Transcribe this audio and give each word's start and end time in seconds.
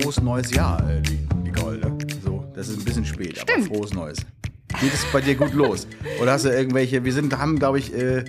Frohes 0.00 0.20
neues 0.20 0.50
Jahr, 0.52 0.82
äh, 0.90 1.00
Nicole. 1.42 1.80
So, 2.24 2.44
das 2.54 2.68
ist 2.68 2.78
ein 2.78 2.84
bisschen 2.84 3.04
spät, 3.04 3.40
aber 3.40 3.52
Stimmt. 3.52 3.68
frohes 3.68 3.92
neues. 3.92 4.18
Geht 4.80 4.92
es 4.94 5.04
bei 5.12 5.20
dir 5.20 5.34
gut 5.34 5.52
los? 5.52 5.86
Oder 6.20 6.32
hast 6.32 6.44
du 6.44 6.48
irgendwelche, 6.48 7.04
wir 7.04 7.12
sind, 7.12 7.36
haben, 7.38 7.58
glaube 7.58 7.78
ich, 7.78 7.92
äh, 7.94 8.24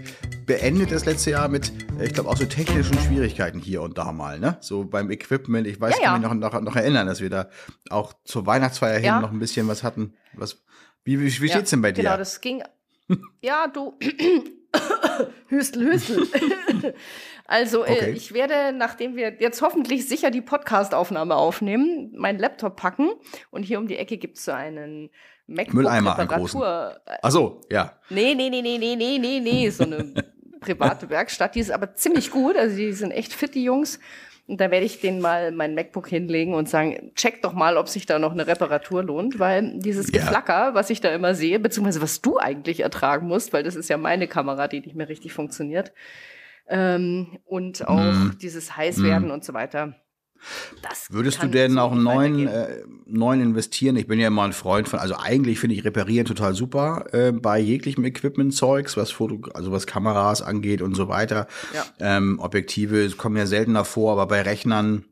beendet 0.45 0.91
das 0.91 1.05
letzte 1.05 1.31
Jahr 1.31 1.47
mit, 1.47 1.71
äh, 1.99 2.05
ich 2.05 2.13
glaube, 2.13 2.29
auch 2.29 2.37
so 2.37 2.45
technischen 2.45 2.97
Schwierigkeiten 2.99 3.59
hier 3.59 3.81
und 3.81 3.97
da 3.97 4.11
mal, 4.11 4.39
ne? 4.39 4.57
So 4.61 4.83
beim 4.83 5.09
Equipment. 5.09 5.65
Ich 5.67 5.79
weiß, 5.79 5.95
Ja, 6.01 6.11
kann 6.13 6.21
ja. 6.21 6.29
mich 6.29 6.39
noch, 6.39 6.51
noch, 6.51 6.61
noch 6.61 6.75
erinnern, 6.75 7.07
dass 7.07 7.21
wir 7.21 7.29
da 7.29 7.49
auch 7.89 8.13
zur 8.25 8.45
Weihnachtsfeier 8.45 8.95
hin 8.97 9.05
Ja. 9.05 9.19
noch 9.21 9.31
ein 9.31 9.39
bisschen 9.39 9.67
was 9.67 9.83
hatten. 9.83 10.13
Was, 10.33 10.63
wie 11.03 11.19
wie, 11.19 11.41
wie 11.41 11.45
Ja, 11.47 11.53
steht's 11.53 11.69
denn 11.71 11.81
bei 11.81 11.91
dir? 11.91 12.03
Genau, 12.03 12.17
das 12.17 12.39
ging. 12.41 12.61
Ja, 13.41 13.67
du. 13.67 13.97
Hüstel, 15.47 15.91
Hüstel. 15.91 16.27
also, 17.45 17.81
Okay. 17.81 18.05
äh, 18.05 18.11
ich 18.11 18.33
werde, 18.33 18.75
nachdem 18.75 19.15
wir 19.15 19.35
jetzt 19.39 19.61
hoffentlich 19.61 20.07
sicher 20.07 20.31
die 20.31 20.41
Podcast-Aufnahme 20.41 21.35
aufnehmen, 21.35 22.11
meinen 22.15 22.39
Laptop 22.39 22.75
packen. 22.75 23.09
Und 23.51 23.63
hier 23.63 23.79
um 23.79 23.87
die 23.87 23.97
Ecke 23.97 24.17
gibt 24.17 24.37
es 24.37 24.45
so 24.45 24.51
einen 24.51 25.09
Mülleimer, 25.47 26.17
einen 26.17 26.27
großen. 26.27 26.59
MacBook-Reparatur. 26.59 27.01
Ach 27.21 27.31
so, 27.31 27.61
ja. 27.71 27.97
Nee, 28.09 28.33
nee, 28.35 28.49
nee, 28.49 28.61
nee, 28.61 28.77
nee, 28.77 28.95
nee, 28.95 29.17
nee, 29.19 29.39
nee. 29.39 29.69
So 29.69 29.83
eine 29.83 30.13
private 30.61 31.09
Werkstatt, 31.09 31.55
die 31.55 31.59
ist 31.59 31.71
aber 31.71 31.93
ziemlich 31.95 32.31
gut. 32.31 32.55
Also 32.55 32.75
die 32.75 32.93
sind 32.93 33.11
echt 33.11 33.33
fit, 33.33 33.53
die 33.55 33.63
Jungs. 33.63 33.99
Und 34.45 34.59
da 34.59 34.71
werde 34.71 34.85
ich 34.85 34.99
denen 34.99 35.21
mal 35.21 35.51
mein 35.51 35.73
MacBook 35.73 36.07
hinlegen 36.07 36.53
und 36.53 36.67
sagen, 36.67 37.11
check 37.15 37.41
doch 37.41 37.53
mal, 37.53 37.77
ob 37.77 37.87
sich 37.87 38.05
da 38.05 38.19
noch 38.19 38.33
eine 38.33 38.45
Reparatur 38.45 39.01
lohnt, 39.01 39.39
weil 39.39 39.79
dieses 39.79 40.07
Ja. 40.11 40.19
Geflacker, 40.19 40.73
was 40.73 40.89
ich 40.89 40.99
da 40.99 41.13
immer 41.15 41.33
sehe, 41.33 41.59
beziehungsweise 41.59 42.01
was 42.01 42.21
du 42.21 42.37
eigentlich 42.37 42.81
ertragen 42.81 43.27
musst, 43.27 43.53
weil 43.53 43.63
das 43.63 43.75
ist 43.75 43.89
ja 43.89 43.97
meine 43.97 44.27
Kamera, 44.27 44.67
die 44.67 44.81
nicht 44.81 44.95
mehr 44.95 45.07
richtig 45.07 45.31
funktioniert. 45.31 45.93
Ähm, 46.67 47.39
und 47.45 47.87
auch 47.87 47.95
Mhm. 47.95 48.37
dieses 48.41 48.75
Heißwerden 48.75 49.31
und 49.31 49.43
so 49.45 49.53
weiter. 49.53 49.95
Das 50.81 51.11
Würdest 51.11 51.41
du 51.41 51.47
denn 51.47 51.77
auch 51.77 51.91
einen 51.91 52.03
neuen, 52.03 52.47
äh, 52.47 52.83
neuen 53.05 53.41
investieren? 53.41 53.95
Ich 53.95 54.07
bin 54.07 54.19
ja 54.19 54.27
immer 54.27 54.43
ein 54.43 54.53
Freund 54.53 54.87
von, 54.87 54.99
also 54.99 55.15
eigentlich 55.17 55.59
finde 55.59 55.75
ich 55.75 55.85
Reparieren 55.85 56.25
total 56.25 56.53
super 56.53 57.05
äh, 57.11 57.31
bei 57.31 57.59
jeglichem 57.59 58.03
Equipment-Zeugs, 58.05 58.97
was 58.97 59.11
Foto, 59.11 59.49
also 59.53 59.71
was 59.71 59.87
Kameras 59.87 60.41
angeht 60.41 60.81
und 60.81 60.95
so 60.95 61.07
weiter. 61.07 61.47
Ja. 61.73 61.85
Ähm, 61.99 62.39
Objektive 62.39 63.09
kommen 63.11 63.37
ja 63.37 63.45
seltener 63.45 63.85
vor, 63.85 64.13
aber 64.13 64.27
bei 64.27 64.41
Rechnern 64.41 65.05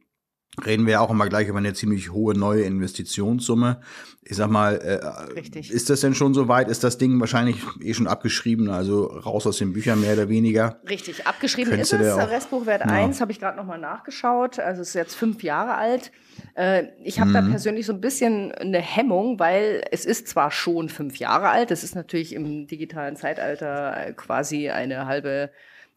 reden 0.66 0.86
wir 0.86 0.94
ja 0.94 1.00
auch 1.00 1.10
immer 1.10 1.28
gleich 1.30 1.48
über 1.48 1.60
eine 1.60 1.74
ziemlich 1.74 2.12
hohe 2.12 2.38
neue 2.38 2.64
Investitionssumme. 2.64 3.80
Ich 4.24 4.36
sag 4.38 4.50
mal, 4.50 4.76
äh, 4.76 5.34
Richtig. 5.34 5.72
ist 5.72 5.90
das 5.90 6.02
denn 6.02 6.14
schon 6.14 6.34
so 6.34 6.48
weit? 6.48 6.68
Ist 6.68 6.84
das 6.84 6.98
Ding 6.98 7.20
wahrscheinlich 7.20 7.58
eh 7.82 7.94
schon 7.94 8.06
abgeschrieben, 8.08 8.70
also 8.70 9.06
raus 9.06 9.48
aus 9.48 9.58
den 9.58 9.74
Büchern 9.74 10.02
mehr 10.02 10.14
oder 10.14 10.30
weniger? 10.30 10.80
Richtig, 10.88 11.26
abgeschrieben 11.26 11.72
Könntest 11.72 11.94
ist 11.94 12.02
es. 12.02 12.14
auch- 12.14 12.30
Restbuchwert 12.30 12.82
Ja. 12.82 12.88
1 12.92 13.22
habe 13.22 13.32
ich 13.32 13.40
gerade 13.40 13.58
nochmal 13.58 13.80
nachgeschaut. 13.80 14.60
Also 14.60 14.82
es 14.82 14.90
ist 14.90 14.94
jetzt 14.94 15.16
fünf 15.16 15.42
Jahre 15.42 15.76
alt. 15.76 16.12
Äh, 16.56 16.84
ich 17.04 17.20
habe 17.20 17.32
da 17.32 17.42
Mhm. 17.42 17.52
persönlich 17.52 17.86
so 17.86 17.94
ein 17.94 18.02
bisschen 18.02 18.52
eine 18.52 18.80
Hemmung, 18.80 19.40
weil 19.40 19.84
es 19.92 20.06
ist 20.06 20.28
zwar 20.28 20.52
schon 20.52 20.90
fünf 20.90 21.16
Jahre 21.18 21.50
alt, 21.50 21.72
es 21.72 21.84
ist 21.84 21.96
natürlich 21.96 22.34
im 22.36 22.68
digitalen 22.68 23.16
Zeitalter 23.16 24.08
äh, 24.08 24.14
quasi 24.14 24.70
eine 24.70 25.06
halbe 25.08 25.50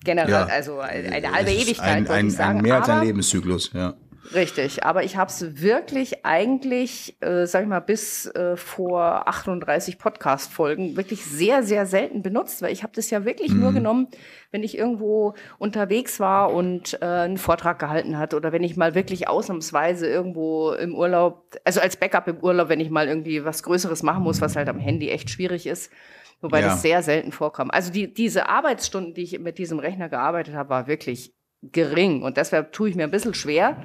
General, 0.05 0.28
Ja. 0.30 0.44
also 0.46 0.80
eine, 0.80 1.33
halbe 1.33 1.50
Ewigkeit, 1.50 1.89
ein, 1.89 2.08
ein, 2.08 2.27
ich 2.28 2.34
sagen. 2.34 2.58
ein 2.58 2.62
mehr 2.62 2.77
als 2.77 2.89
ein 2.91 3.05
Lebenszyklus, 3.06 3.70
ja. 3.72 3.94
Richtig, 4.33 4.84
aber 4.84 5.05
ich 5.05 5.17
habe 5.17 5.28
es 5.30 5.61
wirklich 5.61 6.25
eigentlich, 6.25 7.17
äh, 7.20 7.47
sag 7.47 7.62
ich 7.62 7.69
mal, 7.69 7.80
bis 7.80 8.27
äh, 8.27 8.56
vor 8.56 9.28
38 9.28 9.98
Podcast-Folgen 9.98 10.97
wirklich 10.97 11.25
sehr, 11.25 11.62
sehr 11.62 11.84
selten 11.84 12.22
benutzt, 12.22 12.62
weil 12.62 12.72
ich 12.72 12.83
habe 12.83 12.92
das 12.95 13.11
ja 13.11 13.25
wirklich 13.25 13.52
nur 13.52 13.72
genommen, 13.72 14.08
wenn 14.50 14.62
ich 14.62 14.78
irgendwo 14.78 15.34
unterwegs 15.58 16.20
war 16.20 16.52
und 16.52 16.98
äh, 17.02 17.05
einen 17.06 17.36
Vortrag 17.39 17.78
gehalten 17.78 18.17
hat 18.17 18.33
oder 18.34 18.52
wenn 18.52 18.62
ich 18.62 18.77
mal 18.77 18.95
wirklich 18.95 19.28
ausnahmsweise 19.28 20.06
irgendwo 20.08 20.72
im 20.72 20.95
Urlaub, 20.95 21.55
also 21.64 21.80
als 21.80 21.96
Backup 21.96 22.27
im 22.29 22.39
Urlaub, 22.39 22.68
wenn 22.68 22.80
ich 22.80 22.91
mal 22.91 23.08
irgendwie 23.08 23.45
was 23.45 23.62
Größeres 23.62 24.02
machen 24.02 24.23
muss, 24.23 24.41
was 24.41 24.56
halt 24.56 24.68
am 24.68 24.79
Handy 24.79 25.11
echt 25.11 25.29
schwierig 25.30 25.67
ist. 25.67 25.92
Wobei 26.41 26.61
Ja. 26.61 26.68
das 26.68 26.83
sehr 26.83 27.02
selten 27.02 27.33
vorkam. 27.33 27.70
Also 27.70 27.92
die, 27.92 28.12
diese 28.12 28.48
Arbeitsstunden, 28.48 29.14
die 29.14 29.23
ich 29.23 29.39
mit 29.39 29.58
diesem 29.58 29.79
Rechner 29.79 30.08
gearbeitet 30.08 30.55
habe, 30.55 30.70
war 30.70 30.86
wirklich 30.86 31.35
gering. 31.62 32.23
Und 32.23 32.36
deshalb 32.36 32.73
tue 32.73 32.91
ich 32.91 32.95
mir 32.96 33.05
ein 33.05 33.11
bisschen 33.11 33.35
schwer. 33.35 33.83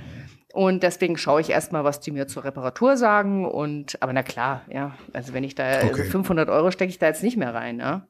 Und 0.53 0.81
deswegen 0.83 1.17
schaue 1.17 1.41
ich 1.41 1.49
erstmal, 1.49 1.83
was 1.83 1.99
die 1.99 2.11
mir 2.11 2.27
zur 2.27 2.43
Reparatur 2.43 2.97
sagen. 2.97 3.45
Und, 3.45 4.01
aber 4.01 4.13
na 4.13 4.23
klar, 4.23 4.63
ja, 4.71 4.95
also 5.13 5.33
wenn 5.33 5.43
ich 5.43 5.55
da, 5.55 5.63
also 5.63 5.89
Okay. 5.89 6.05
500 6.05 6.49
Euro 6.49 6.71
stecke 6.71 6.89
ich 6.89 6.99
da 6.99 7.07
jetzt 7.07 7.23
nicht 7.23 7.37
mehr 7.37 7.53
rein, 7.53 7.79
ja. 7.79 8.07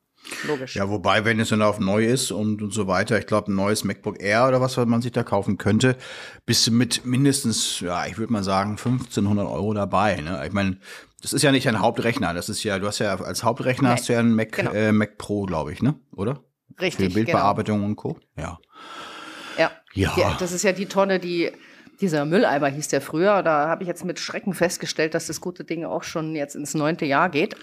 Logisch. 0.48 0.76
Ja, 0.76 0.90
wobei, 0.90 1.24
wenn 1.26 1.40
es 1.40 1.50
dann 1.50 1.62
auf 1.62 1.80
neu 1.80 2.06
ist 2.06 2.32
und, 2.32 2.62
und 2.62 2.74
so 2.74 2.88
weiter, 2.88 3.18
ich 3.18 3.26
glaube, 3.26 3.52
ein 3.52 3.56
neues 3.56 3.84
MacBook 3.84 4.22
Air 4.22 4.48
oder 4.48 4.62
was 4.62 4.76
man 4.78 5.02
sich 5.02 5.12
da 5.12 5.24
kaufen 5.24 5.58
könnte, 5.58 5.96
bist 6.46 6.68
du 6.68 6.72
mit 6.72 7.06
mindestens, 7.06 7.80
ja, 7.80 8.06
ich 8.06 8.18
würde 8.18 8.32
mal 8.32 8.44
sagen, 8.44 8.72
1500 8.72 9.48
Euro 9.48 9.74
dabei. 9.74 10.18
Ne? 10.18 10.44
Ich 10.46 10.52
meine, 10.52 10.78
das 11.22 11.34
ist 11.34 11.42
ja 11.42 11.52
nicht 11.52 11.68
ein 11.68 11.80
Hauptrechner, 11.80 12.34
das 12.34 12.50
ist 12.50 12.64
ja, 12.64 12.80
du 12.80 12.88
hast 12.88 13.00
ja 13.00 13.16
als 13.16 13.44
Hauptrechner 13.44 13.90
Nee, 13.90 13.96
hast 13.96 14.10
du 14.10 14.14
ja 14.14 14.20
einen 14.20 14.36
Mac, 14.36 14.52
genau. 14.52 14.72
äh, 14.72 14.92
Mac 14.92 15.18
Pro, 15.18 15.46
glaube 15.46 15.72
ich, 15.72 15.82
ne? 15.82 15.96
Oder? 16.16 16.44
Richtig, 16.80 17.08
Für 17.08 17.14
Bildbearbeitung 17.14 17.84
und 17.84 17.96
Co. 17.96 18.18
Ja. 18.38 18.60
Ja. 19.58 19.72
Ja. 19.94 20.14
ja. 20.16 20.38
Das 20.40 20.52
ist 20.52 20.64
ja 20.64 20.72
die 20.72 20.86
Tonne, 20.86 21.20
die, 21.20 21.52
dieser 22.02 22.26
Mülleimer 22.26 22.68
hieß 22.68 22.88
der 22.90 23.02
früher. 23.02 23.44
Da 23.44 23.68
habe 23.68 23.84
ich 23.84 23.88
jetzt 23.88 24.06
mit 24.06 24.20
Schrecken 24.20 24.54
festgestellt, 24.54 25.14
dass 25.14 25.28
das 25.28 25.42
gute 25.42 25.64
Ding 25.64 25.86
auch 25.86 26.04
schon 26.04 26.36
jetzt 26.36 26.56
ins 26.56 26.74
neunte 26.74 27.06
Jahr 27.06 27.30
geht. 27.30 27.56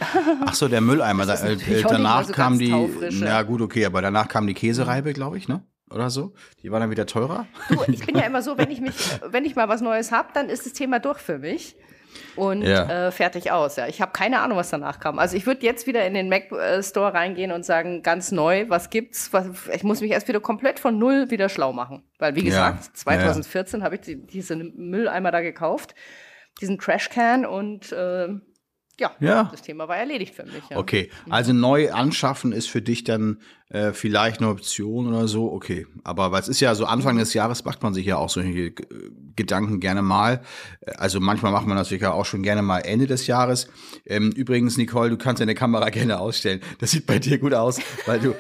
Ach 0.45 0.55
so, 0.55 0.69
der 0.69 0.81
Mülleimer, 0.81 1.27
da, 1.27 1.35
äh, 1.35 1.57
nicht 1.57 1.85
danach 1.85 2.25
so 2.25 2.33
kam 2.33 2.59
die, 2.59 2.71
taufrisch, 2.71 3.21
ja. 3.21 3.27
ja 3.27 3.43
gut, 3.43 3.61
okay, 3.61 3.85
aber 3.87 4.03
danach 4.03 4.29
kam 4.29 4.47
die 4.47 4.55
Käsereibe, 4.55 5.13
glaube 5.13 5.39
ich, 5.39 5.49
ne? 5.49 5.65
Oder 5.91 6.11
so? 6.11 6.35
Die 6.63 6.73
war 6.73 6.81
dann 6.81 6.91
wieder 6.91 7.07
teurer? 7.07 7.47
Du, 7.69 7.77
ich 7.87 8.05
bin 8.05 8.17
ja 8.17 8.23
immer 8.23 8.43
so, 8.43 8.59
wenn 8.59 8.71
ich 8.71 8.81
mich, 8.81 8.95
wenn 9.31 9.45
ich 9.45 9.55
mal 9.55 9.69
was 9.69 9.81
Neues 9.81 10.11
habe, 10.11 10.29
dann 10.35 10.49
ist 10.49 10.67
das 10.67 10.73
Thema 10.73 10.99
durch 10.99 11.19
für 11.19 11.39
mich. 11.39 11.77
Und 12.37 12.63
Ja. 12.63 13.07
äh, 13.09 13.11
fertig 13.13 13.51
aus. 13.51 13.77
Ja, 13.77 13.87
ich 13.87 14.01
habe 14.01 14.13
keine 14.13 14.41
Ahnung, 14.41 14.59
was 14.59 14.71
danach 14.71 15.01
kam. 15.01 15.19
Also 15.19 15.37
ich 15.37 15.47
würde 15.47 15.65
jetzt 15.65 15.87
wieder 15.87 16.07
in 16.07 16.15
den 16.15 16.29
Mac 16.29 16.51
äh, 16.53 16.83
Store 16.83 17.15
reingehen 17.15 17.51
und 17.53 17.65
sagen, 17.65 18.03
ganz 18.03 18.31
neu, 18.33 18.67
was 18.69 18.91
gibt's? 18.91 19.33
Was, 19.33 19.47
ich 19.75 19.85
muss 19.85 20.01
mich 20.01 20.11
erst 20.11 20.29
wieder 20.29 20.41
komplett 20.41 20.79
von 20.79 20.99
null 20.99 21.31
wieder 21.31 21.49
schlau 21.49 21.73
machen, 21.73 22.03
weil 22.19 22.35
wie 22.37 22.41
Ja. 22.41 22.71
gesagt, 22.71 22.97
2014 22.97 23.83
habe 23.83 23.95
ich 23.97 24.01
die, 24.03 24.27
diese 24.27 24.57
Mülleimer 24.57 25.31
da 25.31 25.41
gekauft, 25.41 25.95
diesen 26.61 26.79
Trashcan 26.79 27.45
und 27.47 27.93
äh, 27.93 28.29
ja, 29.01 29.13
Ja. 29.21 29.49
das 29.51 29.63
Thema 29.63 29.89
war 29.89 29.97
erledigt 29.97 30.35
für 30.35 30.45
mich. 30.45 30.63
Ja. 30.71 30.77
Okay, 30.79 31.11
also 31.29 31.53
neu 31.53 31.93
anschaffen 31.93 32.53
ist 32.53 32.69
für 32.71 32.83
dich 32.83 33.05
dann 33.05 33.39
äh, 33.69 33.93
vielleicht 33.93 34.41
eine 34.41 34.49
Option 34.51 35.09
oder 35.09 35.27
so, 35.29 35.53
okay. 35.53 35.87
Aber 36.05 36.31
weil 36.33 36.41
es 36.41 36.49
ist 36.49 36.61
ja 36.61 36.75
so 36.75 36.87
Anfang 36.87 37.17
des 37.19 37.35
Jahres 37.35 37.65
macht 37.65 37.83
man 37.83 37.95
sich 37.95 38.07
ja 38.07 38.17
auch 38.17 38.29
solche 38.31 38.73
Gedanken 39.35 39.81
gerne 39.81 40.03
mal. 40.03 40.41
Äh, 40.81 40.93
Also 40.97 41.21
manchmal 41.21 41.53
macht 41.53 41.67
man 41.67 41.77
das 41.77 41.89
sicher 41.89 42.15
auch 42.15 42.25
schon 42.25 42.43
gerne 42.43 42.63
mal 42.63 42.79
Ende 42.81 43.07
des 43.07 43.27
Jahres. 43.27 43.69
Ähm, 44.07 44.31
übrigens, 44.33 44.77
Nicole, 44.77 45.11
du 45.11 45.17
kannst 45.19 45.41
deine 45.41 45.55
Kamera 45.55 45.91
gerne 45.91 46.19
ausstellen. 46.21 46.61
Das 46.79 46.93
sieht 46.93 47.07
bei 47.07 47.19
dir 47.19 47.39
gut 47.39 47.55
aus, 47.55 47.79
weil 48.07 48.21
du, 48.21 48.35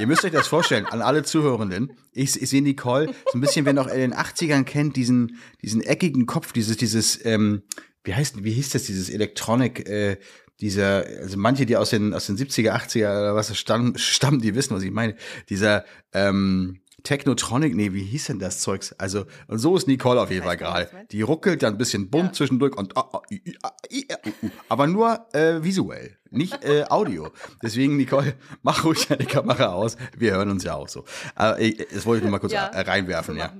ihr 0.00 0.06
müsst 0.06 0.24
euch 0.24 0.32
das 0.32 0.46
vorstellen, 0.46 0.86
an 0.86 1.02
alle 1.02 1.24
Zuhörenden. 1.24 1.92
Ich, 2.12 2.40
ich 2.40 2.48
sehe 2.48 2.62
Nicole 2.62 3.06
so 3.32 3.38
ein 3.38 3.40
bisschen, 3.40 3.64
wer 3.66 3.72
noch 3.72 3.86
in 3.88 3.98
den 3.98 4.14
80ern 4.14 4.64
kennt, 4.64 4.96
diesen, 4.96 5.38
diesen 5.62 5.80
eckigen 5.82 6.26
Kopf, 6.26 6.52
dieses, 6.52 6.76
dieses, 6.76 7.24
ähm, 7.24 7.62
wie 8.04 8.14
heißt, 8.14 8.42
wie 8.42 8.52
hieß 8.52 8.70
das, 8.70 8.84
dieses 8.84 9.10
Electronic, 9.10 9.88
äh, 9.88 10.18
dieser, 10.60 11.04
also 11.20 11.38
manche, 11.38 11.66
die 11.66 11.76
aus 11.76 11.90
den, 11.90 12.12
aus 12.14 12.26
den 12.26 12.36
70er, 12.36 12.72
80er 12.72 13.10
oder 13.10 13.34
was 13.34 13.56
stammen, 13.56 13.96
stammen, 13.98 14.40
die 14.40 14.54
wissen, 14.54 14.74
was 14.76 14.82
ich 14.82 14.90
meine. 14.90 15.16
Dieser, 15.48 15.84
ähm, 16.12 16.80
Technotronic, 17.02 17.74
nee, 17.74 17.92
wie 17.92 18.02
hieß 18.02 18.26
denn 18.26 18.38
das 18.38 18.60
Zeugs? 18.60 18.94
Also, 18.98 19.24
und 19.46 19.58
so 19.58 19.76
ist 19.76 19.86
Nicole 19.86 20.20
auf 20.20 20.30
jeden 20.30 20.44
Fall 20.44 20.56
gerade. 20.56 20.88
Die 21.10 21.22
ruckelt 21.22 21.62
dann 21.62 21.74
ein 21.74 21.78
bisschen 21.78 22.10
bunt 22.10 22.34
zwischendurch 22.34 22.76
und, 22.76 22.96
ah, 22.96 23.08
uh, 23.12 23.18
uh. 23.18 24.48
aber 24.68 24.86
nur 24.86 25.26
äh, 25.32 25.62
visuell, 25.62 26.18
nicht 26.30 26.64
äh, 26.64 26.84
Audio. 26.90 27.30
Deswegen, 27.62 27.96
Nicole, 27.96 28.34
mach 28.62 28.84
ruhig 28.84 29.06
deine 29.06 29.24
Kamera 29.24 29.66
aus. 29.66 29.96
Wir 30.16 30.32
hören 30.32 30.50
uns 30.50 30.64
ja 30.64 30.74
auch 30.74 30.88
so. 30.88 31.04
Aber 31.34 31.58
ich, 31.58 31.76
das 31.92 32.06
wollte 32.06 32.18
ich 32.18 32.22
nur 32.24 32.32
mal 32.32 32.38
kurz 32.38 32.52
Ja, 32.52 32.66
äh, 32.66 32.80
reinwerfen, 32.80 33.34
so 33.34 33.40
ja. 33.40 33.52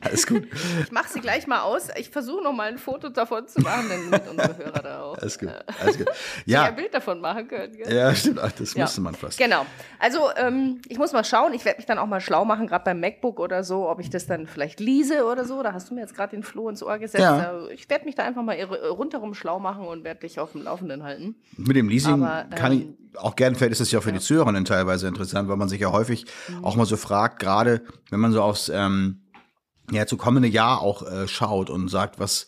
Alles 0.00 0.26
gut. 0.26 0.46
Ich 0.84 0.92
mache 0.92 1.08
sie 1.12 1.20
gleich 1.20 1.46
mal 1.46 1.60
aus. 1.62 1.88
Ich 1.96 2.10
versuche 2.10 2.42
noch 2.42 2.52
mal 2.52 2.68
ein 2.68 2.78
Foto 2.78 3.08
davon 3.08 3.46
zu 3.48 3.60
machen, 3.60 3.86
damit 3.88 4.28
unsere 4.28 4.56
Hörer 4.56 4.82
da 4.82 5.02
auch 5.02 5.18
Alles 5.18 5.38
gut. 5.38 5.48
äh, 5.48 5.62
Alles 5.80 5.98
gut. 5.98 6.06
ja. 6.46 6.62
Ja, 6.62 6.68
ein 6.68 6.76
Bild 6.76 6.92
davon 6.94 7.20
machen 7.20 7.48
können. 7.48 7.76
Gell? 7.76 7.94
ja, 7.94 8.14
stimmt. 8.14 8.38
Ach, 8.40 8.52
das 8.52 8.74
Ja. 8.74 8.82
musste 8.82 9.00
man 9.00 9.14
fast. 9.14 9.38
Genau. 9.38 9.64
Also 9.98 10.28
ähm, 10.36 10.80
ich 10.88 10.98
muss 10.98 11.12
mal 11.12 11.24
schauen. 11.24 11.52
Ich 11.54 11.64
werde 11.64 11.78
mich 11.78 11.86
dann 11.86 11.98
auch 11.98 12.06
mal 12.06 12.20
schlau 12.20 12.44
machen, 12.44 12.66
gerade 12.66 12.84
beim 12.84 13.00
MacBook 13.00 13.40
oder 13.40 13.64
so, 13.64 13.88
ob 13.88 14.00
ich 14.00 14.10
das 14.10 14.26
dann 14.26 14.46
vielleicht 14.46 14.80
lease 14.80 15.24
oder 15.24 15.44
so. 15.44 15.62
Da 15.62 15.72
hast 15.72 15.90
du 15.90 15.94
mir 15.94 16.00
jetzt 16.02 16.14
gerade 16.14 16.30
den 16.36 16.42
Floh 16.42 16.68
ins 16.68 16.82
Ohr 16.82 16.98
gesetzt. 16.98 17.22
Ja. 17.22 17.58
Äh, 17.68 17.74
Ich 17.74 17.88
werde 17.90 18.04
mich 18.04 18.14
da 18.14 18.22
einfach 18.24 18.42
mal 18.42 18.60
rundherum 18.62 19.34
schlau 19.34 19.58
machen 19.58 19.86
und 19.86 20.04
werde 20.04 20.20
dich 20.20 20.38
auf 20.40 20.52
dem 20.52 20.62
Laufenden 20.62 21.02
halten. 21.02 21.34
Mit 21.56 21.76
dem 21.76 21.88
Leasing 21.88 22.22
Aber, 22.22 22.44
kann 22.56 22.72
ich 22.72 22.82
ähm, 22.82 22.96
auch 23.16 23.36
gerne, 23.36 23.56
vielleicht 23.56 23.72
ist 23.72 23.80
es 23.80 23.90
ja 23.92 23.98
auch 23.98 24.02
für 24.02 24.12
die 24.12 24.20
Zuhörerinnen 24.20 24.64
teilweise 24.64 25.06
interessant, 25.08 25.48
weil 25.48 25.56
man 25.56 25.68
sich 25.68 25.80
ja 25.80 25.90
häufig 25.92 26.26
Mhm. 26.48 26.64
auch 26.64 26.76
mal 26.76 26.86
so 26.86 26.96
fragt, 26.96 27.38
gerade 27.40 27.82
wenn 28.10 28.20
man 28.20 28.32
so 28.32 28.42
aufs 28.42 28.68
ähm, 28.68 29.21
ja, 29.90 30.06
zu 30.06 30.16
kommende 30.16 30.48
Jahr 30.48 30.80
auch 30.80 31.02
äh, 31.02 31.26
schaut 31.28 31.70
und 31.70 31.88
sagt, 31.88 32.18
was 32.18 32.46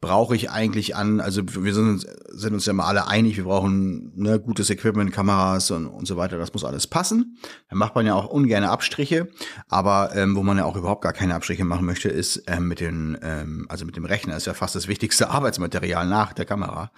brauche 0.00 0.34
ich 0.34 0.50
eigentlich 0.50 0.96
an, 0.96 1.20
also 1.20 1.42
wir 1.46 1.74
sind, 1.74 2.06
sind 2.28 2.54
uns 2.54 2.64
ja 2.64 2.72
mal 2.72 2.86
alle 2.86 3.06
einig, 3.06 3.36
wir 3.36 3.44
brauchen 3.44 4.12
ne, 4.16 4.40
gutes 4.40 4.70
Equipment, 4.70 5.12
Kameras 5.12 5.70
und, 5.70 5.86
und 5.86 6.06
so 6.06 6.16
weiter, 6.16 6.38
das 6.38 6.54
muss 6.54 6.64
alles 6.64 6.86
passen. 6.86 7.36
Da 7.68 7.76
macht 7.76 7.94
man 7.94 8.06
ja 8.06 8.14
auch 8.14 8.26
ungern 8.26 8.64
Abstriche, 8.64 9.28
aber 9.68 10.16
ähm, 10.16 10.36
wo 10.36 10.42
man 10.42 10.56
ja 10.56 10.64
auch 10.64 10.76
überhaupt 10.76 11.02
gar 11.02 11.12
keine 11.12 11.34
Abstriche 11.34 11.64
machen 11.64 11.84
möchte, 11.84 12.08
ist 12.08 12.44
ähm, 12.46 12.66
mit 12.66 12.80
den, 12.80 13.18
ähm, 13.20 13.66
also 13.68 13.84
mit 13.84 13.96
dem 13.96 14.06
Rechner 14.06 14.36
ist 14.36 14.46
ja 14.46 14.54
fast 14.54 14.74
das 14.74 14.88
wichtigste 14.88 15.28
Arbeitsmaterial 15.30 16.06
nach 16.06 16.32
der 16.32 16.46
Kamera. 16.46 16.92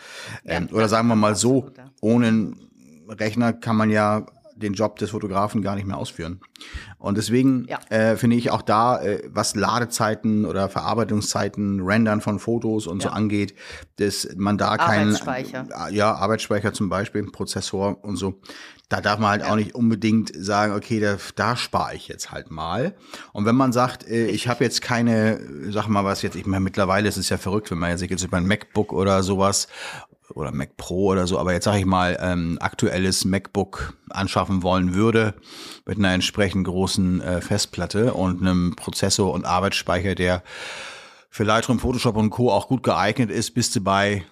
Ähm, 0.45 0.69
ja, 0.71 0.77
oder 0.77 0.89
sagen 0.89 1.09
wir 1.09 1.17
mal 1.17 1.35
so, 1.35 1.71
ohne 2.01 2.53
Rechner 3.09 3.53
kann 3.53 3.77
man 3.77 3.91
ja 3.91 4.27
den 4.57 4.75
Job 4.75 4.99
des 4.99 5.11
Fotografen 5.11 5.63
gar 5.63 5.75
nicht 5.75 5.87
mehr 5.87 5.97
ausführen. 5.97 6.41
Und 6.99 7.19
deswegen 7.19 7.67
ja. 7.69 7.79
äh, 7.91 8.17
finde 8.17 8.37
ich 8.37 8.51
auch 8.51 8.63
da, 8.63 9.03
äh, 9.03 9.23
was 9.29 9.55
Ladezeiten 9.55 10.45
oder 10.45 10.69
Verarbeitungszeiten, 10.69 11.81
Rendern 11.81 12.21
von 12.21 12.39
Fotos 12.39 12.87
und 12.87 13.03
ja. 13.03 13.11
so 13.11 13.15
angeht, 13.15 13.55
dass 13.97 14.29
man 14.37 14.59
da 14.59 14.77
keinen 14.77 15.17
Arbeitsspeicher. 15.17 15.69
Äh, 15.89 15.95
ja, 15.95 16.15
Arbeitsspeicher 16.15 16.73
zum 16.73 16.89
Beispiel, 16.89 17.25
Prozessor 17.25 18.05
und 18.05 18.17
so. 18.17 18.41
Da 18.89 19.01
darf 19.01 19.19
man 19.19 19.31
halt 19.31 19.43
ja. 19.43 19.51
auch 19.51 19.57
nicht 19.57 19.75
unbedingt 19.75 20.33
sagen, 20.37 20.75
okay, 20.75 21.01
da, 21.01 21.17
da 21.35 21.57
spare 21.57 21.95
ich 21.95 22.09
jetzt 22.09 22.31
halt 22.31 22.51
mal. 22.51 22.95
Und 23.33 23.47
wenn 23.47 23.57
man 23.57 23.73
sagt, 23.73 24.07
äh, 24.07 24.27
ich 24.27 24.49
habe 24.49 24.65
jetzt 24.65 24.83
keine, 24.83 25.41
sag 25.71 25.89
mal 25.89 26.05
was 26.05 26.23
jetzt, 26.23 26.37
ich 26.37 26.47
meine, 26.47 26.61
mittlerweile 26.61 27.09
ist 27.09 27.17
es 27.17 27.31
ja 27.31 27.39
verrückt, 27.39 27.71
wenn 27.71 27.79
man 27.79 27.97
sich 27.97 28.11
jetzt 28.11 28.23
über 28.23 28.37
ein 28.37 28.47
MacBook 28.47 28.93
oder 28.93 29.23
sowas 29.23 29.69
oder 30.35 30.53
Mac 30.53 30.77
Pro 30.77 31.07
oder 31.13 31.27
so, 31.27 31.39
aber 31.39 31.53
jetzt 31.53 31.65
sage 31.65 31.79
ich 31.79 31.87
mal, 31.87 32.19
ähm, 32.21 32.59
aktuelles 32.61 33.25
MacBook 33.25 33.95
anschaffen 34.11 34.63
wollen 34.63 34.95
würde, 34.95 35.35
mit 35.87 35.99
einer 35.99 36.13
entsprechend 36.13 36.67
großen 36.67 37.21
äh, 37.21 37.41
Festplatte 37.41 38.15
und 38.15 38.41
einem 38.41 38.75
Prozessor 38.77 39.33
und 39.33 39.45
Arbeitsspeicher, 39.45 40.15
der 40.15 40.43
für 41.31 41.45
Lightroom, 41.45 41.79
Photoshop 41.79 42.17
und 42.17 42.31
Co. 42.31 42.51
auch 42.51 42.69
gut 42.69 42.83
geeignet 42.83 43.31
ist, 43.31 43.53
bist 43.53 43.75
du 43.75 43.81
bei 43.81 44.25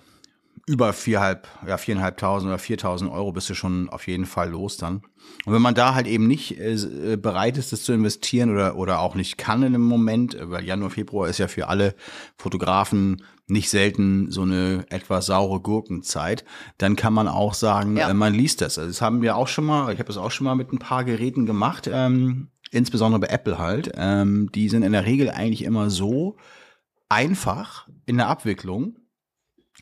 über 0.71 0.93
vierhalb, 0.93 1.49
ja, 1.67 1.77
viereinhalbtausend 1.79 2.49
oder 2.49 2.61
viertausend 2.61 3.11
Euro 3.11 3.33
bist 3.33 3.51
du 3.51 3.55
schon 3.55 3.91
auf 3.91 4.07
jeden 4.07 4.25
Fall 4.25 4.51
los 4.51 4.77
dann. 4.77 5.03
Und 5.45 5.53
wenn 5.53 5.61
man 5.61 5.75
da 5.75 5.97
halt 5.97 6.07
eben 6.07 6.29
nicht 6.29 6.61
äh, 6.61 7.17
bereit 7.21 7.59
ist, 7.59 7.73
das 7.73 7.83
zu 7.83 7.93
investieren 7.93 8.51
oder, 8.51 8.77
oder 8.77 9.01
auch 9.01 9.17
nicht 9.17 9.37
kann 9.37 9.65
in 9.65 9.73
dem 9.73 9.83
Moment, 9.83 10.37
weil 10.41 10.65
Januar, 10.65 10.91
Februar 10.91 11.29
ist 11.29 11.39
ja 11.39 11.49
für 11.49 11.67
alle 11.67 11.97
Fotografen 12.39 13.25
nicht 13.49 13.69
selten 13.69 14.31
so 14.31 14.43
eine 14.43 14.85
etwas 14.91 15.27
saure 15.27 15.59
Gurkenzeit, 15.59 16.45
dann 16.79 16.95
kann 16.95 17.15
man 17.15 17.27
auch 17.27 17.55
sagen, 17.55 17.97
ja. 17.97 18.09
äh, 18.09 18.15
man 18.15 18.33
liest 18.33 18.61
das. 18.61 18.79
Also 18.79 18.91
das 18.91 19.03
haben 19.03 19.23
wir 19.23 19.35
auch 19.35 19.49
schon 19.49 19.65
mal, 19.65 19.93
ich 19.93 19.99
habe 19.99 20.07
das 20.07 20.19
auch 20.19 20.31
schon 20.31 20.45
mal 20.45 20.55
mit 20.55 20.73
ein 20.73 20.79
paar 20.79 21.03
Geräten 21.03 21.47
gemacht, 21.47 21.91
ähm, 21.93 22.47
insbesondere 22.71 23.19
bei 23.19 23.27
Apple 23.27 23.59
halt. 23.59 23.91
Ähm, 23.97 24.53
die 24.55 24.69
sind 24.69 24.85
in 24.85 24.93
der 24.93 25.05
Regel 25.05 25.31
eigentlich 25.31 25.65
immer 25.65 25.91
so 25.91 26.37
einfach 27.09 27.89
in 28.07 28.19
der 28.19 28.29
Abwicklung. 28.29 29.00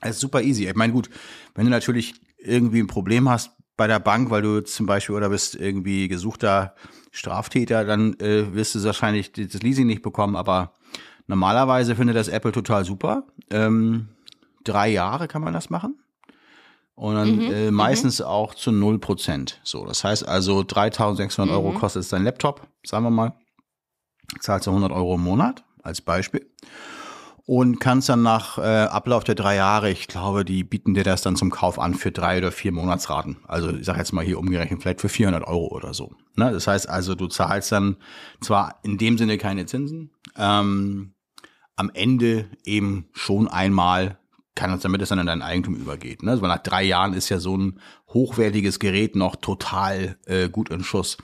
Es 0.00 0.17
ist 0.17 0.21
super 0.21 0.43
easy. 0.43 0.69
Ich 0.69 0.75
meine, 0.75 0.93
gut, 0.93 1.11
wenn 1.55 1.65
du 1.65 1.71
natürlich 1.71 2.15
irgendwie 2.39 2.81
ein 2.81 2.87
Problem 2.87 3.29
hast 3.29 3.50
bei 3.77 3.87
der 3.87 4.00
Bank, 4.00 4.31
weil 4.31 4.43
du 4.43 4.61
zum 4.62 4.87
Beispiel 4.87 5.15
oder 5.15 5.29
bist 5.29 5.55
irgendwie 5.55 6.09
gesuchter 6.09 6.75
Straftäter, 7.11 7.85
dann 7.85 8.15
äh, 8.21 8.55
wirst 8.55 8.75
du 8.75 8.85
wahrscheinlich 8.85 9.33
das 9.33 9.62
Leasing 9.62 9.87
nicht 9.87 10.03
bekommen, 10.03 10.37
aber 10.37 10.73
Normalerweise 11.29 11.95
findet 11.95 12.17
das 12.17 12.29
Apple 12.29 12.53
total 12.53 12.85
super. 12.85 13.25
Ähm, 13.50 14.09
drei 14.65 14.89
Jahre 14.89 15.29
kann 15.29 15.43
man 15.43 15.53
das 15.53 15.71
machen. 15.71 15.99
Und 16.95 17.15
dann 17.15 17.37
mhm, 17.37 17.53
äh, 17.53 17.71
meistens 17.71 18.19
mhm. 18.19 18.27
auch 18.27 18.55
zu 18.55 18.71
0%. 18.71 19.55
So, 19.62 19.85
das 19.85 20.03
heißt 20.03 20.27
also 20.27 20.65
3600 20.65 21.55
Euro 21.55 21.73
mhm. 21.73 21.77
kostet 21.77 22.11
dein 22.12 22.25
Laptop, 22.25 22.67
sagen 22.85 23.05
wir 23.05 23.11
mal. 23.11 23.35
Zahlst 24.41 24.67
du 24.67 24.71
100 24.71 24.91
Euro 24.91 25.15
im 25.15 25.23
Monat 25.23 25.65
als 25.83 26.00
Beispiel. 26.00 26.50
Und 27.49 27.81
kannst 27.81 28.11
dann 28.11 28.23
nach 28.23 28.59
äh, 28.59 28.61
Ablauf 28.61 29.25
der 29.25 29.35
drei 29.35 29.56
Jahre, 29.56 29.91
ich 29.91 30.06
glaube, 30.06 30.45
die 30.45 30.65
bieten 30.65 30.93
dir 30.93 31.03
das 31.03 31.23
dann 31.23 31.35
zum 31.35 31.50
Kauf 31.50 31.79
an 31.79 31.95
für 31.95 32.12
drei 32.12 32.37
oder 32.37 32.53
vier 32.53 32.73
Monatsraten. 32.73 33.39
Also 33.49 33.71
ich 33.71 33.87
sage 33.87 34.00
jetzt 34.00 34.12
mal 34.12 34.23
hier 34.23 34.39
umgerechnet, 34.39 34.83
vielleicht 34.83 35.00
für 35.00 35.09
400 35.09 35.45
Euro 35.49 35.69
oder 35.69 35.95
so. 35.95 36.12
Ne? 36.37 36.53
Das 36.53 36.67
heißt 36.67 36.87
also, 36.91 37.15
du 37.15 37.27
zahlst 37.27 37.73
dann 37.73 37.97
zwar 38.43 38.81
in 38.83 38.99
dem 38.99 39.17
Sinne 39.17 39.39
keine 39.39 39.65
Zinsen, 39.65 40.11
ähm, 40.37 41.15
am 41.75 41.91
Ende 41.95 42.50
eben 42.67 43.09
schon 43.15 43.49
einmal 43.49 44.19
kann 44.55 44.71
es 44.75 44.83
damit 44.83 45.00
es 45.00 45.09
dann 45.09 45.21
in 45.21 45.27
dein 45.27 45.41
Eigentum 45.41 45.75
übergeht. 45.75 46.23
Ne? 46.23 46.33
Also 46.33 46.47
nach 46.47 46.59
drei 46.59 46.83
Jahren 46.83 47.15
ist 47.15 47.31
ja 47.31 47.39
so 47.39 47.56
ein 47.56 47.81
hochwertiges 48.12 48.79
Gerät 48.79 49.17
noch 49.17 49.37
total 49.37 50.19
äh, 50.27 50.50
gut 50.50 50.69
in 50.69 50.85
Schuss. 50.85 51.17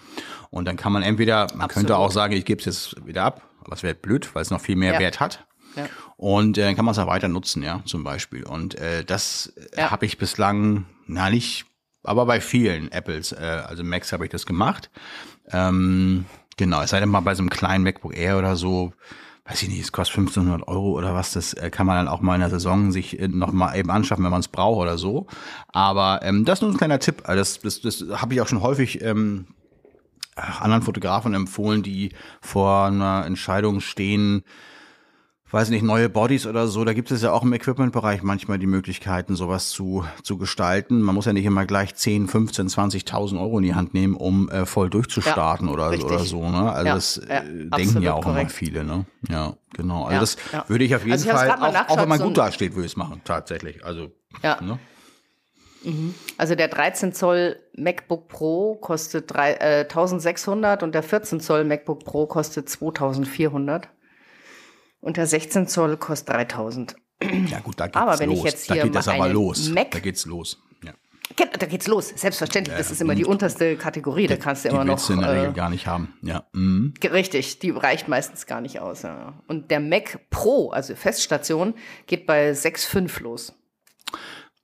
Und 0.49 0.65
dann 0.65 0.79
kann 0.79 0.93
man 0.93 1.03
entweder, 1.03 1.41
man 1.49 1.62
Absolut. 1.62 1.71
könnte 1.73 1.97
auch 1.99 2.12
sagen, 2.12 2.32
ich 2.32 2.47
gebe 2.47 2.61
es 2.61 2.65
jetzt 2.65 3.06
wieder 3.06 3.25
ab, 3.25 3.43
aber 3.62 3.75
es 3.75 3.82
wäre 3.82 3.94
blöd, 3.94 4.35
weil 4.35 4.41
es 4.41 4.50
noch 4.50 4.62
viel 4.62 4.76
mehr 4.76 4.94
ja. 4.94 5.00
Wert 5.00 5.21
hat. 5.21 5.44
Ja. 5.76 5.87
Und 6.25 6.56
äh, 6.56 6.62
dann 6.62 6.75
kann 6.75 6.87
man 6.87 6.93
es 6.93 6.99
auch 6.99 7.06
weiter 7.06 7.29
nutzen, 7.29 7.62
ja, 7.62 7.82
zum 7.85 8.03
Beispiel. 8.03 8.44
Und 8.44 8.76
äh, 8.76 9.05
das 9.05 9.53
äh, 9.75 9.82
ja. 9.82 9.91
habe 9.91 10.06
ich 10.06 10.17
bislang, 10.17 10.87
na 11.06 11.29
nicht, 11.29 11.67
aber 12.03 12.25
bei 12.25 12.41
vielen 12.41 12.91
Apples, 12.93 13.32
äh, 13.32 13.62
also 13.67 13.85
Macs 13.85 14.11
habe 14.11 14.25
ich 14.25 14.31
das 14.31 14.47
gemacht. 14.47 14.88
Ähm, 15.50 16.25
genau, 16.56 16.81
es 16.81 16.88
sei 16.88 17.00
denn 17.00 17.11
mal 17.11 17.21
bei 17.21 17.35
so 17.35 17.43
einem 17.43 17.50
kleinen 17.50 17.85
MacBook 17.85 18.17
Air 18.17 18.38
oder 18.38 18.56
so, 18.56 18.94
weiß 19.44 19.65
ich 19.65 19.69
nicht, 19.69 19.82
es 19.82 19.93
kostet 19.93 20.17
1500 20.17 20.67
Euro 20.67 20.93
oder 20.93 21.12
was, 21.12 21.35
das 21.35 21.53
äh, 21.53 21.69
kann 21.69 21.87
man 21.87 21.97
dann 21.97 22.09
auch 22.09 22.23
mal 22.23 22.37
in 22.37 22.41
der 22.41 22.49
Saison 22.49 22.91
sich 22.91 23.21
äh, 23.21 23.29
noch 23.29 23.53
mal 23.53 23.76
eben 23.76 23.91
anschaffen, 23.91 24.25
wenn 24.25 24.31
man 24.31 24.41
es 24.41 24.49
braucht 24.49 24.81
oder 24.81 24.97
so. 24.97 25.26
Aber 25.75 26.21
ähm, 26.23 26.47
das 26.47 26.61
ist 26.61 26.62
nur 26.62 26.71
ein 26.71 26.79
kleiner 26.79 27.00
Tipp. 27.00 27.25
Also 27.25 27.38
das, 27.38 27.81
das, 27.82 27.99
das 27.99 28.23
habe 28.23 28.32
ich 28.32 28.41
auch 28.41 28.49
schon 28.49 28.62
häufig 28.62 29.03
ähm, 29.03 29.49
anderen 30.37 30.82
Fotografen 30.82 31.35
empfohlen, 31.35 31.82
die 31.82 32.12
vor 32.41 32.87
einer 32.87 33.26
Entscheidung 33.26 33.81
stehen, 33.81 34.43
weiß 35.54 35.70
nicht, 35.70 35.84
neue 35.84 36.08
Bodies 36.08 36.46
oder 36.46 36.66
so, 36.66 36.84
da 36.84 36.92
gibt 36.92 37.12
es 37.12 37.22
ja 37.22 37.30
auch 37.30 37.44
im 37.44 37.52
Equipment-Bereich 37.52 38.24
manchmal 38.24 38.58
die 38.58 38.66
Möglichkeiten, 38.66 39.36
sowas 39.36 39.70
zu, 39.70 40.04
zu 40.24 40.36
gestalten. 40.36 41.00
Man 41.00 41.14
muss 41.14 41.26
ja 41.26 41.32
nicht 41.32 41.44
immer 41.44 41.64
gleich 41.64 41.94
10, 41.94 42.26
15, 42.26 42.68
20.000 42.68 43.40
Euro 43.40 43.58
in 43.58 43.64
die 43.64 43.74
Hand 43.74 43.94
nehmen, 43.94 44.16
um 44.16 44.48
äh, 44.50 44.66
voll 44.66 44.90
durchzustarten 44.90 45.68
ja, 45.68 45.72
oder, 45.72 46.04
oder 46.04 46.18
so. 46.18 46.50
Ne? 46.50 46.72
Also 46.72 46.88
ja, 46.88 46.94
das 46.94 47.16
äh, 47.18 47.42
denken 47.66 48.02
ja 48.02 48.14
auch 48.14 48.24
korrekt. 48.24 48.40
immer 48.40 48.50
viele. 48.50 48.84
Ne? 48.84 49.06
Ja, 49.28 49.54
genau. 49.72 50.06
Also 50.06 50.20
das 50.20 50.36
würde 50.68 50.84
ich 50.84 50.94
auf 50.96 51.02
jeden 51.02 51.12
also 51.12 51.30
Fall, 51.30 51.50
auch, 51.50 51.88
auch 51.88 51.96
wenn 51.98 52.08
man 52.08 52.18
gut 52.18 52.36
dasteht, 52.36 52.74
würde 52.74 52.86
ich 52.86 52.92
es 52.92 52.96
machen, 52.96 53.20
tatsächlich. 53.24 53.84
Also, 53.84 54.10
ja. 54.42 54.60
Ne? 54.60 54.80
Mhm. 55.84 56.14
Also 56.36 56.56
der 56.56 56.66
13 56.66 57.12
Zoll 57.12 57.60
MacBook 57.76 58.26
Pro 58.26 58.74
kostet 58.74 59.32
drei, 59.32 59.52
äh, 59.52 59.80
1600 59.82 60.82
und 60.82 60.96
der 60.96 61.04
14 61.04 61.38
Zoll 61.38 61.62
MacBook 61.64 62.04
Pro 62.04 62.26
kostet 62.26 62.68
2400. 62.68 63.88
Und 65.04 65.18
der 65.18 65.26
16 65.26 65.68
Zoll 65.68 65.98
kostet 65.98 66.34
3000. 66.34 66.96
Ja 67.50 67.60
gut, 67.60 67.78
da 67.78 67.86
geht's 67.86 67.96
aber 67.96 68.18
wenn 68.18 68.30
los. 68.30 68.38
Ich 68.38 68.44
jetzt 68.44 68.66
hier 68.66 68.76
da 68.76 68.82
geht 68.84 68.94
das 68.94 69.08
aber 69.08 69.28
los. 69.28 69.68
Mac 69.68 69.90
da 69.90 69.98
geht's 69.98 70.24
los. 70.24 70.62
Ja. 70.82 70.94
Da 71.36 71.66
geht's 71.66 71.86
los, 71.86 72.08
selbstverständlich. 72.16 72.74
Das 72.74 72.90
ist 72.90 73.02
immer 73.02 73.14
die 73.14 73.26
unterste 73.26 73.76
Kategorie. 73.76 74.26
Da 74.28 74.36
kannst 74.36 74.64
du 74.64 74.70
immer 74.70 74.84
noch. 74.84 75.04
Die 75.04 75.12
in 75.12 75.20
der 75.20 75.32
Regel 75.32 75.50
äh, 75.50 75.52
gar 75.52 75.68
nicht 75.68 75.86
haben. 75.86 76.14
Ja. 76.23 76.46
Mhm. 76.54 76.94
Richtig, 77.02 77.58
die 77.58 77.70
reicht 77.70 78.08
meistens 78.08 78.46
gar 78.46 78.62
nicht 78.62 78.80
aus. 78.80 79.02
Ja. 79.02 79.34
Und 79.46 79.70
der 79.70 79.80
Mac 79.80 80.20
Pro, 80.30 80.70
also 80.70 80.94
Feststation, 80.94 81.75
geht 82.06 82.26
bei 82.26 82.52
6,5 82.52 83.23
los. 83.23 83.52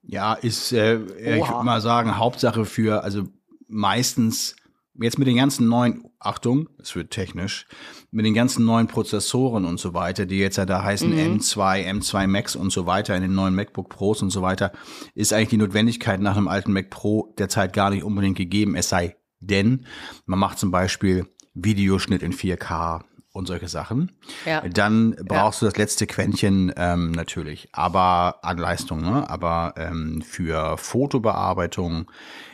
Ja, 0.01 0.33
ist, 0.33 0.71
äh, 0.71 0.95
ich 0.95 1.47
würde 1.47 1.63
mal 1.63 1.81
sagen, 1.81 2.17
Hauptsache 2.17 2.65
für, 2.65 3.03
also 3.03 3.27
meistens 3.67 4.55
jetzt 4.99 5.17
mit 5.17 5.27
den 5.27 5.37
ganzen 5.37 5.67
neuen, 5.67 6.03
Achtung, 6.19 6.69
es 6.79 6.95
wird 6.95 7.11
technisch, 7.11 7.65
mit 8.11 8.25
den 8.25 8.33
ganzen 8.33 8.65
neuen 8.65 8.87
Prozessoren 8.87 9.65
und 9.65 9.79
so 9.79 9.93
weiter, 9.93 10.25
die 10.25 10.37
jetzt 10.37 10.57
ja 10.57 10.65
da 10.65 10.83
heißen 10.83 11.09
mhm. 11.09 11.37
M2, 11.37 11.87
M2 11.89 12.27
Max 12.27 12.55
und 12.55 12.71
so 12.71 12.85
weiter 12.85 13.15
in 13.15 13.21
den 13.21 13.33
neuen 13.33 13.55
MacBook 13.55 13.89
Pros 13.89 14.21
und 14.21 14.29
so 14.29 14.41
weiter, 14.41 14.71
ist 15.15 15.33
eigentlich 15.33 15.49
die 15.49 15.57
Notwendigkeit 15.57 16.19
nach 16.19 16.37
einem 16.37 16.47
alten 16.47 16.73
Mac 16.73 16.89
Pro 16.89 17.33
derzeit 17.37 17.73
gar 17.73 17.89
nicht 17.89 18.03
unbedingt 18.03 18.37
gegeben, 18.37 18.75
es 18.75 18.89
sei 18.89 19.15
denn, 19.39 19.85
man 20.25 20.39
macht 20.39 20.59
zum 20.59 20.71
Beispiel 20.71 21.27
Videoschnitt 21.53 22.21
in 22.21 22.33
4K 22.33 23.01
und 23.33 23.47
solche 23.47 23.67
Sachen. 23.67 24.11
Ja. 24.45 24.61
Dann 24.67 25.15
brauchst 25.25 25.61
ja. 25.61 25.67
du 25.67 25.71
das 25.71 25.77
letzte 25.77 26.05
Quäntchen 26.05 26.71
ähm, 26.75 27.11
natürlich, 27.11 27.69
aber 27.71 28.39
an 28.43 28.57
Leistung, 28.57 29.01
ne? 29.01 29.29
aber 29.29 29.73
ähm, 29.77 30.21
für 30.21 30.77
Fotobearbeitung 30.77 32.11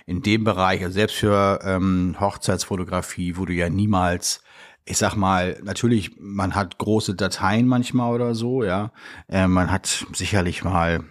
in 0.08 0.24
dem 0.24 0.44
Bereich, 0.44 0.82
also 0.82 0.94
selbst 0.94 1.18
für 1.18 1.60
ähm, 1.64 2.16
Hochzeitsfotografie, 2.20 3.38
wo 3.38 3.46
du 3.46 3.54
ja 3.54 3.70
niemals 3.70 4.42
ich 4.90 4.98
sag 4.98 5.16
mal, 5.16 5.60
natürlich, 5.64 6.12
man 6.18 6.56
hat 6.56 6.78
große 6.78 7.14
Dateien 7.14 7.68
manchmal 7.68 8.14
oder 8.14 8.34
so, 8.34 8.64
ja. 8.64 8.92
Äh, 9.28 9.48
man 9.48 9.70
hat 9.70 10.06
sicherlich 10.14 10.64
mal, 10.64 11.04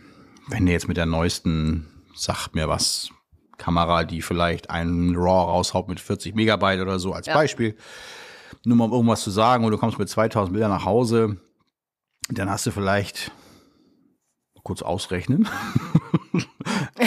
wenn 0.48 0.64
du 0.64 0.72
jetzt 0.72 0.88
mit 0.88 0.96
der 0.96 1.04
neuesten, 1.04 1.86
sagt 2.14 2.54
mir 2.54 2.68
was, 2.68 3.10
Kamera, 3.58 4.04
die 4.04 4.22
vielleicht 4.22 4.70
einen 4.70 5.14
RAW 5.14 5.50
raushaut 5.50 5.88
mit 5.88 6.00
40 6.00 6.34
Megabyte 6.34 6.80
oder 6.80 6.98
so 6.98 7.12
als 7.12 7.26
ja. 7.26 7.34
Beispiel, 7.34 7.76
nur 8.64 8.76
mal 8.78 8.86
um 8.86 8.92
irgendwas 8.92 9.22
zu 9.22 9.30
sagen, 9.30 9.64
und 9.64 9.72
du 9.72 9.78
kommst 9.78 9.98
mit 9.98 10.08
2000 10.08 10.54
Bildern 10.54 10.70
nach 10.70 10.86
Hause, 10.86 11.36
dann 12.30 12.48
hast 12.48 12.64
du 12.64 12.70
vielleicht 12.70 13.30
kurz 14.66 14.82
ausrechnen. 14.82 15.48
äh, 16.98 17.06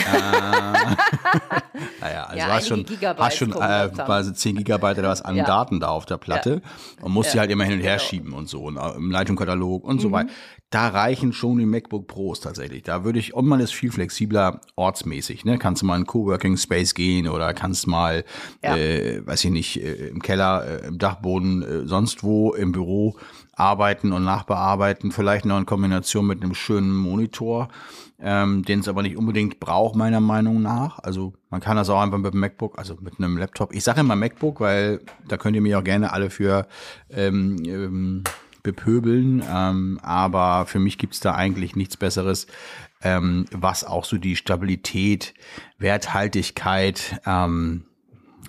naja, 2.00 2.24
also 2.24 2.38
ja, 2.38 2.46
hast 2.48 2.68
schon, 2.68 2.86
hast 3.18 3.36
schon 3.36 3.52
äh, 3.52 3.90
quasi 3.94 4.32
10 4.32 4.56
Gigabyte 4.56 4.98
oder 4.98 5.10
was 5.10 5.20
an 5.20 5.36
ja. 5.36 5.44
Daten 5.44 5.78
da 5.78 5.88
auf 5.88 6.06
der 6.06 6.16
Platte 6.16 6.62
ja. 6.64 7.04
und 7.04 7.12
musst 7.12 7.28
ja. 7.28 7.32
die 7.34 7.40
halt 7.40 7.50
immer 7.50 7.64
hin 7.64 7.74
und 7.74 7.80
her 7.80 7.98
genau. 7.98 8.08
schieben 8.08 8.32
und 8.32 8.48
so, 8.48 8.62
und 8.62 8.78
äh, 8.78 8.92
im 8.96 9.10
Leitungskatalog 9.10 9.84
und 9.84 9.96
mhm. 9.96 10.00
so 10.00 10.10
weiter. 10.10 10.30
da 10.70 10.88
reichen 10.88 11.34
schon 11.34 11.58
die 11.58 11.66
MacBook 11.66 12.06
Pros 12.06 12.40
tatsächlich. 12.40 12.82
Da 12.82 13.04
würde 13.04 13.18
ich, 13.18 13.34
und 13.34 13.46
man 13.46 13.60
ist 13.60 13.74
viel 13.74 13.92
flexibler 13.92 14.62
ortsmäßig, 14.76 15.44
ne? 15.44 15.58
Kannst 15.58 15.82
du 15.82 15.86
mal 15.86 15.98
in 15.98 16.06
Coworking 16.06 16.56
Space 16.56 16.94
gehen 16.94 17.28
oder 17.28 17.52
kannst 17.52 17.86
mal, 17.86 18.24
äh, 18.62 19.20
weiß 19.22 19.44
ich 19.44 19.50
nicht, 19.50 19.82
äh, 19.82 20.08
im 20.08 20.22
Keller, 20.22 20.64
äh, 20.64 20.86
im 20.86 20.96
Dachboden, 20.96 21.62
äh, 21.62 21.86
sonst 21.86 22.22
wo 22.22 22.54
im 22.54 22.72
Büro 22.72 23.16
arbeiten 23.60 24.12
und 24.12 24.24
nachbearbeiten, 24.24 25.12
vielleicht 25.12 25.44
noch 25.44 25.58
in 25.58 25.66
Kombination 25.66 26.26
mit 26.26 26.42
einem 26.42 26.54
schönen 26.54 26.96
Monitor, 26.96 27.68
ähm, 28.18 28.64
den 28.64 28.80
es 28.80 28.88
aber 28.88 29.02
nicht 29.02 29.16
unbedingt 29.16 29.60
braucht, 29.60 29.94
meiner 29.94 30.20
Meinung 30.20 30.62
nach. 30.62 30.98
Also 30.98 31.34
man 31.50 31.60
kann 31.60 31.76
das 31.76 31.90
auch 31.90 32.00
einfach 32.00 32.18
mit 32.18 32.32
dem 32.32 32.40
MacBook, 32.40 32.78
also 32.78 32.96
mit 33.00 33.18
einem 33.18 33.36
Laptop. 33.36 33.74
Ich 33.74 33.84
sage 33.84 34.00
immer 34.00 34.16
MacBook, 34.16 34.60
weil 34.60 35.00
da 35.28 35.36
könnt 35.36 35.56
ihr 35.56 35.62
mich 35.62 35.76
auch 35.76 35.84
gerne 35.84 36.12
alle 36.12 36.30
für 36.30 36.66
ähm, 37.10 37.56
ähm, 37.66 38.24
bepöbeln. 38.62 39.42
Ähm, 39.48 40.00
aber 40.02 40.66
für 40.66 40.78
mich 40.78 40.98
gibt's 40.98 41.20
da 41.20 41.34
eigentlich 41.34 41.76
nichts 41.76 41.96
Besseres, 41.96 42.46
ähm, 43.02 43.46
was 43.52 43.84
auch 43.84 44.04
so 44.04 44.16
die 44.18 44.36
Stabilität, 44.36 45.34
Werthaltigkeit 45.78 47.20
ähm, 47.26 47.84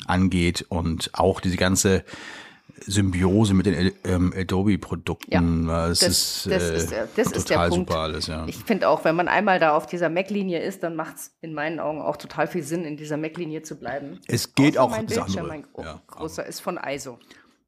angeht 0.08 0.66
und 0.70 1.12
auch 1.14 1.42
diese 1.42 1.58
ganze 1.58 2.04
Symbiose 2.86 3.54
mit 3.54 3.66
den 3.66 3.92
ähm, 4.04 4.34
Adobe-Produkten. 4.36 5.68
Ja, 5.68 5.88
das, 5.88 6.00
das, 6.00 6.10
ist, 6.10 6.52
das, 6.52 6.64
äh, 6.64 6.76
ist, 6.76 6.94
das 7.16 7.32
ist 7.32 7.50
der 7.50 7.68
Punkt. 7.70 7.90
super 7.90 8.00
alles. 8.00 8.28
Ja. 8.28 8.46
Ich 8.48 8.58
finde 8.58 8.90
auch, 8.90 9.04
wenn 9.04 9.16
man 9.16 9.28
einmal 9.28 9.60
da 9.60 9.76
auf 9.76 9.86
dieser 9.86 10.10
Mac-Linie 10.10 10.60
ist, 10.60 10.84
dann 10.84 10.96
macht 10.96 11.18
es 11.18 11.32
in 11.42 11.54
meinen 11.54 11.80
Augen 11.80 12.02
auch 12.02 12.18
total 12.18 12.48
viel 12.48 12.64
Sinn, 12.64 12.84
in 12.86 12.98
dieser 12.98 13.18
Mac-Linie 13.18 13.62
zu 13.62 13.76
bleiben. 13.78 14.20
Es 14.28 14.56
geht 14.56 14.78
Außer 14.78 14.84
auch 14.84 14.90
mein 14.90 15.06
Bildschirm, 15.06 15.48
mein 15.48 15.66
ja. 15.78 16.02
großer 16.08 16.46
ist 16.46 16.60
von 16.60 16.80
ISO. 16.84 17.20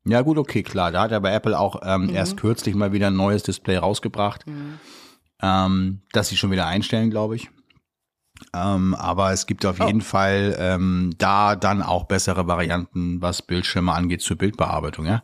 Ja, 0.06 0.22
gut, 0.22 0.38
okay, 0.38 0.64
klar. 0.64 0.92
Da 0.92 1.04
hat 1.04 1.12
ja 1.12 1.20
bei 1.20 1.34
Apple 1.34 1.58
auch 1.58 1.82
ähm, 1.84 2.08
mhm. 2.08 2.16
erst 2.16 2.38
kürzlich 2.38 2.76
mal 2.76 2.92
wieder 2.92 3.08
ein 3.08 3.16
neues 3.16 3.44
Display 3.44 3.78
rausgebracht. 3.78 4.46
Mhm. 4.48 4.80
Ähm, 5.42 6.02
das 6.12 6.30
sie 6.30 6.38
schon 6.38 6.52
wieder 6.52 6.68
einstellen, 6.68 7.10
glaube 7.10 7.36
ich. 7.36 7.50
Ähm, 8.54 8.96
aber 8.96 9.32
es 9.32 9.46
gibt 9.46 9.66
auf 9.66 9.80
oh. 9.80 9.86
jeden 9.86 10.02
Fall 10.02 10.56
ähm, 10.60 11.14
da 11.18 11.56
dann 11.56 11.82
auch 11.82 12.06
bessere 12.06 12.48
Varianten, 12.48 13.22
was 13.22 13.42
Bildschirme 13.42 13.92
angeht 13.94 14.22
zur 14.22 14.38
Bildbearbeitung. 14.38 15.06
Ja, 15.06 15.24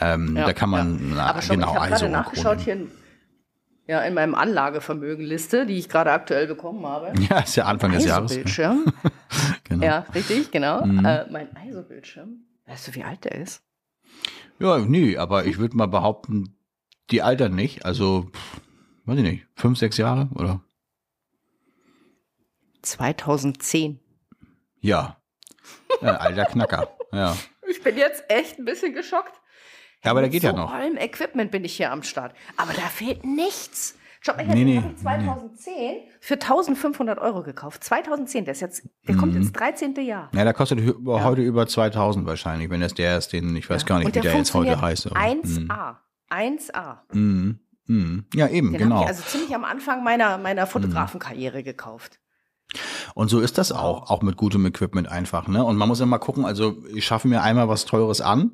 ähm, 0.00 0.36
ja 0.36 0.46
da 0.46 0.52
kann 0.52 0.70
man 0.70 1.10
ja. 1.10 1.14
na, 1.16 1.26
aber 1.30 1.42
schon, 1.42 1.56
genau 1.56 1.72
ich 1.72 1.78
habe 1.78 1.88
gerade 1.90 2.08
nachgeschaut 2.08 2.60
hier 2.60 2.74
in, 2.74 2.90
ja 3.86 4.00
in 4.00 4.14
meinem 4.14 4.34
Anlagevermögenliste, 4.34 5.66
die 5.66 5.76
ich 5.76 5.88
gerade 5.88 6.12
aktuell 6.12 6.46
bekommen 6.46 6.84
habe. 6.86 7.12
Ja, 7.30 7.40
ist 7.40 7.56
ja 7.56 7.66
Anfang 7.66 7.92
des 7.92 8.04
Jahres. 8.04 8.34
Bildschirm. 8.34 8.84
genau. 9.64 9.84
Ja, 9.84 10.06
richtig, 10.14 10.50
genau. 10.50 10.84
Mhm. 10.84 11.04
Äh, 11.04 11.26
mein 11.30 11.48
ISO-Bildschirm. 11.68 12.44
Weißt 12.66 12.88
du, 12.88 12.94
wie 12.94 13.04
alt 13.04 13.24
der 13.24 13.36
ist? 13.36 13.62
Ja, 14.58 14.78
nee, 14.78 15.16
aber 15.16 15.46
ich 15.46 15.58
würde 15.58 15.76
mal 15.76 15.86
behaupten, 15.86 16.56
die 17.10 17.22
altern 17.22 17.54
nicht. 17.54 17.84
Also, 17.84 18.30
weiß 19.04 19.18
ich 19.18 19.24
nicht, 19.24 19.46
fünf, 19.54 19.78
sechs 19.78 19.96
Jahre 19.96 20.28
oder? 20.34 20.60
2010. 22.82 24.00
Ja. 24.80 25.16
ja 26.00 26.16
alter 26.16 26.46
Knacker. 26.46 26.96
Ja. 27.12 27.36
Ich 27.68 27.82
bin 27.82 27.96
jetzt 27.96 28.24
echt 28.28 28.58
ein 28.58 28.64
bisschen 28.64 28.94
geschockt. 28.94 29.40
Ja, 30.04 30.12
aber 30.12 30.20
der 30.20 30.30
geht 30.30 30.42
so 30.42 30.48
ja 30.48 30.54
noch. 30.54 30.70
Vor 30.70 30.78
allem 30.78 30.96
Equipment 30.96 31.50
bin 31.50 31.64
ich 31.64 31.76
hier 31.76 31.92
am 31.92 32.02
Start. 32.02 32.34
Aber 32.56 32.72
da 32.72 32.82
fehlt 32.82 33.24
nichts. 33.24 33.96
Schau 34.22 34.34
mal, 34.34 34.44
nee, 34.44 34.64
nee, 34.64 34.82
2010 34.96 35.74
nee. 35.74 36.08
für 36.20 36.34
1500 36.34 37.18
Euro 37.18 37.42
gekauft. 37.42 37.82
2010, 37.82 38.44
der 38.44 38.52
ist 38.52 38.60
jetzt, 38.60 38.86
der 39.08 39.14
mhm. 39.14 39.18
kommt 39.18 39.34
ins 39.34 39.50
13. 39.52 39.94
Jahr. 40.04 40.30
Ja, 40.34 40.44
der 40.44 40.52
kostet 40.52 40.80
ja. 40.80 41.24
heute 41.24 41.40
über 41.40 41.66
2000 41.66 42.26
wahrscheinlich, 42.26 42.68
wenn 42.68 42.82
das 42.82 42.92
der 42.92 43.16
ist, 43.16 43.32
den, 43.32 43.56
ich 43.56 43.70
weiß 43.70 43.82
ja. 43.82 43.88
gar 43.88 43.98
nicht, 43.98 44.08
Und 44.08 44.14
wie 44.14 44.20
der, 44.20 44.30
der 44.30 44.38
jetzt 44.38 44.52
heute 44.52 44.78
heißt. 44.78 45.06
1A. 45.06 45.96
1A. 46.30 46.98
Mhm. 47.12 47.60
Mhm. 47.86 48.26
Ja, 48.34 48.48
eben, 48.48 48.72
den 48.72 48.78
genau. 48.78 49.02
Ich 49.02 49.08
also 49.08 49.22
ziemlich 49.22 49.54
am 49.54 49.64
Anfang 49.64 50.04
meiner, 50.04 50.36
meiner 50.36 50.66
Fotografenkarriere 50.66 51.62
gekauft. 51.62 52.20
Und 53.14 53.28
so 53.28 53.40
ist 53.40 53.58
das 53.58 53.72
auch, 53.72 54.10
auch 54.10 54.22
mit 54.22 54.36
gutem 54.36 54.64
Equipment 54.66 55.08
einfach, 55.08 55.48
ne? 55.48 55.64
Und 55.64 55.76
man 55.76 55.88
muss 55.88 56.00
immer 56.00 56.18
gucken, 56.18 56.44
also 56.44 56.76
ich 56.94 57.04
schaffe 57.04 57.28
mir 57.28 57.42
einmal 57.42 57.68
was 57.68 57.84
Teures 57.84 58.20
an, 58.20 58.52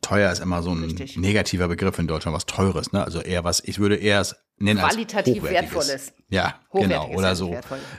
Teuer 0.00 0.32
ist 0.32 0.40
immer 0.40 0.62
so 0.62 0.70
ein 0.72 0.82
Richtig. 0.82 1.16
negativer 1.16 1.68
Begriff 1.68 1.98
in 1.98 2.08
Deutschland, 2.08 2.34
was 2.34 2.46
Teures, 2.46 2.92
ne? 2.92 3.04
Also 3.04 3.20
eher 3.20 3.44
was, 3.44 3.62
ich 3.64 3.78
würde 3.78 3.96
eher 3.96 4.20
es 4.20 4.34
nennen 4.58 4.80
Qualitativ 4.80 5.42
als 5.42 5.52
wertvolles. 5.52 6.12
Ja, 6.28 6.56
genau, 6.72 7.08
oder 7.10 7.36
so. 7.36 7.56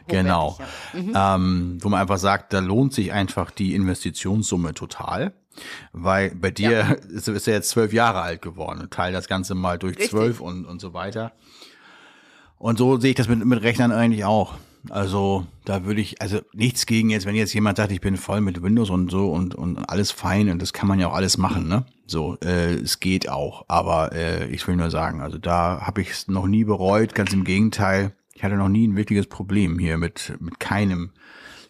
Genau. 0.07 0.57
Ja. 0.93 0.99
Mhm. 0.99 1.13
Ähm, 1.15 1.77
wo 1.81 1.89
man 1.89 2.01
einfach 2.01 2.17
sagt, 2.17 2.51
da 2.51 2.59
lohnt 2.59 2.93
sich 2.93 3.13
einfach 3.13 3.51
die 3.51 3.73
Investitionssumme 3.73 4.73
total. 4.73 5.33
Weil 5.91 6.35
bei 6.35 6.51
dir 6.51 6.71
ja. 6.71 6.91
ist, 7.09 7.27
ist 7.27 7.47
er 7.47 7.55
jetzt 7.55 7.69
zwölf 7.69 7.93
Jahre 7.93 8.21
alt 8.21 8.41
geworden 8.41 8.81
und 8.81 8.91
teile 8.91 9.13
das 9.13 9.27
Ganze 9.27 9.55
mal 9.55 9.79
durch 9.79 9.97
zwölf 10.09 10.41
und, 10.41 10.65
und 10.65 10.81
so 10.81 10.93
weiter. 10.93 11.31
Und 12.57 12.77
so 12.77 12.99
sehe 12.99 13.11
ich 13.11 13.15
das 13.15 13.27
mit, 13.27 13.43
mit 13.43 13.61
Rechnern 13.61 13.91
eigentlich 13.91 14.25
auch. 14.25 14.55
Also 14.89 15.45
da 15.65 15.85
würde 15.85 16.01
ich, 16.01 16.21
also 16.21 16.39
nichts 16.53 16.85
gegen 16.85 17.09
jetzt, 17.09 17.25
wenn 17.25 17.35
jetzt 17.35 17.53
jemand 17.53 17.77
sagt, 17.77 17.91
ich 17.91 18.01
bin 18.01 18.17
voll 18.17 18.41
mit 18.41 18.61
Windows 18.61 18.89
und 18.89 19.11
so 19.11 19.31
und, 19.31 19.55
und 19.55 19.77
alles 19.77 20.11
fein 20.11 20.49
und 20.49 20.61
das 20.61 20.73
kann 20.73 20.87
man 20.87 20.99
ja 20.99 21.07
auch 21.09 21.13
alles 21.13 21.37
machen, 21.37 21.67
ne? 21.67 21.85
So, 22.05 22.37
äh, 22.43 22.75
es 22.75 22.99
geht 22.99 23.27
auch. 23.29 23.65
Aber 23.67 24.13
äh, 24.13 24.47
ich 24.47 24.65
will 24.67 24.77
nur 24.77 24.89
sagen, 24.89 25.21
also 25.21 25.37
da 25.37 25.81
habe 25.81 26.01
ich 26.01 26.11
es 26.11 26.27
noch 26.27 26.47
nie 26.47 26.63
bereut, 26.63 27.15
ganz 27.15 27.33
im 27.33 27.43
Gegenteil. 27.43 28.13
Ich 28.33 28.43
hatte 28.43 28.55
noch 28.55 28.69
nie 28.69 28.87
ein 28.87 28.95
wirkliches 28.95 29.27
Problem 29.27 29.77
hier 29.79 29.97
mit, 29.97 30.33
mit 30.39 30.59
keinem. 30.59 31.11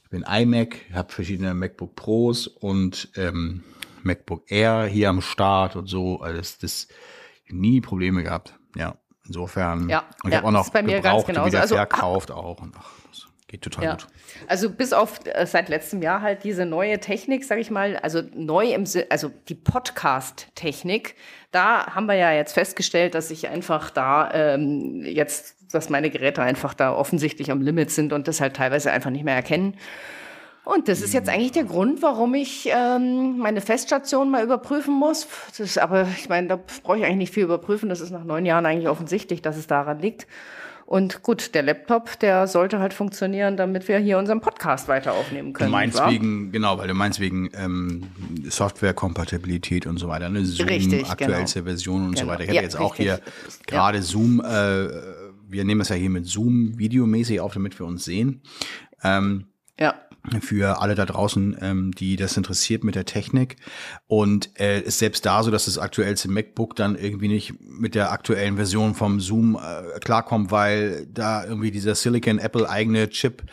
Ich 0.03 0.09
bin 0.09 0.23
iMac, 0.23 0.77
habe 0.93 1.11
verschiedene 1.11 1.53
MacBook 1.53 1.95
Pros 1.95 2.47
und 2.47 3.09
ähm, 3.15 3.63
MacBook 4.03 4.43
Air 4.51 4.85
hier 4.85 5.09
am 5.09 5.21
Start 5.21 5.75
und 5.75 5.87
so. 5.87 6.21
Also 6.21 6.37
das, 6.37 6.57
das 6.59 6.87
nie 7.49 7.81
Probleme 7.81 8.23
gehabt. 8.23 8.53
Ja. 8.75 8.95
Insofern. 9.27 9.89
Ja, 9.89 10.05
und 10.23 10.29
ich 10.29 10.31
ja, 10.31 10.37
habe 10.37 10.47
auch 10.47 10.51
noch 10.51 10.69
bei 10.69 10.81
mir 10.81 11.01
gebraucht, 11.01 11.27
ganz 11.27 11.45
wieder 11.45 11.61
also, 11.61 11.75
verkauft 11.75 12.31
auch. 12.31 12.61
Und 12.61 12.75
ach, 12.77 12.91
Geht 13.47 13.61
total 13.61 13.83
ja. 13.83 13.91
gut. 13.91 14.07
Also 14.47 14.69
bis 14.69 14.91
auf 14.91 15.21
äh, 15.25 15.45
seit 15.45 15.69
letztem 15.69 16.01
Jahr 16.01 16.21
halt 16.21 16.43
diese 16.43 16.65
neue 16.65 16.99
Technik, 16.99 17.45
sage 17.45 17.61
ich 17.61 17.71
mal, 17.71 17.95
also 17.95 18.21
neu 18.35 18.73
im 18.73 18.83
also 19.09 19.31
die 19.47 19.55
Podcast-Technik, 19.55 21.15
da 21.51 21.95
haben 21.95 22.07
wir 22.07 22.15
ja 22.15 22.33
jetzt 22.33 22.53
festgestellt, 22.53 23.15
dass 23.15 23.31
ich 23.31 23.47
einfach 23.47 23.89
da 23.89 24.31
ähm, 24.33 25.01
jetzt, 25.05 25.55
dass 25.71 25.89
meine 25.89 26.09
Geräte 26.09 26.41
einfach 26.41 26.73
da 26.73 26.93
offensichtlich 26.93 27.49
am 27.49 27.61
Limit 27.61 27.89
sind 27.89 28.11
und 28.11 28.27
das 28.27 28.41
halt 28.41 28.57
teilweise 28.57 28.91
einfach 28.91 29.11
nicht 29.11 29.23
mehr 29.23 29.35
erkennen. 29.35 29.77
Und 30.65 30.89
das 30.89 30.99
ist 30.99 31.13
jetzt 31.13 31.29
eigentlich 31.29 31.53
der 31.53 31.63
Grund, 31.63 32.01
warum 32.01 32.33
ich 32.33 32.67
ähm, 32.69 33.37
meine 33.37 33.61
Feststation 33.61 34.29
mal 34.29 34.43
überprüfen 34.43 34.93
muss. 34.93 35.25
Das 35.47 35.61
ist, 35.61 35.77
aber 35.77 36.05
ich 36.17 36.27
meine, 36.27 36.47
da 36.47 36.59
brauche 36.83 36.97
ich 36.97 37.05
eigentlich 37.05 37.15
nicht 37.15 37.33
viel 37.33 37.43
überprüfen. 37.43 37.87
Das 37.87 38.01
ist 38.01 38.11
nach 38.11 38.25
neun 38.25 38.45
Jahren 38.45 38.65
eigentlich 38.65 38.89
offensichtlich, 38.89 39.41
dass 39.41 39.55
es 39.55 39.67
daran 39.67 39.99
liegt. 39.99 40.27
Und 40.87 41.21
gut, 41.21 41.53
der 41.53 41.63
Laptop, 41.63 42.17
der 42.21 42.47
sollte 42.47 42.79
halt 42.79 42.93
funktionieren, 42.93 43.57
damit 43.57 43.89
wir 43.89 43.99
hier 43.99 44.17
unseren 44.17 44.39
Podcast 44.39 44.87
weiter 44.87 45.11
aufnehmen 45.11 45.51
können. 45.51 45.69
Du 45.69 45.75
meinst 45.75 45.99
wegen, 46.07 46.53
genau, 46.53 46.77
weil 46.77 46.87
du 46.87 46.93
meinst 46.93 47.19
wegen 47.19 47.49
ähm, 47.55 48.07
Softwarekompatibilität 48.45 49.85
und 49.85 49.97
so 49.97 50.07
weiter, 50.07 50.29
ne? 50.29 50.45
Zoom, 50.45 50.69
richtig, 50.69 51.05
aktuellste 51.05 51.59
genau. 51.59 51.71
Version 51.71 52.05
und 52.05 52.15
genau. 52.15 52.21
so 52.21 52.27
weiter. 52.27 52.43
Ich 52.43 52.53
ja, 52.53 52.61
jetzt 52.61 52.79
auch 52.79 52.95
hier 52.95 53.19
gerade 53.65 53.97
ja. 53.97 54.01
Zoom, 54.01 54.39
äh, 54.39 54.87
wir 55.49 55.65
nehmen 55.65 55.81
es 55.81 55.89
ja 55.89 55.97
hier 55.97 56.09
mit 56.09 56.25
Zoom 56.25 56.79
videomäßig 56.79 57.41
auf, 57.41 57.53
damit 57.53 57.77
wir 57.77 57.85
uns 57.85 58.05
sehen. 58.05 58.41
Ähm, 59.03 59.47
ja 59.77 59.93
für 60.41 60.81
alle 60.81 60.95
da 60.95 61.05
draußen, 61.05 61.57
ähm, 61.61 61.91
die 61.91 62.15
das 62.15 62.37
interessiert 62.37 62.83
mit 62.83 62.95
der 62.95 63.05
Technik. 63.05 63.57
Und 64.07 64.49
äh, 64.59 64.81
ist 64.81 64.99
selbst 64.99 65.25
da 65.25 65.43
so, 65.43 65.51
dass 65.51 65.65
das 65.65 65.77
aktuellste 65.77 66.29
MacBook 66.29 66.75
dann 66.75 66.95
irgendwie 66.95 67.27
nicht 67.27 67.53
mit 67.61 67.95
der 67.95 68.11
aktuellen 68.11 68.55
Version 68.55 68.93
vom 68.93 69.19
Zoom 69.19 69.55
äh, 69.55 69.99
klarkommt, 69.99 70.51
weil 70.51 71.07
da 71.13 71.43
irgendwie 71.43 71.71
dieser 71.71 71.95
Silicon 71.95 72.39
Apple 72.39 72.69
eigene 72.69 73.09
Chip, 73.09 73.43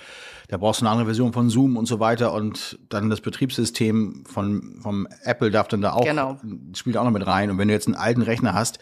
da 0.49 0.59
brauchst 0.59 0.81
du 0.81 0.85
eine 0.85 0.91
andere 0.91 1.07
Version 1.07 1.33
von 1.33 1.49
Zoom 1.49 1.77
und 1.77 1.87
so 1.87 2.01
weiter 2.01 2.33
und 2.33 2.79
dann 2.89 3.09
das 3.09 3.21
Betriebssystem 3.21 4.25
von 4.27 4.79
vom 4.83 5.09
Apple 5.23 5.51
darf 5.51 5.69
dann 5.69 5.81
da 5.81 5.93
auch 5.93 6.05
genau. 6.05 6.39
spielt 6.75 6.97
auch 6.97 7.05
noch 7.05 7.11
mit 7.11 7.27
rein. 7.27 7.51
Und 7.51 7.59
wenn 7.59 7.69
du 7.69 7.75
jetzt 7.75 7.87
einen 7.87 7.97
alten 7.97 8.23
Rechner 8.23 8.53
hast, 8.53 8.79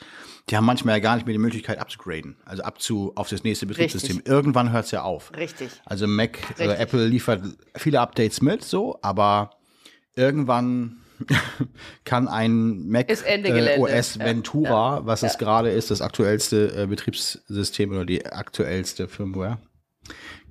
die 0.50 0.56
haben 0.56 0.64
manchmal 0.64 0.96
ja 0.96 1.00
gar 1.00 1.16
nicht 1.16 1.26
mehr 1.26 1.32
die 1.32 1.38
Möglichkeit 1.38 1.78
abzugraden, 1.78 2.36
also 2.44 2.62
abzu 2.62 3.12
auf 3.14 3.28
das 3.28 3.44
nächste 3.44 3.66
Betriebssystem. 3.66 4.16
Richtig. 4.16 4.32
Irgendwann 4.32 4.72
hört 4.72 4.86
es 4.86 4.90
ja 4.90 5.02
auf. 5.02 5.32
Richtig. 5.36 5.70
Also 5.84 6.06
Mac, 6.06 6.38
also 6.58 6.72
Apple 6.72 7.06
liefert 7.06 7.42
viele 7.76 8.00
Updates 8.00 8.42
mit, 8.42 8.64
so, 8.64 8.98
aber 9.02 9.50
irgendwann 10.16 10.96
kann 12.04 12.28
ein 12.28 12.88
Mac 12.88 13.08
äh, 13.08 13.78
OS 13.78 14.18
Ventura, 14.18 14.98
ja. 14.98 15.06
was 15.06 15.20
ja. 15.20 15.28
es 15.28 15.38
gerade 15.38 15.70
ist, 15.70 15.90
das 15.90 16.02
aktuellste 16.02 16.82
äh, 16.82 16.86
Betriebssystem 16.86 17.90
oder 17.90 18.04
die 18.04 18.26
aktuellste 18.26 19.08
Firmware, 19.08 19.58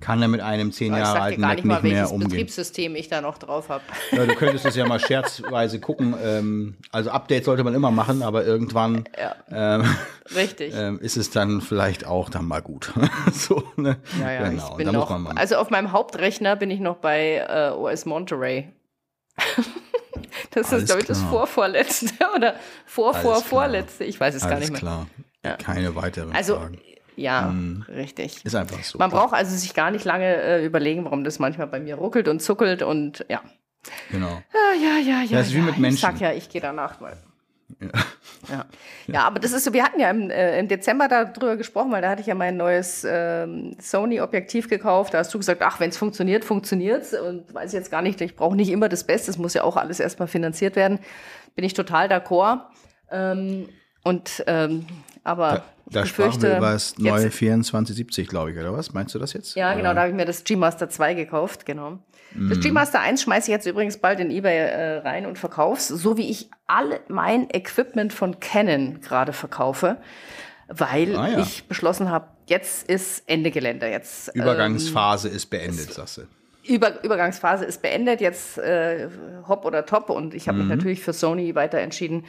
kann 0.02 0.20
er 0.20 0.28
mit 0.28 0.40
einem 0.40 0.72
zehn 0.72 0.92
Jahre 0.94 1.20
alten 1.20 1.40
Mac 1.40 1.56
nicht, 1.56 1.64
mal, 1.64 1.80
mehr 1.80 2.10
umgehen. 2.10 2.28
Betriebssystem 2.28 2.94
ich 2.96 3.08
da 3.08 3.20
noch 3.20 3.38
drauf 3.38 3.68
habe. 3.68 3.84
Ja, 4.10 4.26
du 4.26 4.34
könntest 4.34 4.66
es 4.66 4.76
ja 4.76 4.84
mal 4.86 4.98
scherzweise 4.98 5.80
gucken. 5.80 6.14
Ähm, 6.22 6.76
also 6.90 7.10
Updates 7.10 7.46
sollte 7.46 7.64
man 7.64 7.72
immer 7.72 7.90
machen, 7.90 8.22
aber 8.22 8.44
irgendwann 8.44 9.04
ja. 9.16 9.36
ähm, 9.50 9.96
Richtig. 10.34 10.74
Ähm, 10.76 10.98
ist 10.98 11.16
es 11.16 11.30
dann 11.30 11.60
vielleicht 11.60 12.04
auch 12.04 12.28
dann 12.28 12.46
mal 12.46 12.60
gut. 12.60 12.92
so, 13.32 13.62
ne? 13.76 13.96
Ja, 14.20 14.32
ja, 14.32 14.48
genau. 14.48 14.70
ich 14.70 14.76
bin 14.76 14.92
noch, 14.92 15.36
also 15.36 15.56
auf 15.56 15.70
meinem 15.70 15.92
Hauptrechner 15.92 16.56
bin 16.56 16.70
ich 16.70 16.80
noch 16.80 16.96
bei 16.96 17.46
äh, 17.48 17.70
OS 17.70 18.04
Monterey. 18.04 18.72
das 20.50 20.72
Alles 20.72 20.82
ist, 20.82 20.86
glaube 20.86 21.02
ich, 21.02 21.06
das 21.06 21.22
vorvorletzte 21.22 22.12
oder 22.36 22.56
vorvorvorletzte. 22.86 24.04
Ich 24.04 24.18
weiß 24.18 24.34
es 24.34 24.42
Alles 24.42 24.52
gar 24.52 24.58
nicht 24.58 24.72
mehr. 24.72 24.80
Klar. 24.80 25.06
Ja. 25.44 25.56
Keine 25.56 25.94
weiteren 25.94 26.32
also, 26.32 26.56
Fragen. 26.56 26.78
Ja, 27.16 27.48
hm. 27.48 27.84
richtig. 27.88 28.44
Ist 28.44 28.54
einfach 28.54 28.82
so. 28.82 28.98
Man 28.98 29.10
braucht 29.10 29.34
also 29.34 29.54
sich 29.54 29.74
gar 29.74 29.90
nicht 29.90 30.04
lange 30.04 30.36
äh, 30.36 30.64
überlegen, 30.64 31.04
warum 31.04 31.24
das 31.24 31.38
manchmal 31.38 31.66
bei 31.66 31.80
mir 31.80 31.96
ruckelt 31.96 32.28
und 32.28 32.40
zuckelt 32.40 32.82
und 32.82 33.24
ja. 33.28 33.42
Genau. 34.10 34.42
Ja, 34.52 34.80
ja, 34.80 34.98
ja, 34.98 35.22
ja. 35.22 35.38
Das 35.38 35.48
ist 35.48 35.54
wie 35.54 35.60
mit 35.60 35.78
Menschen. 35.78 35.96
Ich 35.96 36.00
sag 36.00 36.20
ja, 36.20 36.32
ich 36.32 36.48
gehe 36.48 36.60
danach 36.60 37.00
mal. 37.00 37.16
Ja. 37.80 37.88
ja. 38.48 38.64
Ja. 39.06 39.22
aber 39.24 39.40
das 39.40 39.52
ist 39.52 39.64
so, 39.64 39.72
wir 39.72 39.82
hatten 39.82 39.98
ja 39.98 40.10
im, 40.10 40.30
äh, 40.30 40.58
im 40.58 40.68
Dezember 40.68 41.08
darüber 41.08 41.56
gesprochen, 41.56 41.90
weil 41.90 42.02
da 42.02 42.10
hatte 42.10 42.20
ich 42.20 42.26
ja 42.26 42.34
mein 42.34 42.56
neues 42.56 43.04
ähm, 43.08 43.76
Sony-Objektiv 43.80 44.68
gekauft. 44.68 45.14
Da 45.14 45.18
hast 45.18 45.34
du 45.34 45.38
gesagt, 45.38 45.62
ach, 45.62 45.80
wenn 45.80 45.90
es 45.90 45.98
funktioniert, 45.98 46.44
funktioniert 46.44 47.02
es. 47.02 47.14
Und 47.14 47.52
weiß 47.52 47.72
jetzt 47.72 47.90
gar 47.90 48.02
nicht, 48.02 48.20
ich 48.20 48.36
brauche 48.36 48.56
nicht 48.56 48.70
immer 48.70 48.88
das 48.88 49.04
Beste, 49.04 49.30
es 49.30 49.38
muss 49.38 49.54
ja 49.54 49.64
auch 49.64 49.76
alles 49.76 50.00
erstmal 50.00 50.28
finanziert 50.28 50.76
werden. 50.76 50.98
Bin 51.54 51.64
ich 51.64 51.74
total 51.74 52.08
d'accord. 52.08 52.60
Ähm, 53.10 53.68
und 54.04 54.44
ähm, 54.46 54.86
aber 55.24 55.50
da, 55.50 55.64
da 55.92 56.06
sprachen 56.06 56.42
wir 56.42 56.56
über 56.56 56.72
das 56.72 56.98
neue 56.98 57.30
2470, 57.30 58.28
glaube 58.28 58.52
ich, 58.52 58.58
oder 58.58 58.72
was? 58.72 58.92
Meinst 58.92 59.14
du 59.14 59.18
das 59.18 59.32
jetzt? 59.32 59.54
Ja, 59.54 59.74
genau, 59.74 59.94
da 59.94 60.00
habe 60.00 60.10
ich 60.10 60.16
mir 60.16 60.24
das 60.24 60.44
G-Master 60.44 60.88
2 60.88 61.14
gekauft, 61.14 61.66
genau. 61.66 61.98
Das 62.34 62.60
G-Master 62.60 63.00
1 63.00 63.22
schmeiße 63.22 63.50
ich 63.50 63.52
jetzt 63.52 63.66
übrigens 63.66 63.98
bald 63.98 64.20
in 64.20 64.30
Ebay 64.30 64.56
äh, 64.56 64.98
rein 64.98 65.26
und 65.26 65.38
verkauf's, 65.38 65.88
so 65.88 66.16
wie 66.16 66.30
ich 66.30 66.50
all 66.66 67.00
mein 67.08 67.48
Equipment 67.50 68.12
von 68.12 68.40
Canon 68.40 69.00
gerade 69.00 69.32
verkaufe, 69.32 69.98
weil 70.68 71.16
ah, 71.16 71.28
ja. 71.28 71.38
ich 71.40 71.64
beschlossen 71.68 72.10
habe, 72.10 72.28
jetzt 72.46 72.88
ist 72.88 73.24
Ende 73.26 73.50
Gelände. 73.50 73.86
Jetzt, 73.88 74.34
Übergangsphase 74.34 75.28
ähm, 75.28 75.36
ist 75.36 75.46
beendet, 75.46 75.92
sagst 75.92 76.18
du. 76.18 76.22
Über, 76.64 77.02
Übergangsphase 77.04 77.64
ist 77.64 77.82
beendet, 77.82 78.20
jetzt 78.20 78.56
äh, 78.56 79.08
hopp 79.48 79.64
oder 79.64 79.84
top 79.84 80.10
und 80.10 80.32
ich 80.32 80.48
habe 80.48 80.58
mhm. 80.58 80.68
mich 80.68 80.76
natürlich 80.76 81.00
für 81.00 81.12
Sony 81.12 81.54
weiter 81.54 81.78
entschieden, 81.78 82.24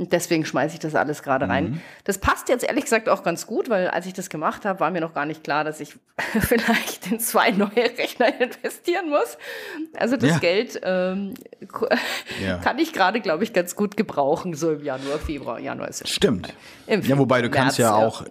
und 0.00 0.12
deswegen 0.12 0.46
schmeiße 0.46 0.76
ich 0.76 0.80
das 0.80 0.94
alles 0.94 1.22
gerade 1.22 1.46
rein. 1.46 1.72
Mhm. 1.72 1.80
Das 2.04 2.16
passt 2.16 2.48
jetzt 2.48 2.64
ehrlich 2.64 2.84
gesagt 2.84 3.10
auch 3.10 3.22
ganz 3.22 3.46
gut, 3.46 3.68
weil 3.68 3.88
als 3.88 4.06
ich 4.06 4.14
das 4.14 4.30
gemacht 4.30 4.64
habe, 4.64 4.80
war 4.80 4.90
mir 4.90 5.02
noch 5.02 5.12
gar 5.12 5.26
nicht 5.26 5.44
klar, 5.44 5.62
dass 5.62 5.78
ich 5.78 5.94
vielleicht 6.40 7.12
in 7.12 7.20
zwei 7.20 7.50
neue 7.50 7.68
Rechner 7.98 8.40
investieren 8.40 9.10
muss. 9.10 9.36
Also 9.98 10.16
das 10.16 10.30
ja. 10.30 10.38
Geld 10.38 10.80
ähm, 10.84 11.34
ja. 12.42 12.56
kann 12.64 12.78
ich 12.78 12.94
gerade, 12.94 13.20
glaube 13.20 13.44
ich, 13.44 13.52
ganz 13.52 13.76
gut 13.76 13.98
gebrauchen, 13.98 14.54
so 14.54 14.72
im 14.72 14.82
Januar, 14.82 15.18
Februar, 15.18 15.60
Januar 15.60 15.88
ist 15.88 16.02
es. 16.02 16.08
Stimmt. 16.08 16.54
ja, 16.86 17.18
wobei 17.18 17.42
du 17.42 17.50
März, 17.50 17.62
kannst 17.62 17.78
ja 17.78 17.92
auch, 17.92 18.24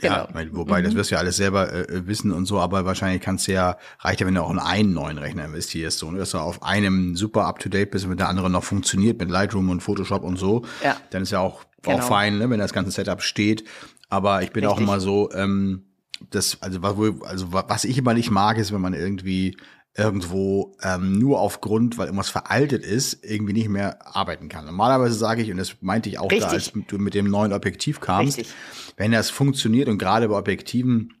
ja, 0.00 0.28
genau. 0.32 0.58
wobei 0.58 0.78
mhm. 0.78 0.84
das 0.84 0.94
wirst 0.94 1.10
du 1.10 1.16
ja 1.16 1.20
alles 1.20 1.38
selber 1.38 1.72
äh, 1.72 2.06
wissen 2.06 2.30
und 2.30 2.46
so, 2.46 2.60
aber 2.60 2.84
wahrscheinlich 2.84 3.20
kannst 3.20 3.48
du 3.48 3.52
ja, 3.52 3.78
reicht 3.98 4.20
ja, 4.20 4.28
wenn 4.28 4.34
du 4.36 4.44
auch 4.44 4.52
in 4.52 4.60
einen 4.60 4.92
neuen 4.92 5.18
Rechner 5.18 5.44
investierst, 5.46 5.98
so, 5.98 6.08
ne, 6.08 6.20
dass 6.20 6.30
du 6.30 6.38
auf 6.38 6.62
einem 6.62 7.16
super 7.16 7.46
up-to-date 7.46 7.90
bist 7.90 8.04
und 8.04 8.10
mit 8.10 8.20
der 8.20 8.28
anderen 8.28 8.52
noch 8.52 8.62
funktioniert 8.62 9.18
mit 9.18 9.28
Lightroom 9.28 9.70
und 9.70 9.80
Photoshop 9.80 10.22
und 10.22 10.36
so. 10.36 10.62
Ja 10.84 10.96
dann 11.16 11.22
ist 11.22 11.32
ja 11.32 11.40
auch, 11.40 11.64
genau. 11.82 11.96
auch 11.96 12.02
fein, 12.02 12.38
ne, 12.38 12.48
wenn 12.50 12.58
das 12.58 12.72
ganze 12.72 12.92
Setup 12.92 13.22
steht. 13.22 13.64
Aber 14.08 14.42
ich 14.42 14.52
bin 14.52 14.64
Richtig. 14.64 14.76
auch 14.76 14.80
immer 14.80 15.00
so, 15.00 15.32
ähm, 15.32 15.86
das, 16.30 16.62
also, 16.62 16.80
also 16.80 17.52
was 17.52 17.84
ich 17.84 17.98
immer 17.98 18.14
nicht 18.14 18.30
mag, 18.30 18.58
ist, 18.58 18.72
wenn 18.72 18.80
man 18.80 18.94
irgendwie 18.94 19.56
irgendwo 19.96 20.76
ähm, 20.82 21.18
nur 21.18 21.40
aufgrund, 21.40 21.96
weil 21.96 22.06
irgendwas 22.06 22.28
veraltet 22.28 22.84
ist, 22.84 23.24
irgendwie 23.24 23.54
nicht 23.54 23.68
mehr 23.68 24.14
arbeiten 24.14 24.48
kann. 24.48 24.66
Normalerweise 24.66 25.14
sage 25.14 25.42
ich, 25.42 25.50
und 25.50 25.56
das 25.56 25.76
meinte 25.80 26.08
ich 26.08 26.18
auch 26.18 26.30
Richtig. 26.30 26.48
da, 26.48 26.54
als 26.54 26.72
du 26.86 26.98
mit 26.98 27.14
dem 27.14 27.30
neuen 27.30 27.52
Objektiv 27.52 28.00
kamst, 28.00 28.38
Richtig. 28.38 28.54
wenn 28.96 29.12
das 29.12 29.30
funktioniert 29.30 29.88
und 29.88 29.98
gerade 29.98 30.28
bei 30.28 30.36
Objektiven 30.36 31.14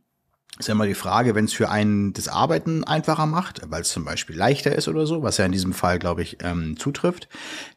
ist 0.58 0.68
ja 0.68 0.72
immer 0.72 0.86
die 0.86 0.94
Frage, 0.94 1.34
wenn 1.34 1.44
es 1.44 1.52
für 1.52 1.68
einen 1.68 2.12
das 2.12 2.28
Arbeiten 2.28 2.84
einfacher 2.84 3.26
macht, 3.26 3.60
weil 3.68 3.82
es 3.82 3.90
zum 3.90 4.04
Beispiel 4.04 4.36
leichter 4.36 4.74
ist 4.74 4.88
oder 4.88 5.06
so, 5.06 5.22
was 5.22 5.36
ja 5.36 5.44
in 5.44 5.52
diesem 5.52 5.72
Fall, 5.72 5.98
glaube 5.98 6.22
ich, 6.22 6.38
ähm, 6.42 6.78
zutrifft, 6.78 7.28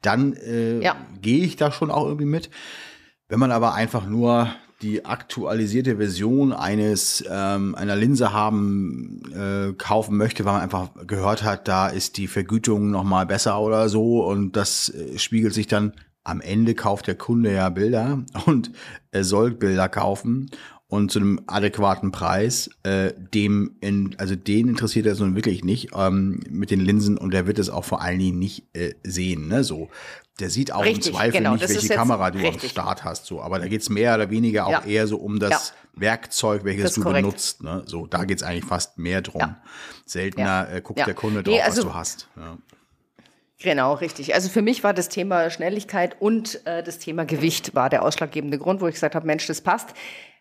dann 0.01 0.33
äh, 0.33 0.81
ja. 0.81 0.95
gehe 1.21 1.43
ich 1.43 1.57
da 1.57 1.71
schon 1.71 1.91
auch 1.91 2.05
irgendwie 2.05 2.25
mit. 2.25 2.49
Wenn 3.27 3.39
man 3.39 3.51
aber 3.51 3.73
einfach 3.73 4.05
nur 4.05 4.49
die 4.81 5.05
aktualisierte 5.05 5.97
Version 5.97 6.53
eines 6.53 7.23
ähm, 7.29 7.75
einer 7.75 7.97
Linse 7.97 8.31
haben 8.31 9.21
äh, 9.35 9.73
kaufen 9.73 10.15
möchte, 10.15 10.45
weil 10.45 10.53
man 10.53 10.61
einfach 10.61 10.89
gehört 11.05 11.43
hat, 11.43 11.67
da 11.67 11.87
ist 11.87 12.17
die 12.17 12.27
Vergütung 12.27 12.91
noch 12.91 13.03
mal 13.03 13.25
besser 13.25 13.59
oder 13.59 13.89
so 13.89 14.23
und 14.25 14.55
das 14.55 14.89
äh, 14.89 15.19
spiegelt 15.19 15.53
sich 15.53 15.67
dann 15.67 15.93
am 16.23 16.39
Ende 16.39 16.75
kauft 16.75 17.07
der 17.07 17.15
Kunde 17.15 17.53
ja 17.53 17.69
Bilder 17.69 18.23
und 18.45 18.71
er 19.11 19.25
soll 19.25 19.51
Bilder 19.51 19.89
kaufen 19.89 20.49
und 20.89 21.11
zu 21.11 21.19
einem 21.19 21.39
adäquaten 21.45 22.11
Preis, 22.11 22.71
äh, 22.81 23.13
dem 23.15 23.77
in, 23.79 24.15
also 24.17 24.35
den 24.35 24.67
interessiert 24.67 25.05
er 25.05 25.13
so 25.13 25.35
wirklich 25.35 25.63
nicht 25.63 25.89
ähm, 25.95 26.41
mit 26.49 26.71
den 26.71 26.79
Linsen 26.79 27.17
und 27.17 27.31
der 27.31 27.45
wird 27.45 27.59
es 27.59 27.69
auch 27.69 27.85
vor 27.85 28.01
allen 28.01 28.17
Dingen 28.17 28.39
nicht 28.39 28.75
äh, 28.75 28.95
sehen, 29.03 29.47
ne? 29.47 29.63
So, 29.63 29.89
der 30.39 30.49
sieht 30.49 30.73
auch 30.73 30.83
richtig, 30.83 31.07
im 31.07 31.13
Zweifel 31.13 31.31
genau, 31.31 31.53
nicht, 31.53 31.69
welche 31.69 31.89
Kamera 31.89 32.31
du 32.31 32.39
richtig. 32.39 32.63
am 32.63 32.69
Start 32.69 33.03
hast, 33.03 33.27
so, 33.27 33.39
aber 33.39 33.59
da 33.59 33.67
geht's 33.67 33.89
mehr 33.89 34.15
oder 34.15 34.31
weniger 34.31 34.65
auch 34.65 34.71
ja. 34.71 34.83
eher 34.83 35.05
so 35.05 35.17
um 35.17 35.37
das 35.37 35.73
ja. 35.95 36.01
Werkzeug, 36.01 36.63
welches 36.63 36.95
du 36.95 37.03
korrekt. 37.03 37.23
benutzt, 37.23 37.61
ne? 37.61 37.83
So, 37.85 38.07
da 38.07 38.23
geht's 38.23 38.41
eigentlich 38.41 38.65
fast 38.65 38.97
mehr 38.97 39.21
drum. 39.21 39.41
Ja. 39.41 39.61
Seltener 40.07 40.69
äh, 40.73 40.81
guckt 40.81 41.05
der 41.05 41.13
Kunde 41.13 41.43
drauf, 41.43 41.53
nee, 41.53 41.61
also, 41.61 41.83
was 41.83 41.91
du 41.91 41.93
hast. 41.93 42.27
Ja. 42.35 42.57
Genau, 43.61 43.93
richtig. 43.93 44.33
Also 44.33 44.47
für 44.47 44.61
mich 44.61 44.85
war 44.85 44.93
das 44.93 45.09
Thema 45.09 45.49
Schnelligkeit 45.49 46.15
und 46.19 46.65
äh, 46.65 46.81
das 46.81 46.97
Thema 46.97 47.25
Gewicht 47.25 47.75
war 47.75 47.89
der 47.89 48.03
ausschlaggebende 48.03 48.57
Grund, 48.57 48.79
wo 48.79 48.87
ich 48.87 48.93
gesagt 48.93 49.15
habe, 49.15 49.27
Mensch, 49.27 49.45
das 49.47 49.59
passt. 49.59 49.89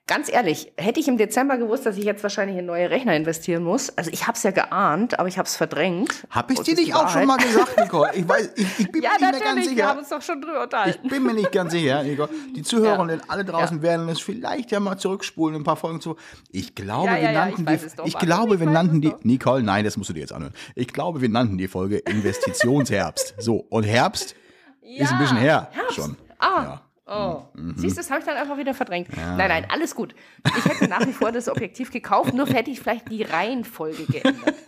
Ganz 0.08 0.32
ehrlich, 0.32 0.72
hätte 0.78 1.00
ich 1.00 1.06
im 1.06 1.18
Dezember 1.18 1.58
gewusst, 1.58 1.84
dass 1.84 1.98
ich 1.98 2.04
jetzt 2.04 2.22
wahrscheinlich 2.22 2.56
in 2.56 2.64
neue 2.64 2.88
Rechner 2.88 3.14
investieren 3.14 3.62
muss. 3.62 3.90
Also 3.98 4.10
ich 4.10 4.26
habe 4.26 4.38
es 4.38 4.42
ja 4.42 4.52
geahnt, 4.52 5.18
aber 5.18 5.28
ich 5.28 5.36
habe 5.36 5.46
es 5.46 5.54
verdrängt. 5.54 6.26
Habe 6.30 6.54
ich 6.54 6.60
dir 6.60 6.76
nicht 6.76 6.94
auch 6.94 7.10
schon 7.10 7.26
mal 7.26 7.36
gesagt, 7.36 7.78
Nicole? 7.78 8.10
Ich 8.14 8.26
weiß, 8.26 8.52
ich, 8.56 8.80
ich 8.80 8.90
bin 8.90 9.02
ja, 9.02 9.10
mir 9.20 9.26
nicht 9.26 9.32
mehr 9.32 9.54
ganz 9.54 9.64
sicher. 9.66 9.76
Wir 9.76 9.86
haben 9.86 9.98
uns 9.98 10.08
doch 10.08 10.22
schon 10.22 10.40
drüber 10.40 10.62
unterhalten. 10.62 11.00
Ich 11.02 11.10
bin 11.10 11.22
mir 11.22 11.34
nicht 11.34 11.52
ganz 11.52 11.72
sicher, 11.72 12.02
Nicole. 12.02 12.30
Die 12.56 12.62
Zuhörerinnen 12.62 13.18
ja. 13.18 13.24
alle 13.28 13.44
draußen 13.44 13.76
ja. 13.76 13.82
werden 13.82 14.08
es 14.08 14.20
vielleicht 14.20 14.70
ja 14.70 14.80
mal 14.80 14.96
zurückspulen, 14.96 15.56
ein 15.56 15.64
paar 15.64 15.76
Folgen 15.76 16.00
zu. 16.00 16.16
Ich 16.50 16.74
glaube, 16.74 17.10
wir 17.10 17.32
nannten 17.32 17.66
die. 17.66 17.74
Ich, 17.74 18.14
ich 18.14 18.18
glaube, 18.18 18.58
wir 18.58 18.66
nannten 18.66 19.02
die. 19.02 19.12
Nicole, 19.24 19.62
nein, 19.62 19.84
das 19.84 19.98
musst 19.98 20.08
du 20.08 20.14
dir 20.14 20.20
jetzt 20.20 20.32
anhören. 20.32 20.54
Ich 20.74 20.88
glaube, 20.88 21.20
wir 21.20 21.28
nannten 21.28 21.58
die 21.58 21.68
Folge 21.68 21.98
Investitionsherbst. 21.98 23.34
so 23.36 23.66
und 23.68 23.84
Herbst 23.84 24.34
ist 24.80 25.12
ein 25.12 25.18
bisschen 25.18 25.36
her 25.36 25.68
Herbst. 25.70 25.96
schon. 25.96 26.16
Ah. 26.38 26.80
Oh, 27.08 27.44
mhm. 27.54 27.74
siehst 27.76 27.96
du, 27.96 28.00
das 28.00 28.10
habe 28.10 28.20
ich 28.20 28.26
dann 28.26 28.36
einfach 28.36 28.58
wieder 28.58 28.74
verdrängt. 28.74 29.08
Ja. 29.16 29.36
Nein, 29.36 29.48
nein, 29.48 29.66
alles 29.70 29.94
gut. 29.94 30.14
Ich 30.58 30.64
hätte 30.64 30.88
nach 30.88 31.06
wie 31.06 31.12
vor 31.12 31.32
das 31.32 31.48
Objektiv 31.48 31.90
gekauft, 31.90 32.34
nur 32.34 32.46
hätte 32.46 32.70
ich 32.70 32.80
vielleicht 32.80 33.10
die 33.10 33.22
Reihenfolge 33.22 34.04
geändert. 34.04 34.54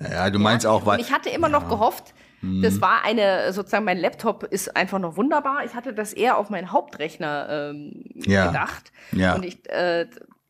Ja, 0.00 0.30
du 0.30 0.38
meinst 0.38 0.64
ja. 0.64 0.70
auch, 0.70 0.86
weil. 0.86 0.98
Und 0.98 1.04
ich 1.04 1.12
hatte 1.12 1.28
immer 1.28 1.48
ja. 1.48 1.60
noch 1.60 1.68
gehofft, 1.68 2.14
das 2.42 2.74
mhm. 2.74 2.80
war 2.80 3.04
eine, 3.04 3.52
sozusagen, 3.52 3.84
mein 3.84 3.98
Laptop 3.98 4.42
ist 4.44 4.74
einfach 4.76 4.98
noch 4.98 5.16
wunderbar. 5.16 5.64
Ich 5.64 5.74
hatte 5.74 5.94
das 5.94 6.12
eher 6.12 6.38
auf 6.38 6.50
meinen 6.50 6.72
Hauptrechner 6.72 7.70
ähm, 7.70 8.04
ja. 8.14 8.46
gedacht. 8.46 8.90
Ja. 9.12 9.34
Und 9.34 9.44
ich, 9.44 9.68
äh, 9.70 10.08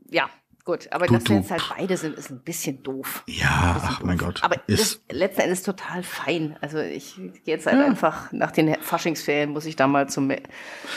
ja, 0.08 0.30
Gut, 0.64 0.86
aber 0.92 1.06
du, 1.06 1.14
dass 1.14 1.28
wir 1.28 1.38
jetzt 1.38 1.50
halt 1.50 1.62
beide 1.76 1.96
sind, 1.96 2.16
ist 2.16 2.30
ein 2.30 2.38
bisschen 2.38 2.84
doof. 2.84 3.24
Ja, 3.26 3.72
bisschen 3.72 3.88
ach 3.88 3.98
doof. 3.98 4.06
mein 4.06 4.18
Gott. 4.18 4.44
Aber 4.44 4.56
ist 4.68 5.02
letzten 5.10 5.40
Endes 5.40 5.64
total 5.64 6.04
fein. 6.04 6.56
Also 6.60 6.78
ich 6.78 7.16
gehe 7.16 7.32
jetzt 7.56 7.66
halt 7.66 7.78
ja. 7.78 7.84
einfach 7.84 8.30
nach 8.30 8.52
den 8.52 8.76
Faschingsferien 8.80 9.50
muss 9.50 9.66
ich 9.66 9.74
da 9.74 9.88
mal 9.88 10.08
zum, 10.08 10.30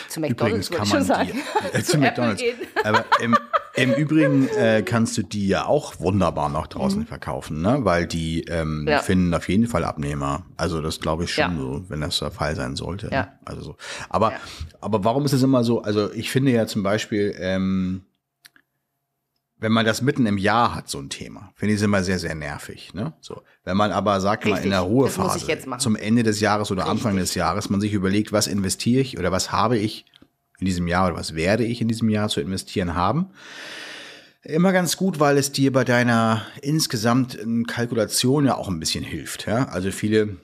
zum 0.08 0.22
McDonalds, 0.22 0.70
würde 0.70 0.84
ich 0.84 0.90
schon 0.90 1.04
sagen. 1.04 1.32
Die, 1.34 1.78
äh, 1.78 1.84
zu 1.84 1.98
McDonalds. 1.98 2.44
Aber 2.84 3.06
im, 3.20 3.36
im 3.74 3.94
Übrigen 3.94 4.48
äh, 4.50 4.84
kannst 4.86 5.18
du 5.18 5.24
die 5.24 5.48
ja 5.48 5.66
auch 5.66 6.00
wunderbar 6.00 6.50
noch 6.50 6.68
draußen 6.68 7.00
mhm. 7.00 7.08
verkaufen, 7.08 7.64
ne? 7.64 7.80
Weil 7.82 8.06
die 8.06 8.44
ähm, 8.44 8.86
ja. 8.88 9.00
finden 9.00 9.34
auf 9.34 9.50
jeden 9.50 9.66
Fall 9.66 9.84
Abnehmer. 9.84 10.46
Also 10.58 10.80
das 10.84 11.00
glaube 11.00 11.24
ich 11.24 11.34
schon 11.34 11.56
ja. 11.56 11.60
so, 11.60 11.86
wenn 11.90 12.02
das 12.02 12.20
der 12.20 12.30
Fall 12.30 12.56
sein 12.56 12.76
sollte. 12.76 13.10
Ja. 13.12 13.34
Also 13.46 13.64
so. 13.64 13.78
Aber, 14.10 14.34
aber 14.80 15.04
warum 15.04 15.26
ist 15.26 15.34
es 15.34 15.42
immer 15.42 15.64
so? 15.64 15.82
Also 15.82 16.14
ich 16.14 16.30
finde 16.30 16.52
ja 16.52 16.68
zum 16.68 16.84
Beispiel, 16.84 17.36
ähm, 17.40 18.04
wenn 19.66 19.72
man 19.72 19.84
das 19.84 20.04
mitten 20.04 20.28
im 20.28 20.38
Jahr 20.38 20.76
hat, 20.76 20.90
so 20.90 21.00
ein 21.00 21.10
Thema, 21.10 21.52
finde 21.56 21.74
ich 21.74 21.80
es 21.80 21.84
immer 21.84 22.04
sehr, 22.04 22.20
sehr 22.20 22.36
nervig. 22.36 22.94
Ne? 22.94 23.14
So, 23.20 23.42
wenn 23.64 23.76
man 23.76 23.92
aber, 23.92 24.22
sagt 24.22 24.46
mal, 24.46 24.64
in 24.64 24.70
der 24.70 24.82
Ruhephase, 24.82 25.44
zum 25.80 25.96
Ende 25.96 26.22
des 26.22 26.40
Jahres 26.40 26.70
oder 26.70 26.84
Richtig. 26.84 26.92
Anfang 26.92 27.18
des 27.18 27.34
Jahres, 27.34 27.72
man 27.72 27.82
sich 27.82 27.92
überlegt, 27.92 28.32
was 28.32 28.46
investiere 28.46 29.02
ich 29.02 29.18
oder 29.18 29.32
was 29.32 29.52
habe 29.52 29.80
ich 29.80 30.06
in 30.60 30.68
diesem 30.68 30.88
Jahr 30.88 31.08
oder 31.08 31.16
was 31.16 31.34
werde 31.34 31.66
ich 31.66 31.82
in 31.82 31.88
diesem 31.88 32.10
Jahr 32.10 32.30
zu 32.30 32.42
investieren 32.42 32.94
haben. 32.94 33.32
Immer 34.44 34.72
ganz 34.72 34.98
gut, 34.98 35.20
weil 35.20 35.36
es 35.40 35.52
dir 35.52 35.74
bei 35.74 35.84
deiner 35.84 36.46
insgesamten 36.62 37.66
Kalkulation 37.66 38.46
ja 38.46 38.58
auch 38.58 38.68
ein 38.68 38.80
bisschen 38.80 39.04
hilft. 39.04 39.48
Ja? 39.48 39.66
Also 39.70 39.90
viele 39.90 40.38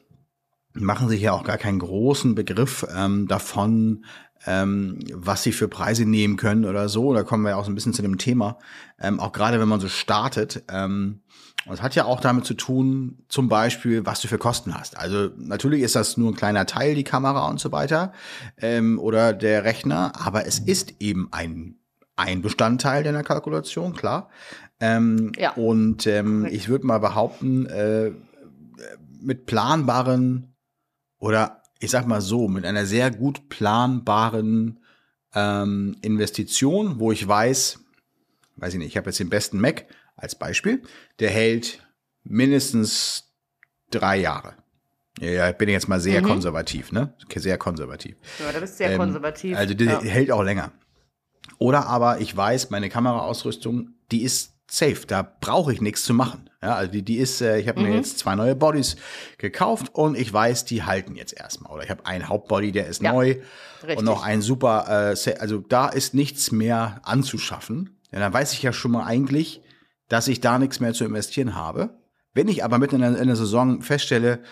machen 0.73 1.09
sich 1.09 1.21
ja 1.21 1.33
auch 1.33 1.43
gar 1.43 1.57
keinen 1.57 1.79
großen 1.79 2.35
Begriff 2.35 2.85
ähm, 2.95 3.27
davon, 3.27 4.05
ähm, 4.45 4.99
was 5.13 5.43
sie 5.43 5.51
für 5.51 5.67
Preise 5.67 6.05
nehmen 6.05 6.37
können 6.37 6.65
oder 6.65 6.89
so. 6.89 7.13
Da 7.13 7.23
kommen 7.23 7.43
wir 7.43 7.51
ja 7.51 7.55
auch 7.57 7.65
so 7.65 7.71
ein 7.71 7.75
bisschen 7.75 7.93
zu 7.93 8.01
dem 8.01 8.17
Thema. 8.17 8.57
Ähm, 8.99 9.19
auch 9.19 9.31
gerade 9.31 9.59
wenn 9.59 9.67
man 9.67 9.79
so 9.79 9.87
startet. 9.87 10.63
Ähm, 10.69 11.21
und 11.67 11.73
es 11.73 11.81
hat 11.81 11.93
ja 11.93 12.05
auch 12.05 12.19
damit 12.19 12.45
zu 12.45 12.55
tun, 12.55 13.19
zum 13.27 13.47
Beispiel, 13.47 14.05
was 14.05 14.19
du 14.21 14.27
für 14.27 14.39
Kosten 14.39 14.73
hast. 14.73 14.97
Also 14.97 15.29
natürlich 15.37 15.81
ist 15.83 15.95
das 15.95 16.17
nur 16.17 16.31
ein 16.31 16.35
kleiner 16.35 16.65
Teil, 16.65 16.95
die 16.95 17.03
Kamera 17.03 17.47
und 17.49 17.59
so 17.59 17.71
weiter 17.71 18.13
ähm, 18.57 18.97
oder 18.97 19.33
der 19.33 19.63
Rechner, 19.63 20.13
aber 20.15 20.47
es 20.47 20.57
ist 20.57 20.95
eben 20.99 21.27
ein, 21.31 21.75
ein 22.15 22.41
Bestandteil 22.41 23.03
deiner 23.03 23.23
Kalkulation, 23.23 23.93
klar. 23.93 24.29
Ähm, 24.79 25.33
ja. 25.37 25.51
Und 25.51 26.07
ähm, 26.07 26.47
ich 26.49 26.67
würde 26.67 26.87
mal 26.87 26.97
behaupten, 26.97 27.67
äh, 27.67 28.11
mit 29.21 29.45
planbaren 29.45 30.50
oder 31.21 31.61
ich 31.79 31.91
sag 31.91 32.05
mal 32.05 32.19
so, 32.19 32.47
mit 32.47 32.65
einer 32.65 32.85
sehr 32.85 33.09
gut 33.11 33.47
planbaren 33.47 34.79
ähm, 35.33 35.95
Investition, 36.01 36.99
wo 36.99 37.11
ich 37.11 37.25
weiß, 37.25 37.79
weiß 38.57 38.73
ich 38.73 38.79
nicht, 38.79 38.89
ich 38.89 38.97
habe 38.97 39.09
jetzt 39.09 39.19
den 39.19 39.29
besten 39.29 39.59
Mac 39.59 39.85
als 40.15 40.35
Beispiel, 40.35 40.81
der 41.19 41.29
hält 41.29 41.79
mindestens 42.23 43.31
drei 43.91 44.17
Jahre. 44.17 44.55
Ja, 45.19 45.51
bin 45.51 45.69
ich 45.69 45.73
jetzt 45.73 45.87
mal 45.87 45.99
sehr 45.99 46.21
mhm. 46.21 46.27
konservativ, 46.27 46.91
ne? 46.91 47.13
Sehr 47.35 47.57
konservativ. 47.57 48.15
Ja, 48.39 48.51
du 48.51 48.59
bist 48.61 48.77
sehr 48.77 48.91
ähm, 48.91 48.97
konservativ. 48.97 49.57
Also 49.57 49.73
die 49.73 49.85
ja. 49.85 50.01
hält 50.01 50.31
auch 50.31 50.43
länger. 50.43 50.71
Oder 51.59 51.85
aber 51.85 52.19
ich 52.19 52.35
weiß, 52.35 52.69
meine 52.71 52.89
Kameraausrüstung, 52.89 53.93
die 54.11 54.23
ist 54.23 54.53
safe, 54.69 55.05
da 55.05 55.21
brauche 55.21 55.73
ich 55.73 55.81
nichts 55.81 56.03
zu 56.03 56.13
machen. 56.13 56.49
Ja, 56.61 56.75
also 56.75 56.91
die, 56.91 57.01
die 57.01 57.17
ist, 57.17 57.41
äh, 57.41 57.59
ich 57.59 57.67
habe 57.67 57.79
mhm. 57.79 57.89
mir 57.89 57.95
jetzt 57.95 58.19
zwei 58.19 58.35
neue 58.35 58.55
Bodies 58.55 58.95
gekauft 59.39 59.93
und 59.93 60.15
ich 60.15 60.31
weiß, 60.31 60.65
die 60.65 60.83
halten 60.83 61.15
jetzt 61.15 61.33
erstmal. 61.33 61.73
Oder 61.73 61.83
ich 61.83 61.89
habe 61.89 62.05
einen 62.05 62.29
Hauptbody, 62.29 62.71
der 62.71 62.87
ist 62.87 63.01
ja, 63.01 63.13
neu 63.13 63.37
richtig. 63.81 63.97
und 63.97 64.05
noch 64.05 64.23
ein 64.23 64.41
super, 64.41 65.13
äh, 65.15 65.33
also 65.39 65.57
da 65.59 65.87
ist 65.87 66.13
nichts 66.13 66.51
mehr 66.51 67.01
anzuschaffen. 67.03 67.97
Ja, 68.11 68.19
dann 68.19 68.33
weiß 68.33 68.53
ich 68.53 68.61
ja 68.61 68.73
schon 68.73 68.91
mal 68.91 69.05
eigentlich, 69.05 69.61
dass 70.07 70.27
ich 70.27 70.39
da 70.39 70.59
nichts 70.59 70.79
mehr 70.79 70.93
zu 70.93 71.03
investieren 71.03 71.55
habe. 71.55 71.97
Wenn 72.33 72.47
ich 72.47 72.63
aber 72.63 72.77
mitten 72.77 72.95
in 72.95 73.01
der, 73.01 73.17
in 73.17 73.27
der 73.27 73.35
Saison 73.35 73.81
feststelle, 73.81 74.43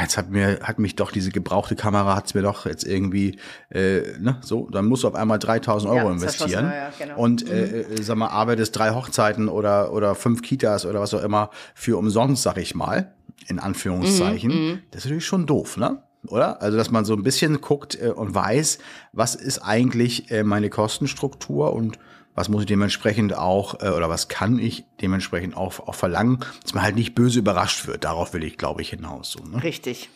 jetzt 0.00 0.16
hat 0.16 0.30
mir 0.30 0.60
hat 0.62 0.78
mich 0.78 0.96
doch 0.96 1.10
diese 1.10 1.30
gebrauchte 1.30 1.74
Kamera 1.76 2.14
hat's 2.14 2.34
mir 2.34 2.42
doch 2.42 2.66
jetzt 2.66 2.84
irgendwie 2.84 3.38
äh, 3.70 4.02
ne 4.18 4.38
so, 4.40 4.68
dann 4.70 4.86
musst 4.86 5.02
du 5.02 5.08
auf 5.08 5.14
einmal 5.14 5.38
3000 5.38 5.92
Euro 5.92 6.06
ja, 6.06 6.12
investieren 6.12 6.66
ja, 6.66 6.90
genau. 6.98 7.18
und 7.18 7.48
äh, 7.48 7.84
mhm. 7.88 7.98
äh, 7.98 8.02
sag 8.02 8.16
mal 8.16 8.28
arbeitest 8.28 8.76
drei 8.76 8.90
Hochzeiten 8.90 9.48
oder 9.48 9.92
oder 9.92 10.14
fünf 10.14 10.42
Kitas 10.42 10.86
oder 10.86 11.00
was 11.00 11.14
auch 11.14 11.22
immer 11.22 11.50
für 11.74 11.98
umsonst, 11.98 12.42
sag 12.42 12.58
ich 12.58 12.74
mal 12.74 13.12
in 13.48 13.58
Anführungszeichen. 13.58 14.50
Mhm, 14.50 14.70
mhm. 14.72 14.82
das 14.90 15.00
ist 15.00 15.06
natürlich 15.06 15.26
schon 15.26 15.46
doof, 15.46 15.76
ne? 15.76 16.02
Oder? 16.28 16.62
Also, 16.62 16.76
dass 16.76 16.90
man 16.90 17.04
so 17.04 17.14
ein 17.14 17.24
bisschen 17.24 17.60
guckt 17.60 18.00
äh, 18.00 18.08
und 18.08 18.34
weiß, 18.34 18.78
was 19.12 19.34
ist 19.34 19.58
eigentlich 19.58 20.30
äh, 20.30 20.44
meine 20.44 20.70
Kostenstruktur 20.70 21.72
und 21.72 21.98
was 22.34 22.48
muss 22.48 22.62
ich 22.62 22.66
dementsprechend 22.66 23.36
auch, 23.36 23.80
äh, 23.80 23.90
oder 23.90 24.08
was 24.08 24.28
kann 24.28 24.58
ich 24.58 24.84
dementsprechend 25.00 25.56
auch, 25.56 25.80
auch 25.80 25.94
verlangen, 25.94 26.40
dass 26.62 26.74
man 26.74 26.82
halt 26.82 26.94
nicht 26.94 27.14
böse 27.14 27.38
überrascht 27.38 27.86
wird. 27.86 28.04
Darauf 28.04 28.32
will 28.32 28.44
ich, 28.44 28.56
glaube 28.58 28.82
ich, 28.82 28.90
hinaus. 28.90 29.32
So, 29.32 29.44
ne? 29.44 29.62
Richtig. 29.62 30.08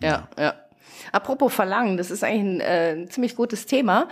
Ja, 0.00 0.28
ja, 0.36 0.42
ja. 0.44 0.54
Apropos 1.10 1.52
Verlangen, 1.52 1.96
das 1.96 2.10
ist 2.10 2.22
eigentlich 2.22 2.42
ein, 2.42 2.60
äh, 2.60 2.92
ein 2.92 3.10
ziemlich 3.10 3.34
gutes 3.36 3.66
Thema. 3.66 4.08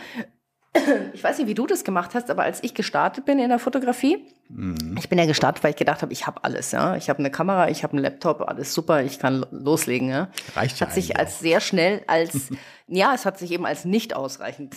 Ich 1.12 1.24
weiß 1.24 1.38
nicht, 1.38 1.48
wie 1.48 1.54
du 1.54 1.66
das 1.66 1.84
gemacht 1.84 2.14
hast, 2.14 2.30
aber 2.30 2.44
als 2.44 2.62
ich 2.62 2.74
gestartet 2.74 3.24
bin 3.24 3.38
in 3.38 3.48
der 3.48 3.58
Fotografie, 3.58 4.24
mhm. 4.48 4.96
ich 4.98 5.08
bin 5.08 5.18
ja 5.18 5.26
gestartet, 5.26 5.64
weil 5.64 5.70
ich 5.70 5.76
gedacht 5.76 6.02
habe, 6.02 6.12
ich 6.12 6.26
habe 6.26 6.44
alles. 6.44 6.70
Ja, 6.72 6.96
ich 6.96 7.08
habe 7.08 7.18
eine 7.18 7.30
Kamera, 7.30 7.68
ich 7.68 7.82
habe 7.82 7.94
einen 7.94 8.02
Laptop, 8.02 8.42
alles 8.42 8.72
super, 8.72 9.02
ich 9.02 9.18
kann 9.18 9.44
loslegen. 9.50 10.08
Ja, 10.08 10.28
reicht 10.54 10.78
ja 10.78 10.86
Hat 10.86 10.94
sich 10.94 11.16
als 11.16 11.36
auch. 11.36 11.40
sehr 11.40 11.60
schnell 11.60 12.02
als 12.06 12.50
ja, 12.86 13.14
es 13.14 13.24
hat 13.24 13.38
sich 13.38 13.50
eben 13.52 13.66
als 13.66 13.84
nicht 13.84 14.14
ausreichend 14.14 14.76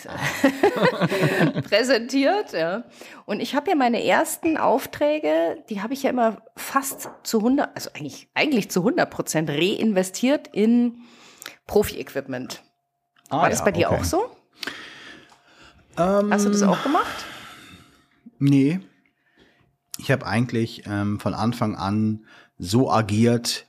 präsentiert. 1.69 2.53
Ja. 2.53 2.84
Und 3.25 3.39
ich 3.39 3.56
habe 3.56 3.69
ja 3.71 3.75
meine 3.75 4.03
ersten 4.03 4.58
Aufträge, 4.58 5.63
die 5.69 5.82
habe 5.82 5.93
ich 5.93 6.03
ja 6.03 6.10
immer 6.10 6.38
fast 6.56 7.10
zu 7.23 7.39
100, 7.39 7.75
also 7.75 7.89
eigentlich 7.93 8.29
eigentlich 8.34 8.69
zu 8.69 8.82
100 8.82 9.10
Prozent 9.10 9.49
reinvestiert 9.49 10.47
in 10.47 10.99
Profi-Equipment. 11.67 12.63
Ah, 13.29 13.41
War 13.41 13.49
das 13.49 13.60
ja, 13.60 13.65
bei 13.65 13.71
dir 13.71 13.91
okay. 13.91 13.99
auch 13.99 14.03
so? 14.03 14.29
Ähm, 15.97 16.32
Hast 16.32 16.45
du 16.45 16.49
das 16.49 16.63
auch 16.63 16.82
gemacht? 16.84 17.25
Nee. 18.39 18.79
Ich 19.97 20.12
habe 20.12 20.25
eigentlich 20.25 20.84
ähm, 20.88 21.19
von 21.19 21.34
Anfang 21.34 21.75
an 21.75 22.25
so 22.58 22.91
agiert, 22.91 23.67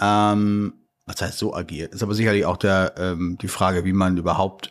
ähm, 0.00 0.74
was 1.06 1.20
heißt 1.20 1.38
so 1.38 1.54
agiert? 1.54 1.94
Ist 1.94 2.02
aber 2.02 2.14
sicherlich 2.14 2.46
auch 2.46 2.56
der, 2.56 2.94
ähm, 2.96 3.38
die 3.40 3.48
Frage, 3.48 3.84
wie 3.84 3.92
man 3.92 4.16
überhaupt, 4.16 4.70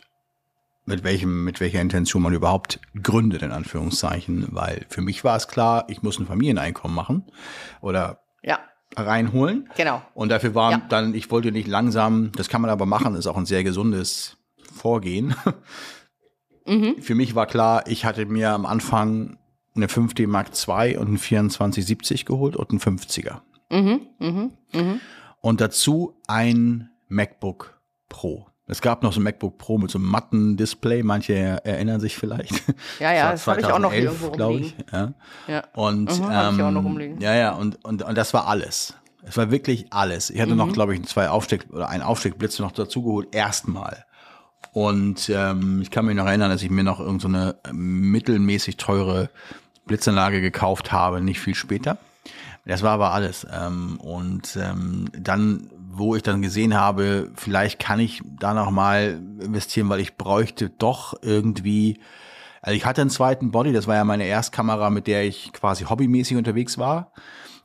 mit 0.84 1.04
welchem, 1.04 1.44
mit 1.44 1.60
welcher 1.60 1.80
Intention 1.80 2.22
man 2.22 2.32
überhaupt 2.32 2.80
gründet, 3.00 3.42
in 3.42 3.52
Anführungszeichen. 3.52 4.48
Weil 4.50 4.84
für 4.88 5.02
mich 5.02 5.22
war 5.22 5.36
es 5.36 5.46
klar, 5.46 5.84
ich 5.88 6.02
muss 6.02 6.18
ein 6.18 6.26
Familieneinkommen 6.26 6.94
machen 6.94 7.30
oder 7.80 8.22
ja. 8.42 8.58
reinholen. 8.96 9.70
Genau. 9.76 10.02
Und 10.14 10.30
dafür 10.30 10.54
war 10.56 10.72
ja. 10.72 10.82
dann, 10.88 11.14
ich 11.14 11.30
wollte 11.30 11.52
nicht 11.52 11.68
langsam, 11.68 12.32
das 12.32 12.48
kann 12.48 12.60
man 12.60 12.70
aber 12.70 12.86
machen, 12.86 13.14
ist 13.14 13.28
auch 13.28 13.36
ein 13.36 13.46
sehr 13.46 13.62
gesundes 13.62 14.36
Vorgehen. 14.74 15.36
Mhm. 16.66 16.96
Für 17.00 17.14
mich 17.14 17.34
war 17.34 17.46
klar, 17.46 17.84
ich 17.86 18.04
hatte 18.04 18.26
mir 18.26 18.50
am 18.50 18.66
Anfang 18.66 19.38
eine 19.74 19.86
5D 19.86 20.26
Mark 20.26 20.48
II 20.50 20.96
und 20.96 21.08
einen 21.08 21.18
2470 21.18 22.26
geholt 22.26 22.56
und 22.56 22.70
einen 22.70 22.80
50er. 22.80 23.40
Mhm, 23.70 24.00
mhm, 24.18 24.50
mhm. 24.72 25.00
Und 25.40 25.60
dazu 25.60 26.14
ein 26.26 26.90
MacBook 27.08 27.80
Pro. 28.08 28.46
Es 28.66 28.80
gab 28.80 29.02
noch 29.02 29.12
so 29.12 29.20
ein 29.20 29.24
MacBook 29.24 29.58
Pro 29.58 29.78
mit 29.78 29.90
so 29.90 29.98
einem 29.98 30.08
matten 30.08 30.56
Display, 30.56 31.02
manche 31.02 31.34
erinnern 31.34 32.00
sich 32.00 32.16
vielleicht. 32.16 32.62
Ja, 33.00 33.12
ja, 33.12 33.32
das, 33.32 33.44
das 33.44 33.48
habe 33.48 33.60
ich 33.60 33.66
auch 33.66 33.78
noch 33.78 33.92
irgendwo 33.92 34.30
glaube 34.30 34.60
ich. 34.60 34.76
Ja. 34.92 35.12
ja. 35.48 35.64
Und 35.74 36.04
mhm, 36.04 36.28
ähm, 36.30 36.54
ich 36.56 36.62
auch 36.62 36.70
noch 36.70 36.84
rumliegen. 36.84 37.20
ja, 37.20 37.34
ja, 37.34 37.52
und, 37.52 37.84
und, 37.84 38.02
und 38.02 38.16
das 38.16 38.32
war 38.32 38.46
alles. 38.46 38.94
Es 39.24 39.36
war 39.36 39.50
wirklich 39.50 39.92
alles. 39.92 40.30
Ich 40.30 40.40
hatte 40.40 40.52
mhm. 40.52 40.58
noch, 40.58 40.72
glaube 40.72 40.94
ich, 40.94 41.04
zwei 41.04 41.28
Aufsteck 41.28 41.66
oder 41.70 41.88
einen 41.88 42.02
Aufsteckblitz 42.02 42.58
noch 42.58 42.72
dazugeholt, 42.72 43.34
erstmal. 43.34 44.04
Und 44.72 45.28
ähm, 45.28 45.82
ich 45.82 45.90
kann 45.90 46.06
mich 46.06 46.16
noch 46.16 46.26
erinnern, 46.26 46.50
dass 46.50 46.62
ich 46.62 46.70
mir 46.70 46.82
noch 46.82 46.98
irgendeine 46.98 47.56
so 47.66 47.72
mittelmäßig 47.72 48.78
teure 48.78 49.28
Blitzanlage 49.86 50.40
gekauft 50.40 50.92
habe, 50.92 51.20
nicht 51.20 51.40
viel 51.40 51.54
später. 51.54 51.98
Das 52.64 52.82
war 52.82 52.92
aber 52.92 53.12
alles. 53.12 53.46
Ähm, 53.52 53.98
und 54.00 54.56
ähm, 54.56 55.08
dann, 55.18 55.68
wo 55.90 56.14
ich 56.14 56.22
dann 56.22 56.42
gesehen 56.42 56.74
habe, 56.74 57.30
vielleicht 57.34 57.80
kann 57.80 58.00
ich 58.00 58.22
da 58.38 58.54
noch 58.54 58.70
mal 58.70 59.20
investieren, 59.40 59.88
weil 59.88 60.00
ich 60.00 60.16
bräuchte 60.16 60.70
doch 60.70 61.14
irgendwie. 61.22 62.00
Also 62.62 62.76
ich 62.76 62.86
hatte 62.86 63.00
einen 63.00 63.10
zweiten 63.10 63.50
Body, 63.50 63.72
das 63.72 63.88
war 63.88 63.96
ja 63.96 64.04
meine 64.04 64.24
Erstkamera, 64.24 64.88
mit 64.90 65.08
der 65.08 65.24
ich 65.24 65.52
quasi 65.52 65.84
hobbymäßig 65.84 66.36
unterwegs 66.36 66.78
war. 66.78 67.12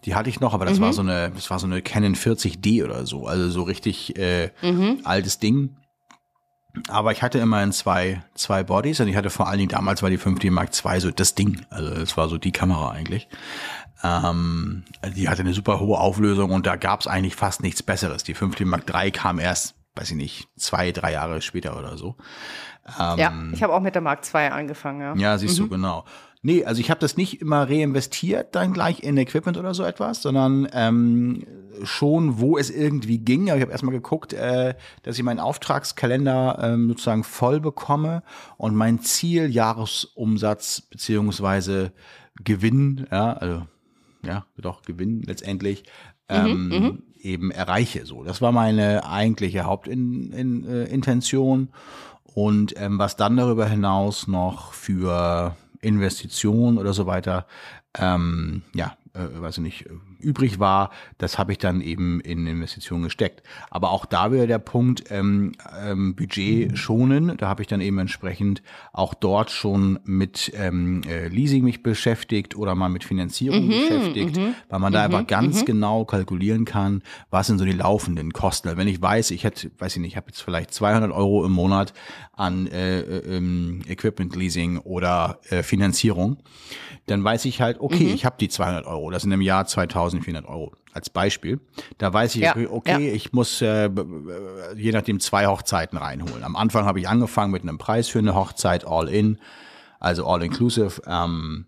Die 0.06 0.16
hatte 0.16 0.30
ich 0.30 0.40
noch, 0.40 0.56
aber 0.56 0.66
das 0.66 0.80
mhm. 0.80 0.84
war 0.84 0.94
so 0.94 1.02
eine, 1.02 1.32
das 1.32 1.50
war 1.52 1.60
so 1.60 1.68
eine 1.68 1.84
Canon 1.84 2.16
40D 2.16 2.84
oder 2.84 3.06
so, 3.06 3.28
also 3.28 3.50
so 3.50 3.62
richtig 3.62 4.18
äh, 4.18 4.52
mhm. 4.64 5.02
altes 5.04 5.38
Ding. 5.38 5.78
Aber 6.90 7.12
ich 7.12 7.24
hatte 7.24 7.40
immerhin 7.40 7.72
zwei, 7.72 8.24
zwei 8.36 8.64
Bodies 8.64 9.00
und 9.00 9.08
ich 9.08 9.16
hatte 9.16 9.30
vor 9.30 9.48
allen 9.48 9.58
Dingen 9.58 9.70
damals 9.70 10.04
war 10.04 10.10
die 10.10 10.20
5D 10.20 10.52
Mark 10.52 10.70
II 10.86 11.00
so 11.00 11.12
das 11.12 11.36
Ding. 11.36 11.66
Also 11.70 11.94
das 11.94 12.18
war 12.18 12.30
so 12.30 12.38
die 12.38 12.52
Kamera 12.52 12.92
eigentlich. 12.92 13.28
Ähm, 14.04 14.84
die 15.16 15.28
hatte 15.28 15.42
eine 15.42 15.54
super 15.54 15.80
hohe 15.80 15.98
Auflösung 15.98 16.52
und 16.52 16.68
da 16.68 16.76
gab 16.76 17.02
es 17.02 17.08
eigentlich 17.08 17.36
fast 17.36 17.64
nichts 17.64 17.82
Besseres. 17.82 18.24
Die 18.24 18.36
5D 18.36 18.66
Mark 18.66 18.84
III 18.94 19.12
kam 19.12 19.40
erst, 19.40 19.76
weiß 19.96 20.12
ich 20.12 20.18
nicht, 20.18 20.50
zwei, 20.56 20.92
drei 20.92 21.14
Jahre 21.14 21.42
später 21.42 21.78
oder 21.78 21.98
so. 21.98 22.16
Ähm, 23.00 23.18
ja, 23.18 23.34
ich 23.54 23.64
habe 23.64 23.74
auch 23.74 23.82
mit 23.82 23.96
der 23.96 24.02
Mark 24.02 24.22
II 24.34 24.48
angefangen. 24.50 25.02
Ja, 25.02 25.16
ja 25.16 25.38
siehst 25.38 25.60
mhm. 25.60 25.64
du, 25.64 25.70
genau. 25.70 26.06
Nee, 26.48 26.64
also 26.64 26.80
ich 26.80 26.90
habe 26.90 27.02
das 27.02 27.18
nicht 27.18 27.42
immer 27.42 27.70
reinvestiert 27.70 28.56
dann 28.56 28.72
gleich 28.72 29.04
in 29.04 29.18
Equipment 29.18 29.58
oder 29.58 29.74
so 29.74 29.84
etwas, 29.84 30.22
sondern 30.22 30.66
ähm, 30.72 31.46
schon, 31.84 32.40
wo 32.40 32.58
es 32.58 32.70
irgendwie 32.70 33.18
ging. 33.18 33.50
Aber 33.50 33.58
ich 33.58 33.64
habe 33.64 33.74
erstmal 33.74 33.94
geguckt, 33.94 34.32
äh, 34.32 34.74
dass 35.04 35.18
ich 35.18 35.26
meinen 35.26 35.42
Auftragskalender 35.42 36.58
ähm, 36.62 36.88
sozusagen 36.88 37.26
voll 37.26 37.60
bekomme 37.60 38.24
und 38.56 38.78
mein 38.78 39.02
Ziel 39.02 39.50
Jahresumsatz 39.50 40.84
beziehungsweise 40.90 41.92
Gewinn, 42.42 43.08
ja, 43.12 43.34
also 43.34 43.68
ja, 44.24 44.46
doch 44.58 44.84
Gewinn 44.84 45.24
letztendlich, 45.24 45.84
ähm, 46.30 46.70
mhm, 46.70 46.80
mhm, 46.80 47.04
eben 47.20 47.52
erreiche. 47.52 48.06
So, 48.06 48.24
das 48.24 48.42
war 48.42 48.54
meine 48.54 49.04
eigentliche 49.04 49.66
Hauptintention. 49.66 51.60
In, 51.60 51.68
äh, 51.68 51.78
und 52.38 52.76
ähm, 52.78 53.00
was 53.00 53.16
dann 53.16 53.36
darüber 53.36 53.68
hinaus 53.68 54.28
noch 54.28 54.72
für 54.72 55.58
Investitionen 55.82 56.78
oder 56.78 56.94
so 56.94 57.06
weiter, 57.06 57.48
ähm, 57.98 58.64
ja, 58.74 58.98
äh, 59.14 59.42
weiß 59.42 59.58
ich 59.58 59.64
nicht, 59.64 59.86
übrig 60.20 60.60
war, 60.60 60.92
das 61.18 61.38
habe 61.38 61.52
ich 61.52 61.58
dann 61.58 61.82
eben 61.82 62.20
in 62.22 62.48
Investitionen 62.48 63.04
gesteckt. 63.04 63.44
Aber 63.70 63.92
auch 63.92 64.06
da 64.06 64.32
wäre 64.32 64.48
der 64.48 64.60
Punkt, 64.60 65.06
ähm, 65.10 65.54
ähm, 65.82 66.16
Budget 66.16 66.78
schonen. 66.78 67.38
Da 67.38 67.48
habe 67.48 67.62
ich 67.62 67.68
dann 67.68 67.82
eben 67.82 68.00
entsprechend 68.00 68.62
auch 68.94 69.14
dort 69.14 69.52
schon 69.52 70.00
mit 70.06 70.52
ähm, 70.56 71.02
äh, 71.08 71.28
Leasing 71.28 71.64
mich 71.64 71.84
beschäftigt 71.84 72.56
oder 72.56 72.76
mal 72.76 72.90
mit 72.90 73.04
Finanzierung 73.04 73.66
mhm, 73.66 73.70
beschäftigt, 73.70 74.38
mhm, 74.38 74.56
weil 74.70 74.80
man 74.80 74.94
da 74.94 75.08
mhm, 75.08 75.16
einfach 75.16 75.28
ganz 75.28 75.62
mhm. 75.62 75.66
genau 75.66 76.06
kalkulieren 76.06 76.66
kann, 76.66 77.02
was 77.30 77.48
sind 77.48 77.58
so 77.58 77.66
die 77.66 77.72
laufenden 77.72 78.34
Kosten. 78.34 78.68
Also 78.68 78.78
wenn 78.78 78.88
ich 78.88 79.02
weiß, 79.02 79.32
ich 79.32 79.44
hätte, 79.44 79.72
weiß 79.78 79.96
ich 79.96 80.02
nicht, 80.02 80.12
ich 80.12 80.18
habe 80.18 80.28
jetzt 80.28 80.42
vielleicht 80.42 80.74
200 80.74 81.12
Euro 81.12 81.46
im 81.46 81.52
Monat 81.52 81.94
an 82.34 82.68
äh, 82.68 83.00
äh, 83.00 83.38
ähm, 83.38 83.82
Equipment 83.88 84.36
Leasing 84.36 84.78
oder 84.80 85.40
äh, 85.50 85.64
Finanzierung, 85.64 86.38
dann 87.08 87.24
weiß 87.24 87.46
ich 87.46 87.62
halt, 87.62 87.80
okay, 87.80 88.06
mhm. 88.06 88.14
ich 88.14 88.26
habe 88.26 88.36
die 88.40 88.50
200 88.50 88.86
Euro, 88.86 89.10
das 89.12 89.24
sind 89.24 89.32
im 89.32 89.42
Jahr 89.42 89.66
2400 90.10 90.46
Euro 90.46 90.74
als 90.94 91.10
Beispiel. 91.10 91.60
Da 91.98 92.14
weiß 92.14 92.36
ich, 92.36 92.42
ja, 92.42 92.56
okay, 92.70 93.08
ja. 93.08 93.14
ich 93.14 93.34
muss 93.34 93.62
äh, 93.62 93.90
je 94.76 94.92
nachdem 94.92 95.20
zwei 95.20 95.48
Hochzeiten 95.48 95.98
reinholen. 95.98 96.44
Am 96.44 96.56
Anfang 96.56 96.86
habe 96.86 97.00
ich 97.00 97.08
angefangen 97.08 97.52
mit 97.52 97.64
einem 97.64 97.78
Preis 97.78 98.08
für 98.08 98.20
eine 98.20 98.36
Hochzeit 98.36 98.86
all 98.86 99.10
in, 99.10 99.40
also 100.00 100.26
all 100.28 100.44
inclusive. 100.44 101.02
Ähm, 101.08 101.68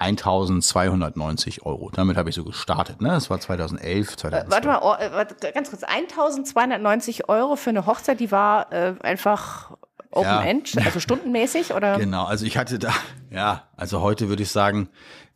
1290 0.00 1.66
Euro. 1.66 1.90
Damit 1.92 2.16
habe 2.16 2.30
ich 2.30 2.36
so 2.36 2.44
gestartet. 2.44 3.00
Ne? 3.02 3.08
Das 3.08 3.30
war 3.30 3.40
2011, 3.40 4.16
2012. 4.16 4.50
Warte 4.52 4.68
mal, 4.68 4.78
oh, 4.80 4.94
äh, 4.94 5.12
warte, 5.12 5.52
ganz 5.52 5.70
kurz. 5.70 5.82
1290 5.82 7.28
Euro 7.28 7.56
für 7.56 7.70
eine 7.70 7.84
Hochzeit, 7.84 8.20
die 8.20 8.30
war 8.30 8.72
äh, 8.72 8.94
einfach 9.02 9.72
Open 10.10 10.30
ja. 10.30 10.42
End, 10.42 10.76
also 10.84 11.00
stundenmäßig 11.00 11.74
oder? 11.74 11.98
Genau, 11.98 12.24
also 12.24 12.46
ich 12.46 12.56
hatte 12.56 12.78
da, 12.78 12.92
ja, 13.30 13.64
also 13.76 14.00
heute 14.00 14.28
würde 14.28 14.42
ich 14.42 14.50
sagen, 14.50 14.88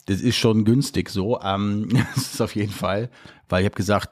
das 0.07 0.21
ist 0.21 0.37
schon 0.37 0.65
günstig 0.65 1.11
so. 1.11 1.41
Ähm, 1.41 1.89
das 2.15 2.35
ist 2.35 2.41
auf 2.41 2.55
jeden 2.55 2.73
Fall, 2.73 3.11
weil 3.49 3.63
ich 3.63 3.67
habe 3.67 3.77
gesagt, 3.77 4.11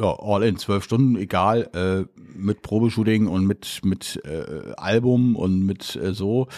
ja, 0.00 0.14
all 0.18 0.42
in, 0.42 0.58
zwölf 0.58 0.84
Stunden, 0.84 1.16
egal, 1.16 1.70
äh, 1.74 2.20
mit 2.36 2.60
Probeshooting 2.60 3.28
und 3.28 3.46
mit, 3.46 3.80
mit 3.82 4.20
äh, 4.24 4.74
Album 4.76 5.36
und 5.36 5.64
mit 5.64 5.96
äh, 5.96 6.12
so. 6.12 6.48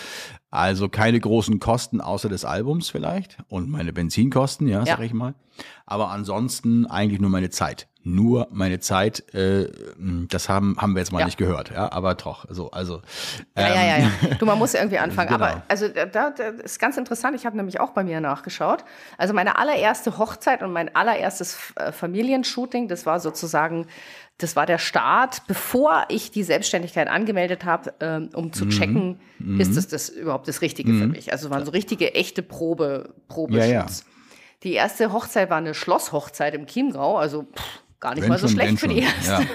Also 0.51 0.89
keine 0.89 1.21
großen 1.21 1.61
Kosten 1.61 2.01
außer 2.01 2.29
des 2.29 2.45
Albums 2.45 2.89
vielleicht 2.89 3.39
und 3.49 3.69
meine 3.69 3.93
Benzinkosten, 3.93 4.67
ja, 4.67 4.81
ja. 4.81 4.97
sag 4.97 5.01
ich 5.01 5.13
mal. 5.13 5.35
Aber 5.85 6.11
ansonsten 6.11 6.87
eigentlich 6.87 7.21
nur 7.21 7.31
meine 7.31 7.51
Zeit 7.51 7.89
nur 8.09 8.49
meine 8.51 8.81
Zeit, 8.81 9.35
äh, 9.35 9.71
das 10.29 10.49
haben, 10.49 10.77
haben 10.79 10.95
wir 10.95 11.01
jetzt 11.01 11.13
mal 11.13 11.21
ja. 11.21 11.27
nicht 11.27 11.39
gehört, 11.39 11.71
ja, 11.71 11.93
aber 11.93 12.15
doch, 12.15 12.47
so, 12.49 12.71
also. 12.71 13.03
Ähm, 13.55 13.67
ja, 13.67 13.69
ja, 13.69 13.75
ja, 13.75 13.99
ja. 13.99 14.11
Ähm, 14.23 14.39
du, 14.39 14.47
man 14.47 14.59
muss 14.59 14.75
irgendwie 14.75 14.99
anfangen. 14.99 15.29
Genau. 15.29 15.45
Aber 15.45 15.63
also 15.69 15.89
da, 15.89 16.07
da 16.07 16.29
ist 16.31 16.79
ganz 16.79 16.97
interessant, 16.97 17.37
ich 17.37 17.45
habe 17.45 17.55
nämlich 17.55 17.81
auch 17.81 17.91
bei 17.91 18.03
mir 18.03 18.21
nachgeschaut. 18.21 18.83
Also 19.19 19.35
meine 19.35 19.59
allererste 19.59 20.17
Hochzeit 20.17 20.63
und 20.63 20.73
mein 20.73 20.95
allererstes 20.97 21.75
äh, 21.77 21.93
Familienshooting, 21.93 22.89
das 22.89 23.05
war 23.05 23.21
sozusagen 23.21 23.87
das 24.39 24.55
war 24.55 24.67
der 24.67 24.79
Start, 24.79 25.47
bevor 25.49 26.07
ich 26.09 26.31
die 26.31 26.45
Selbstständigkeit 26.45 27.09
angemeldet 27.09 27.65
habe, 27.65 27.93
ähm, 28.01 28.31
um 28.35 28.53
zu 28.53 28.67
mhm. 28.67 28.71
checken, 28.71 29.21
mhm. 29.41 29.61
ist 29.61 29.77
das, 29.77 29.89
das 29.89 30.09
überhaupt 30.09 30.47
das 30.47 30.63
Richtige 30.63 30.93
mhm. 30.93 31.01
für 31.01 31.07
mich. 31.09 31.33
Also 31.33 31.51
waren 31.51 31.65
so 31.65 31.73
richtige, 31.73 32.15
echte 32.15 32.43
Probe, 32.43 33.15
Probeschutz. 33.27 33.69
Ja, 33.69 33.73
ja. 33.73 33.87
Die 34.63 34.73
erste 34.75 35.13
Hochzeit 35.13 35.51
war 35.51 35.59
eine 35.59 35.75
Schlosshochzeit 35.75 36.55
im 36.55 36.67
Chiemgau, 36.67 37.17
also 37.19 37.43
pff, 37.43 37.83
gar 38.01 38.15
nicht 38.15 38.23
wenn 38.23 38.29
mal 38.29 38.39
so 38.39 38.47
schon, 38.47 38.57
schlecht 38.57 38.79
für 38.79 38.89
die 38.89 39.01
erste. 39.01 39.31
Ja. 39.31 39.41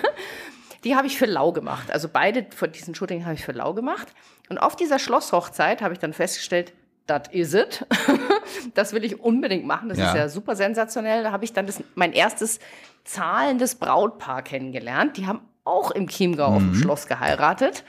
Die 0.83 0.97
habe 0.97 1.07
ich 1.07 1.17
für 1.17 1.27
lau 1.27 1.53
gemacht. 1.53 1.91
Also 1.91 2.09
beide 2.11 2.45
von 2.53 2.69
diesen 2.69 2.93
Shooting 2.93 3.23
habe 3.23 3.35
ich 3.35 3.45
für 3.45 3.53
lau 3.53 3.73
gemacht. 3.73 4.09
Und 4.49 4.57
auf 4.57 4.75
dieser 4.75 4.99
Schlosshochzeit 4.99 5.81
habe 5.81 5.93
ich 5.93 5.99
dann 5.99 6.11
festgestellt, 6.11 6.73
das 7.07 7.29
is 7.31 7.53
it. 7.53 7.85
das 8.73 8.93
will 8.93 9.03
ich 9.03 9.19
unbedingt 9.19 9.65
machen. 9.65 9.89
Das 9.89 9.97
ja. 9.97 10.09
ist 10.09 10.15
ja 10.15 10.29
super 10.29 10.55
sensationell. 10.55 11.23
Da 11.23 11.31
habe 11.31 11.45
ich 11.45 11.53
dann 11.53 11.65
das, 11.65 11.83
mein 11.95 12.13
erstes 12.13 12.59
zahlendes 13.03 13.75
Brautpaar 13.75 14.41
kennengelernt. 14.41 15.17
Die 15.17 15.27
haben 15.27 15.41
auch 15.63 15.91
im 15.91 16.07
Chiemgau 16.07 16.49
mhm. 16.49 16.55
auf 16.55 16.61
dem 16.61 16.69
mhm. 16.71 16.75
Schloss 16.75 17.07
geheiratet. 17.07 17.83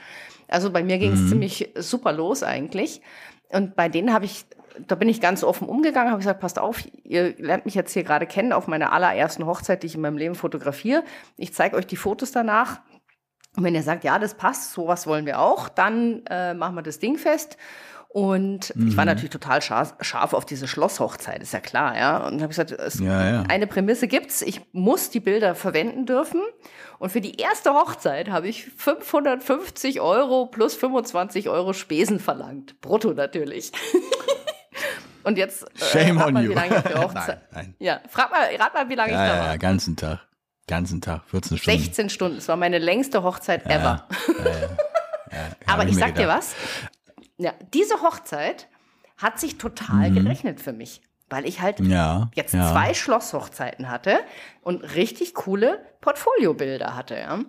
Also 0.47 0.71
bei 0.71 0.83
mir 0.83 0.97
ging 0.97 1.13
es 1.13 1.21
mhm. 1.21 1.29
ziemlich 1.29 1.69
super 1.75 2.11
los 2.11 2.43
eigentlich. 2.43 3.01
Und 3.49 3.75
bei 3.75 3.89
denen 3.89 4.13
habe 4.13 4.25
ich 4.25 4.45
da 4.87 4.95
bin 4.95 5.09
ich 5.09 5.21
ganz 5.21 5.43
offen 5.43 5.67
umgegangen, 5.67 6.11
habe 6.11 6.19
gesagt, 6.19 6.39
passt 6.39 6.59
auf, 6.59 6.83
ihr 7.03 7.35
lernt 7.37 7.65
mich 7.65 7.75
jetzt 7.75 7.93
hier 7.93 8.03
gerade 8.03 8.25
kennen 8.25 8.51
auf 8.51 8.67
meiner 8.67 8.91
allerersten 8.91 9.45
Hochzeit, 9.45 9.83
die 9.83 9.87
ich 9.87 9.95
in 9.95 10.01
meinem 10.01 10.17
Leben 10.17 10.35
fotografiere. 10.35 11.03
Ich 11.37 11.53
zeige 11.53 11.75
euch 11.75 11.87
die 11.87 11.95
Fotos 11.95 12.31
danach. 12.31 12.81
Und 13.55 13.63
wenn 13.63 13.75
ihr 13.75 13.83
sagt, 13.83 14.03
ja, 14.03 14.19
das 14.19 14.33
passt, 14.33 14.73
sowas 14.73 15.07
wollen 15.07 15.25
wir 15.25 15.39
auch, 15.39 15.69
dann 15.69 16.25
äh, 16.29 16.53
machen 16.53 16.75
wir 16.75 16.81
das 16.81 16.99
Ding 16.99 17.17
fest. 17.17 17.57
Und 18.15 18.73
mhm. 18.77 18.87
ich 18.87 18.95
war 18.95 19.03
mhm. 19.03 19.09
natürlich 19.09 19.31
total 19.31 19.61
scharf, 19.61 19.93
scharf, 19.99 20.31
auf 20.31 20.45
diese 20.45 20.69
Schlosshochzeit, 20.69 21.41
ist 21.41 21.51
ja 21.51 21.59
klar, 21.59 21.97
ja. 21.97 22.25
Und 22.25 22.35
habe 22.35 22.47
gesagt, 22.47 22.71
es, 22.71 22.97
ja, 23.01 23.29
ja. 23.29 23.43
eine 23.49 23.67
Prämisse 23.67 24.07
gibt's, 24.07 24.41
ich 24.41 24.61
muss 24.71 25.09
die 25.09 25.19
Bilder 25.19 25.53
verwenden 25.53 26.05
dürfen. 26.05 26.39
Und 26.97 27.09
für 27.09 27.19
die 27.19 27.41
erste 27.41 27.73
Hochzeit 27.73 28.29
habe 28.29 28.47
ich 28.47 28.67
550 28.77 29.99
Euro 29.99 30.45
plus 30.45 30.75
25 30.75 31.49
Euro 31.49 31.73
Spesen 31.73 32.21
verlangt. 32.21 32.79
Brutto 32.79 33.11
natürlich. 33.11 33.73
Und 35.23 35.37
jetzt 35.37 35.63
äh, 35.63 35.67
Shame 35.83 36.21
on 36.21 36.33
mal, 36.35 36.43
you. 36.45 36.51
wie 36.51 36.55
lange 36.55 36.77
ich 36.77 36.95
nein, 37.13 37.41
nein. 37.51 37.75
Ja, 37.79 37.99
frag 38.07 38.31
mal, 38.31 38.47
rat 38.57 38.73
mal, 38.73 38.87
wie 38.87 38.95
lange 38.95 39.11
ja, 39.11 39.25
ich 39.25 39.29
da 39.29 39.39
war. 39.39 39.51
Ja, 39.51 39.57
ganzen 39.57 39.97
Tag. 39.97 40.25
Ganzen 40.67 41.01
Tag, 41.01 41.23
14 41.25 41.57
Stunden. 41.57 41.79
16 41.81 42.09
Stunden. 42.09 42.37
Es 42.37 42.47
war 42.47 42.55
meine 42.55 42.79
längste 42.79 43.23
Hochzeit 43.23 43.65
ever. 43.65 44.07
Aber 45.65 45.85
ich 45.85 45.95
sag 45.95 46.15
gedacht. 46.15 46.17
dir 46.19 46.27
was. 46.29 46.55
Ja, 47.37 47.53
diese 47.73 48.01
Hochzeit 48.01 48.67
hat 49.17 49.39
sich 49.39 49.57
total 49.57 50.11
mhm. 50.11 50.15
gerechnet 50.15 50.61
für 50.61 50.73
mich, 50.73 51.01
weil 51.29 51.45
ich 51.45 51.61
halt 51.61 51.79
ja, 51.79 52.29
jetzt 52.33 52.53
ja. 52.53 52.71
zwei 52.71 52.93
Schlosshochzeiten 52.93 53.89
hatte 53.89 54.19
und 54.61 54.95
richtig 54.95 55.33
coole 55.33 55.79
Portfoliobilder 56.01 56.95
hatte. 56.95 57.17
Ja. 57.17 57.39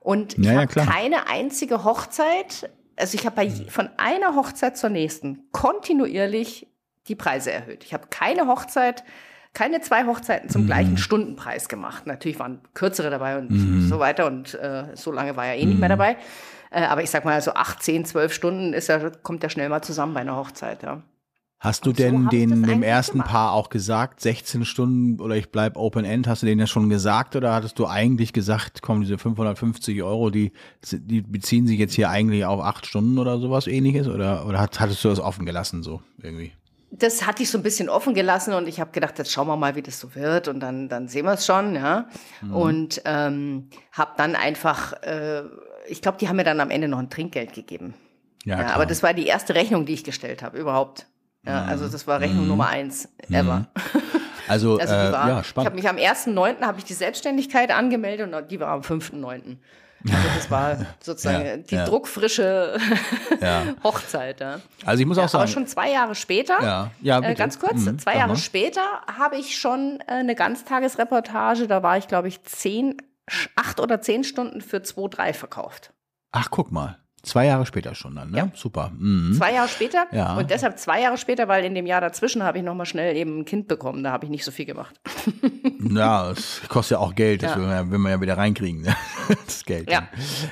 Und 0.00 0.38
ich 0.38 0.46
ja, 0.46 0.60
habe 0.60 0.66
keine 0.66 1.28
einzige 1.28 1.84
Hochzeit, 1.84 2.70
also 2.96 3.16
ich 3.16 3.26
habe 3.26 3.50
von 3.68 3.90
einer 3.96 4.34
Hochzeit 4.34 4.76
zur 4.76 4.90
nächsten 4.90 5.50
kontinuierlich 5.52 6.68
die 7.06 7.14
Preise 7.14 7.52
erhöht. 7.52 7.84
Ich 7.84 7.94
habe 7.94 8.08
keine 8.10 8.46
Hochzeit, 8.46 9.04
keine 9.54 9.80
zwei 9.80 10.04
Hochzeiten 10.06 10.48
zum 10.50 10.62
mhm. 10.62 10.66
gleichen 10.66 10.98
Stundenpreis 10.98 11.68
gemacht. 11.68 12.06
Natürlich 12.06 12.38
waren 12.38 12.60
kürzere 12.74 13.10
dabei 13.10 13.38
und 13.38 13.50
mhm. 13.50 13.88
so 13.88 13.98
weiter 13.98 14.26
und 14.26 14.54
äh, 14.54 14.94
so 14.94 15.10
lange 15.10 15.36
war 15.36 15.46
ja 15.46 15.54
eh 15.54 15.64
nicht 15.64 15.80
mehr 15.80 15.88
mhm. 15.88 15.98
dabei. 15.98 16.16
Äh, 16.70 16.82
aber 16.82 17.02
ich 17.02 17.10
sag 17.10 17.24
mal, 17.24 17.40
so 17.40 17.52
acht, 17.52 17.82
zehn, 17.82 18.04
zwölf 18.04 18.32
Stunden 18.32 18.72
ist 18.72 18.88
ja, 18.88 19.10
kommt 19.22 19.42
ja 19.42 19.50
schnell 19.50 19.68
mal 19.68 19.82
zusammen 19.82 20.14
bei 20.14 20.20
einer 20.20 20.36
Hochzeit, 20.36 20.82
ja. 20.82 21.02
Hast 21.60 21.86
du 21.86 21.92
denn 21.92 22.24
so 22.24 22.28
den 22.28 22.62
dem 22.62 22.84
ersten 22.84 23.18
gemacht. 23.18 23.30
Paar 23.30 23.52
auch 23.52 23.68
gesagt, 23.68 24.20
16 24.20 24.64
Stunden 24.64 25.20
oder 25.20 25.34
ich 25.34 25.50
bleib 25.50 25.76
Open 25.76 26.04
End, 26.04 26.28
hast 26.28 26.42
du 26.42 26.46
denen 26.46 26.60
ja 26.60 26.68
schon 26.68 26.88
gesagt 26.88 27.34
oder 27.34 27.52
hattest 27.52 27.80
du 27.80 27.88
eigentlich 27.88 28.32
gesagt, 28.32 28.80
komm, 28.80 29.00
diese 29.00 29.18
550 29.18 30.04
Euro, 30.04 30.30
die, 30.30 30.52
die 30.92 31.20
beziehen 31.20 31.66
sich 31.66 31.80
jetzt 31.80 31.94
hier 31.94 32.10
eigentlich 32.10 32.44
auf 32.44 32.60
acht 32.60 32.86
Stunden 32.86 33.18
oder 33.18 33.40
sowas 33.40 33.66
ähnliches 33.66 34.06
oder, 34.06 34.46
oder 34.46 34.60
hattest 34.60 35.02
du 35.02 35.08
das 35.08 35.18
offen 35.18 35.46
gelassen 35.46 35.82
so 35.82 36.00
irgendwie? 36.22 36.52
das 36.90 37.26
hatte 37.26 37.42
ich 37.42 37.50
so 37.50 37.58
ein 37.58 37.62
bisschen 37.62 37.88
offen 37.88 38.14
gelassen 38.14 38.54
und 38.54 38.66
ich 38.66 38.80
habe 38.80 38.92
gedacht, 38.92 39.18
jetzt 39.18 39.30
schauen 39.30 39.46
wir 39.46 39.56
mal, 39.56 39.74
wie 39.74 39.82
das 39.82 40.00
so 40.00 40.14
wird 40.14 40.48
und 40.48 40.60
dann, 40.60 40.88
dann 40.88 41.08
sehen 41.08 41.26
wir 41.26 41.34
es 41.34 41.44
schon, 41.44 41.74
ja. 41.74 42.06
Mhm. 42.40 42.54
Und 42.54 43.02
ähm, 43.04 43.68
habe 43.92 44.12
dann 44.16 44.34
einfach, 44.34 44.94
äh, 45.02 45.42
ich 45.88 46.02
glaube, 46.02 46.18
die 46.18 46.28
haben 46.28 46.36
mir 46.36 46.44
dann 46.44 46.60
am 46.60 46.70
Ende 46.70 46.88
noch 46.88 46.98
ein 46.98 47.10
Trinkgeld 47.10 47.52
gegeben. 47.52 47.94
Ja, 48.44 48.60
ja 48.60 48.66
aber 48.68 48.86
das 48.86 49.02
war 49.02 49.14
die 49.14 49.26
erste 49.26 49.54
Rechnung, 49.54 49.86
die 49.86 49.94
ich 49.94 50.04
gestellt 50.04 50.42
habe, 50.42 50.58
überhaupt. 50.58 51.06
Ja, 51.46 51.62
mhm. 51.62 51.68
Also 51.68 51.88
das 51.88 52.06
war 52.06 52.20
Rechnung 52.20 52.42
mhm. 52.42 52.48
Nummer 52.48 52.68
eins 52.68 53.08
ever. 53.30 53.58
Mhm. 53.58 53.66
Also, 54.48 54.78
also 54.78 54.94
äh, 54.94 55.12
war, 55.12 55.28
ja, 55.28 55.44
spannend. 55.44 55.78
Ich 55.78 55.86
habe 55.86 55.98
mich 55.98 56.08
am 56.08 56.16
1.9. 56.16 56.62
habe 56.62 56.78
ich 56.78 56.84
die 56.84 56.94
Selbstständigkeit 56.94 57.70
angemeldet 57.70 58.32
und 58.32 58.50
die 58.50 58.58
war 58.58 58.68
am 58.68 58.80
5.9. 58.80 59.58
Also 60.04 60.28
das 60.34 60.50
war 60.50 60.86
sozusagen 61.00 61.44
ja, 61.44 61.56
die 61.58 61.74
ja. 61.74 61.84
druckfrische. 61.84 62.78
Hochzeit. 63.84 64.40
Ja. 64.40 64.60
Also 64.86 65.02
ich 65.02 65.06
muss 65.06 65.18
auch 65.18 65.28
sagen. 65.28 65.42
Aber 65.42 65.52
schon 65.52 65.66
zwei 65.66 65.90
Jahre 65.90 66.14
später, 66.14 66.90
ja. 67.02 67.20
Äh, 67.20 67.34
ganz 67.34 67.58
kurz, 67.58 67.84
mhm, 67.84 67.98
zwei 67.98 68.16
Jahre 68.16 68.36
später 68.36 68.80
habe 69.18 69.36
ich 69.36 69.58
schon 69.58 70.00
äh, 70.06 70.12
eine 70.12 70.34
Ganztagesreportage, 70.34 71.66
da 71.66 71.82
war 71.82 71.98
ich 71.98 72.08
glaube 72.08 72.28
ich 72.28 72.42
zehn, 72.44 72.96
acht 73.56 73.80
oder 73.80 74.00
zehn 74.00 74.24
Stunden 74.24 74.60
für 74.60 74.78
2,3 74.78 75.32
verkauft. 75.32 75.92
Ach, 76.32 76.50
guck 76.50 76.72
mal. 76.72 76.98
Zwei 77.22 77.46
Jahre 77.46 77.66
später 77.66 77.96
schon 77.96 78.14
dann, 78.14 78.30
ne? 78.30 78.38
Ja. 78.38 78.48
Super. 78.54 78.92
Mhm. 78.96 79.34
Zwei 79.34 79.52
Jahre 79.52 79.68
später. 79.68 80.06
Ja. 80.12 80.36
Und 80.36 80.50
deshalb 80.50 80.78
zwei 80.78 81.02
Jahre 81.02 81.18
später, 81.18 81.48
weil 81.48 81.64
in 81.64 81.74
dem 81.74 81.84
Jahr 81.84 82.00
dazwischen 82.00 82.44
habe 82.44 82.58
ich 82.58 82.64
nochmal 82.64 82.86
schnell 82.86 83.16
eben 83.16 83.40
ein 83.40 83.44
Kind 83.44 83.66
bekommen. 83.66 84.04
Da 84.04 84.12
habe 84.12 84.24
ich 84.24 84.30
nicht 84.30 84.44
so 84.44 84.52
viel 84.52 84.66
gemacht. 84.66 85.00
ja, 85.80 86.30
es 86.30 86.62
kostet 86.68 86.96
ja 86.96 86.98
auch 87.00 87.16
Geld. 87.16 87.42
Das 87.42 87.50
ja. 87.50 87.56
will, 87.56 87.66
man 87.66 87.74
ja, 87.74 87.90
will 87.90 87.98
man 87.98 88.12
ja 88.12 88.20
wieder 88.20 88.36
reinkriegen. 88.36 88.82
Ne? 88.82 88.94
Das 89.44 89.64
Geld. 89.64 89.90
Ja. 89.90 90.08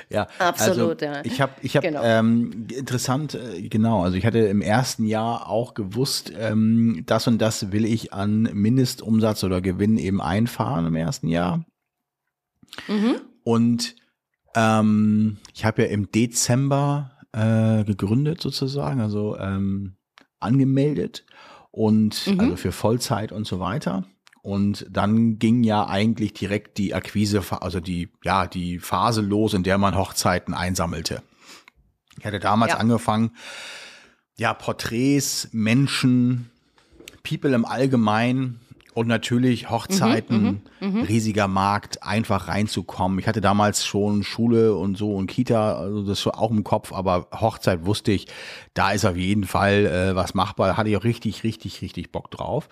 ja. 0.09 0.27
Absolut, 0.37 1.01
also, 1.01 1.15
ja. 1.15 1.21
Ich 1.23 1.41
habe, 1.41 1.53
ich 1.61 1.75
habe, 1.75 1.87
genau. 1.87 2.03
ähm, 2.03 2.67
interessant, 2.71 3.33
äh, 3.33 3.67
genau. 3.69 4.03
Also 4.03 4.17
ich 4.17 4.25
hatte 4.25 4.39
im 4.39 4.61
ersten 4.61 5.05
Jahr 5.05 5.49
auch 5.49 5.73
gewusst, 5.73 6.31
ähm, 6.37 7.01
das 7.07 7.25
und 7.25 7.39
das 7.39 7.71
will 7.71 7.85
ich 7.85 8.13
an 8.13 8.43
Mindestumsatz 8.53 9.43
oder 9.43 9.61
Gewinn 9.61 9.97
eben 9.97 10.21
einfahren 10.21 10.85
im 10.85 10.95
ersten 10.95 11.27
Jahr. 11.27 11.65
Mhm. 12.87 13.21
Und 13.43 13.95
ähm, 14.55 15.37
ich 15.53 15.65
habe 15.65 15.83
ja 15.83 15.87
im 15.89 16.11
Dezember 16.11 17.11
äh, 17.31 17.83
gegründet 17.83 18.41
sozusagen, 18.41 19.01
also 19.01 19.37
ähm, 19.37 19.95
angemeldet 20.39 21.25
und 21.71 22.27
mhm. 22.27 22.39
also 22.39 22.55
für 22.55 22.71
Vollzeit 22.71 23.31
und 23.31 23.45
so 23.45 23.59
weiter. 23.59 24.05
Und 24.41 24.87
dann 24.89 25.39
ging 25.39 25.63
ja 25.63 25.87
eigentlich 25.87 26.33
direkt 26.33 26.77
die 26.77 26.93
Akquise, 26.93 27.41
also 27.61 27.79
die, 27.79 28.09
ja, 28.23 28.47
die 28.47 28.79
Phase 28.79 29.21
los, 29.21 29.53
in 29.53 29.63
der 29.63 29.77
man 29.77 29.95
Hochzeiten 29.95 30.53
einsammelte. 30.53 31.21
Ich 32.17 32.25
hatte 32.25 32.39
damals 32.39 32.71
ja. 32.71 32.77
angefangen, 32.77 33.31
ja, 34.37 34.53
Porträts, 34.53 35.49
Menschen, 35.51 36.49
People 37.23 37.53
im 37.53 37.65
Allgemeinen 37.65 38.61
und 38.97 39.07
natürlich 39.07 39.69
Hochzeiten, 39.69 40.41
mhm, 40.41 40.61
mhm, 40.79 40.99
mhm, 41.01 41.01
riesiger 41.03 41.47
Markt, 41.47 42.01
einfach 42.01 42.47
reinzukommen. 42.47 43.19
Ich 43.19 43.27
hatte 43.27 43.41
damals 43.41 43.85
schon 43.85 44.23
Schule 44.23 44.73
und 44.73 44.97
so 44.97 45.13
und 45.13 45.27
Kita, 45.27 45.77
also 45.77 46.01
das 46.01 46.25
war 46.25 46.39
auch 46.39 46.49
im 46.49 46.63
Kopf, 46.63 46.91
aber 46.91 47.27
Hochzeit 47.31 47.85
wusste 47.85 48.11
ich, 48.11 48.25
da 48.73 48.89
ist 48.89 49.05
auf 49.05 49.15
jeden 49.15 49.43
Fall 49.43 49.85
äh, 49.85 50.15
was 50.15 50.33
machbar. 50.33 50.69
Da 50.69 50.77
hatte 50.77 50.89
ich 50.89 50.97
auch 50.97 51.03
richtig, 51.03 51.43
richtig, 51.43 51.83
richtig 51.83 52.11
Bock 52.11 52.31
drauf. 52.31 52.69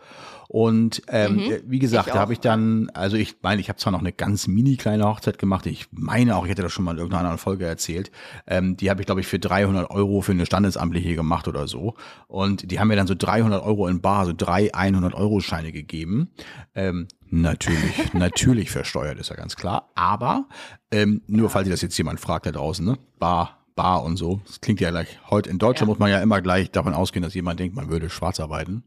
Und 0.48 1.02
ähm, 1.08 1.36
mhm, 1.36 1.54
wie 1.66 1.80
gesagt, 1.80 2.10
da 2.10 2.16
habe 2.16 2.34
ich 2.34 2.40
dann, 2.40 2.90
also 2.94 3.18
ich 3.18 3.38
meine, 3.42 3.62
ich 3.62 3.70
habe 3.70 3.80
zwar 3.80 3.92
noch 3.92 4.00
eine 4.00 4.12
ganz 4.12 4.48
mini 4.48 4.78
kleine 4.78 5.06
Hochzeit 5.06 5.40
gemacht. 5.40 5.66
Ich 5.66 5.88
meine 5.92 6.36
auch, 6.36 6.46
ich 6.46 6.52
hätte 6.52 6.62
das 6.62 6.72
schon 6.72 6.86
mal 6.86 6.92
in 6.92 6.98
irgendeiner 6.98 7.22
anderen 7.22 7.38
Folge 7.38 7.66
erzählt. 7.66 8.12
Ähm, 8.48 8.78
die 8.78 8.90
habe 8.90 9.02
ich, 9.02 9.06
glaube 9.06 9.22
ich, 9.22 9.28
für 9.28 9.40
300 9.40 9.90
Euro 9.90 10.22
für 10.22 10.32
eine 10.34 10.46
Standesamtliche 10.46 11.16
gemacht 11.16 11.48
oder 11.48 11.68
so. 11.68 11.96
Und 12.28 12.72
die 12.72 12.80
haben 12.80 12.88
mir 12.88 12.96
dann 12.96 13.08
so 13.08 13.16
300 13.16 13.64
Euro 13.64 13.88
in 13.88 14.02
Bar, 14.02 14.26
so 14.26 14.34
drei 14.36 14.74
100-Euro-Scheine 14.74 15.72
gegeben. 15.72 16.30
Ähm, 16.76 17.08
natürlich, 17.30 18.14
natürlich 18.14 18.70
versteuert, 18.72 19.20
ist 19.20 19.30
ja 19.30 19.36
ganz 19.36 19.56
klar. 19.56 19.90
Aber 19.96 20.46
ähm, 20.92 21.22
nur 21.28 21.50
falls 21.50 21.68
ihr 21.68 21.72
das 21.72 21.82
jetzt 21.82 21.98
jemand 21.98 22.20
fragt 22.20 22.46
da 22.46 22.52
draußen, 22.52 22.86
ne? 22.86 22.98
Bar 23.20 23.66
bar 23.76 24.04
und 24.04 24.16
so. 24.18 24.40
Das 24.48 24.62
klingt 24.62 24.80
ja 24.80 24.90
gleich, 24.90 25.20
heute 25.30 25.50
in 25.50 25.58
Deutschland 25.58 25.88
Ja. 25.88 25.92
muss 25.92 26.00
man 26.00 26.10
ja 26.10 26.22
immer 26.22 26.42
gleich 26.42 26.72
davon 26.72 26.94
ausgehen, 26.94 27.24
dass 27.24 27.34
jemand 27.34 27.60
denkt, 27.60 27.76
man 27.76 27.90
würde 27.90 28.10
schwarz 28.10 28.40
arbeiten. 28.40 28.84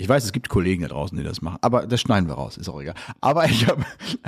Ich 0.00 0.08
weiß, 0.08 0.24
es 0.24 0.32
gibt 0.32 0.48
Kollegen 0.48 0.82
da 0.82 0.88
draußen, 0.88 1.16
die 1.18 1.22
das 1.24 1.42
machen, 1.42 1.58
aber 1.60 1.86
das 1.86 2.00
schneiden 2.00 2.26
wir 2.28 2.34
raus, 2.34 2.56
ist 2.56 2.68
auch 2.70 2.80
egal. 2.80 2.94
Aber 3.20 3.44
ich 3.44 3.66
habe, 3.66 3.84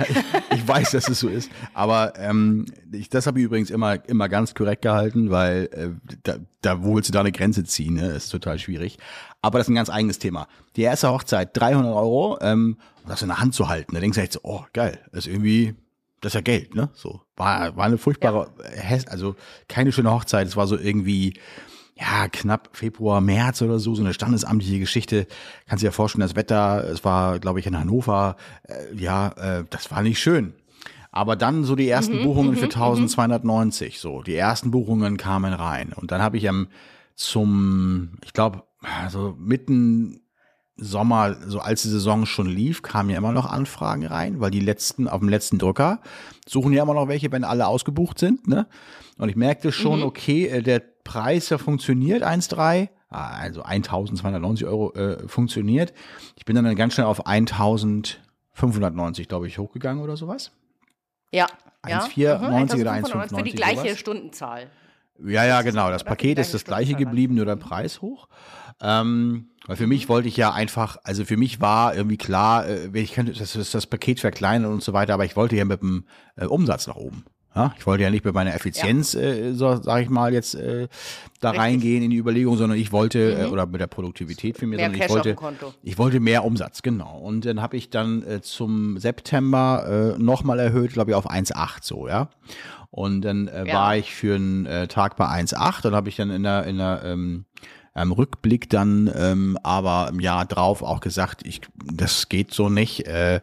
ich, 0.07 0.15
ich 0.57 0.67
weiß, 0.67 0.91
dass 0.91 1.09
es 1.09 1.19
so 1.19 1.27
ist. 1.27 1.49
Aber 1.73 2.13
ähm, 2.19 2.65
ich, 2.91 3.09
das 3.09 3.25
habe 3.25 3.39
ich 3.39 3.45
übrigens 3.45 3.71
immer 3.71 3.97
immer 4.07 4.29
ganz 4.29 4.53
korrekt 4.53 4.83
gehalten, 4.83 5.31
weil 5.31 5.69
äh, 5.71 5.89
da, 6.21 6.35
da 6.61 6.83
wo 6.83 6.95
willst 6.95 7.09
du 7.09 7.13
da 7.13 7.21
eine 7.21 7.31
Grenze 7.31 7.63
ziehen? 7.63 7.95
Ne? 7.95 8.09
Das 8.13 8.25
ist 8.25 8.29
total 8.29 8.59
schwierig. 8.59 8.99
Aber 9.41 9.57
das 9.57 9.65
ist 9.67 9.71
ein 9.71 9.75
ganz 9.75 9.89
eigenes 9.89 10.19
Thema. 10.19 10.47
Die 10.75 10.83
erste 10.83 11.09
Hochzeit 11.09 11.49
300 11.57 11.91
Euro, 11.93 12.37
ähm, 12.41 12.77
das 13.07 13.23
in 13.23 13.29
der 13.29 13.39
Hand 13.39 13.55
zu 13.55 13.67
halten. 13.67 13.95
Da 13.95 13.99
denkst 13.99 14.15
du 14.15 14.21
echt 14.21 14.33
so, 14.33 14.41
oh 14.43 14.63
geil, 14.73 14.99
das 15.11 15.25
ist 15.25 15.33
irgendwie 15.33 15.73
das 16.21 16.29
ist 16.29 16.35
ja 16.35 16.41
Geld, 16.41 16.73
ne? 16.75 16.89
So 16.93 17.19
war 17.35 17.75
war 17.75 17.85
eine 17.85 17.97
furchtbare, 17.97 18.51
Häs- 18.77 19.07
also 19.09 19.35
keine 19.67 19.91
schöne 19.91 20.11
Hochzeit. 20.11 20.47
Es 20.47 20.55
war 20.55 20.67
so 20.67 20.77
irgendwie 20.77 21.33
ja, 21.95 22.27
knapp 22.27 22.69
Februar, 22.73 23.21
März 23.21 23.61
oder 23.61 23.79
so, 23.79 23.93
so 23.93 24.03
eine 24.03 24.13
standesamtliche 24.13 24.79
Geschichte. 24.79 25.27
Kannst 25.67 25.83
dir 25.83 25.87
ja 25.87 25.91
vorstellen, 25.91 26.21
das 26.21 26.35
Wetter, 26.35 26.83
es 26.89 27.03
war, 27.03 27.39
glaube 27.39 27.59
ich, 27.59 27.67
in 27.67 27.77
Hannover, 27.77 28.35
äh, 28.63 28.95
ja, 28.95 29.29
äh, 29.29 29.63
das 29.69 29.91
war 29.91 30.01
nicht 30.01 30.19
schön. 30.19 30.53
Aber 31.11 31.35
dann 31.35 31.63
so 31.63 31.75
die 31.75 31.87
ersten 31.87 32.23
Buchungen 32.23 32.55
für 32.55 32.65
1290, 32.65 33.99
so, 33.99 34.23
die 34.23 34.35
ersten 34.35 34.71
Buchungen 34.71 35.17
kamen 35.17 35.53
rein. 35.53 35.93
Und 35.93 36.11
dann 36.11 36.23
habe 36.23 36.37
ich 36.37 36.49
am 36.49 36.69
zum, 37.15 38.13
ich 38.25 38.33
glaube, 38.33 38.63
also 38.81 39.35
mitten 39.37 40.21
Sommer, 40.75 41.35
so 41.45 41.59
als 41.59 41.83
die 41.83 41.89
Saison 41.89 42.25
schon 42.25 42.47
lief, 42.47 42.81
kamen 42.81 43.11
ja 43.11 43.17
immer 43.17 43.31
noch 43.31 43.45
Anfragen 43.45 44.07
rein, 44.07 44.39
weil 44.39 44.49
die 44.49 44.59
letzten, 44.59 45.07
auf 45.07 45.19
dem 45.19 45.29
letzten 45.29 45.59
Drücker 45.59 46.01
suchen 46.47 46.73
ja 46.73 46.81
immer 46.81 46.95
noch 46.95 47.07
welche, 47.07 47.31
wenn 47.31 47.43
alle 47.43 47.67
ausgebucht 47.67 48.17
sind, 48.17 48.47
ne? 48.47 48.67
Und 49.19 49.29
ich 49.29 49.35
merkte 49.35 49.71
schon, 49.71 50.01
okay, 50.01 50.47
äh, 50.47 50.63
der 50.63 50.81
Preis, 51.03 51.49
der 51.49 51.59
funktioniert, 51.59 52.23
1,3, 52.23 52.87
ah, 53.09 53.29
also 53.29 53.63
1290 53.63 54.67
Euro 54.67 54.93
äh, 54.93 55.27
funktioniert. 55.27 55.93
Ich 56.35 56.45
bin 56.45 56.55
dann 56.55 56.75
ganz 56.75 56.93
schnell 56.93 57.07
auf 57.07 57.25
1590, 57.25 59.27
glaube 59.27 59.47
ich, 59.47 59.57
hochgegangen 59.57 60.03
oder 60.03 60.17
sowas. 60.17 60.51
Ja. 61.31 61.47
ja. 61.87 62.03
1,490 62.03 62.81
oder 62.81 62.91
1595 62.91 63.37
Für 63.37 63.43
die 63.43 63.51
1,95 63.51 63.55
gleiche 63.55 63.81
sowas. 63.81 63.99
Stundenzahl. 63.99 64.69
Ja, 65.25 65.45
ja, 65.45 65.61
genau. 65.61 65.89
Das? 65.89 66.03
Paket 66.03 66.39
ist 66.39 66.53
das 66.53 66.65
gleiche 66.65 66.95
geblieben, 66.95 67.35
nur 67.35 67.45
der 67.45 67.55
Preis 67.55 68.01
hoch. 68.01 68.27
Ähm, 68.81 69.49
weil 69.65 69.77
für 69.77 69.87
mich 69.87 70.09
wollte 70.09 70.27
ich 70.27 70.35
ja 70.35 70.51
einfach, 70.51 70.97
also 71.03 71.23
für 71.23 71.37
mich 71.37 71.61
war 71.61 71.95
irgendwie 71.95 72.17
klar, 72.17 72.67
äh, 72.67 72.89
ich 72.93 73.13
könnte 73.13 73.33
das, 73.33 73.53
das, 73.53 73.71
das 73.71 73.87
Paket 73.87 74.19
verkleinern 74.19 74.73
und 74.73 74.83
so 74.83 74.93
weiter, 74.93 75.13
aber 75.13 75.25
ich 75.25 75.35
wollte 75.35 75.55
ja 75.55 75.65
mit 75.65 75.81
dem 75.81 76.05
äh, 76.35 76.45
Umsatz 76.45 76.87
nach 76.87 76.95
oben. 76.95 77.23
Ja, 77.55 77.73
ich 77.77 77.85
wollte 77.85 78.03
ja 78.03 78.09
nicht 78.09 78.25
mit 78.25 78.33
meiner 78.33 78.53
Effizienz, 78.55 79.13
äh, 79.13 79.53
so 79.53 79.75
sage 79.81 80.03
ich 80.03 80.09
mal, 80.09 80.33
jetzt 80.33 80.55
äh, 80.55 80.87
da 81.39 81.49
Richtig. 81.49 81.61
reingehen 81.63 82.03
in 82.03 82.09
die 82.09 82.17
Überlegung, 82.17 82.57
sondern 82.57 82.79
ich 82.79 82.91
wollte, 82.91 83.43
äh, 83.43 83.45
oder 83.45 83.67
mit 83.67 83.79
der 83.79 83.87
Produktivität 83.87 84.57
für 84.57 84.65
mich, 84.65 84.79
sondern 84.79 84.93
Cash 84.99 85.05
ich 85.05 85.11
wollte, 85.11 85.35
ich 85.83 85.97
wollte 85.99 86.19
mehr 86.19 86.45
Umsatz, 86.45 86.81
genau. 86.81 87.19
Und 87.19 87.45
dann 87.45 87.61
habe 87.61 87.77
ich 87.77 87.91
dann 87.91 88.23
äh, 88.23 88.41
zum 88.41 88.97
September 88.97 90.15
äh, 90.17 90.21
nochmal 90.21 90.59
erhöht, 90.59 90.93
glaube 90.93 91.11
ich, 91.11 91.15
auf 91.15 91.29
1,8 91.29 91.79
so, 91.83 92.07
ja. 92.07 92.29
Und 92.89 93.21
dann 93.21 93.47
äh, 93.47 93.67
Ja. 93.67 93.73
war 93.73 93.97
ich 93.97 94.13
für 94.13 94.35
einen 94.35 94.65
äh, 94.65 94.87
Tag 94.87 95.15
bei 95.17 95.25
1,8 95.25 95.87
und 95.87 95.95
habe 95.95 96.09
ich 96.09 96.15
dann 96.15 96.29
in 96.31 96.43
der, 96.43 96.65
in 96.65 96.77
der 96.77 97.01
ähm, 97.05 97.45
im 97.95 98.11
Rückblick 98.11 98.69
dann 98.69 99.11
ähm, 99.15 99.57
aber 99.61 100.09
im 100.09 100.19
Jahr 100.19 100.45
drauf 100.45 100.81
auch 100.81 100.99
gesagt, 100.99 101.45
ich, 101.45 101.61
das 101.75 102.27
geht 102.27 102.53
so 102.53 102.69
nicht. 102.69 103.05
Äh, 103.07 103.41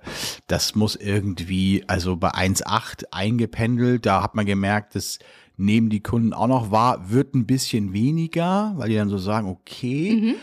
das 0.49 0.75
muss 0.75 0.97
irgendwie, 0.97 1.85
also 1.87 2.17
bei 2.17 2.31
1,8 2.31 3.05
eingependelt, 3.13 4.07
da 4.07 4.23
hat 4.23 4.35
man 4.35 4.47
gemerkt, 4.47 4.97
das 4.97 5.19
nehmen 5.57 5.91
die 5.91 6.03
Kunden 6.03 6.33
auch 6.33 6.49
noch 6.49 6.71
wahr, 6.71 7.11
wird 7.11 7.35
ein 7.35 7.47
bisschen 7.47 7.93
weniger, 7.93 8.73
weil 8.77 8.89
die 8.89 8.97
dann 8.97 9.11
so 9.11 9.19
sagen, 9.19 9.47
okay, 9.47 10.35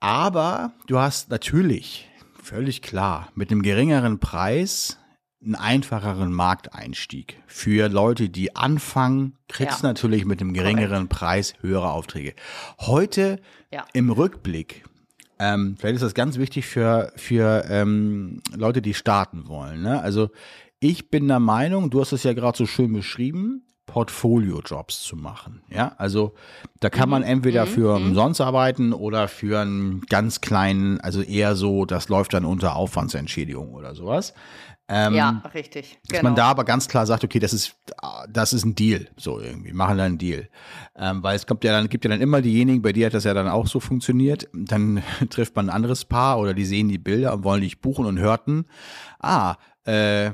aber 0.00 0.72
du 0.86 0.98
hast 0.98 1.30
natürlich, 1.30 2.08
völlig 2.40 2.82
klar, 2.82 3.28
mit 3.34 3.50
einem 3.50 3.62
geringeren 3.62 4.20
Preis 4.20 4.98
einen 5.44 5.54
einfacheren 5.54 6.32
Markteinstieg. 6.32 7.40
Für 7.46 7.88
Leute, 7.88 8.28
die 8.28 8.54
anfangen, 8.56 9.36
kriegst 9.48 9.82
Ja. 9.82 9.88
natürlich 9.88 10.24
mit 10.24 10.40
einem 10.40 10.52
geringeren 10.54 11.08
Preis 11.08 11.54
höhere 11.60 11.90
Aufträge. 11.90 12.34
Heute 12.80 13.40
Ja. 13.72 13.84
im 13.92 14.10
Rückblick, 14.10 14.84
ähm, 15.38 15.76
vielleicht 15.78 15.96
ist 15.96 16.02
das 16.02 16.14
ganz 16.14 16.38
wichtig 16.38 16.66
für, 16.66 17.12
für 17.16 17.64
ähm, 17.68 18.40
Leute, 18.56 18.82
die 18.82 18.94
starten 18.94 19.48
wollen. 19.48 19.82
Ne? 19.82 20.00
Also 20.00 20.30
ich 20.78 21.10
bin 21.10 21.26
der 21.28 21.40
Meinung, 21.40 21.90
du 21.90 22.00
hast 22.00 22.12
es 22.12 22.22
ja 22.22 22.32
gerade 22.34 22.56
so 22.58 22.66
schön 22.66 22.92
beschrieben, 22.92 23.62
Portfolio-Jobs 23.86 25.02
zu 25.02 25.16
machen. 25.16 25.62
Ja, 25.68 25.94
also 25.98 26.34
da 26.80 26.88
kann 26.88 27.08
man 27.08 27.22
entweder 27.22 27.66
für 27.66 27.94
umsonst 27.96 28.40
arbeiten 28.40 28.92
oder 28.92 29.26
für 29.28 29.60
einen 29.60 30.02
ganz 30.02 30.40
kleinen, 30.40 31.00
also 31.00 31.20
eher 31.20 31.56
so, 31.56 31.84
das 31.84 32.08
läuft 32.08 32.32
dann 32.34 32.44
unter 32.44 32.76
Aufwandsentschädigung 32.76 33.74
oder 33.74 33.94
sowas. 33.94 34.34
Ähm, 34.88 35.14
ja, 35.14 35.42
richtig. 35.54 35.98
dass 36.02 36.18
Genau. 36.18 36.30
man 36.30 36.34
da 36.34 36.46
aber 36.46 36.64
ganz 36.64 36.88
klar 36.88 37.06
sagt, 37.06 37.24
okay, 37.24 37.38
das 37.38 37.52
ist, 37.52 37.76
das 38.28 38.52
ist 38.52 38.64
ein 38.64 38.74
Deal, 38.74 39.08
so 39.16 39.40
irgendwie, 39.40 39.72
machen 39.72 39.96
da 39.96 40.04
einen 40.04 40.18
Deal. 40.18 40.48
Ähm, 40.96 41.22
weil 41.22 41.36
es 41.36 41.46
kommt 41.46 41.64
ja 41.64 41.72
dann, 41.72 41.88
gibt 41.88 42.04
ja 42.04 42.10
dann 42.10 42.20
immer 42.20 42.42
diejenigen, 42.42 42.82
bei 42.82 42.92
dir 42.92 43.06
hat 43.06 43.14
das 43.14 43.24
ja 43.24 43.32
dann 43.32 43.48
auch 43.48 43.66
so 43.66 43.80
funktioniert, 43.80 44.48
dann 44.52 45.02
trifft 45.30 45.56
man 45.56 45.70
ein 45.70 45.74
anderes 45.74 46.04
Paar 46.04 46.38
oder 46.38 46.52
die 46.52 46.64
sehen 46.64 46.88
die 46.88 46.98
Bilder 46.98 47.32
und 47.32 47.44
wollen 47.44 47.62
dich 47.62 47.80
buchen 47.80 48.04
und 48.06 48.18
hörten, 48.18 48.66
ah, 49.20 49.56
äh, 49.84 50.32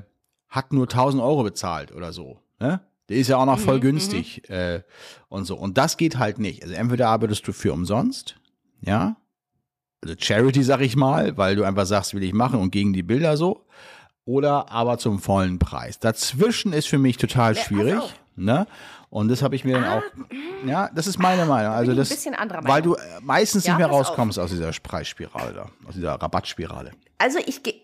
hat 0.49 0.73
nur 0.73 0.85
1000 0.85 1.23
Euro 1.23 1.43
bezahlt 1.45 1.93
oder 1.95 2.13
so, 2.13 2.41
ne? 2.59 2.81
Der 3.11 3.17
ist 3.17 3.29
ja 3.29 3.39
auch 3.39 3.47
noch 3.47 3.59
voll 3.59 3.81
günstig 3.81 4.51
äh, 4.51 4.83
und 5.29 5.47
so. 5.47 5.57
Und 5.57 5.79
das 5.79 5.97
geht 5.97 6.19
halt 6.19 6.39
nicht. 6.39 6.63
Also 6.63 6.75
entweder 6.75 7.09
arbeitest 7.09 7.49
du 7.49 7.53
für 7.53 7.73
umsonst, 7.73 8.37
ja, 8.83 9.17
also 10.03 10.15
Charity, 10.19 10.63
sag 10.63 10.81
ich 10.83 10.95
mal, 10.95 11.37
weil 11.39 11.57
du 11.57 11.65
einfach 11.65 11.87
sagst, 11.87 12.13
will 12.15 12.23
ich 12.23 12.35
machen 12.35 12.61
und 12.61 12.71
gegen 12.71 12.93
die 12.93 13.03
Bilder 13.03 13.37
so. 13.39 13.65
Oder 14.29 14.71
aber 14.71 14.99
zum 14.99 15.21
vollen 15.21 15.59
Preis. 15.59 16.01
Dazwischen 16.01 16.75
ist 16.75 16.87
für 16.87 16.99
mich 16.99 17.17
total 17.17 17.57
schwierig. 17.57 17.99
Ne? 18.37 18.67
Und 19.09 19.29
das 19.29 19.41
habe 19.41 19.57
ich 19.57 19.65
mir 19.65 19.81
dann 19.81 19.87
auch. 19.87 20.03
Ja, 20.67 20.91
das 20.95 21.07
ist 21.07 21.19
meine 21.19 21.47
Meinung. 21.47 21.73
Also 21.73 21.95
das, 21.95 22.11
weil 22.11 22.83
du 22.83 22.95
äh, 22.95 22.99
meistens 23.23 23.65
nicht 23.65 23.79
mehr 23.79 23.87
rauskommst 23.87 24.39
aus 24.39 24.51
dieser 24.51 24.71
Preisspirale 24.83 25.71
aus 25.87 25.95
dieser 25.95 26.13
Rabattspirale. 26.13 26.91
Also 27.17 27.39
ich, 27.47 27.63
ge 27.63 27.77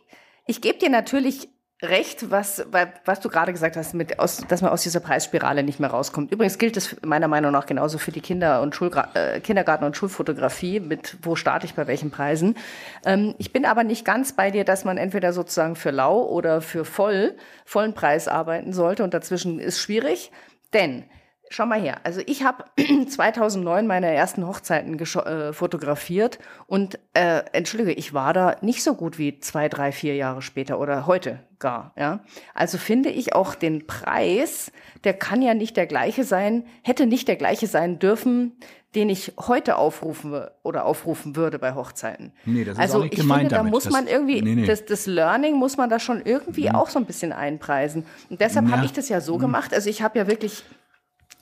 ich 0.46 0.61
gebe 0.61 0.78
dir 0.78 0.90
natürlich 0.90 1.48
recht, 1.88 2.31
was, 2.31 2.66
was 3.05 3.20
du 3.20 3.29
gerade 3.29 3.53
gesagt 3.53 3.77
hast, 3.77 3.94
mit 3.94 4.18
aus, 4.18 4.44
dass 4.49 4.62
man 4.62 4.70
aus 4.70 4.83
dieser 4.83 5.01
Preisspirale 5.01 5.62
nicht 5.62 5.81
mehr 5.81 5.90
rauskommt. 5.90 6.33
Übrigens 6.33 6.59
gilt 6.59 6.77
das 6.77 6.97
meiner 7.03 7.29
Meinung 7.29 7.53
nach 7.53 7.66
genauso 7.66 7.99
für 7.99 8.12
die 8.12 8.20
Kinder- 8.20 8.62
und 8.62 8.75
Schulgra 8.75 9.09
äh, 9.14 9.40
Kindergarten- 9.40 9.85
und 9.85 9.97
Schulfotografie, 9.97 10.81
mit 10.81 11.16
wo 11.23 11.37
starte 11.37 11.66
ich 11.66 11.75
bei 11.75 11.87
welchen 11.87 12.11
Preisen. 12.11 12.57
Ähm, 13.05 13.35
ich 13.38 13.53
bin 13.53 13.64
aber 13.64 13.85
nicht 13.85 14.05
ganz 14.05 14.33
bei 14.33 14.51
dir, 14.51 14.64
dass 14.64 14.85
man 14.85 14.99
entweder 14.99 15.33
sozusagen 15.33 15.77
für 15.77 15.90
lau 15.90 16.23
oder 16.23 16.61
für 16.61 16.85
voll, 16.85 17.35
vollen 17.64 17.94
Preis 17.94 18.29
arbeiten 18.29 18.73
sollte 18.73 19.05
und 19.05 19.14
dazwischen 19.14 19.59
ist 19.59 19.81
schwierig, 19.81 20.33
denn 20.73 21.05
Schau 21.50 21.66
mal 21.66 21.80
her. 21.80 21.98
Also 22.04 22.20
ich 22.26 22.42
habe 22.42 22.64
2009 23.09 23.87
meine 23.87 24.12
ersten 24.12 24.46
Hochzeiten 24.46 24.98
äh, 24.98 25.52
fotografiert 25.52 26.38
und 26.66 26.98
äh, 27.12 27.42
entschuldige, 27.52 27.92
ich 27.92 28.12
war 28.14 28.33
da 28.33 28.57
nicht 28.61 28.83
so 28.83 28.94
gut 28.94 29.18
wie 29.18 29.38
zwei, 29.40 29.68
drei, 29.68 29.92
vier 29.92 30.16
Jahre 30.16 30.42
später 30.42 30.80
oder 30.80 31.07
heute 31.07 31.40
gar. 31.59 31.92
Ja, 31.96 32.20
also 32.54 32.78
finde 32.78 33.11
ich 33.11 33.35
auch 33.35 33.54
den 33.54 33.87
Preis, 33.87 34.72
der 35.04 35.14
kann 35.14 35.42
ja 35.42 35.54
nicht 35.54 35.76
der 35.76 35.87
gleiche 35.87 36.24
sein, 36.24 36.64
hätte 36.83 37.07
nicht 37.07 37.28
der 37.28 37.37
gleiche 37.37 37.66
sein 37.66 37.98
dürfen, 37.98 38.52
den 38.94 39.11
ich 39.11 39.33
heute 39.38 39.76
aufrufen 39.76 40.44
oder 40.62 40.85
aufrufen 40.87 41.37
würde 41.37 41.59
bei 41.59 41.74
Hochzeiten. 41.74 42.33
Nee, 42.46 42.64
das 42.64 42.74
ist 42.74 42.80
also 42.80 42.98
auch 42.98 43.02
nicht 43.02 43.14
ich 43.14 43.20
gemeint 43.20 43.40
finde, 43.40 43.50
da 43.50 43.57
damit. 43.59 43.72
muss 43.72 43.85
Das- 43.85 43.92
man 43.92 44.07
irgendwie 44.07 44.40
nee, 44.40 44.54
nee. 44.54 44.66
das 44.66 44.85
das 44.87 45.07
Learning 45.07 45.54
muss 45.57 45.76
man 45.76 45.90
da 45.90 45.98
schon 45.98 46.22
irgendwie 46.24 46.70
auch 46.70 46.88
so 46.88 46.98
ein 46.98 47.04
bisschen 47.04 47.33
einpreisen. 47.33 48.04
Und 48.30 48.40
deshalb 48.40 48.66
Ja. 48.68 48.76
habe 48.76 48.87
ich 48.87 48.92
das 48.92 49.09
ja 49.09 49.18
Mhm. 49.18 49.22
so 49.22 49.38
gemacht. 49.38 49.74
Also 49.74 49.90
ich 49.90 50.02
habe 50.02 50.18
ja 50.18 50.26
wirklich 50.26 50.64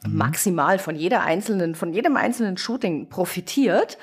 maximal 0.09 0.79
von 0.79 0.97
jeder 0.97 1.23
einzelnen, 1.23 1.75
von 1.75 1.93
jedem 1.93 2.17
einzelnen 2.17 2.57
Shooting 2.57 3.09
profitiert. 3.09 3.99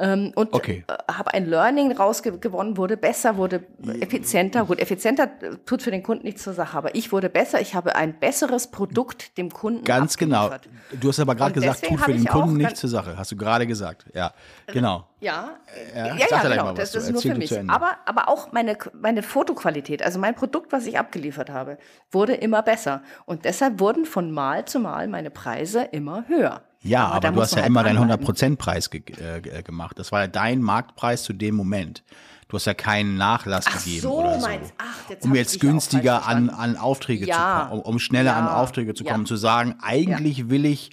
Ähm, 0.00 0.32
und 0.34 0.52
Okay. 0.52 0.84
äh, 0.88 1.12
habe 1.12 1.34
ein 1.34 1.46
Learning 1.46 1.92
rausgewonnen, 1.92 2.76
wurde 2.76 2.96
besser, 2.96 3.36
wurde 3.36 3.62
effizienter. 4.00 4.64
Gut, 4.64 4.78
effizienter 4.78 5.24
äh, 5.42 5.56
tut 5.66 5.82
für 5.82 5.90
den 5.90 6.02
Kunden 6.02 6.24
nichts 6.24 6.42
zur 6.42 6.54
Sache, 6.54 6.76
aber 6.76 6.94
ich 6.94 7.12
wurde 7.12 7.28
besser. 7.28 7.60
Ich 7.60 7.74
habe 7.74 7.94
ein 7.94 8.18
besseres 8.18 8.68
Produkt 8.68 9.36
dem 9.36 9.50
Kunden 9.50 9.84
Ganz 9.84 10.16
genau. 10.16 10.50
Du 10.98 11.08
hast 11.08 11.20
aber 11.20 11.34
gerade 11.34 11.52
gesagt, 11.52 11.84
tut 11.84 12.00
für 12.00 12.12
den 12.12 12.26
Kunden 12.26 12.56
nichts 12.56 12.80
zur 12.80 12.90
Sache. 12.90 13.16
Hast 13.16 13.30
du 13.30 13.36
gerade 13.36 13.66
gesagt. 13.66 14.06
Ja, 14.14 14.32
genau. 14.66 15.06
Ja, 15.20 15.58
Ja, 15.94 16.06
ja, 16.06 16.16
ja, 16.16 16.42
genau. 16.42 16.64
mal 16.64 16.74
Das, 16.74 16.92
das 16.92 17.04
ist 17.04 17.12
nur 17.12 17.20
für 17.20 17.34
mich. 17.34 17.52
Aber, 17.68 17.98
aber 18.06 18.28
auch 18.28 18.52
meine, 18.52 18.78
meine 18.94 19.22
Fotoqualität, 19.22 20.02
also 20.02 20.18
mein 20.18 20.34
Produkt, 20.34 20.72
was 20.72 20.86
ich 20.86 20.98
abgeliefert 20.98 21.50
habe, 21.50 21.76
wurde 22.10 22.34
immer 22.34 22.62
besser. 22.62 23.02
Und 23.26 23.44
deshalb 23.44 23.80
wurden 23.80 24.06
von 24.06 24.30
Mal 24.30 24.64
zu 24.64 24.80
Mal 24.80 25.08
meine 25.08 25.30
Preise 25.30 25.82
immer 25.82 26.24
höher. 26.26 26.62
Ja, 26.82 27.08
da 27.20 27.28
aber, 27.28 27.32
du 27.32 27.40
hast 27.42 27.52
ja 27.52 27.58
halt 27.58 27.66
immer 27.66 27.82
deinen 27.82 27.96
dranbleiben. 27.96 28.26
100%-Preis 28.26 28.90
ge 28.90 29.02
äh, 29.18 29.40
ge- 29.40 29.62
gemacht. 29.62 29.98
Das 29.98 30.12
war 30.12 30.20
ja 30.22 30.26
dein 30.28 30.62
Marktpreis 30.62 31.22
zu 31.24 31.32
dem 31.32 31.54
Moment. 31.54 32.02
du 32.48 32.56
hast 32.56 32.64
ja 32.64 32.74
keinen 32.74 33.16
Nachlass 33.16 33.66
Ach 33.68 33.78
gegeben 33.78 34.00
so, 34.02 34.18
oder 34.20 34.40
so. 34.40 34.46
meinst- 34.46 34.74
ach, 34.78 35.08
jetzt 35.10 35.24
um 35.24 35.34
jetzt 35.36 35.60
günstiger 35.60 36.26
an, 36.26 36.50
an 36.50 36.76
Aufträge 36.76 37.24
Ja. 37.26 37.34
zu 37.36 37.68
kommen, 37.68 37.80
um, 37.82 37.92
um 37.92 37.98
schneller 38.00 38.34
an 38.34 38.46
Ja. 38.46 38.56
Aufträge 38.56 38.92
zu 38.94 39.04
Ja. 39.04 39.12
kommen, 39.12 39.24
zu 39.26 39.36
sagen, 39.36 39.76
eigentlich 39.82 40.48
will 40.50 40.64
ich 40.64 40.90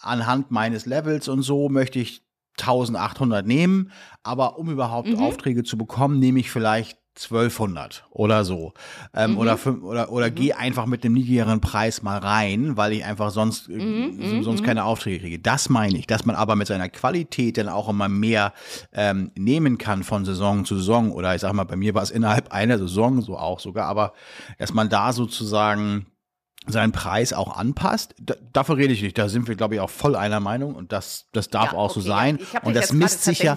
anhand 0.00 0.50
meines 0.50 0.86
Levels 0.86 1.28
und 1.28 1.42
so 1.42 1.68
möchte 1.68 1.98
ich 1.98 2.22
1800 2.58 3.46
nehmen, 3.46 3.90
aber 4.22 4.58
um 4.58 4.70
überhaupt 4.70 5.08
Mhm. 5.08 5.18
Aufträge 5.22 5.64
zu 5.64 5.76
bekommen, 5.76 6.18
nehme 6.18 6.40
ich 6.40 6.50
vielleicht 6.50 6.98
1200 7.18 8.04
oder 8.10 8.44
so. 8.44 8.72
Ähm, 9.14 9.32
Mhm. 9.32 9.38
Oder, 9.38 9.58
oder, 9.82 10.12
oder 10.12 10.30
gehe 10.30 10.56
einfach 10.56 10.86
mit 10.86 11.04
einem 11.04 11.14
niedrigeren 11.14 11.60
Preis 11.60 12.02
mal 12.02 12.18
rein, 12.18 12.76
weil 12.76 12.92
ich 12.92 13.04
einfach 13.04 13.30
sonst, 13.30 13.68
äh, 13.68 13.72
Mhm, 13.78 14.42
sonst 14.42 14.62
keine 14.62 14.84
Aufträge 14.84 15.20
kriege. 15.20 15.38
Das 15.38 15.68
meine 15.68 15.98
ich, 15.98 16.06
dass 16.06 16.24
man 16.26 16.36
aber 16.36 16.56
mit 16.56 16.66
seiner 16.66 16.88
Qualität 16.88 17.58
dann 17.58 17.68
auch 17.68 17.88
immer 17.88 18.08
mehr 18.08 18.52
ähm, 18.92 19.30
nehmen 19.36 19.78
kann 19.78 20.02
von 20.04 20.24
Saison 20.24 20.64
zu 20.64 20.76
Saison. 20.76 21.12
Oder 21.12 21.34
ich 21.34 21.40
sag 21.40 21.52
mal, 21.52 21.64
bei 21.64 21.76
mir 21.76 21.94
war 21.94 22.02
es 22.02 22.10
innerhalb 22.10 22.52
einer 22.52 22.78
Saison 22.78 23.22
so 23.22 23.36
auch 23.38 23.60
sogar, 23.60 23.86
aber 23.86 24.12
dass 24.58 24.72
man 24.74 24.88
da 24.88 25.12
sozusagen 25.12 26.06
seinen 26.68 26.92
Preis 26.92 27.32
auch 27.32 27.56
anpasst. 27.56 28.14
Da, 28.20 28.34
dafür 28.52 28.76
rede 28.76 28.92
ich 28.92 29.02
nicht. 29.02 29.16
Da 29.18 29.28
sind 29.28 29.48
wir, 29.48 29.54
glaube 29.56 29.74
ich, 29.74 29.80
auch 29.80 29.90
voll 29.90 30.16
einer 30.16 30.40
Meinung 30.40 30.74
und 30.74 30.92
das, 30.92 31.26
das 31.32 31.48
darf 31.48 31.72
Ja, 31.72 31.78
auch 31.78 31.90
so 31.90 32.00
okay, 32.00 32.08
sein. 32.08 32.38
ja. 32.52 32.60
Und 32.62 32.74
das 32.74 32.92
misst 32.92 33.24
sich 33.24 33.40
ja, 33.40 33.56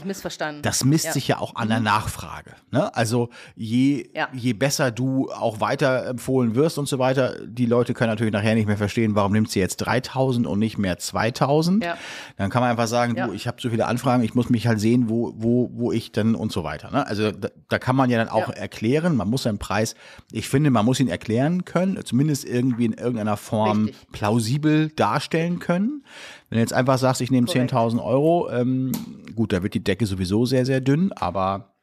das 0.62 0.84
misst 0.84 1.06
Ja. 1.06 1.10
Mhm. 1.10 1.14
sich 1.14 1.28
ja 1.28 1.40
auch 1.40 1.56
an 1.56 1.70
der 1.70 1.80
Nachfrage. 1.80 2.52
Ne? 2.72 2.94
Also 2.96 3.30
je, 3.56 4.10
je 4.34 4.54
besser 4.54 4.92
du 4.92 5.30
auch 5.32 5.60
weiterempfohlen 5.60 6.56
wirst 6.56 6.78
und 6.78 6.88
so 6.88 7.00
weiter, 7.00 7.36
die 7.46 7.66
Leute 7.66 7.94
können 7.94 8.10
natürlich 8.12 8.34
nachher 8.34 8.56
nicht 8.56 8.68
mehr 8.68 8.78
verstehen, 8.78 9.16
warum 9.16 9.32
nimmt 9.32 9.50
sie 9.50 9.60
jetzt 9.60 9.78
3000 9.78 10.46
und 10.48 10.60
nicht 10.60 10.78
mehr 10.78 10.98
2000. 10.98 11.84
Ja. 11.84 11.98
Dann 12.38 12.50
kann 12.50 12.62
man 12.62 12.72
einfach 12.72 12.88
sagen, 12.88 13.16
du, 13.16 13.34
ich 13.34 13.48
habe 13.48 13.62
so 13.62 13.70
viele 13.70 13.88
Anfragen, 13.88 14.24
ich 14.24 14.36
muss 14.36 14.50
mich 14.50 14.68
halt 14.68 14.80
sehen, 14.80 15.10
wo, 15.10 15.34
wo, 15.38 15.70
wo 15.74 15.92
ich 15.92 16.12
dann 16.12 16.36
und 16.36 16.52
so 16.52 16.64
weiter. 16.64 16.92
Ne? 16.92 17.06
Also 17.08 17.32
da, 17.32 17.50
da 17.70 17.80
kann 17.80 17.96
man 17.96 18.10
ja 18.10 18.18
dann 18.18 18.30
auch 18.30 18.50
erklären, 18.50 19.16
man 19.16 19.30
muss 19.30 19.44
seinen 19.44 19.58
Preis, 19.60 19.96
ich 20.32 20.48
finde, 20.50 20.70
man 20.70 20.86
muss 20.86 21.00
ihn 21.00 21.08
erklären 21.08 21.66
können, 21.66 22.00
zumindest 22.06 22.46
irgendwie 22.46 22.86
in 22.86 22.94
irgendeiner 23.00 23.38
Form 23.38 23.86
Richtig. 23.86 24.12
plausibel 24.12 24.90
darstellen 24.90 25.60
können. 25.60 26.04
Wenn 26.50 26.58
du 26.58 26.62
jetzt 26.62 26.74
einfach 26.74 26.98
sagst, 26.98 27.22
ich 27.22 27.32
nehme 27.32 27.48
Korrekt. 27.48 27.72
10.000 27.74 28.04
Euro, 28.04 28.50
ähm, 28.50 28.92
gut, 29.36 29.54
da 29.54 29.64
wird 29.64 29.74
die 29.74 29.84
Decke 29.84 30.06
sowieso 30.06 30.46
sehr, 30.46 30.66
sehr 30.66 30.82
dünn, 30.82 31.12
aber 31.14 31.74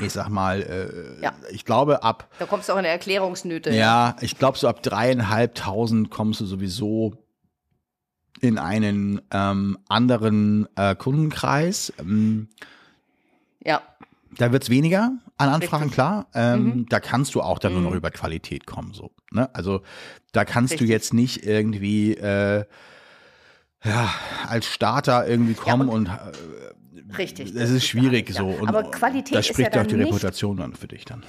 ich 0.00 0.12
sag 0.12 0.28
mal, 0.28 0.60
äh, 0.62 1.22
Ja. 1.22 1.32
ich 1.50 1.64
glaube 1.64 2.02
ab, 2.02 2.28
Da 2.38 2.46
kommst 2.46 2.68
du 2.68 2.72
auch 2.72 2.76
in 2.76 2.80
eine 2.80 2.88
Erklärungsnöte. 2.88 3.70
ja, 3.70 4.16
ich 4.20 4.38
glaube 4.38 4.58
so 4.58 4.66
ab 4.68 4.82
dreieinhalbtausend 4.82 6.10
kommst 6.10 6.40
du 6.40 6.46
sowieso 6.46 7.14
in 8.40 8.58
einen 8.58 9.22
ähm, 9.30 9.78
anderen 9.88 10.66
äh, 10.76 10.94
Kundenkreis. 10.96 11.92
Ähm, 12.00 12.48
ja. 13.64 13.80
da 14.36 14.50
wird's 14.52 14.68
weniger 14.68 15.12
an 15.36 15.48
Anfragen, 15.48 15.84
Richtig. 15.84 15.94
klar. 15.94 16.26
Ähm, 16.34 16.64
Mhm. 16.64 16.86
Da 16.88 17.00
kannst 17.00 17.34
du 17.34 17.42
auch 17.42 17.58
dann 17.58 17.72
nur 17.72 17.82
noch 17.82 17.90
Mhm. 17.90 17.96
über 17.96 18.10
Qualität 18.10 18.66
kommen. 18.66 18.92
So, 18.94 19.10
ne? 19.32 19.52
Also 19.54 19.82
da 20.32 20.44
kannst 20.44 20.72
du 20.74 20.74
Richtig. 20.76 20.90
jetzt 20.90 21.14
nicht 21.14 21.44
irgendwie 21.44 22.14
äh, 22.14 22.64
ja, 23.84 24.14
als 24.48 24.66
Starter 24.66 25.26
irgendwie 25.26 25.54
kommen 25.54 25.88
und 25.88 26.06
äh, 26.06 27.12
Richtig. 27.18 27.54
es 27.54 27.70
ist 27.70 27.86
schwierig 27.86 28.30
ja. 28.30 28.36
so. 28.36 28.46
Und, 28.48 28.68
Aber 28.68 28.90
Qualität 28.90 29.36
das 29.36 29.46
spricht 29.46 29.74
ja 29.74 29.82
auch 29.82 29.86
die 29.86 29.96
Reputation 29.96 30.56
dann 30.56 30.74
für 30.74 30.88
dich 30.88 31.04
dann. 31.04 31.22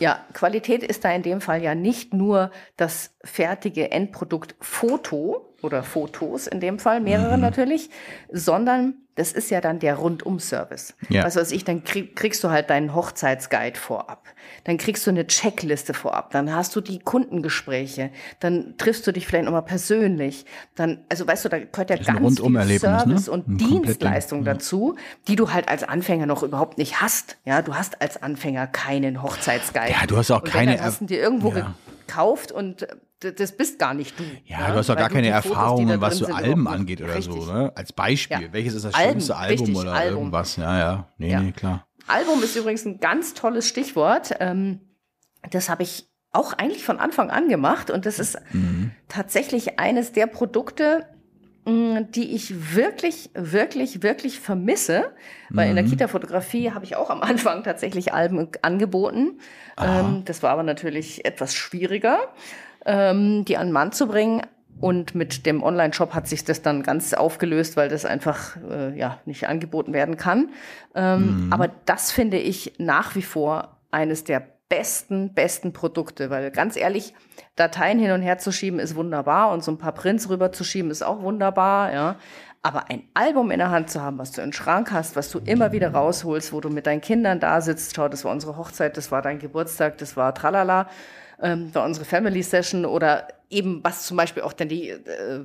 Ja, 0.00 0.24
Qualität 0.32 0.82
ist 0.82 1.04
da 1.04 1.12
in 1.12 1.22
dem 1.22 1.40
Fall 1.40 1.62
ja 1.62 1.74
nicht 1.74 2.12
nur 2.14 2.50
das 2.76 3.14
fertige 3.22 3.90
Endprodukt 3.92 4.56
Foto 4.60 5.54
oder 5.62 5.82
Fotos 5.82 6.46
in 6.46 6.58
dem 6.60 6.78
Fall, 6.78 7.00
mehrere 7.00 7.36
Mhm. 7.36 7.42
natürlich, 7.42 7.90
sondern 8.32 8.94
das 9.16 9.32
ist 9.32 9.50
ja 9.50 9.60
dann 9.60 9.80
der 9.80 9.96
Rundum-Service. 9.96 10.94
Ja. 11.10 11.24
Was 11.24 11.36
weiß 11.36 11.52
ich, 11.52 11.64
dann 11.64 11.84
krieg, 11.84 12.16
kriegst 12.16 12.42
du 12.42 12.48
halt 12.48 12.70
deinen 12.70 12.94
Hochzeitsguide 12.94 13.78
vorab. 13.78 14.24
Dann 14.64 14.78
kriegst 14.78 15.06
du 15.06 15.10
eine 15.10 15.26
Checkliste 15.26 15.92
vorab. 15.92 16.30
Dann 16.30 16.54
hast 16.54 16.74
du 16.74 16.80
die 16.80 17.00
Kundengespräche. 17.00 18.10
Dann 18.38 18.76
triffst 18.78 19.06
du 19.06 19.12
dich 19.12 19.26
vielleicht 19.26 19.44
nochmal 19.44 19.62
persönlich. 19.64 20.46
Dann, 20.74 21.04
also 21.10 21.26
weißt 21.26 21.44
du, 21.44 21.48
da 21.50 21.58
gehört 21.58 21.90
ja 21.90 21.96
ein 21.96 22.02
ganz 22.22 22.40
viel 22.40 22.50
ne? 22.50 22.78
Service 22.78 23.28
Ein 23.28 23.34
und 23.34 23.46
komplettes- 23.46 23.68
Dienstleistung 23.68 24.38
ja. 24.46 24.54
dazu, 24.54 24.96
die 25.28 25.36
du 25.36 25.52
halt 25.52 25.68
als 25.68 25.82
Anfänger 25.82 26.24
noch 26.24 26.42
überhaupt 26.42 26.78
nicht 26.78 27.02
hast. 27.02 27.36
Ja, 27.44 27.60
du 27.60 27.74
hast 27.74 28.00
als 28.00 28.22
Anfänger 28.22 28.66
keinen 28.68 29.22
Hochzeitsguide. 29.22 29.89
Ja, 29.90 30.06
du 30.06 30.16
hast 30.16 30.30
auch 30.30 30.42
und 30.42 30.50
keine 30.50 30.76
dann 30.76 30.84
hast 30.84 31.00
du 31.00 31.06
dir 31.06 31.20
irgendwo 31.20 31.52
Ja. 31.52 31.74
gekauft 32.06 32.52
und 32.52 32.82
äh, 32.82 33.32
das 33.34 33.56
bist 33.56 33.78
gar 33.78 33.92
nicht 33.94 34.18
du. 34.18 34.24
Ja, 34.46 34.70
du 34.70 34.78
hast 34.78 34.88
doch 34.88 34.94
Weil 34.94 35.02
gar 35.02 35.10
keine 35.10 35.28
Erfahrungen, 35.28 36.00
was 36.00 36.18
so 36.18 36.26
Alben 36.26 36.66
angeht 36.66 37.02
oder 37.02 37.14
Richtig. 37.16 37.42
so, 37.44 37.52
ne? 37.52 37.70
Als 37.74 37.92
Beispiel. 37.92 38.40
Ja. 38.42 38.52
Welches 38.52 38.74
ist 38.74 38.84
das 38.86 38.94
Alben, 38.94 39.12
schönste 39.12 39.36
Album 39.36 39.66
richtig, 39.66 39.76
oder 39.76 39.92
Album. 39.92 40.18
irgendwas? 40.18 40.56
Ja, 40.56 40.78
ja. 40.78 41.08
Nee, 41.18 41.30
Ja. 41.32 41.40
nee, 41.40 41.52
klar. 41.52 41.86
Album 42.06 42.42
ist 42.42 42.56
übrigens 42.56 42.84
ein 42.86 42.98
ganz 42.98 43.34
tolles 43.34 43.68
Stichwort. 43.68 44.34
Ähm, 44.40 44.80
das 45.50 45.68
habe 45.68 45.82
ich 45.82 46.08
auch 46.32 46.52
eigentlich 46.54 46.84
von 46.84 46.98
Anfang 46.98 47.30
an 47.30 47.48
gemacht 47.48 47.90
und 47.90 48.06
das 48.06 48.18
ist 48.18 48.38
Mhm. 48.52 48.92
tatsächlich 49.08 49.78
eines 49.78 50.12
der 50.12 50.26
Produkte, 50.26 51.06
die 51.66 52.34
ich 52.34 52.74
wirklich, 52.74 53.30
wirklich, 53.34 54.02
wirklich 54.02 54.40
vermisse. 54.40 55.12
Weil 55.50 55.68
in 55.70 55.76
der 55.76 55.84
Mhm. 55.84 55.90
Kita-Fotografie 55.90 56.72
habe 56.72 56.84
ich 56.84 56.96
auch 56.96 57.10
am 57.10 57.20
Anfang 57.22 57.62
tatsächlich 57.62 58.12
Alben 58.12 58.48
angeboten. 58.62 59.38
Ähm, 59.80 60.22
das 60.24 60.42
war 60.42 60.50
aber 60.50 60.62
natürlich 60.62 61.24
etwas 61.24 61.54
schwieriger, 61.54 62.18
ähm, 62.86 63.44
die 63.44 63.56
an 63.56 63.68
den 63.68 63.72
Mann 63.72 63.92
zu 63.92 64.06
bringen. 64.06 64.42
Und 64.80 65.14
mit 65.14 65.44
dem 65.44 65.62
Online-Shop 65.62 66.14
hat 66.14 66.26
sich 66.26 66.44
das 66.44 66.62
dann 66.62 66.82
ganz 66.82 67.12
aufgelöst, 67.12 67.76
weil 67.76 67.90
das 67.90 68.06
einfach 68.06 68.56
äh, 68.70 68.98
ja 68.98 69.18
nicht 69.26 69.46
angeboten 69.46 69.92
werden 69.92 70.16
kann. 70.16 70.48
Ähm, 70.94 71.48
Aber 71.50 71.68
das 71.84 72.10
finde 72.10 72.38
ich 72.38 72.72
nach 72.78 73.14
wie 73.14 73.22
vor 73.22 73.76
eines 73.90 74.24
der 74.24 74.42
besten, 74.70 75.34
besten 75.34 75.74
Produkte, 75.74 76.30
weil 76.30 76.50
ganz 76.50 76.76
ehrlich, 76.76 77.12
Dateien 77.56 77.98
hin 77.98 78.12
und 78.12 78.22
her 78.22 78.38
zu 78.38 78.52
schieben 78.52 78.78
ist 78.78 78.94
wunderbar 78.94 79.52
und 79.52 79.62
so 79.62 79.72
ein 79.72 79.76
paar 79.76 79.92
Prints 79.92 80.30
rüber 80.30 80.52
zu 80.52 80.64
schieben 80.64 80.90
ist 80.90 81.02
auch 81.02 81.20
wunderbar, 81.20 81.92
ja. 81.92 82.16
Aber 82.62 82.90
ein 82.90 83.02
Album 83.14 83.50
in 83.50 83.58
der 83.58 83.70
Hand 83.70 83.90
zu 83.90 84.02
haben, 84.02 84.18
was 84.18 84.32
du 84.32 84.42
den 84.42 84.52
Schrank 84.52 84.92
hast, 84.92 85.16
was 85.16 85.30
du 85.30 85.38
immer 85.38 85.72
wieder 85.72 85.92
rausholst, 85.92 86.52
wo 86.52 86.60
du 86.60 86.68
mit 86.68 86.86
deinen 86.86 87.00
Kindern 87.00 87.40
da 87.40 87.60
sitzt, 87.60 87.96
schau, 87.96 88.08
das 88.08 88.24
war 88.24 88.32
unsere 88.32 88.56
Hochzeit, 88.56 88.96
das 88.96 89.10
war 89.10 89.22
dein 89.22 89.38
Geburtstag, 89.38 89.98
das 89.98 90.16
war 90.16 90.34
tralala, 90.34 90.88
ähm, 91.42 91.74
war 91.74 91.84
unsere 91.84 92.04
Family 92.04 92.42
Session 92.42 92.84
oder 92.84 93.28
eben 93.50 93.80
was 93.82 94.06
zum 94.06 94.16
Beispiel 94.16 94.44
auch 94.44 94.52
dann 94.52 94.68
die, 94.68 94.90
äh, 94.90 94.98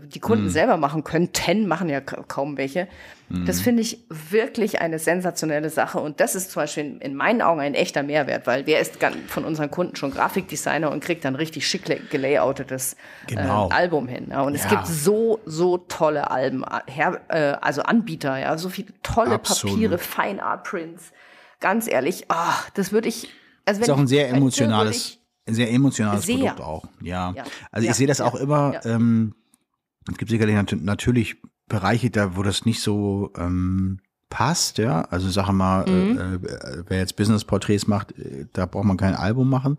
die 0.05 0.19
Kunden 0.19 0.49
selber 0.49 0.77
machen 0.77 1.03
könnten, 1.03 1.67
machen 1.67 1.89
ja 1.89 2.01
ka- 2.01 2.23
kaum 2.27 2.55
welche. 2.57 2.87
Das 3.27 3.59
finde 3.59 3.81
ich 3.81 4.03
wirklich 4.09 4.81
eine 4.81 4.99
sensationelle 4.99 5.71
Sache 5.71 5.99
und 5.99 6.19
das 6.19 6.35
ist 6.35 6.51
zum 6.51 6.61
Beispiel 6.61 6.83
in, 6.85 7.01
in 7.01 7.15
meinen 7.15 7.41
Augen 7.41 7.59
ein 7.59 7.73
echter 7.73 8.03
Mehrwert, 8.03 8.45
weil 8.45 8.67
wer 8.67 8.79
ist 8.79 8.99
von 9.27 9.43
unseren 9.45 9.71
Kunden 9.71 9.95
schon 9.95 10.11
Grafikdesigner 10.11 10.91
und 10.91 11.03
kriegt 11.03 11.25
dann 11.25 11.33
richtig 11.35 11.67
schick 11.67 11.85
gelayoutetes 12.11 12.95
Genau. 13.25 13.69
äh, 13.69 13.73
Album 13.73 14.07
hin. 14.07 14.27
Ja? 14.29 14.41
Und 14.41 14.53
es 14.53 14.63
Ja. 14.65 14.69
gibt 14.69 14.85
so, 14.85 15.39
so 15.45 15.77
tolle 15.79 16.29
Alben, 16.29 16.63
her, 16.85 17.19
äh, 17.29 17.57
also 17.65 17.81
Anbieter, 17.81 18.37
ja, 18.37 18.55
so 18.59 18.69
viele 18.69 18.89
tolle 19.01 19.31
Absolut. 19.31 19.73
Papiere, 19.75 19.97
Fine 19.97 20.43
Art 20.43 20.63
Prints. 20.63 21.11
Ganz 21.59 21.87
ehrlich, 21.87 22.25
ah, 22.29 22.53
das 22.75 22.91
würde 22.91 23.09
ich, 23.09 23.29
also 23.65 23.81
Ist 23.81 23.87
wenn 23.87 23.95
auch 23.95 23.99
ein 23.99 24.07
sehr 24.07 24.29
emotionales, 24.29 24.95
ich- 24.97 25.19
ein 25.19 25.24
sehr 25.53 25.71
emotionales 25.71 26.25
Sehr. 26.25 26.37
Produkt 26.37 26.61
auch. 26.61 26.85
Ja. 27.01 27.33
Ja. 27.35 27.43
Also 27.71 27.85
Ja, 27.85 27.91
ich 27.91 27.97
sehe 27.97 28.07
das 28.07 28.17
ja, 28.19 28.25
auch 28.25 28.35
immer, 28.35 28.79
ähm, 28.85 29.35
es 30.11 30.17
gibt 30.17 30.31
sicherlich 30.31 30.55
nat 30.55 30.71
natürlich 30.81 31.37
Bereiche, 31.67 32.09
da 32.09 32.35
wo 32.35 32.43
das 32.43 32.65
nicht 32.65 32.81
so 32.81 33.31
ähm, 33.37 33.99
passt, 34.29 34.77
ja. 34.79 35.01
Also 35.03 35.29
sag 35.29 35.51
mal, 35.51 35.85
Mhm. 35.87 36.17
äh, 36.17 36.47
äh, 36.47 36.83
wer 36.87 36.97
jetzt 36.99 37.15
Business-Porträts 37.15 37.87
macht, 37.87 38.17
äh, 38.17 38.45
da 38.53 38.65
braucht 38.65 38.85
man 38.85 38.97
kein 38.97 39.15
Album 39.15 39.49
machen. 39.49 39.77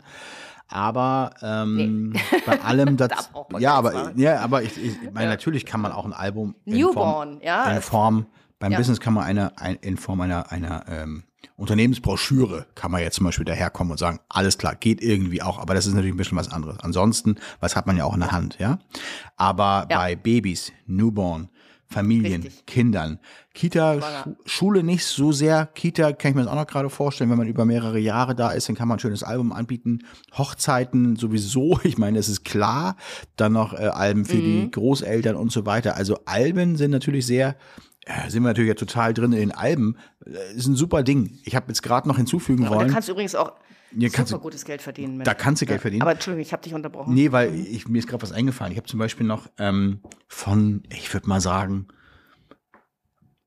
Aber 0.69 1.31
ähm, 1.43 2.13
bei 2.47 2.61
allem 2.63 2.97
das, 2.97 3.31
Da 3.33 3.59
ja, 3.59 3.75
aber 3.75 3.93
machen. 3.93 4.19
ja, 4.19 4.41
aber 4.41 4.63
ich, 4.63 4.77
ich 4.83 4.97
meine 5.13 5.29
natürlich 5.29 5.65
kann 5.65 5.81
man 5.81 5.93
auch 5.93 6.05
ein 6.05 6.13
Album 6.13 6.57
in 6.65 6.75
Newborn, 6.79 7.35
Form, 7.35 7.41
ja. 7.43 7.71
in 7.71 7.83
Form 7.83 8.27
beim. 8.59 8.75
Business 8.75 8.99
kann 8.99 9.15
man 9.15 9.25
eine 9.25 9.57
ein, 9.59 9.77
in 9.77 9.97
Form 9.97 10.21
einer 10.23 10.51
einer 10.51 10.85
ähm, 10.89 11.23
Unternehmensbroschüre 11.57 12.67
kann 12.75 12.91
man 12.91 13.01
jetzt 13.03 13.17
zum 13.17 13.25
Beispiel 13.27 13.45
daherkommen 13.45 13.93
und 13.93 13.99
sagen, 13.99 14.21
alles 14.29 14.59
klar, 14.59 14.75
geht 14.75 15.01
irgendwie 15.03 15.43
auch, 15.43 15.59
aber 15.59 15.75
das 15.75 15.87
ist 15.87 15.95
natürlich 15.95 16.15
ein 16.15 16.19
bisschen 16.19 16.39
was 16.39 16.51
anderes. 16.51 16.79
Ansonsten, 16.81 17.37
was 17.61 17.77
hat 17.77 17.87
man 17.87 17.97
ja 17.97 18.05
auch 18.05 18.15
in 18.15 18.21
der 18.21 18.33
Hand, 18.33 18.57
ja? 18.59 18.79
Aber 19.37 19.87
Ja. 19.91 19.99
bei 19.99 20.17
Babys, 20.17 20.73
Newborn, 20.87 21.49
Familien, 21.89 22.43
Richtig. 22.43 22.67
Kindern, 22.67 23.21
Kita. 23.55 24.01
Schu 24.03 24.35
Schule 24.45 24.83
nicht 24.83 25.05
so 25.07 25.31
sehr. 25.31 25.67
Kita 25.67 26.13
kann 26.15 26.31
ich 26.31 26.35
mir 26.35 26.43
das 26.43 26.51
auch 26.51 26.57
noch 26.57 26.67
gerade 26.67 26.91
vorstellen, 26.91 27.31
wenn 27.31 27.39
man 27.39 27.47
über 27.47 27.65
mehrere 27.65 28.01
Jahre 28.01 28.35
da 28.35 28.51
ist, 28.51 28.69
dann 28.69 28.75
kann 28.75 28.89
man 28.89 28.97
ein 28.97 29.01
schönes 29.01 29.23
Album 29.23 29.53
anbieten. 29.53 30.01
Hochzeiten 30.37 31.15
sowieso, 31.17 31.79
ich 31.85 31.97
meine, 31.97 32.19
das 32.19 32.29
ist 32.29 32.45
klar. 32.45 32.97
Dann 33.37 33.53
noch 33.53 33.73
äh, 33.73 33.87
Alben 33.87 34.25
für 34.25 34.37
Mhm. 34.39 34.43
die 34.45 34.71
Großeltern 34.73 35.37
und 35.37 35.53
so 35.53 35.65
weiter. 35.65 35.97
Also 35.97 36.19
Alben 36.25 36.75
sind 36.77 36.91
natürlich 36.91 37.25
sehr, 37.25 37.57
äh, 38.05 38.29
sind 38.31 38.43
wir 38.43 38.49
natürlich 38.49 38.69
ja 38.69 38.75
total 38.75 39.15
drin 39.15 39.33
in 39.33 39.39
den 39.39 39.53
Alben. 39.53 39.97
Äh, 40.27 40.55
ist 40.57 40.67
ein 40.67 40.75
super 40.77 41.03
Ding. 41.03 41.39
Ich 41.45 41.55
habe 41.57 41.67
jetzt 41.69 41.83
gerade 41.83 42.07
noch 42.09 42.17
hinzufügen 42.17 42.65
da 42.65 42.71
wollen. 42.71 42.91
kannst 42.91 43.09
du 43.09 43.13
übrigens 43.13 43.35
auch 43.35 43.53
Ja, 43.97 44.09
super 44.11 44.25
du- 44.25 44.39
gutes 44.41 44.65
Geld 44.65 44.83
verdienen. 44.83 45.19
mit. 45.19 45.27
Da 45.27 45.35
kannst 45.35 45.63
du 45.63 45.67
Geld 45.67 45.81
verdienen. 45.81 46.03
Aber 46.03 46.13
Entschuldigung, 46.13 46.43
ich 46.43 46.53
habe 46.53 46.63
dich 46.63 46.75
unterbrochen. 46.75 47.15
Nee, 47.15 47.33
weil 47.33 47.55
ich, 47.55 47.89
mir 47.89 47.99
ist 47.99 48.09
gerade 48.09 48.23
was 48.23 48.33
eingefallen. 48.33 48.73
Ich 48.73 48.79
habe 48.79 48.89
zum 48.89 48.99
Beispiel 48.99 49.27
noch 49.27 49.49
ähm, 49.59 50.01
von, 50.29 50.83
ich 50.93 51.13
würde 51.15 51.29
mal 51.29 51.41
sagen, 51.41 51.87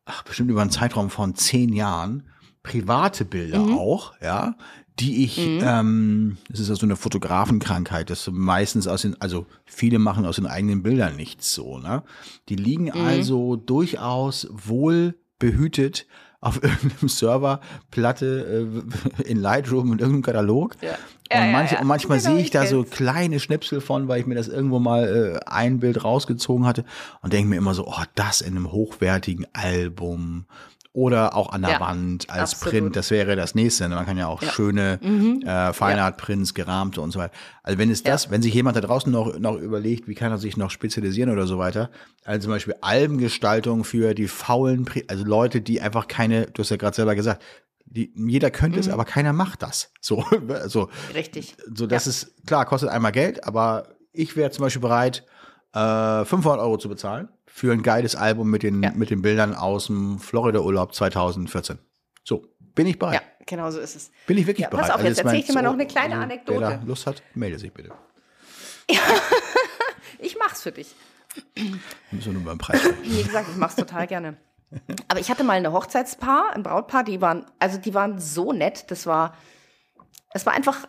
ach, 0.05 0.23
bestimmt 0.23 0.49
über 0.49 0.61
einen 0.61 0.71
Zeitraum 0.71 1.09
von 1.09 1.35
zehn 1.35 1.73
Jahren 1.73 2.27
private 2.63 3.25
Bilder 3.25 3.59
auch, 3.61 4.13
ja, 4.21 4.55
die 4.99 5.23
ich, 5.23 5.37
ähm, 5.39 6.37
das 6.49 6.59
ist 6.59 6.67
ja 6.69 6.75
so 6.75 6.85
eine 6.85 6.97
Fotografenkrankheit, 6.97 8.09
das 8.09 8.29
meistens 8.31 8.85
aus 8.85 9.03
den, 9.03 9.19
also 9.21 9.45
viele 9.65 9.97
machen 9.97 10.25
aus 10.25 10.35
den 10.35 10.45
eigenen 10.45 10.83
Bildern 10.83 11.15
nichts 11.15 11.53
so, 11.53 11.77
ne? 11.79 12.03
Die 12.49 12.57
liegen 12.57 12.91
also 12.91 13.55
durchaus 13.55 14.47
wohl 14.51 15.15
behütet 15.39 16.05
auf 16.41 16.55
irgendeinem 16.63 17.09
Server, 17.09 17.59
Platte 17.91 18.69
äh, 19.17 19.23
in 19.29 19.39
Lightroom 19.39 19.91
und 19.91 20.01
irgendeinem 20.01 20.23
Katalog. 20.23 20.75
Ja. 20.81 20.91
Und, 20.91 20.97
Ja, 21.31 21.45
ja, 21.45 21.51
manche, 21.51 21.75
ja. 21.75 21.81
und 21.81 21.87
manchmal 21.87 22.19
Genau, 22.19 22.31
sehe 22.31 22.43
ich 22.43 22.49
da 22.49 22.65
so 22.65 22.83
kleine 22.83 23.39
Schnipsel 23.39 23.81
von, 23.81 24.07
weil 24.07 24.19
ich 24.19 24.25
mir 24.25 24.35
das 24.35 24.47
irgendwo 24.47 24.79
mal 24.79 25.35
äh, 25.35 25.39
ein 25.45 25.79
Bild 25.79 26.03
rausgezogen 26.03 26.65
hatte 26.65 26.85
und 27.21 27.33
denke 27.33 27.49
mir 27.49 27.57
immer 27.57 27.75
so, 27.75 27.87
oh, 27.87 28.03
das 28.15 28.41
in 28.41 28.55
einem 28.55 28.71
hochwertigen 28.71 29.45
Album 29.53 30.45
oder 30.91 31.35
auch 31.35 31.51
an 31.51 31.61
der 31.61 31.71
Ja, 31.71 31.79
Wand 31.79 32.29
als 32.29 32.53
absolut. 32.53 32.71
Print, 32.81 32.95
das 32.95 33.11
wäre 33.11 33.35
das 33.35 33.53
nächste. 33.53 33.87
Man 33.89 34.05
kann 34.05 34.17
ja 34.17 34.27
auch 34.27 34.41
schöne 34.41 34.99
äh, 35.03 35.73
Fine 35.73 36.01
Art 36.01 36.17
Prints, 36.17 36.53
gerahmte 36.53 37.01
und 37.01 37.11
so 37.11 37.19
weiter. 37.19 37.33
Also 37.61 37.77
wenn 37.77 37.91
es 37.91 38.01
das, 38.01 38.31
wenn 38.31 38.41
sich 38.41 38.53
jemand 38.53 38.75
da 38.75 38.81
draußen 38.81 39.11
noch, 39.11 39.37
noch 39.37 39.55
überlegt, 39.55 40.07
wie 40.07 40.15
kann 40.15 40.31
er 40.31 40.39
sich 40.39 40.57
noch 40.57 40.71
spezialisieren 40.71 41.31
oder 41.31 41.45
so 41.45 41.59
weiter, 41.59 41.91
also 42.25 42.45
zum 42.45 42.51
Beispiel 42.53 42.75
Albengestaltung 42.81 43.83
für 43.83 44.15
die 44.15 44.27
faulen, 44.27 44.85
Pri 44.85 45.05
also 45.07 45.23
Leute, 45.23 45.61
die 45.61 45.79
einfach 45.79 46.07
keine, 46.07 46.47
du 46.47 46.63
hast 46.63 46.71
ja 46.71 46.77
gerade 46.77 46.95
selber 46.95 47.15
gesagt, 47.15 47.43
die, 47.85 48.11
jeder 48.15 48.51
könnte 48.51 48.79
es, 48.79 48.89
aber 48.89 49.05
keiner 49.05 49.33
macht 49.33 49.61
das. 49.61 49.91
So, 50.01 50.25
so, 50.67 50.89
Richtig. 51.13 51.55
so 51.73 51.85
das 51.85 52.07
ist 52.07 52.45
klar, 52.47 52.65
kostet 52.65 52.89
einmal 52.89 53.11
Geld, 53.11 53.43
aber 53.45 53.89
ich 54.11 54.35
wäre 54.35 54.49
zum 54.49 54.63
Beispiel 54.63 54.81
bereit, 54.81 55.23
äh, 55.73 56.25
500 56.25 56.59
Euro 56.59 56.77
zu 56.77 56.89
bezahlen 56.89 57.29
für 57.59 57.73
ein 57.73 57.83
geiles 57.83 58.15
Album 58.15 58.49
mit 58.49 58.63
den, 58.63 58.81
Ja. 58.81 58.91
mit 58.91 59.09
den 59.09 59.21
Bildern 59.21 59.53
aus 59.53 59.87
dem 59.87 60.17
Florida-Urlaub 60.19 60.95
2014. 60.95 61.77
So, 62.23 62.45
bin 62.73 62.87
ich 62.87 62.97
bereit. 62.97 63.15
Ja, 63.15 63.21
genau 63.45 63.69
so 63.69 63.79
ist 63.81 63.97
es. 63.97 64.11
Bin 64.27 64.37
ich 64.37 64.47
wirklich 64.47 64.63
Ja, 64.63 64.69
pass 64.69 64.87
bereit. 64.87 64.95
auf, 64.95 65.03
jetzt 65.03 65.17
ist 65.17 65.23
mein- 65.25 65.35
erzähl 65.35 65.39
ich 65.41 65.47
dir 65.47 65.53
mal 65.53 65.63
noch 65.63 65.73
eine 65.73 65.85
kleine 65.85 66.15
Anekdote. 66.17 66.61
Wer 66.61 66.77
da 66.77 66.83
Lust 66.85 67.05
hat, 67.05 67.21
melde 67.35 67.59
sich 67.59 67.73
bitte. 67.73 67.91
Ich 70.21 70.37
mach's 70.37 70.61
für 70.61 70.71
dich. 70.71 70.93
Müssen 72.11 72.25
wir 72.25 72.33
nur 72.33 72.43
beim 72.43 72.57
Preis. 72.57 72.81
Wie 73.03 73.23
gesagt, 73.23 73.47
ich 73.49 73.55
mach's 73.55 73.75
total 73.75 74.05
gerne. 74.07 74.35
Aber 75.07 75.19
ich 75.19 75.29
hatte 75.29 75.43
mal 75.43 75.53
eine 75.53 75.71
Hochzeitspaar, 75.71 76.51
ein 76.53 76.63
Brautpaar, 76.63 77.03
die 77.03 77.21
waren, 77.21 77.45
also 77.57 77.77
die 77.77 77.93
waren 77.93 78.19
so 78.19 78.51
nett. 78.51 78.91
Das 78.91 79.05
war, 79.05 79.35
es 80.33 80.45
war 80.45 80.53
einfach 80.53 80.87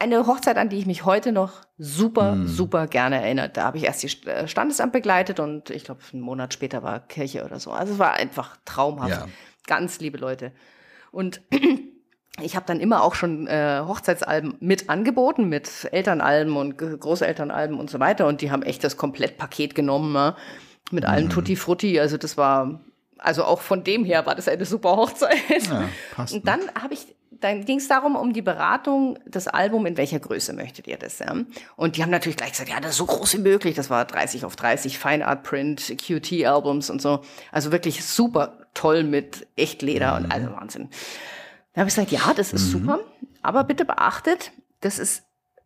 eine 0.00 0.26
Hochzeit, 0.26 0.56
an 0.56 0.68
die 0.68 0.78
ich 0.78 0.86
mich 0.86 1.04
heute 1.04 1.32
noch 1.32 1.52
super, 1.78 2.32
Hm. 2.32 2.46
super 2.48 2.86
gerne 2.86 3.22
erinnere. 3.22 3.48
Da 3.48 3.64
habe 3.64 3.78
ich 3.78 3.84
erst 3.84 4.02
die 4.02 4.28
äh, 4.28 4.46
Standesamt 4.48 4.92
begleitet 4.92 5.40
und 5.40 5.70
ich 5.70 5.84
glaube, 5.84 6.00
einen 6.12 6.22
Monat 6.22 6.52
später 6.54 6.82
war 6.82 7.00
Kirche 7.00 7.44
oder 7.44 7.58
so. 7.58 7.70
Also 7.72 7.94
es 7.94 7.98
war 7.98 8.14
einfach 8.14 8.56
traumhaft. 8.64 9.10
Ja. 9.10 9.26
Ganz 9.66 10.00
liebe 10.00 10.18
Leute. 10.18 10.52
Und 11.10 11.40
ich 12.42 12.54
habe 12.56 12.66
dann 12.66 12.80
immer 12.80 13.02
auch 13.02 13.14
schon 13.14 13.46
äh, 13.48 13.82
Hochzeitsalben 13.86 14.56
mit 14.60 14.88
angeboten, 14.88 15.48
mit 15.48 15.88
Elternalben 15.92 16.56
und 16.56 16.78
Großelternalben 16.78 17.78
und 17.78 17.90
so 17.90 17.98
weiter. 18.00 18.26
Und 18.26 18.40
die 18.40 18.50
haben 18.50 18.62
echt 18.62 18.84
das 18.84 18.96
Komplettpaket 18.96 19.74
genommen, 19.74 20.12
ne? 20.12 20.36
mit 20.90 21.04
Mhm. 21.04 21.10
allem 21.10 21.28
Tutti 21.30 21.56
Frutti. 21.56 21.98
Also 22.00 22.16
das 22.16 22.36
war, 22.36 22.80
also 23.18 23.44
auch 23.44 23.60
von 23.60 23.84
dem 23.84 24.04
her 24.04 24.24
war 24.26 24.34
das 24.34 24.48
eine 24.48 24.64
super 24.64 24.96
Hochzeit. 24.96 25.36
Ja, 25.68 25.88
passt. 26.14 26.32
Und 26.34 26.46
dann 26.46 26.60
habe 26.80 26.94
ich, 26.94 27.14
dann 27.30 27.64
ging 27.64 27.78
es 27.78 27.88
darum, 27.88 28.16
um 28.16 28.32
die 28.32 28.42
Beratung, 28.42 29.18
das 29.26 29.48
Album, 29.48 29.86
in 29.86 29.96
welcher 29.96 30.18
Größe 30.18 30.52
möchtet 30.52 30.86
ihr 30.86 30.96
das? 30.96 31.18
Ja? 31.18 31.34
Und 31.76 31.96
die 31.96 32.02
haben 32.02 32.10
natürlich 32.10 32.36
gleich 32.36 32.52
gesagt, 32.52 32.70
ja, 32.70 32.80
das 32.80 32.92
ist 32.92 32.96
so 32.96 33.06
groß 33.06 33.34
wie 33.34 33.42
möglich. 33.42 33.74
Das 33.74 33.90
war 33.90 34.04
30 34.04 34.44
auf 34.44 34.56
30, 34.56 34.98
Fine 34.98 35.26
Art 35.26 35.42
Print, 35.42 35.94
QT-Albums 35.98 36.90
und 36.90 37.00
so. 37.00 37.22
Also 37.52 37.70
wirklich 37.70 38.04
super 38.04 38.66
toll 38.74 39.04
mit 39.04 39.46
Echtleder 39.56 40.16
und 40.16 40.32
also 40.32 40.52
Wahnsinn. 40.52 40.88
Da 41.74 41.80
habe 41.80 41.88
ich 41.88 41.94
gesagt, 41.94 42.12
ja, 42.12 42.32
das 42.34 42.52
ist 42.52 42.70
super, 42.70 43.00
aber 43.42 43.64
bitte 43.64 43.84
beachtet, 43.84 44.52
das 44.80 44.98
ist 44.98 45.22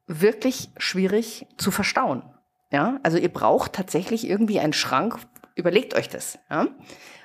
wirklich 0.07 0.71
schwierig 0.77 1.47
zu 1.57 1.71
verstauen. 1.71 2.23
Ja, 2.71 2.99
also 3.03 3.19
ihr 3.19 3.33
braucht 3.33 3.75
tatsächlich 3.75 4.27
irgendwie 4.27 4.59
einen 4.59 4.73
Schrank. 4.73 5.19
Überlegt 5.55 5.95
euch 5.95 6.09
das. 6.09 6.39
Ja? 6.51 6.69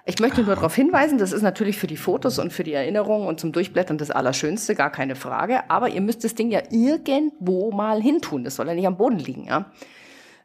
Ich 0.10 0.20
möchte 0.20 0.42
nur 0.42 0.56
darauf 0.56 0.74
hinweisen, 0.74 1.18
das 1.18 1.34
ist 1.34 1.42
natürlich 1.42 1.78
für 1.78 1.88
die 1.88 1.98
Fotos 1.98 2.40
und 2.40 2.54
für 2.54 2.64
die 2.64 2.72
Erinnerungen 2.74 3.28
und 3.28 3.40
zum 3.42 3.52
Durchblättern 3.52 3.98
das 3.98 4.10
Allerschönste, 4.10 4.74
gar 4.74 4.90
keine 4.90 5.16
Frage. 5.16 5.70
Aber 5.70 5.90
ihr 5.90 6.00
müsst 6.02 6.24
das 6.24 6.34
Ding 6.34 6.50
ja 6.50 6.62
irgendwo 6.72 7.72
mal 7.72 8.02
hintun. 8.02 8.44
Das 8.46 8.56
soll 8.56 8.68
ja 8.68 8.74
nicht 8.74 8.88
am 8.88 8.96
Boden 8.96 9.20
liegen. 9.20 9.46
Ja, 9.46 9.70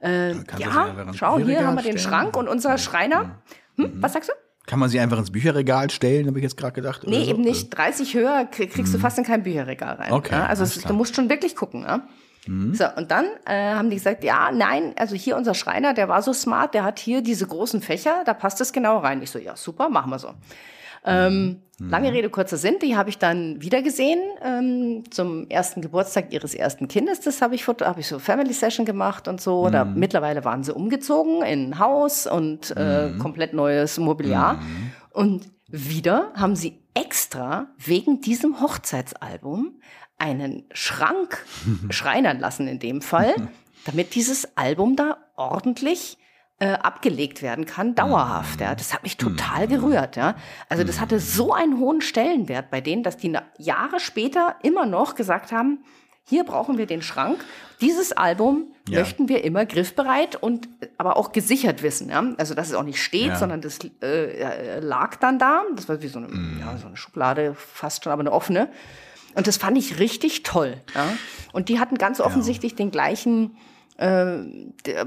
äh, 0.03 0.33
ja 0.59 0.97
schau, 1.15 1.39
hier 1.39 1.65
haben 1.65 1.77
wir 1.77 1.83
den 1.83 1.97
stellen? 1.97 1.99
Schrank 1.99 2.37
und 2.37 2.49
unser 2.49 2.77
Schreiner. 2.77 3.43
Hm, 3.77 3.93
was 4.03 4.15
sagst 4.15 4.31
du? 4.31 4.35
Kann 4.67 4.79
man 4.79 4.89
sie 4.89 4.99
einfach 5.01 5.19
ins 5.19 5.31
Bücherregal 5.31 5.91
stellen, 5.91 6.27
habe 6.27 6.39
ich 6.39 6.43
jetzt 6.43 6.57
gerade 6.57 6.73
gedacht. 6.73 7.03
Nee, 7.07 7.25
so? 7.25 7.31
eben 7.31 7.43
nicht. 7.43 7.71
30 7.71 8.15
höher 8.15 8.49
krie- 8.53 8.69
kriegst 8.69 8.93
du 8.95 8.99
fast 8.99 9.19
in 9.19 9.25
kein 9.25 9.43
Bücherregal 9.45 9.95
rein. 9.97 10.09
Mhm. 10.11 10.17
Okay, 10.17 10.35
ja? 10.35 10.47
Also 10.47 10.65
es. 10.65 10.85
Mhm. 10.85 10.89
du 10.89 10.95
musst 10.95 11.15
schon 11.17 11.29
wirklich 11.31 11.55
gucken. 11.57 11.83
Ja? 11.83 12.07
So, 12.75 12.85
und 12.97 13.11
dann 13.11 13.27
äh, 13.47 13.75
haben 13.75 13.89
die 13.91 13.97
gesagt, 13.97 14.25
ja, 14.25 14.51
nein, 14.53 14.95
also 14.97 15.15
hier 15.15 15.37
unser 15.37 15.55
Schreiner, 15.55 15.95
der 15.95 16.09
war 16.09 16.23
so 16.23 16.33
smart, 16.33 16.75
der 16.75 16.83
hat 16.83 16.99
hier 16.99 17.23
diese 17.23 17.47
großen 17.47 17.81
Fächer, 17.83 18.23
da 18.25 18.35
passt 18.35 18.61
es 18.61 18.73
genau 18.73 18.99
rein. 18.99 19.23
Ich 19.23 19.31
so, 19.31 19.39
ja, 19.39 19.55
super, 19.57 19.89
machen 19.89 20.11
wir 20.11 20.19
so. 20.19 20.31
Ähm, 21.05 21.63
Mhm. 21.79 21.89
Lange 21.91 22.13
Rede, 22.13 22.31
kurzer 22.31 22.59
Sinn, 22.59 22.77
die 22.81 22.97
habe 22.97 23.09
ich 23.11 23.19
dann 23.19 23.61
wieder 23.61 23.83
gesehen 23.83 24.21
ähm, 24.41 25.03
zum 25.11 25.49
ersten 25.51 25.81
Geburtstag 25.81 26.33
ihres 26.33 26.55
ersten 26.55 26.87
Kindes. 26.87 27.19
Das 27.21 27.43
habe 27.43 27.57
ich, 27.57 27.67
habe 27.67 27.99
ich 27.99 28.07
so 28.07 28.21
Family 28.21 28.53
Session 28.53 28.87
gemacht 28.87 29.27
und 29.27 29.41
so. 29.41 29.69
Da, 29.69 29.85
Mhm. 29.85 29.99
mittlerweile 29.99 30.45
waren 30.45 30.63
sie 30.63 30.73
umgezogen 30.73 31.43
in 31.43 31.71
ein 31.71 31.79
Haus 31.81 32.29
und 32.29 32.73
äh, 32.77 33.09
Mhm. 33.09 33.19
komplett 33.19 33.53
neues 33.53 33.99
Mobiliar. 33.99 34.61
Und 35.11 35.51
wieder 35.67 36.31
haben 36.37 36.55
sie 36.55 36.79
extra 36.95 37.67
wegen 37.79 38.21
diesem 38.21 38.61
Hochzeitsalbum 38.61 39.81
einen 40.23 40.65
Schrank 40.73 41.45
schreinern 41.91 42.39
lassen 42.39 42.69
in 42.69 42.79
dem 42.79 43.03
Fall, 43.03 43.35
damit 43.85 44.15
dieses 44.15 44.57
Album 44.57 44.95
da 44.97 45.19
ordentlich 45.37 46.17
äh, 46.61 46.75
abgelegt 46.75 47.43
werden 47.43 47.67
kann, 47.67 47.95
dauerhaft. 47.97 48.61
Ja. 48.61 48.75
Das 48.77 48.95
hat 48.95 49.03
mich 49.03 49.17
total 49.17 49.67
gerührt. 49.67 50.15
Ja. 50.17 50.37
Also 50.69 50.85
das 50.85 51.01
hatte 51.01 51.19
so 51.19 51.53
einen 51.53 51.79
hohen 51.81 52.01
Stellenwert 52.01 52.71
bei 52.71 52.81
denen, 52.81 53.03
dass 53.03 53.17
die 53.17 53.37
Jahre 53.59 53.99
später 53.99 54.55
immer 54.63 54.87
noch 54.87 55.17
gesagt 55.17 55.51
haben, 55.51 55.81
hier 56.25 56.45
brauchen 56.45 56.79
wir 56.79 56.87
den 56.87 57.03
Schrank. 57.03 57.45
Dieses 57.81 58.13
Album 58.13 58.67
Ja. 58.89 59.01
möchten 59.01 59.29
wir 59.29 59.43
immer 59.43 59.67
griffbereit 59.67 60.37
und 60.37 60.69
aber 60.99 61.17
auch 61.17 61.33
gesichert 61.33 61.83
wissen. 61.83 62.11
Ja? 62.11 62.23
Also 62.39 62.55
dass 62.55 62.69
es 62.69 62.75
auch 62.75 62.85
nicht 62.85 63.03
steht, 63.03 63.27
Ja. 63.27 63.37
sondern 63.37 63.61
das 63.61 63.81
äh, 64.01 64.07
äh, 64.39 64.79
lag 64.79 65.17
dann 65.17 65.41
da. 65.41 65.63
Das 65.75 65.89
war 65.89 66.01
wie 66.01 66.07
so 66.07 66.21
eine, 66.21 66.29
ja, 66.61 66.77
so 66.79 66.87
eine 66.87 66.97
Schublade, 66.97 67.55
fast 67.57 68.05
schon, 68.05 68.13
aber 68.13 68.21
eine 68.21 68.31
offene. 68.31 68.69
Und 69.35 69.47
das 69.47 69.57
fand 69.57 69.79
ich 69.79 69.99
richtig 69.99 70.43
toll. 70.43 70.81
Ja? 70.95 71.07
Und 71.53 71.69
die 71.69 71.79
hatten 71.79 71.97
ganz 71.97 72.21
offensichtlich 72.21 72.75
den 72.75 72.91
gleichen, 72.91 73.57
äh, 73.97 74.37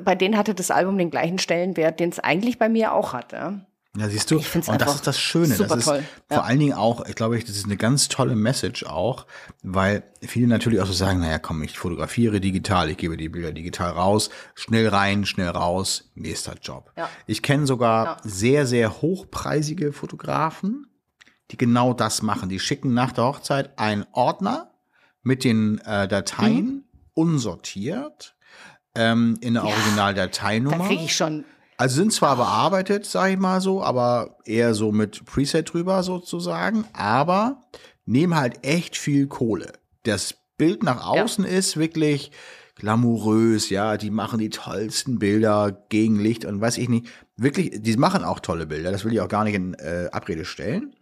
bei 0.04 0.16
denen 0.16 0.38
hatte 0.38 0.54
das 0.56 0.72
Album 0.72 0.98
den 0.98 1.12
gleichen 1.12 1.40
Stellenwert, 1.40 2.00
den 2.00 2.10
es 2.10 2.20
eigentlich 2.20 2.58
bei 2.60 2.70
mir 2.70 2.94
auch 2.94 3.14
hat. 3.14 3.32
Ja? 3.34 3.62
Ja, 3.98 4.10
siehst 4.10 4.30
du, 4.30 4.40
und 4.40 4.82
das 4.82 4.96
ist 4.96 5.08
das 5.08 5.18
Schöne. 5.18 5.56
das 5.56 5.72
ist 5.72 5.86
toll. 5.86 6.04
vor 6.28 6.38
Ja. 6.38 6.44
allen 6.44 6.60
Dingen 6.60 6.74
auch, 6.74 7.06
ich 7.06 7.16
glaube, 7.16 7.40
das 7.40 7.50
ist 7.50 7.64
eine 7.64 7.78
ganz 7.78 8.10
tolle 8.10 8.36
Message 8.36 8.84
auch, 8.86 9.26
weil 9.64 10.04
viele 10.22 10.48
natürlich 10.48 10.82
auch 10.82 10.86
so 10.86 10.92
sagen, 10.92 11.22
naja, 11.22 11.40
komm, 11.40 11.64
ich 11.64 11.78
fotografiere 11.80 12.42
digital, 12.42 12.90
ich 12.90 12.98
gebe 12.98 13.16
die 13.16 13.30
Bilder 13.30 13.54
digital 13.54 13.92
raus, 13.92 14.30
schnell 14.54 14.90
rein, 14.90 15.26
schnell 15.26 15.48
raus, 15.48 16.12
nächster 16.14 16.56
Job. 16.62 16.92
Ja. 16.98 17.08
Ich 17.26 17.42
kenne 17.42 17.66
sogar 17.68 18.06
Ja. 18.06 18.18
sehr, 18.24 18.66
sehr 18.66 19.02
hochpreisige 19.02 19.94
Fotografen, 19.94 20.88
die 21.52 21.58
genau 21.58 21.94
das 21.94 22.22
machen. 22.22 22.50
Die 22.50 22.60
schicken 22.60 22.94
nach 22.94 23.12
der 23.12 23.26
Hochzeit 23.26 23.78
einen 23.78 24.06
Ordner 24.12 24.72
mit 25.24 25.44
den 25.44 25.80
äh, 25.86 26.08
Dateien 26.08 26.66
Mhm. 26.66 26.84
unsortiert 27.14 28.36
ähm, 28.96 29.38
in 29.42 29.54
der 29.56 29.64
Da 29.64 29.70
Originaldateinummer. 29.70 30.88
kriege 30.88 31.04
ich 31.04 31.16
schon 31.16 31.44
Also 31.78 31.96
sind 31.98 32.14
zwar 32.14 32.36
bearbeitet, 32.38 33.06
sag 33.06 33.32
ich 33.32 33.38
mal 33.38 33.60
so, 33.62 33.84
aber 33.84 34.38
eher 34.46 34.74
so 34.74 34.92
mit 34.92 35.26
Preset 35.26 35.74
drüber 35.74 36.04
sozusagen, 36.04 36.86
aber 36.94 37.62
nehmen 38.06 38.36
halt 38.36 38.66
echt 38.66 38.96
viel 38.98 39.28
Kohle. 39.28 39.74
Das 40.04 40.36
Bild 40.58 40.84
nach 40.84 41.06
außen 41.06 41.44
ist 41.44 41.76
wirklich 41.78 42.32
glamourös, 42.76 43.70
ja, 43.70 43.98
die 43.98 44.12
machen 44.12 44.40
die 44.40 44.50
tollsten 44.50 45.18
Bilder 45.20 45.72
gegen 45.90 46.20
Licht 46.20 46.46
und 46.46 46.62
weiß 46.62 46.78
ich 46.78 46.88
nicht. 46.90 47.08
Wirklich, 47.38 47.82
die 47.82 47.98
machen 47.98 48.24
auch 48.24 48.40
tolle 48.40 48.66
Bilder, 48.66 48.92
das 48.92 49.04
will 49.04 49.14
ich 49.14 49.20
auch 49.20 49.28
gar 49.28 49.44
nicht 49.44 49.56
in 49.56 49.74
äh, 49.74 50.08
Abrede 50.12 50.46
stellen. 50.46 50.96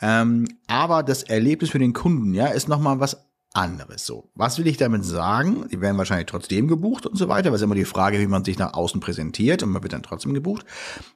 Ähm, 0.00 0.46
aber 0.66 1.02
das 1.02 1.22
Erlebnis 1.22 1.70
für 1.70 1.78
den 1.78 1.94
Kunden, 1.94 2.34
ja, 2.34 2.48
ist 2.48 2.68
nochmal 2.68 3.00
was 3.00 3.28
anderes. 3.54 4.04
So, 4.04 4.30
was 4.34 4.58
will 4.58 4.66
ich 4.66 4.76
damit 4.76 5.04
sagen? 5.04 5.66
Die 5.70 5.80
werden 5.80 5.96
wahrscheinlich 5.96 6.26
trotzdem 6.26 6.68
gebucht 6.68 7.06
und 7.06 7.16
so 7.16 7.28
weiter, 7.28 7.50
weil 7.50 7.56
es 7.56 7.62
immer 7.62 7.74
die 7.74 7.84
Frage, 7.84 8.20
wie 8.20 8.26
man 8.26 8.44
sich 8.44 8.58
nach 8.58 8.74
außen 8.74 9.00
präsentiert 9.00 9.62
und 9.62 9.70
man 9.70 9.82
wird 9.82 9.94
dann 9.94 10.02
trotzdem 10.02 10.34
gebucht. 10.34 10.66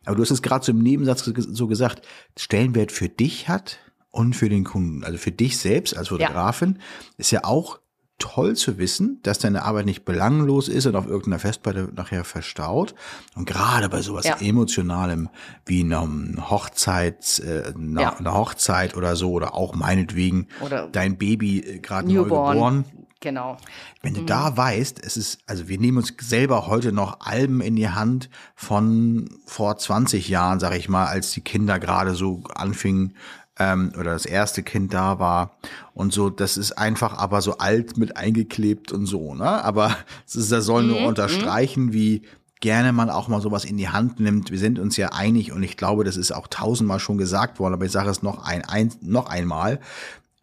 Aber 0.04 0.16
du 0.16 0.22
hast 0.22 0.30
es 0.30 0.42
gerade 0.42 0.64
so 0.64 0.72
im 0.72 0.78
Nebensatz 0.78 1.24
so 1.24 1.66
gesagt, 1.66 2.02
Stellenwert 2.38 2.92
für 2.92 3.08
dich 3.08 3.48
hat 3.48 3.78
und 4.10 4.34
für 4.34 4.48
den 4.48 4.64
Kunden. 4.64 5.04
Also 5.04 5.18
für 5.18 5.32
dich 5.32 5.58
selbst 5.58 5.96
als 5.96 6.08
Fotografin 6.08 6.78
ist 7.18 7.30
ja 7.30 7.44
auch 7.44 7.80
toll 8.18 8.54
zu 8.54 8.78
wissen, 8.78 9.18
dass 9.22 9.40
deine 9.40 9.64
Arbeit 9.64 9.86
nicht 9.86 10.04
belanglos 10.04 10.68
ist 10.68 10.86
und 10.86 10.94
auf 10.94 11.06
irgendeiner 11.06 11.40
Festplatte 11.40 11.88
nachher 11.94 12.24
verstaut. 12.24 12.94
Und 13.34 13.46
gerade 13.46 13.88
bei 13.88 14.00
sowas 14.00 14.24
Ja. 14.26 14.36
Emotionalem 14.40 15.28
wie 15.66 15.82
einer 15.82 16.06
Hochzeit, 16.50 17.40
äh, 17.44 17.72
einer, 17.74 18.00
Ja. 18.00 18.16
einer 18.16 18.34
Hochzeit 18.34 18.96
oder 18.96 19.16
so, 19.16 19.32
oder 19.32 19.54
auch 19.54 19.74
meinetwegen 19.74 20.46
Oder 20.60 20.88
dein 20.88 21.18
Baby 21.18 21.58
äh, 21.60 21.78
gerade 21.80 22.12
neu 22.12 22.22
geboren. 22.24 22.84
Genau. 23.20 23.56
Wenn 24.02 24.14
du 24.14 24.22
da 24.22 24.56
weißt, 24.56 24.98
es 25.04 25.16
ist, 25.16 25.38
also 25.46 25.68
wir 25.68 25.78
nehmen 25.78 25.98
uns 25.98 26.12
selber 26.20 26.66
heute 26.66 26.90
noch 26.90 27.20
Alben 27.20 27.60
in 27.60 27.76
die 27.76 27.88
Hand 27.88 28.28
von 28.56 29.30
vor 29.46 29.76
20 29.78 30.28
Jahren, 30.28 30.58
sag 30.58 30.74
ich 30.76 30.88
mal, 30.88 31.06
als 31.06 31.30
die 31.30 31.40
Kinder 31.40 31.78
gerade 31.78 32.16
so 32.16 32.42
anfingen 32.52 33.14
ähm, 33.62 33.92
oder 33.98 34.12
das 34.12 34.26
erste 34.26 34.62
Kind 34.62 34.92
da 34.92 35.18
war 35.18 35.56
und 35.94 36.12
so, 36.12 36.30
das 36.30 36.56
ist 36.56 36.72
einfach 36.72 37.16
aber 37.16 37.40
so 37.42 37.58
alt 37.58 37.96
mit 37.96 38.16
eingeklebt 38.16 38.92
und 38.92 39.06
so, 39.06 39.34
ne? 39.34 39.64
Aber 39.64 39.96
es 40.26 40.36
ist, 40.36 40.52
das 40.52 40.64
soll 40.64 40.84
nur 40.84 41.06
unterstreichen, 41.06 41.92
wie 41.92 42.22
gerne 42.60 42.92
man 42.92 43.10
auch 43.10 43.28
mal 43.28 43.40
sowas 43.40 43.64
in 43.64 43.76
die 43.76 43.88
Hand 43.88 44.20
nimmt. 44.20 44.50
Wir 44.50 44.58
sind 44.58 44.78
uns 44.78 44.96
ja 44.96 45.08
einig 45.08 45.52
und 45.52 45.62
ich 45.62 45.76
glaube, 45.76 46.04
das 46.04 46.16
ist 46.16 46.32
auch 46.32 46.46
tausendmal 46.46 47.00
schon 47.00 47.18
gesagt 47.18 47.58
worden, 47.58 47.74
aber 47.74 47.84
ich 47.84 47.92
sage 47.92 48.10
es 48.10 48.22
noch 48.22 48.44
ein, 48.44 48.64
ein 48.64 48.92
noch 49.00 49.26
einmal. 49.26 49.80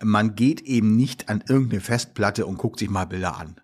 Man 0.02 0.36
geht 0.36 0.62
eben 0.62 0.96
nicht 0.96 1.30
an 1.30 1.44
irgendeine 1.48 1.82
Festplatte 1.82 2.46
und 2.46 2.58
guckt 2.58 2.80
sich 2.80 2.90
mal 2.90 3.06
Bilder 3.06 3.38
an. 3.38 3.56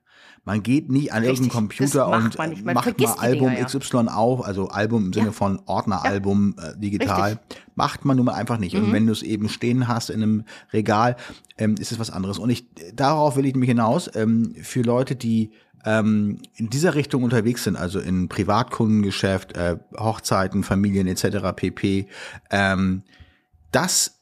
Man 0.46 0.62
geht 0.62 0.89
nie 0.89 1.12
an 1.12 1.24
Richtig, 1.24 1.39
irgendeinen 1.39 1.68
Computer 1.68 2.08
macht 2.08 2.24
und 2.24 2.38
man 2.38 2.50
nicht. 2.52 2.66
Man 2.66 2.74
macht 2.76 3.00
mal 3.00 3.14
Album 3.14 3.50
Dinger, 3.50 3.60
ja. 3.60 3.66
XY 3.66 3.98
auf, 4.10 4.46
also 4.46 4.68
Album 4.70 5.08
im 5.08 5.14
Sinne 5.14 5.28
Ja. 5.28 5.32
von 5.32 5.60
Ordneralbum 5.66 6.56
äh, 6.62 6.80
digital. 6.80 7.32
Richtig. 7.32 7.58
Mhm. 7.58 7.72
Macht 7.76 8.06
man 8.06 8.18
nun 8.18 8.28
mal 8.28 8.36
einfach 8.36 8.60
nicht. 8.60 8.76
Und 8.76 8.93
wenn 8.93 9.08
du 9.08 9.12
es 9.12 9.24
eben 9.24 9.50
stehen 9.50 9.88
hast 9.88 10.10
in 10.12 10.22
einem 10.22 10.43
Regal, 10.72 11.16
ähm, 11.58 11.76
ist 11.80 11.91
es 11.91 12.00
was 12.00 12.12
anderes. 12.12 12.38
Und 12.38 12.52
ich, 12.52 12.68
darauf 12.93 13.36
will 13.38 13.46
ich 13.46 13.54
nämlich 13.54 13.70
hinaus, 13.70 14.10
ähm, 14.14 14.54
für 14.62 14.82
Leute, 14.84 15.16
die 15.16 15.50
ähm, 15.84 16.39
in 16.56 16.70
dieser 16.70 16.93
Richtung 16.96 17.24
unterwegs 17.24 17.64
sind, 17.64 17.76
also 17.76 18.00
in 18.00 18.30
Privatkundengeschäft, 18.30 19.58
äh, 19.58 19.78
Hochzeiten, 19.98 20.64
Familien 20.64 21.08
etc. 21.08 21.54
pp. 21.56 22.08
Ähm, 22.52 23.02
das 23.72 24.14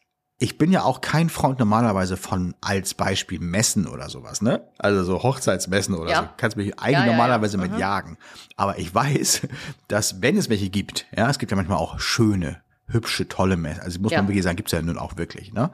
ich 0.44 0.58
bin 0.58 0.74
ja 0.74 0.84
auch 0.84 1.00
kein 1.00 1.30
Freund 1.30 1.58
normalerweise 1.60 2.18
von 2.18 2.54
als 2.60 2.96
Beispiel 2.96 3.40
Messen 3.40 3.88
oder 3.88 4.10
sowas, 4.10 4.42
ne? 4.42 4.62
Also 4.78 5.06
so 5.06 5.24
Hochzeitsmessen 5.24 5.96
oder 5.96 6.12
Ja. 6.12 6.20
so. 6.24 6.30
Kannst 6.36 6.58
mich 6.58 6.78
eigentlich 6.78 6.94
Ja, 7.00 7.06
ja, 7.06 7.12
normalerweise 7.14 7.58
mit 7.58 7.72
Mhm. 7.72 7.78
jagen. 7.78 8.18
Aber 8.58 8.78
ich 8.78 8.94
weiß, 8.96 9.48
dass 9.88 10.22
wenn 10.22 10.36
es 10.36 10.50
welche 10.50 10.70
gibt, 10.70 11.06
ja, 11.16 11.30
es 11.30 11.40
gibt 11.40 11.52
ja 11.52 11.56
manchmal 11.56 11.78
auch 11.78 11.98
schöne, 12.02 12.62
hübsche, 12.94 13.28
tolle 13.28 13.58
Messen. 13.58 13.82
Also 13.82 14.00
muss 14.00 14.12
Ja. 14.12 14.20
man 14.20 14.28
wirklich 14.30 14.44
sagen, 14.44 14.56
gibt's 14.56 14.72
ja 14.72 14.82
nun 14.82 14.98
auch 14.98 15.18
wirklich, 15.18 15.52
ne? 15.54 15.72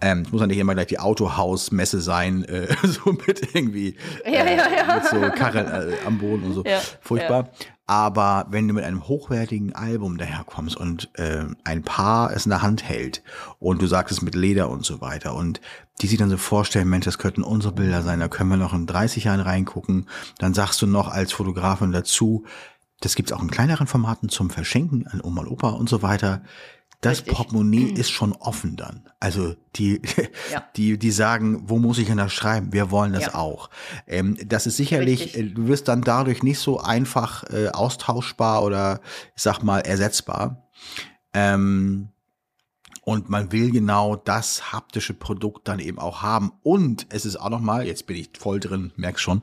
Ähm, 0.00 0.22
es 0.22 0.32
muss 0.32 0.40
ja 0.40 0.46
nicht 0.46 0.58
immer 0.58 0.74
gleich 0.74 0.86
die 0.86 0.98
Autohausmesse 1.00 2.00
sein, 2.00 2.44
äh, 2.44 2.68
so 2.86 3.12
mit 3.12 3.54
irgendwie 3.54 3.96
Ja, 4.24 4.30
äh, 4.44 4.56
ja, 4.56 4.66
ja. 4.88 4.94
mit 4.94 5.04
so 5.06 5.20
Karren 5.36 5.66
äh, 5.66 5.94
am 6.06 6.18
Boden 6.18 6.44
und 6.44 6.52
so. 6.54 6.64
Ja, 6.64 6.80
Furchtbar. 7.00 7.50
Aber 7.86 8.46
wenn 8.50 8.68
du 8.68 8.74
mit 8.74 8.84
einem 8.84 9.08
hochwertigen 9.08 9.74
Album 9.74 10.16
daherkommst 10.16 10.76
und 10.76 11.10
äh, 11.18 11.44
ein 11.64 11.82
Paar 11.82 12.32
es 12.32 12.46
in 12.46 12.50
der 12.50 12.62
Hand 12.62 12.84
hält 12.88 13.22
und 13.58 13.82
du 13.82 13.88
sagst 13.88 14.12
es 14.12 14.22
mit 14.22 14.36
Leder 14.36 14.70
und 14.70 14.84
so 14.84 15.00
weiter 15.00 15.34
und 15.34 15.60
die 16.00 16.06
sich 16.06 16.16
dann 16.16 16.30
so 16.30 16.36
vorstellen, 16.36 16.88
Mensch, 16.88 17.04
das 17.04 17.18
könnten 17.18 17.42
unsere 17.42 17.74
Bilder 17.74 18.02
sein, 18.02 18.20
da 18.20 18.28
können 18.28 18.48
wir 18.50 18.56
noch 18.56 18.74
in 18.74 18.86
30 18.86 19.24
Jahren 19.24 19.40
reingucken, 19.40 20.08
dann 20.38 20.54
sagst 20.54 20.80
du 20.82 20.86
noch 20.86 21.08
als 21.08 21.32
Fotografin 21.32 21.90
dazu, 21.90 22.44
das 23.00 23.14
gibt's 23.14 23.32
auch 23.32 23.42
in 23.42 23.50
kleineren 23.50 23.86
Formaten 23.86 24.28
zum 24.28 24.50
Verschenken 24.50 25.06
an 25.06 25.20
Oma 25.22 25.42
und 25.42 25.48
Opa 25.48 25.70
und 25.70 25.88
so 25.88 26.02
weiter. 26.02 26.42
Das 27.00 27.18
Richtig. 27.20 27.34
Portemonnaie 27.34 27.92
ist 27.96 28.10
schon 28.10 28.32
offen 28.32 28.76
dann. 28.76 29.08
Also 29.20 29.54
die, 29.76 30.02
Ja. 30.52 30.64
die, 30.76 30.98
die 30.98 31.10
sagen, 31.10 31.62
wo 31.68 31.78
muss 31.78 31.96
ich 31.98 32.06
denn 32.08 32.18
das 32.18 32.32
schreiben? 32.32 32.72
Wir 32.74 32.90
wollen 32.90 33.14
das 33.14 33.24
Ja. 33.26 33.34
auch. 33.36 33.70
Ähm, 34.06 34.36
das 34.46 34.66
ist 34.66 34.76
sicherlich, 34.76 35.20
Richtig. 35.22 35.36
äh, 35.40 35.48
du 35.48 35.66
wirst 35.66 35.88
dann 35.88 36.02
dadurch 36.02 36.42
nicht 36.42 36.58
so 36.58 36.78
einfach 36.78 37.44
äh, 37.44 37.68
austauschbar 37.68 38.62
oder 38.62 39.00
ich 39.34 39.42
sag 39.42 39.62
mal 39.62 39.78
ersetzbar. 39.80 40.68
Ähm, 41.32 42.08
und 43.02 43.30
man 43.30 43.50
will 43.50 43.70
genau 43.70 44.14
das 44.14 44.72
haptische 44.72 45.14
Produkt 45.14 45.68
dann 45.68 45.78
eben 45.78 45.98
auch 45.98 46.20
haben. 46.22 46.52
Und 46.62 47.06
es 47.08 47.24
ist 47.24 47.36
auch 47.36 47.48
nochmal, 47.48 47.86
jetzt 47.86 48.06
bin 48.06 48.16
ich 48.16 48.30
voll 48.38 48.60
drin, 48.60 48.92
merkst 48.96 49.22
schon, 49.22 49.42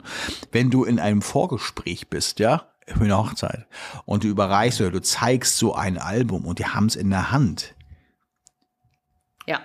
wenn 0.51 0.70
du 0.70 0.84
in 0.84 0.99
einem 0.99 1.22
Vorgespräch 1.24 2.08
bist, 2.08 2.39
ja, 2.39 2.68
Hochzeit, 2.95 3.67
und 4.05 4.23
du 4.23 4.27
überreichst 4.27 4.79
oder 4.81 4.91
du 4.91 5.01
zeigst 5.01 5.57
so 5.57 5.75
ein 5.75 5.97
Album 5.97 6.45
und 6.45 6.59
die 6.59 6.65
haben 6.65 6.85
es 6.88 6.95
in 6.95 7.09
der 7.09 7.31
Hand. 7.31 7.75
Ja, 9.45 9.59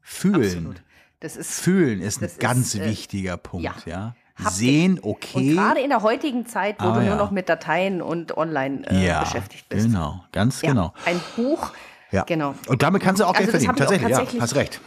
Fühlen. 0.00 0.44
absolut. 0.44 0.82
Das 1.20 1.36
ist 1.36 1.60
Fühlen 1.60 2.00
ist 2.00 2.18
ein 2.18 2.22
Das 2.22 2.32
ist, 2.32 2.40
ganz 2.40 2.74
äh, 2.74 2.84
wichtiger 2.84 3.36
Punkt, 3.36 3.64
ja. 3.64 3.74
ja. 3.86 4.14
Haptik. 4.36 4.52
Sehen, 4.56 4.98
Und 5.00 5.10
okay. 5.14 5.54
gerade 5.54 5.80
in 5.80 5.88
der 5.88 6.02
heutigen 6.02 6.46
Zeit, 6.46 6.76
wo 6.80 6.86
Ah, 6.86 6.92
du 6.94 7.00
ja. 7.00 7.08
nur 7.08 7.16
noch 7.16 7.32
mit 7.32 7.48
Dateien 7.48 8.00
und 8.00 8.36
online 8.36 8.86
äh, 8.88 9.04
ja, 9.06 9.20
beschäftigt 9.24 9.68
bist. 9.68 9.86
genau, 9.86 10.24
ganz 10.30 10.62
Ja, 10.62 10.68
genau. 10.70 10.94
Ein 11.06 11.20
Buch, 11.34 11.72
Ja. 12.10 12.22
genau. 12.24 12.54
Und 12.68 12.82
damit 12.82 13.02
kannst 13.02 13.20
du 13.20 13.24
auch 13.26 13.34
Also 13.34 13.40
Geld 13.50 13.54
das 13.54 13.64
verdienen. 13.64 13.68
hab 13.68 13.76
ich 13.76 13.82
auch 13.82 13.88
Tatsächlich, 13.90 14.10
ja, 14.10 14.18
tatsächlich- 14.18 14.42
hast 14.42 14.54
recht. 14.56 14.80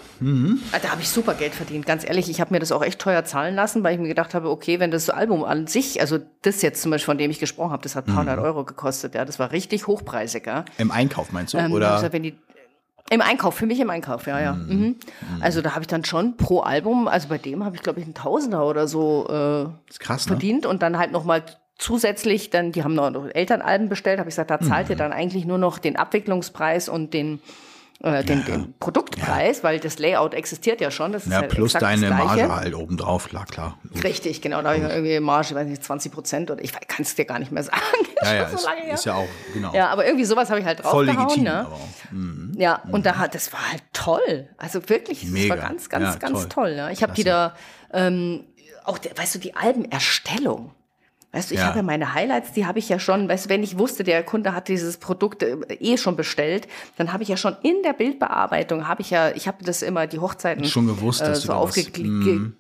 Ah, 0.74 0.80
Da 0.82 0.90
habe 0.92 1.02
ich 1.02 1.10
super 1.10 1.34
Geld 1.36 1.54
verdient, 1.54 1.86
ganz 1.86 2.04
ehrlich. 2.04 2.30
Ich 2.30 2.42
habe 2.42 2.54
mir 2.54 2.60
das 2.60 2.72
auch 2.72 2.84
echt 2.84 3.00
teuer 3.00 3.24
zahlen 3.26 3.54
lassen, 3.56 3.84
weil 3.84 3.94
ich 3.96 4.00
mir 4.02 4.08
gedacht 4.08 4.34
habe, 4.34 4.50
okay, 4.50 4.80
wenn 4.80 4.90
das 4.92 5.10
Album 5.10 5.44
an 5.44 5.68
sich, 5.68 6.02
also 6.02 6.18
das 6.42 6.62
jetzt 6.64 6.82
zum 6.82 6.90
Beispiel, 6.92 7.06
von 7.06 7.18
dem 7.20 7.30
ich 7.30 7.40
gesprochen 7.40 7.72
habe, 7.72 7.84
das 7.84 7.96
hat 7.96 8.08
300 8.08 8.38
Mhm. 8.40 8.44
Euro 8.46 8.64
gekostet, 8.66 9.14
ja, 9.16 9.24
das 9.26 9.38
war 9.40 9.52
richtig 9.52 9.86
hochpreisig, 9.88 10.46
ja. 10.48 10.66
Im 10.80 10.90
Einkauf 10.92 11.32
meinst 11.32 11.54
du? 11.54 11.58
Ähm, 11.60 11.72
Oder? 11.72 11.92
also 11.96 12.12
wenn 12.12 12.24
die, 12.24 12.36
Im 13.10 13.20
Einkauf, 13.22 13.56
für 13.56 13.66
mich 13.66 13.80
im 13.82 13.90
Einkauf, 13.90 14.26
ja, 14.26 14.40
ja. 14.40 14.54
Mhm. 14.54 14.96
Also 15.42 15.62
da 15.62 15.72
habe 15.72 15.82
ich 15.82 15.88
dann 15.88 16.06
schon 16.06 16.38
pro 16.38 16.62
Album, 16.62 17.10
also 17.10 17.28
bei 17.28 17.38
dem 17.38 17.66
habe 17.66 17.76
ich, 17.76 17.84
glaube 17.84 18.00
ich, 18.00 18.06
einen 18.06 18.14
Tausender 18.14 18.66
oder 18.66 18.88
so 18.88 19.26
äh, 19.28 19.66
krass, 20.00 20.26
ne? 20.28 20.32
verdient 20.32 20.66
und 20.66 20.82
dann 20.82 20.98
halt 20.98 21.12
nochmal 21.12 21.44
zusätzlich, 21.82 22.50
dann, 22.52 22.72
die 22.72 22.84
haben 22.84 22.94
noch 22.94 23.28
Elternalben 23.34 23.90
bestellt, 23.90 24.20
habe 24.20 24.30
ich 24.30 24.36
gesagt, 24.36 24.52
da 24.52 24.60
zahlt 24.60 24.86
Mhm. 24.88 24.92
ihr 24.92 24.98
dann 24.98 25.12
eigentlich 25.14 25.46
nur 25.46 25.58
noch 25.58 25.80
den 25.80 25.96
Abwicklungspreis 25.96 26.88
und 26.90 27.12
den, 27.14 27.42
äh, 28.04 28.24
den, 28.24 28.46
den 28.46 28.74
Produktpreis, 28.80 29.64
weil 29.64 29.80
das 29.80 29.98
Layout 29.98 30.34
existiert 30.36 30.80
ja 30.80 30.92
schon. 30.92 31.12
Das 31.12 31.26
ist 31.26 31.32
Ja, 31.32 31.40
halt 31.42 31.50
plus 31.50 31.74
deine. 31.74 32.10
Marge 32.12 32.54
halt 32.56 32.76
obendrauf, 32.76 33.30
klar, 33.30 33.46
klar. 33.48 33.78
Richtig, 34.04 34.42
genau. 34.44 34.62
Da 34.62 34.70
habe 34.70 34.78
ich 34.78 34.84
irgendwie 34.84 35.20
Marge, 35.20 35.56
weiß 35.56 35.68
nicht, 35.68 35.84
20 35.84 36.12
Prozent 36.12 36.52
oder 36.52 36.64
ich 36.64 36.72
kann 36.72 37.02
es 37.02 37.16
dir 37.16 37.26
gar 37.26 37.40
nicht 37.40 37.52
mehr 37.52 37.64
sagen. 37.64 37.78
Ja, 38.24 38.28
ist 38.28 38.34
ja, 38.34 38.44
ist, 38.56 38.62
so 38.62 38.70
her. 38.70 38.94
ist 38.94 39.06
ja 39.06 39.14
auch, 39.16 39.28
genau. 39.52 39.74
Ja, 39.74 39.88
aber 39.90 40.06
irgendwie 40.06 40.26
sowas 40.26 40.52
habe 40.52 40.60
ich 40.60 40.66
halt 40.68 40.82
Voll 40.82 41.08
draufgehauen. 41.08 41.28
legitim. 41.30 41.44
ne? 41.44 41.68
Mhm. 42.12 42.54
Ja, 42.56 42.80
und 42.92 43.04
da 43.08 43.18
hat, 43.18 43.34
das 43.34 43.52
war 43.52 43.72
halt 43.72 43.82
toll. 43.94 44.48
Also 44.58 44.88
wirklich, 44.90 45.22
das 45.22 45.32
Mega. 45.32 45.56
war 45.56 45.70
ganz, 45.70 45.90
ganz, 45.90 46.06
Ja, 46.06 46.16
ganz 46.18 46.40
toll. 46.42 46.50
toll. 46.50 46.70
ja. 46.78 46.92
Ich 46.92 47.02
habe 47.02 47.14
die 47.14 47.24
da, 47.24 47.56
ähm, 47.92 48.44
auch, 48.84 49.00
weißt 49.16 49.34
du, 49.34 49.40
die 49.40 49.56
Albenerstellung. 49.56 50.70
Weißt 51.34 51.50
du, 51.50 51.56
ich 51.56 51.62
Ja. 51.62 51.68
habe 51.68 51.78
ja 51.78 51.84
meine 51.84 52.14
Highlights, 52.14 52.52
die 52.52 52.66
habe 52.66 52.80
ich 52.80 52.90
ja 52.90 53.00
schon, 53.00 53.30
weißt 53.30 53.46
du, 53.46 53.50
wenn 53.50 53.64
ich 53.64 53.78
wusste, 53.78 54.04
der 54.04 54.24
Kunde 54.24 54.54
hat 54.54 54.68
dieses 54.68 54.98
Produkt 54.98 55.44
äh, 55.44 55.56
eh 55.80 55.98
schon 55.98 56.16
bestellt, 56.16 56.68
dann 56.98 57.14
habe 57.14 57.24
ich 57.24 57.30
ja 57.30 57.38
schon 57.38 57.56
in 57.64 57.82
der 57.84 57.94
Bildbearbeitung, 57.94 58.88
habe 58.88 59.02
ich 59.02 59.12
ja, 59.12 59.32
ich 59.32 59.48
habe 59.48 59.64
das 59.64 59.82
immer, 59.82 60.08
die 60.08 60.20
Hochzeiten 60.20 60.66
Schon 60.66 60.88
gewusst, 60.88 61.22
dass 61.22 61.44
äh, 61.44 61.48
so 61.48 61.54
aufgegliedert. 61.54 62.54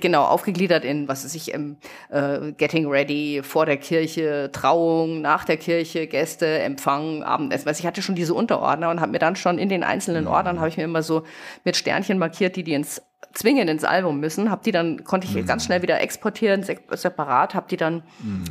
Genau, 0.00 0.24
aufgegliedert 0.24 0.84
in, 0.84 1.06
was 1.06 1.24
weiß 1.24 1.34
ich, 1.36 1.52
im, 1.54 1.76
äh, 2.10 2.50
Getting 2.52 2.88
Ready, 2.88 3.40
vor 3.44 3.66
der 3.66 3.76
Kirche, 3.76 4.50
Trauung, 4.52 5.20
nach 5.20 5.44
der 5.44 5.58
Kirche, 5.58 6.08
Gäste, 6.08 6.58
Empfang, 6.58 7.22
Abendessen. 7.22 7.66
Du, 7.66 7.70
ich 7.70 7.86
hatte 7.86 8.02
schon 8.02 8.16
diese 8.16 8.34
Unterordner 8.34 8.90
und 8.90 9.00
habe 9.00 9.12
mir 9.12 9.20
dann 9.20 9.36
schon 9.36 9.58
in 9.58 9.68
den 9.68 9.84
einzelnen 9.84 10.26
Ordnern, 10.26 10.58
habe 10.58 10.68
ich 10.68 10.76
mir 10.76 10.82
immer 10.82 11.04
so 11.04 11.22
mit 11.64 11.76
Sternchen 11.76 12.18
markiert, 12.18 12.56
die 12.56 12.64
die 12.64 12.72
ins 12.72 13.00
zwingend 13.32 13.70
ins 13.70 13.84
Album 13.84 14.20
müssen, 14.20 14.50
habe 14.50 14.62
die 14.64 14.72
dann 14.72 15.04
konnte 15.04 15.26
ich 15.26 15.46
ganz 15.46 15.64
schnell 15.64 15.82
wieder 15.82 16.00
exportieren 16.00 16.62
se 16.62 16.76
separat, 16.90 17.54
habe 17.54 17.68
die 17.68 17.76
dann 17.76 18.02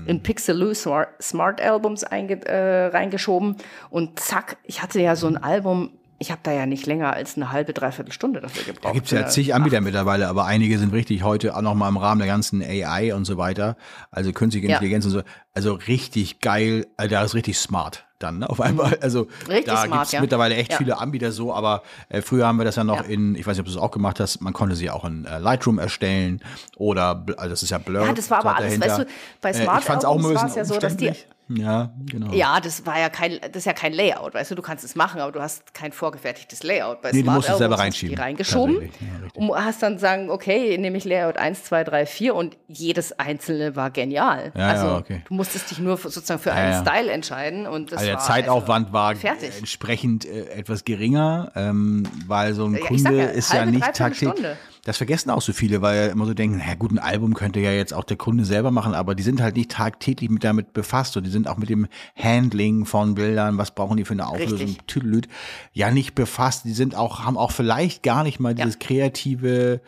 in 0.05 0.23
Pixeloo 0.23 0.73
Smart, 0.73 1.09
Smart 1.21 1.61
Albums 1.61 2.03
einge 2.03 2.45
äh, 2.45 2.87
reingeschoben. 2.87 3.57
Und 3.89 4.19
zack, 4.19 4.57
ich 4.63 4.81
hatte 4.81 5.01
ja 5.01 5.15
so 5.15 5.27
ein 5.27 5.37
Album, 5.37 5.91
ich 6.19 6.31
habe 6.31 6.41
da 6.43 6.51
ja 6.51 6.65
nicht 6.65 6.85
länger 6.85 7.13
als 7.13 7.35
eine 7.37 7.51
halbe 7.51 7.73
dreiviertel 7.73 8.11
Stunde 8.11 8.41
dafür 8.41 8.63
gebraucht. 8.63 8.85
Da 8.85 8.91
gibt's 8.91 9.11
ja 9.11 9.21
Äh, 9.21 9.27
zig 9.29 9.53
Anbieter 9.55 9.81
mittlerweile, 9.81 10.27
aber 10.27 10.45
einige 10.45 10.77
sind 10.77 10.93
richtig 10.93 11.23
heute 11.23 11.55
auch 11.55 11.61
noch 11.61 11.75
mal 11.75 11.87
im 11.89 11.97
Rahmen 11.97 12.19
der 12.19 12.27
ganzen 12.27 12.61
AI 12.61 13.13
und 13.15 13.25
so 13.25 13.37
weiter, 13.37 13.77
also 14.11 14.31
künstliche 14.33 14.67
Ja. 14.67 14.73
Intelligenz 14.75 15.05
und 15.05 15.11
so, 15.11 15.21
also 15.53 15.73
richtig 15.73 16.41
geil, 16.41 16.85
also 16.97 17.09
da 17.09 17.23
ist 17.23 17.33
richtig 17.35 17.57
smart 17.57 18.05
dann 18.19 18.39
ne? 18.39 18.49
auf 18.49 18.59
einmal. 18.59 18.97
Also 19.01 19.23
Mhm. 19.23 19.27
Richtig 19.47 19.65
da 19.73 19.77
smart, 19.85 19.91
gibt's 20.01 20.11
ja. 20.11 20.19
mittlerweile 20.21 20.55
echt 20.55 20.71
Ja. 20.71 20.77
viele 20.77 20.97
Anbieter 20.99 21.31
so, 21.31 21.53
aber 21.53 21.83
äh, 22.09 22.21
früher 22.21 22.45
haben 22.47 22.57
wir 22.57 22.65
das 22.65 22.75
ja 22.75 22.83
noch 22.83 22.97
Ja. 22.97 23.09
in, 23.09 23.35
ich 23.35 23.47
weiß 23.47 23.55
nicht, 23.55 23.61
ob 23.61 23.65
du 23.67 23.71
es 23.71 23.77
auch 23.77 23.91
gemacht 23.91 24.19
hast, 24.19 24.41
man 24.41 24.51
konnte 24.51 24.75
sie 24.75 24.89
auch 24.89 25.05
in 25.05 25.23
äh, 25.25 25.37
Lightroom 25.39 25.79
erstellen 25.79 26.41
oder 26.75 27.23
also 27.37 27.49
das 27.51 27.63
ist 27.63 27.69
ja 27.69 27.77
Blur. 27.77 28.05
Ja, 28.05 28.11
das 28.11 28.29
war 28.29 28.39
aber 28.39 28.57
alles, 28.57 28.79
weißt 28.79 28.99
du, 28.99 29.05
bei 29.41 29.53
Smart 29.53 29.79
ich 29.79 29.85
fand's 29.85 30.03
auch 30.03 30.17
bisschen 30.17 30.35
war's 30.35 30.55
ja 30.55 30.65
so, 30.65 30.77
dass 30.79 30.97
die-. 30.97 31.13
Ja, 31.49 31.91
genau. 32.05 32.31
Ja, 32.31 32.59
das 32.59 32.85
war 32.85 32.99
ja 32.99 33.09
kein, 33.09 33.39
das 33.41 33.55
ist 33.55 33.65
ja 33.65 33.73
kein 33.73 33.91
Layout, 33.93 34.35
weißt 34.35 34.51
du, 34.51 34.55
du 34.55 34.61
kannst 34.61 34.83
es 34.83 34.95
machen, 34.95 35.19
aber 35.19 35.31
du 35.31 35.41
hast 35.41 35.73
kein 35.73 35.91
vorgefertigtes 35.91 36.61
Layout. 36.61 37.01
Bei 37.01 37.11
Nee, 37.11 37.19
du 37.19 37.23
Smart 37.23 37.35
musst 37.37 37.49
es 37.49 37.57
selber 37.57 37.75
du 37.75 37.81
reinschieben. 37.81 38.15
Die 38.15 38.21
reingeschoben 38.21 38.81
ja, 38.83 38.89
und 39.33 39.55
hast 39.55 39.81
dann 39.81 39.97
sagen, 39.97 40.29
okay, 40.29 40.77
nehme 40.77 40.97
ich 40.97 41.05
Layout 41.05 41.37
1, 41.37 41.63
2, 41.63 41.83
3, 41.85 42.05
4 42.05 42.35
und 42.35 42.57
jedes 42.67 43.17
einzelne 43.17 43.75
war 43.75 43.89
genial. 43.89 44.51
Ja, 44.55 44.61
ja, 44.61 44.67
also 44.67 44.95
okay. 44.97 45.23
du 45.27 45.33
musstest 45.33 45.71
dich 45.71 45.79
nur 45.79 45.97
für, 45.97 46.09
sozusagen 46.11 46.39
für 46.39 46.49
Ja, 46.49 46.55
einen 46.55 46.71
ja. 46.71 46.81
Style 46.81 47.11
entscheiden 47.11 47.65
und 47.65 47.91
das 47.91 47.99
Also 47.99 48.11
der 48.11 48.19
Zeitaufwand 48.19 48.93
war 48.93 49.15
fertig. 49.15 49.51
entsprechend 49.57 50.25
äh, 50.25 50.49
etwas 50.51 50.85
geringer, 50.85 51.51
ähm, 51.55 52.03
weil 52.27 52.53
so 52.53 52.65
ein 52.65 52.75
Ja, 52.75 52.85
Kunde 52.85 53.17
ja, 53.17 53.23
ist 53.25 53.51
ja 53.51 53.65
nicht 53.65 53.93
taktisch. 53.93 54.17
Stunde. 54.29 54.55
Das 54.89 54.97
vergessen 54.97 55.29
auch 55.29 55.43
so 55.43 55.53
viele, 55.53 55.83
weil 55.83 55.95
ja 55.95 56.11
immer 56.11 56.25
so 56.25 56.33
denken, 56.33 56.59
na 56.65 56.73
gut, 56.73 56.91
ein 56.91 56.97
Album 56.97 57.35
könnte 57.35 57.59
ja 57.59 57.71
jetzt 57.71 57.93
auch 57.93 58.03
der 58.03 58.17
Kunde 58.17 58.43
selber 58.43 58.71
machen, 58.71 58.95
aber 58.95 59.13
die 59.13 59.21
sind 59.21 59.39
halt 59.39 59.55
nicht 59.55 59.69
tagtäglich 59.69 60.31
mit 60.31 60.43
damit 60.43 60.73
befasst 60.73 61.15
und 61.15 61.25
die 61.25 61.29
sind 61.29 61.47
auch 61.47 61.57
mit 61.57 61.69
dem 61.69 61.87
Handling 62.15 62.87
von 62.87 63.13
Bildern, 63.13 63.59
was 63.59 63.69
brauchen 63.69 63.97
die 63.97 64.05
für 64.05 64.13
eine 64.13 64.27
Auflösung, 64.27 64.77
Tüdelüt, 64.87 65.27
ja 65.73 65.91
nicht 65.91 66.15
befasst. 66.15 66.65
Die 66.65 66.73
sind 66.73 66.95
auch, 66.95 67.23
haben 67.23 67.37
auch 67.37 67.51
vielleicht 67.51 68.01
gar 68.01 68.23
nicht 68.23 68.39
mal 68.39 68.55
dieses 68.55 68.79
ja. 68.81 68.87
kreative 68.87 69.81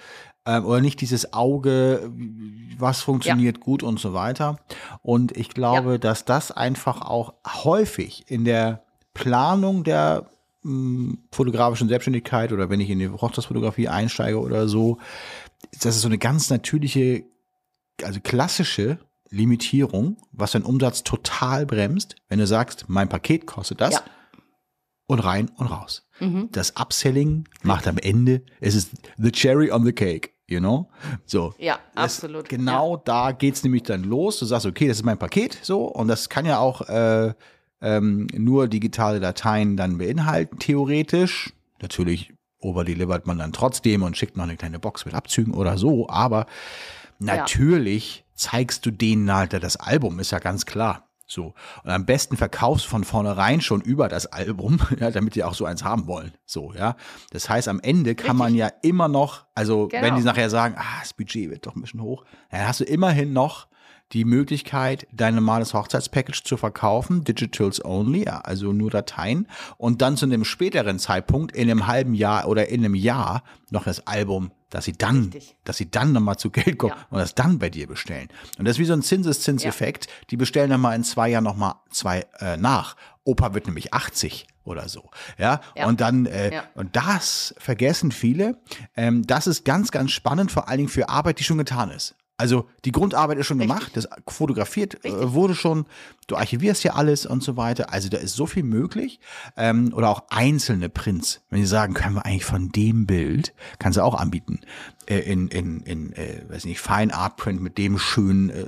ähm, 0.46 0.66
oder 0.66 0.82
nicht 0.82 1.02
dieses 1.02 1.34
Auge, 1.34 2.12
was 2.78 3.02
funktioniert 3.02 3.58
ja. 3.58 3.64
gut 3.64 3.82
und 3.82 4.00
so 4.00 4.14
weiter. 4.14 4.60
Und 5.02 5.36
ich 5.36 5.50
glaube, 5.50 5.94
ja. 5.94 5.98
dass 5.98 6.26
das 6.26 6.52
einfach 6.52 7.02
auch 7.02 7.34
häufig 7.64 8.26
in 8.28 8.46
der 8.46 8.84
Planung 9.16 9.84
der 9.84 10.30
mh, 10.64 11.18
fotografischen 11.32 11.88
Selbstständigkeit 11.88 12.52
oder 12.52 12.70
wenn 12.70 12.80
ich 12.80 12.90
in 12.90 13.00
die 13.00 13.10
Hochzeitsfotografie 13.10 13.88
einsteige 13.88 14.40
oder 14.40 14.68
so, 14.68 14.98
das 15.82 15.96
ist 15.96 16.02
so 16.02 16.08
eine 16.08 16.18
ganz 16.18 16.50
natürliche, 16.50 17.24
also 18.04 18.20
klassische 18.20 19.00
Limitierung, 19.30 20.18
was 20.32 20.52
deinen 20.52 20.66
Umsatz 20.66 21.04
total 21.04 21.66
bremst, 21.66 22.16
wenn 22.28 22.40
du 22.40 22.48
sagst, 22.48 22.86
mein 22.88 23.10
Paket 23.10 23.46
kostet 23.46 23.80
das. 23.82 23.94
Ja 23.94 24.04
und 25.12 25.20
rein 25.20 25.52
und 25.58 25.68
raus. 25.68 26.08
Mhm. 26.22 26.48
Das 26.54 26.78
Upselling 26.80 27.44
macht 27.64 27.86
am 27.86 27.98
Ende, 27.98 28.44
es 28.62 28.76
ist 28.76 28.92
the 29.18 29.30
cherry 29.30 29.70
on 29.70 29.84
the 29.84 29.92
cake, 29.92 30.30
you 30.48 30.60
know? 30.60 30.90
So. 31.26 31.54
Ja, 31.58 31.80
absolut. 31.96 32.48
Genau 32.48 32.96
ja. 32.96 33.02
da 33.04 33.32
geht's 33.34 33.62
nämlich 33.64 33.84
dann 33.84 34.06
los. 34.06 34.40
Du 34.40 34.46
sagst, 34.46 34.66
okay, 34.66 34.88
das 34.88 34.98
ist 34.98 35.04
mein 35.04 35.20
Paket, 35.20 35.60
so, 35.64 35.84
und 35.84 36.08
das 36.08 36.30
kann 36.30 36.46
ja 36.46 36.60
auch 36.60 36.88
äh, 36.88 37.34
ähm, 37.82 38.28
nur 38.36 38.68
digitale 38.68 39.20
Dateien 39.20 39.78
dann 39.78 39.98
beinhalten, 39.98 40.60
theoretisch. 40.60 41.54
Natürlich 41.82 42.34
overdelivert 42.60 43.26
man 43.26 43.40
dann 43.40 43.54
trotzdem 43.54 44.04
und 44.04 44.18
schickt 44.18 44.38
noch 44.38 44.44
eine 44.44 44.56
kleine 44.56 44.80
Box 44.80 45.06
mit 45.06 45.16
Abzügen 45.16 45.54
oder 45.54 45.78
so, 45.78 46.08
aber 46.10 46.46
natürlich 47.20 48.18
ja. 48.18 48.24
zeigst 48.36 48.86
du 48.86 48.92
denen 48.92 49.34
halt 49.34 49.54
das 49.54 49.78
Album, 49.78 50.20
ist 50.20 50.32
ja 50.32 50.40
ganz 50.40 50.66
klar. 50.66 51.08
So. 51.32 51.54
Und 51.84 51.90
am 51.90 52.06
besten 52.06 52.36
verkaufst 52.36 52.86
du 52.86 52.90
von 52.90 53.06
vornherein 53.06 53.62
schon 53.62 53.80
über 53.80 54.10
das 54.10 54.26
Album, 54.26 54.80
ja, 55.00 55.12
damit 55.12 55.36
die 55.36 55.46
auch 55.46 55.54
so 55.54 55.66
eins 55.66 55.84
haben 55.84 56.06
wollen. 56.06 56.34
So, 56.46 56.74
ja. 56.74 56.98
Das 57.32 57.50
heißt, 57.50 57.70
am 57.70 57.80
Ende 57.80 58.16
kann 58.16 58.32
Richtig. 58.32 58.40
man 58.40 58.56
ja 58.56 58.70
immer 58.82 59.08
noch, 59.08 59.46
also 59.56 59.88
genau. 59.88 60.04
wenn 60.04 60.16
die 60.18 60.24
nachher 60.24 60.50
sagen, 60.50 60.76
ah, 60.78 61.00
das 61.00 61.14
Budget 61.14 61.50
wird 61.50 61.66
doch 61.66 61.76
ein 61.76 61.82
bisschen 61.82 62.02
hoch, 62.02 62.26
dann 62.50 62.68
hast 62.68 62.82
du 62.82 62.84
immerhin 62.84 63.32
noch 63.32 63.68
die 64.14 64.26
Möglichkeit, 64.26 65.08
dein 65.12 65.36
normales 65.36 65.74
Hochzeitspackage 65.74 66.44
zu 66.44 66.58
verkaufen, 66.58 67.24
Digitals 67.24 67.84
only, 67.84 68.28
also 68.28 68.74
nur 68.74 68.90
Dateien, 68.90 69.48
und 69.78 70.02
dann 70.02 70.18
zu 70.18 70.26
einem 70.26 70.44
späteren 70.44 71.00
Zeitpunkt, 71.00 71.56
in 71.56 71.70
einem 71.70 71.88
halben 71.88 72.14
Jahr 72.14 72.48
oder 72.48 72.70
in 72.70 72.84
einem 72.84 72.96
Jahr, 72.96 73.44
noch 73.70 73.86
das 73.86 74.06
Album, 74.08 74.52
dass 74.70 74.86
sie 74.86 74.94
dann, 74.94 75.26
Richtig. 75.26 75.56
dass 75.64 75.78
sie 75.78 75.92
dann 75.92 76.14
nochmal 76.14 76.38
zu 76.38 76.50
Geld 76.50 76.78
kommen 76.78 76.94
ja. 76.96 77.08
und 77.10 77.20
das 77.20 77.36
dann 77.36 77.60
bei 77.60 77.70
dir 77.70 77.88
bestellen. 77.88 78.30
Und 78.58 78.66
das 78.66 78.76
ist 78.76 78.80
wie 78.80 78.86
so 78.86 78.94
ein 78.94 79.02
Zinseszinseffekt. 79.02 80.06
Ja. 80.06 80.12
Die 80.32 80.38
bestellen 80.38 80.70
dann 80.70 80.82
mal 80.82 80.96
in 80.96 81.04
zwei 81.04 81.30
Jahren 81.30 81.44
nochmal 81.44 81.76
zwei 81.90 82.26
äh, 82.40 82.58
nach. 82.58 82.96
Opa 83.24 83.54
wird 83.54 83.68
nämlich 83.68 83.94
80 83.94 84.48
oder 84.64 84.90
so. 84.90 85.10
Ja, 85.38 85.62
ja. 85.76 85.88
und 85.88 86.02
dann, 86.02 86.26
äh, 86.26 86.54
ja. 86.54 86.64
und 86.76 86.96
das 86.96 87.54
vergessen 87.58 88.12
viele. 88.12 88.58
Ähm, 88.96 89.26
das 89.28 89.48
ist 89.48 89.66
ganz, 89.66 89.92
ganz 89.92 90.12
spannend, 90.12 90.52
vor 90.52 90.68
allen 90.68 90.78
Dingen 90.78 90.90
für 90.90 91.10
Arbeit, 91.10 91.40
die 91.40 91.44
schon 91.44 91.58
getan 91.58 91.92
ist. 91.92 92.16
Also 92.38 92.68
die 92.86 92.92
Grundarbeit 92.92 93.38
ist 93.38 93.46
schon 93.46 93.60
Richtig. 93.60 93.78
gemacht, 93.78 93.92
das 93.96 94.10
fotografiert 94.28 95.06
äh, 95.06 95.32
wurde 95.32 95.54
schon, 95.54 95.86
du 96.26 96.36
archivierst 96.36 96.84
ja 96.84 96.94
alles 96.94 97.28
und 97.28 97.44
so 97.44 97.56
weiter. 97.56 97.94
Also 97.94 98.10
da 98.10 98.18
ist 98.18 98.36
so 98.36 98.48
viel 98.48 98.64
möglich. 98.64 99.20
Ähm, 99.58 99.94
oder 99.94 100.10
auch 100.10 100.24
einzelne 100.30 100.90
Prints. 100.90 101.42
Wenn 101.52 101.62
sie 101.62 101.68
sagen, 101.68 101.94
können 101.94 102.16
wir 102.16 102.26
eigentlich 102.26 102.46
von 102.46 102.70
dem 102.70 103.06
Bild, 103.06 103.54
kannst 103.78 103.98
du 103.98 104.04
auch 104.04 104.16
anbieten. 104.16 104.62
Äh, 105.06 105.20
in, 105.20 105.50
in, 105.50 105.82
in 105.82 106.14
äh, 106.14 106.42
weiß 106.50 106.66
nicht, 106.66 106.82
Fine 106.82 107.14
Art 107.14 107.38
Print 107.38 107.62
mit 107.62 107.78
dem 107.78 108.00
schönen 108.00 108.50
äh, 108.50 108.66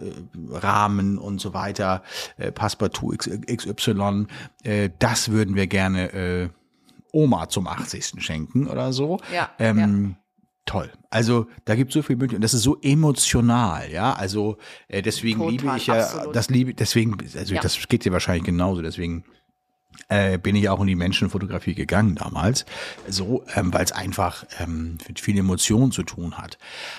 Rahmen 0.51 1.18
und 1.18 1.41
so 1.41 1.55
weiter, 1.55 2.03
äh, 2.38 2.51
Passepartout 2.51 3.16
XY. 3.18 4.28
Äh, 4.64 4.91
das 4.99 5.30
würden 5.30 5.55
wir 5.55 5.66
gerne 5.66 6.14
äh, 6.14 6.49
Oma 7.11 7.49
zum 7.49 7.68
80. 7.68 8.24
schenken 8.24 8.68
oder 8.68 8.93
so. 8.93 9.20
Ja, 9.34 9.49
ähm, 9.57 9.78
ja 10.09 10.23
toll. 10.66 10.91
Also 11.09 11.47
da 11.66 11.76
gibt 11.76 11.91
es 11.91 11.93
so 11.93 12.01
viel 12.01 12.16
Möglichkeiten. 12.16 12.41
Das 12.41 12.53
ist 12.53 12.64
so 12.64 12.78
emotional, 12.82 13.91
ja. 13.91 14.14
Also 14.14 14.57
äh, 14.88 15.01
deswegen 15.01 15.39
Total, 15.39 15.51
liebe 15.51 15.78
ich 15.78 15.88
ja, 15.88 15.95
absolut. 15.95 16.36
das 16.36 16.49
liebe, 16.49 16.74
deswegen, 16.74 17.18
also 17.38 17.55
ja. 17.55 17.61
das 17.61 17.88
geht 17.88 18.05
dir 18.05 18.11
wahrscheinlich 18.11 18.45
genauso. 18.45 18.82
Deswegen 18.82 19.26
äh, 20.09 20.38
bin 20.38 20.55
ich 20.55 20.70
auch 20.70 20.82
in 20.82 20.88
die 20.88 20.95
Menschenfotografie 20.95 21.76
gegangen 21.76 22.16
damals, 22.16 22.66
so, 23.07 23.43
ähm, 23.55 23.74
weil 23.74 23.84
es 23.84 23.91
einfach 23.91 24.45
ähm, 24.59 24.97
mit 25.07 25.20
viel 25.20 25.38
Emotionen 25.38 25.91
zu 25.91 26.03
tun 26.03 26.38
hat. 26.38 26.57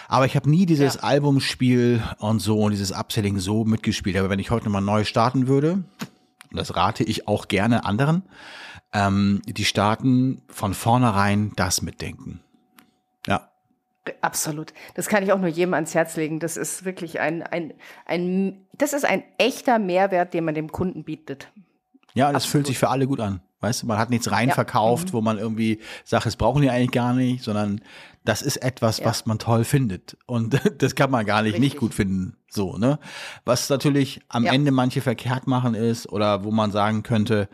Aber 0.08 0.26
ich 0.26 0.36
habe 0.36 0.48
nie 0.48 0.66
dieses 0.66 0.94
ja. 0.94 1.00
Albumspiel 1.00 2.02
und 2.18 2.40
so 2.40 2.60
und 2.60 2.72
dieses 2.72 2.92
Upselling 2.92 3.38
so 3.38 3.64
mitgespielt. 3.64 4.16
Aber 4.16 4.30
wenn 4.30 4.38
ich 4.38 4.50
heute 4.50 4.66
nochmal 4.66 4.82
neu 4.82 5.04
starten 5.04 5.46
würde, 5.46 5.84
und 6.50 6.58
das 6.58 6.76
rate 6.76 7.02
ich 7.04 7.26
auch 7.26 7.48
gerne 7.48 7.84
anderen, 7.84 8.22
ähm, 8.92 9.42
die 9.46 9.64
starten 9.64 10.42
von 10.48 10.72
vornherein 10.72 11.52
das 11.56 11.82
mitdenken. 11.82 12.40
Absolut. 14.20 14.72
Das 14.94 15.08
kann 15.08 15.22
ich 15.22 15.32
auch 15.32 15.38
nur 15.38 15.48
jedem 15.48 15.74
ans 15.74 15.94
Herz 15.94 16.16
legen. 16.16 16.40
Das 16.40 16.56
ist 16.56 16.84
wirklich 16.84 17.20
ein, 17.20 17.42
ein, 17.42 17.72
ein, 18.06 18.66
das 18.76 18.92
ist 18.92 19.04
ein 19.04 19.22
echter 19.38 19.78
Mehrwert, 19.78 20.34
den 20.34 20.44
man 20.44 20.54
dem 20.54 20.70
Kunden 20.70 21.04
bietet. 21.04 21.50
Ja, 22.14 22.26
das 22.26 22.44
Absolut. 22.44 22.50
fühlt 22.52 22.66
sich 22.66 22.78
für 22.78 22.88
alle 22.88 23.06
gut 23.06 23.20
an. 23.20 23.40
Weißt 23.60 23.82
du, 23.82 23.86
man 23.86 23.98
hat 23.98 24.10
nichts 24.10 24.30
reinverkauft, 24.30 25.08
ja. 25.08 25.10
mhm. 25.10 25.12
wo 25.14 25.20
man 25.22 25.38
irgendwie 25.38 25.80
sagt, 26.04 26.26
das 26.26 26.36
brauchen 26.36 26.60
die 26.60 26.68
eigentlich 26.68 26.90
gar 26.90 27.14
nicht, 27.14 27.42
sondern 27.42 27.80
das 28.24 28.42
ist 28.42 28.58
etwas, 28.58 28.98
ja. 28.98 29.06
was 29.06 29.24
man 29.24 29.38
toll 29.38 29.64
findet. 29.64 30.18
Und 30.26 30.60
das 30.82 30.94
kann 30.94 31.10
man 31.10 31.24
gar 31.24 31.42
nicht 31.42 31.54
Richtig. 31.54 31.72
nicht 31.72 31.80
gut 31.80 31.94
finden. 31.94 32.36
So, 32.48 32.76
ne? 32.76 32.98
Was 33.44 33.70
natürlich 33.70 34.20
am 34.28 34.44
ja. 34.44 34.52
Ende 34.52 34.70
manche 34.70 35.00
verkehrt 35.00 35.46
machen 35.46 35.74
ist 35.74 36.08
oder 36.10 36.44
wo 36.44 36.50
man 36.50 36.72
sagen 36.72 37.02
könnte, 37.02 37.48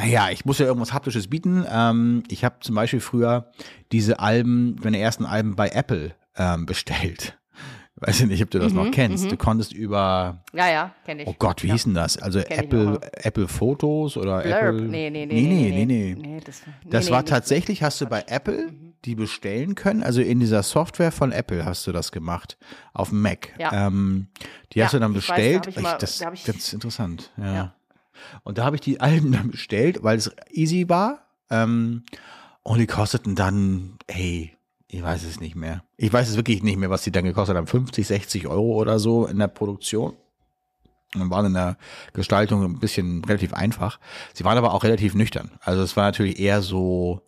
naja, 0.00 0.30
ich 0.30 0.46
muss 0.46 0.58
ja 0.58 0.64
irgendwas 0.64 0.94
Haptisches 0.94 1.28
bieten. 1.28 1.66
Ähm, 1.70 2.22
ich 2.28 2.42
habe 2.42 2.56
zum 2.60 2.74
Beispiel 2.74 3.00
früher 3.00 3.50
diese 3.92 4.18
Alben, 4.18 4.76
meine 4.82 4.98
ersten 4.98 5.26
Alben 5.26 5.56
bei 5.56 5.68
Apple 5.68 6.14
ähm, 6.36 6.64
bestellt. 6.64 7.38
Weiß 7.96 8.20
ich 8.20 8.26
nicht, 8.26 8.42
ob 8.42 8.50
du 8.50 8.58
das 8.58 8.72
mhm, 8.72 8.78
noch 8.78 8.90
kennst. 8.92 9.24
Mhm. 9.24 9.28
Du 9.28 9.36
konntest 9.36 9.74
über. 9.74 10.42
Ja, 10.54 10.70
ja, 10.70 10.94
kenne 11.04 11.22
ich. 11.22 11.28
Oh 11.28 11.34
Gott, 11.38 11.62
wie 11.62 11.66
ja. 11.66 11.74
hieß 11.74 11.84
denn 11.84 11.94
das? 11.94 12.16
Also 12.16 12.40
kenn 12.40 12.60
Apple, 12.60 12.98
Apple 13.12 13.46
Fotos 13.46 14.16
oder 14.16 14.40
Blurb. 14.40 14.56
Apple. 14.56 14.80
Nee, 14.82 15.10
nee, 15.10 15.26
nee. 15.26 15.42
Nee, 15.42 15.70
nee, 15.70 15.84
nee. 15.84 16.16
nee. 16.18 16.40
das, 16.42 16.62
nee, 16.66 16.90
das 16.90 17.10
war 17.10 17.26
tatsächlich, 17.26 17.82
hast 17.82 18.00
du 18.00 18.06
bei 18.06 18.24
Apple 18.26 18.68
mhm. 18.70 18.94
die 19.04 19.14
bestellen 19.14 19.74
können. 19.74 20.02
Also 20.02 20.22
in 20.22 20.40
dieser 20.40 20.62
Software 20.62 21.12
von 21.12 21.30
Apple 21.30 21.66
hast 21.66 21.86
du 21.86 21.92
das 21.92 22.10
gemacht. 22.10 22.56
Auf 22.94 23.12
Mac. 23.12 23.52
Ja. 23.58 23.88
Ähm, 23.88 24.28
die 24.72 24.78
ja, 24.78 24.86
hast 24.86 24.94
du 24.94 24.98
dann 24.98 25.12
bestellt. 25.12 25.66
Weiß, 25.66 25.74
da 25.74 25.80
mal, 25.82 25.98
das, 25.98 26.18
da 26.18 26.30
das 26.30 26.46
ist 26.46 26.72
interessant. 26.72 27.32
ja. 27.36 27.74
Und 28.42 28.58
da 28.58 28.64
habe 28.64 28.76
ich 28.76 28.82
die 28.82 29.00
Alben 29.00 29.32
dann 29.32 29.50
bestellt, 29.50 30.02
weil 30.02 30.18
es 30.18 30.30
easy 30.50 30.88
war. 30.88 31.26
Ähm, 31.50 32.04
und 32.62 32.78
die 32.78 32.86
kosteten 32.86 33.34
dann, 33.34 33.98
hey, 34.08 34.56
ich 34.92 35.02
weiß 35.02 35.24
es 35.24 35.40
nicht 35.40 35.56
mehr. 35.56 35.84
Ich 35.96 36.12
weiß 36.12 36.28
es 36.28 36.36
wirklich 36.36 36.62
nicht 36.62 36.76
mehr, 36.76 36.90
was 36.90 37.02
die 37.02 37.12
dann 37.12 37.24
gekostet 37.24 37.56
haben. 37.56 37.66
50, 37.66 38.06
60 38.06 38.46
Euro 38.48 38.74
oder 38.74 38.98
so 38.98 39.26
in 39.26 39.38
der 39.38 39.48
Produktion. 39.48 40.14
Und 41.14 41.30
waren 41.30 41.46
in 41.46 41.54
der 41.54 41.76
Gestaltung 42.12 42.62
ein 42.62 42.78
bisschen 42.78 43.24
relativ 43.24 43.52
einfach. 43.52 43.98
Sie 44.32 44.44
waren 44.44 44.58
aber 44.58 44.72
auch 44.72 44.84
relativ 44.84 45.14
nüchtern. 45.14 45.50
Also 45.60 45.82
es 45.82 45.96
war 45.96 46.04
natürlich 46.04 46.38
eher 46.38 46.62
so 46.62 47.22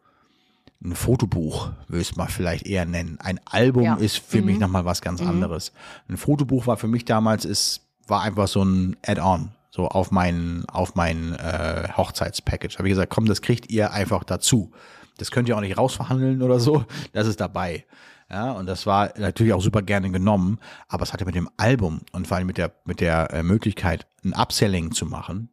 ein 0.84 0.94
Fotobuch, 0.94 1.70
würde 1.88 2.02
ich 2.02 2.10
es 2.10 2.16
mal 2.16 2.28
vielleicht 2.28 2.66
eher 2.66 2.84
nennen. 2.84 3.18
Ein 3.20 3.40
Album 3.44 3.84
ja. 3.84 3.94
ist 3.94 4.18
für 4.18 4.38
mhm. 4.38 4.46
mich 4.46 4.58
nochmal 4.58 4.84
was 4.84 5.00
ganz 5.00 5.20
mhm. 5.20 5.28
anderes. 5.28 5.72
Ein 6.08 6.16
Fotobuch 6.16 6.66
war 6.66 6.76
für 6.76 6.88
mich 6.88 7.04
damals, 7.04 7.44
ist, 7.44 7.82
war 8.06 8.22
einfach 8.22 8.48
so 8.48 8.64
ein 8.64 8.96
Add-on 9.04 9.50
so 9.74 9.88
auf 9.88 10.10
mein, 10.10 10.64
auf 10.68 10.94
mein 10.94 11.34
äh, 11.34 11.88
Hochzeitspackage. 11.96 12.76
Habe 12.78 12.88
ich 12.88 12.92
gesagt, 12.92 13.10
komm, 13.10 13.24
das 13.24 13.40
kriegt 13.40 13.70
ihr 13.70 13.90
einfach 13.92 14.22
dazu. 14.22 14.70
Das 15.16 15.30
könnt 15.30 15.48
ihr 15.48 15.56
auch 15.56 15.62
nicht 15.62 15.78
rausverhandeln 15.78 16.42
oder 16.42 16.60
so. 16.60 16.84
Das 17.12 17.26
ist 17.26 17.40
dabei. 17.40 17.86
Ja, 18.30 18.52
und 18.52 18.66
das 18.66 18.86
war 18.86 19.12
natürlich 19.18 19.52
auch 19.52 19.60
super 19.60 19.82
gerne 19.82 20.10
genommen, 20.10 20.58
aber 20.88 21.02
es 21.02 21.12
hatte 21.12 21.26
mit 21.26 21.34
dem 21.34 21.50
Album 21.56 22.00
und 22.12 22.26
vor 22.26 22.36
allem 22.36 22.46
mit 22.46 22.56
der, 22.56 22.72
mit 22.84 23.00
der 23.00 23.30
äh, 23.30 23.42
Möglichkeit, 23.42 24.06
ein 24.24 24.32
Upselling 24.32 24.92
zu 24.92 25.04
machen, 25.04 25.50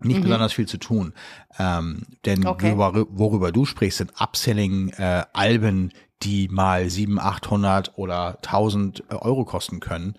nicht 0.00 0.18
mhm. 0.18 0.24
besonders 0.24 0.52
viel 0.52 0.66
zu 0.66 0.78
tun. 0.78 1.12
Ähm, 1.56 2.02
denn 2.24 2.46
okay. 2.46 2.76
worüber, 2.76 3.06
worüber, 3.10 3.52
du 3.52 3.64
sprichst, 3.64 3.98
sind 3.98 4.12
Upselling-Alben, 4.20 5.90
äh, 5.90 5.94
die 6.22 6.48
mal 6.48 6.90
700, 6.90 7.24
800 7.24 7.98
oder 7.98 8.38
1000 8.42 9.12
Euro 9.12 9.44
kosten 9.44 9.78
können 9.78 10.14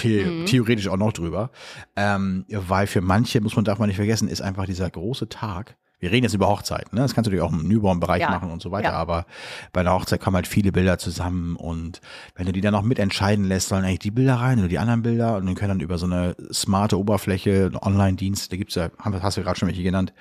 The 0.00 0.24
mhm. 0.24 0.46
theoretisch 0.46 0.88
auch 0.88 0.96
noch 0.96 1.12
drüber. 1.12 1.50
Ähm, 1.96 2.44
weil 2.48 2.86
für 2.86 3.00
manche, 3.00 3.40
muss 3.40 3.56
man, 3.56 3.64
darf 3.64 3.78
man 3.78 3.88
nicht 3.88 3.96
vergessen, 3.96 4.28
ist 4.28 4.40
einfach 4.40 4.66
dieser 4.66 4.88
große 4.90 5.28
Tag. 5.28 5.76
Wir 6.00 6.12
reden 6.12 6.24
jetzt 6.24 6.34
über 6.34 6.48
Hochzeiten, 6.48 6.94
ne? 6.94 7.00
Das 7.00 7.12
kannst 7.12 7.26
du 7.26 7.32
natürlich 7.32 7.42
auch 7.42 7.52
im 7.52 7.66
Newborn-Bereich 7.66 8.20
ja. 8.20 8.30
machen 8.30 8.52
und 8.52 8.62
so 8.62 8.70
weiter, 8.70 8.90
ja. 8.90 8.94
aber 8.94 9.26
bei 9.72 9.80
einer 9.80 9.92
Hochzeit 9.92 10.20
kommen 10.20 10.36
halt 10.36 10.46
viele 10.46 10.70
Bilder 10.70 10.96
zusammen 10.98 11.56
und 11.56 12.00
wenn 12.36 12.46
du 12.46 12.52
die 12.52 12.60
dann 12.60 12.72
noch 12.72 12.82
mitentscheiden 12.82 13.44
lässt, 13.44 13.68
sollen 13.68 13.84
eigentlich 13.84 13.98
die 13.98 14.12
Bilder 14.12 14.36
rein 14.36 14.60
oder 14.60 14.68
die 14.68 14.78
anderen 14.78 15.02
Bilder 15.02 15.36
und 15.36 15.46
dann 15.46 15.56
können 15.56 15.70
dann 15.70 15.80
über 15.80 15.98
so 15.98 16.06
eine 16.06 16.36
smarte 16.52 16.96
Oberfläche, 16.96 17.72
Online-Dienst, 17.82 18.52
da 18.52 18.56
gibt's 18.56 18.76
ja, 18.76 18.90
hast 18.98 19.38
du 19.38 19.42
gerade 19.42 19.58
schon 19.58 19.66
welche 19.66 19.82
genannt, 19.82 20.12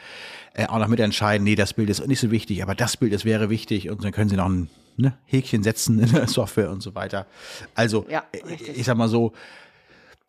äh, 0.55 0.65
auch 0.65 0.79
noch 0.79 0.87
mitentscheiden, 0.87 1.43
nee, 1.43 1.55
das 1.55 1.73
Bild 1.73 1.91
ist 1.91 2.05
nicht 2.07 2.19
so 2.19 2.31
wichtig, 2.31 2.63
aber 2.63 2.73
das 2.73 2.97
Bild, 2.97 3.13
das 3.13 3.23
wäre 3.23 3.51
wichtig 3.51 3.91
und 3.91 4.03
dann 4.03 4.11
können 4.11 4.29
sie 4.29 4.37
noch 4.37 4.49
ein 4.49 4.71
ne, 4.95 5.15
Häkchen 5.25 5.61
setzen 5.61 5.99
in 5.99 6.11
der 6.11 6.27
Software 6.27 6.71
und 6.71 6.81
so 6.81 6.95
weiter. 6.95 7.27
Also, 7.75 8.05
Ja, 8.09 8.23
ich, 8.31 8.43
richtig. 8.45 8.77
ich 8.79 8.85
sag 8.85 8.97
mal 8.97 9.09
so, 9.09 9.33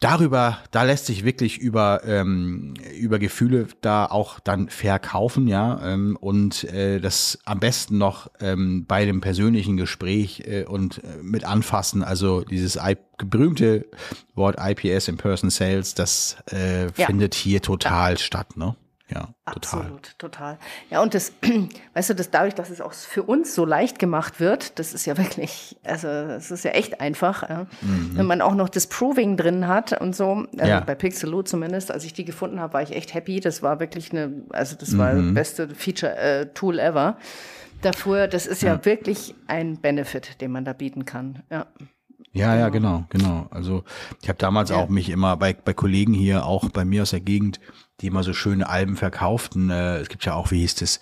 darüber, 0.01 0.59
da 0.70 0.82
lässt 0.84 1.07
sich 1.07 1.24
wirklich 1.24 1.59
über, 1.59 2.03
ähm, 2.05 2.74
über 2.99 3.18
Gefühle 3.18 3.66
da 3.80 4.07
auch 4.07 4.40
dann 4.40 4.68
verkaufen, 4.68 5.49
ja, 5.49 5.80
ähm, 5.84 6.16
und 6.20 6.64
äh, 6.64 7.01
das 7.01 7.38
am 7.44 7.61
besten 7.61 7.99
noch 7.99 8.30
ähm, 8.40 8.84
bei 8.86 9.05
dem 9.05 9.20
persönlichen 9.20 9.76
Gespräch 9.76 10.42
äh, 10.46 10.64
und 10.64 11.03
äh, 11.05 11.22
mit 11.22 11.44
anfassen, 11.44 12.03
also 12.03 12.42
dieses 12.42 12.76
I 12.76 12.96
berühmte 13.18 13.86
Wort 14.34 14.57
IPS, 14.61 15.09
In-Person 15.09 15.51
Sales, 15.51 15.94
das 15.94 16.36
äh, 16.53 16.84
Ja. 16.96 17.07
findet 17.07 17.34
hier 17.34 17.61
total 17.62 18.18
statt, 18.18 18.57
ne? 18.57 18.76
Ja, 19.11 19.20
total. 19.50 19.80
Absolut, 19.80 20.18
total. 20.18 20.59
Ja, 20.90 21.00
und 21.02 21.14
das, 21.14 21.32
weißt 21.94 22.11
du, 22.11 22.14
das 22.14 22.30
dadurch, 22.30 22.54
dass 22.54 22.68
es 22.68 22.80
auch 22.82 22.92
für 22.92 23.22
uns 23.22 23.54
so 23.54 23.64
leicht 23.64 23.98
gemacht 23.98 24.38
wird, 24.38 24.78
das 24.78 24.92
ist 24.92 25.06
ja 25.06 25.16
wirklich, 25.18 25.76
also 25.84 26.09
es 26.09 26.50
ist 26.50 26.64
ja 26.64 26.72
echt 26.72 27.00
einfach, 27.00 27.48
ja. 27.48 27.66
wenn 27.80 28.26
man 28.26 28.42
auch 28.42 28.54
noch 28.54 28.68
das 28.68 28.86
Proving 28.86 29.36
drin 29.36 29.66
hat 29.66 29.98
und 30.00 30.14
so. 30.14 30.28
Also 30.32 30.46
Mhm. 30.52 30.66
Ja. 30.68 30.80
bei 30.80 30.94
Pixelo 30.94 31.42
zumindest, 31.42 31.90
als 31.90 32.04
ich 32.04 32.12
die 32.12 32.24
gefunden 32.26 32.61
habe, 32.61 32.74
war 32.74 32.82
ich 32.82 32.92
echt 32.94 33.14
happy. 33.14 33.40
Das 33.40 33.62
war 33.62 33.80
wirklich 33.80 34.11
eine, 34.12 34.42
also 34.50 34.76
das 34.76 34.98
war 34.98 35.14
Mhm. 35.14 35.26
das 35.28 35.34
beste 35.34 35.68
Feature-Tool 35.74 36.78
ever. 36.78 37.16
Dafür, 37.82 38.26
das 38.26 38.46
ist 38.46 38.62
ja. 38.62 38.84
wirklich 38.84 39.34
ein 39.46 39.76
Benefit, 39.80 40.40
den 40.40 40.50
man 40.50 40.64
da 40.64 40.72
bieten 40.72 41.04
kann. 41.04 41.42
Ja. 41.50 41.66
Ja, 42.32 42.54
ja, 42.56 42.68
genau, 42.68 43.04
genau. 43.09 43.46
Also 43.50 43.84
ich 44.20 44.28
habe 44.28 44.38
damals 44.38 44.70
Ja. 44.70 44.76
auch 44.76 44.88
mich 44.88 45.09
immer 45.09 45.36
bei, 45.36 45.54
bei 45.54 45.72
Kollegen 45.72 46.12
hier, 46.12 46.44
auch 46.44 46.68
bei 46.70 46.84
mir 46.84 47.02
aus 47.02 47.11
der 47.11 47.20
Gegend, 47.20 47.59
die 48.01 48.07
immer 48.09 48.22
so 48.22 48.32
schöne 48.32 48.68
Alben 48.68 48.96
verkauften. 48.96 49.70
Äh, 49.70 49.99
es 49.99 50.09
gibt 50.09 50.24
ja 50.24 50.34
auch, 50.34 50.51
wie 50.51 50.61
hieß 50.61 50.76
das? 50.76 51.01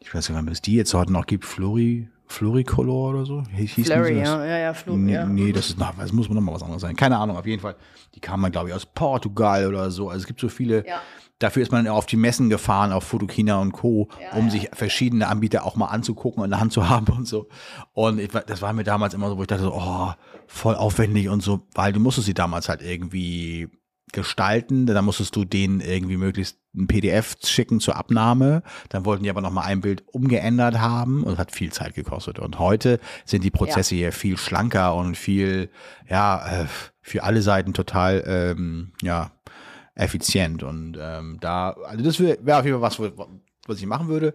Ich 0.00 0.14
weiß 0.14 0.28
nicht, 0.28 0.38
ob 0.38 0.48
es 0.50 0.60
die 0.62 0.74
jetzt 0.74 0.92
heute 0.94 1.12
noch 1.12 1.26
gibt, 1.26 1.44
Flori, 1.46 2.08
Floricolor 2.26 3.10
oder 3.10 3.24
so? 3.24 3.42
Hieß- 3.56 3.84
Flurry, 3.86 4.16
das? 4.20 4.28
ja, 4.28 4.44
ja, 4.44 4.58
ja, 4.58 4.74
Flu, 4.74 4.96
Nee, 4.96 5.14
ja. 5.14 5.24
nee, 5.26 5.52
das 5.52 5.68
ist 5.70 5.78
noch, 5.78 5.94
das 5.96 6.12
muss 6.12 6.28
man 6.28 6.36
noch 6.36 6.42
mal 6.42 6.52
was 6.54 6.62
anderes 6.62 6.82
sein. 6.82 6.96
Keine 6.96 7.16
Ahnung, 7.18 7.36
auf 7.36 7.46
jeden 7.46 7.60
Fall. 7.62 7.76
Die 8.14 8.20
kamen, 8.20 8.50
glaube 8.52 8.68
ich, 8.68 8.74
aus 8.74 8.86
Portugal 8.86 9.66
oder 9.66 9.90
so. 9.90 10.08
Also 10.08 10.20
es 10.22 10.26
gibt 10.26 10.40
so 10.40 10.48
viele. 10.48 10.86
Ja. 10.86 11.00
Dafür 11.40 11.62
ist 11.62 11.72
man 11.72 11.86
auf 11.88 12.06
die 12.06 12.16
Messen 12.16 12.48
gefahren, 12.48 12.92
auf 12.92 13.04
Fotokina 13.04 13.60
und 13.60 13.72
Co., 13.72 14.08
Ja, 14.20 14.38
um 14.38 14.44
ja. 14.46 14.50
sich 14.50 14.70
verschiedene 14.72 15.26
Anbieter 15.26 15.64
auch 15.66 15.74
mal 15.76 15.86
anzugucken 15.86 16.40
und 16.40 16.44
in 16.46 16.50
der 16.50 16.60
Hand 16.60 16.72
zu 16.72 16.88
haben 16.88 17.12
und 17.12 17.26
so. 17.26 17.48
Und 17.92 18.20
ich, 18.20 18.28
das 18.28 18.62
war 18.62 18.72
mir 18.72 18.84
damals 18.84 19.14
immer 19.14 19.28
so, 19.28 19.36
wo 19.36 19.42
ich 19.42 19.48
dachte 19.48 19.64
so, 19.64 19.74
oh, 19.74 20.12
voll 20.46 20.76
aufwendig 20.76 21.28
und 21.28 21.42
so, 21.42 21.62
weil 21.74 21.92
du 21.92 21.98
musstest 22.00 22.26
sie 22.26 22.34
damals 22.34 22.68
halt 22.68 22.82
irgendwie 22.82 23.68
gestalten, 24.12 24.86
dann 24.86 25.04
musstest 25.04 25.34
du 25.36 25.44
denen 25.44 25.80
irgendwie 25.80 26.16
möglichst 26.16 26.58
ein 26.74 26.86
PDF 26.86 27.36
schicken 27.44 27.80
zur 27.80 27.96
Abnahme, 27.96 28.62
dann 28.88 29.04
wollten 29.04 29.24
die 29.24 29.30
aber 29.30 29.40
noch 29.40 29.50
mal 29.50 29.62
ein 29.62 29.80
Bild 29.80 30.04
umgeändert 30.12 30.78
haben 30.78 31.22
und 31.22 31.38
hat 31.38 31.52
viel 31.52 31.72
Zeit 31.72 31.94
gekostet. 31.94 32.38
Und 32.38 32.58
heute 32.58 33.00
sind 33.24 33.44
die 33.44 33.50
Prozesse 33.50 33.94
hier 33.94 34.12
viel 34.12 34.36
schlanker 34.36 34.94
und 34.94 35.16
viel, 35.16 35.70
ja, 36.08 36.62
äh, 36.62 36.66
für 37.00 37.22
alle 37.22 37.42
Seiten 37.42 37.74
total, 37.74 38.24
ähm, 38.26 38.92
ja, 39.02 39.30
effizient. 39.94 40.62
Und 40.62 40.98
ähm, 41.00 41.38
da, 41.40 41.70
also 41.70 42.02
das 42.02 42.18
wäre 42.18 42.38
wär 42.42 42.58
auf 42.58 42.64
jeden 42.64 42.80
Fall 42.80 42.98
was, 42.98 43.28
was 43.66 43.78
ich 43.78 43.86
machen 43.86 44.08
würde. 44.08 44.34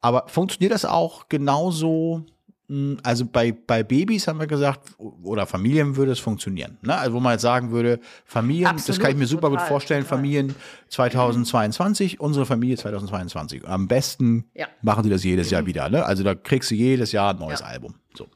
Aber 0.00 0.28
funktioniert 0.28 0.72
das 0.72 0.84
auch 0.84 1.28
genauso? 1.28 2.26
Mh, 2.68 2.98
Also 3.02 3.24
bei, 3.26 3.52
bei 3.52 3.82
Babys 3.82 4.26
haben 4.28 4.38
wir 4.40 4.46
gesagt, 4.46 4.80
oder 4.98 5.46
Familien 5.46 5.96
würde 5.96 6.12
es 6.12 6.18
funktionieren. 6.18 6.78
Ne? 6.82 6.96
Also 6.96 7.14
wo 7.14 7.20
man 7.20 7.32
jetzt 7.32 7.42
sagen 7.42 7.70
würde, 7.70 8.00
Familien, 8.24 8.64
das 8.72 8.82
Absolut, 8.82 9.00
kann 9.00 9.10
ich 9.12 9.16
mir 9.16 9.26
super 9.26 9.48
gut 9.50 9.58
total, 9.58 9.68
vorstellen, 9.68 10.02
total. 10.04 10.18
Familien 10.18 10.54
2022, 10.88 12.20
unsere 12.20 12.46
Familie 12.46 12.76
2022. 12.76 13.66
Am 13.66 13.88
besten 13.88 14.44
Ja. 14.54 14.66
machen 14.82 15.04
sie 15.04 15.10
das 15.10 15.24
jedes 15.24 15.50
Jahr 15.50 15.66
wieder. 15.66 15.88
Ne? 15.88 16.04
Also 16.04 16.22
da 16.22 16.34
kriegst 16.34 16.70
du 16.70 16.74
jedes 16.74 17.12
Jahr 17.12 17.34
ein 17.34 17.38
neues 17.38 17.60
Ja. 17.60 17.66
Album. 17.66 17.94
So. 18.14 18.26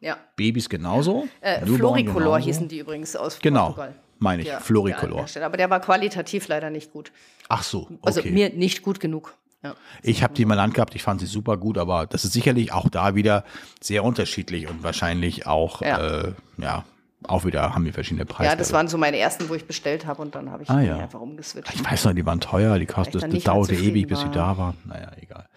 Ja. 0.00 0.18
Babys 0.36 0.68
genauso. 0.68 1.26
Äh, 1.40 1.64
Floricolor 1.64 2.38
hießen 2.38 2.68
die 2.68 2.78
übrigens 2.80 3.16
aus 3.16 3.38
Genau, 3.40 3.66
Portugal. 3.68 3.94
meine 4.18 4.42
ich, 4.42 4.48
Ja, 4.48 4.60
Floricolor. 4.60 5.26
Aber 5.42 5.56
der 5.56 5.70
war 5.70 5.80
qualitativ 5.80 6.48
leider 6.48 6.70
nicht 6.70 6.92
gut. 6.92 7.12
Ach 7.48 7.62
so, 7.62 7.82
okay. 7.82 7.98
Also 8.02 8.22
mir 8.24 8.50
nicht 8.50 8.82
gut 8.82 9.00
genug. 9.00 9.34
Ja. 9.68 9.74
Ich 10.02 10.22
habe 10.22 10.34
die 10.34 10.44
mal 10.44 10.54
Land 10.54 10.74
gehabt, 10.74 10.94
ich 10.94 11.02
fand 11.02 11.20
sie 11.20 11.26
super 11.26 11.56
gut, 11.56 11.78
aber 11.78 12.06
das 12.06 12.24
ist 12.24 12.32
sicherlich 12.32 12.72
auch 12.72 12.88
da 12.88 13.14
wieder 13.14 13.44
sehr 13.82 14.04
unterschiedlich 14.04 14.68
und 14.68 14.82
wahrscheinlich 14.82 15.46
auch, 15.46 15.82
ja, 15.82 15.88
Ja. 15.88 16.20
äh, 16.20 16.32
ja 16.58 16.84
auch 17.28 17.44
wieder 17.44 17.74
haben 17.74 17.84
wir 17.84 17.92
verschiedene 17.92 18.24
Preise. 18.26 18.50
ja, 18.50 18.56
das 18.56 18.72
waren 18.72 18.86
so 18.88 18.98
meine 18.98 19.16
ersten, 19.18 19.48
wo 19.48 19.54
ich 19.54 19.66
bestellt 19.66 20.06
habe 20.06 20.22
und 20.22 20.34
dann 20.36 20.50
habe 20.50 20.62
ich 20.62 20.70
Ah, 20.70 20.80
ja. 20.80 20.98
einfach 20.98 21.20
umgeswitcht. 21.20 21.74
ich 21.74 21.84
weiß 21.84 22.04
noch, 22.04 22.12
die 22.12 22.24
waren 22.24 22.40
teuer, 22.40 22.78
die 22.78 22.86
kostet, 22.86 23.22
dann 23.22 23.30
das 23.32 23.42
dauerte 23.42 23.74
ewig, 23.74 24.06
bis 24.06 24.20
sie 24.20 24.30
da 24.30 24.56
waren. 24.58 24.76
Naja, 24.84 25.10
egal. 25.20 25.48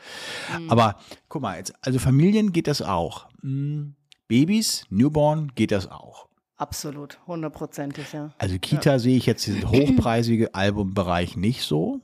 Aber 0.70 0.96
guck 1.28 1.42
mal, 1.44 1.58
jetzt, 1.58 1.74
also 1.82 2.00
Familien 2.00 2.54
geht 2.54 2.68
das 2.68 2.82
auch. 2.82 3.28
Hm, 3.42 3.94
Babys, 4.28 4.86
Newborn 4.90 5.52
geht 5.54 5.72
das 5.72 5.92
auch. 5.92 6.28
Absolut, 6.58 7.20
hundertprozentig, 7.28 8.14
ja. 8.14 8.32
Also 8.38 8.58
Kita 8.60 8.98
sehe 9.00 9.16
ich 9.18 9.26
jetzt 9.26 9.46
diesen 9.46 9.64
hochpreisige 9.70 10.56
Albumbereich 10.56 11.36
nicht 11.38 11.62
so. 11.64 12.00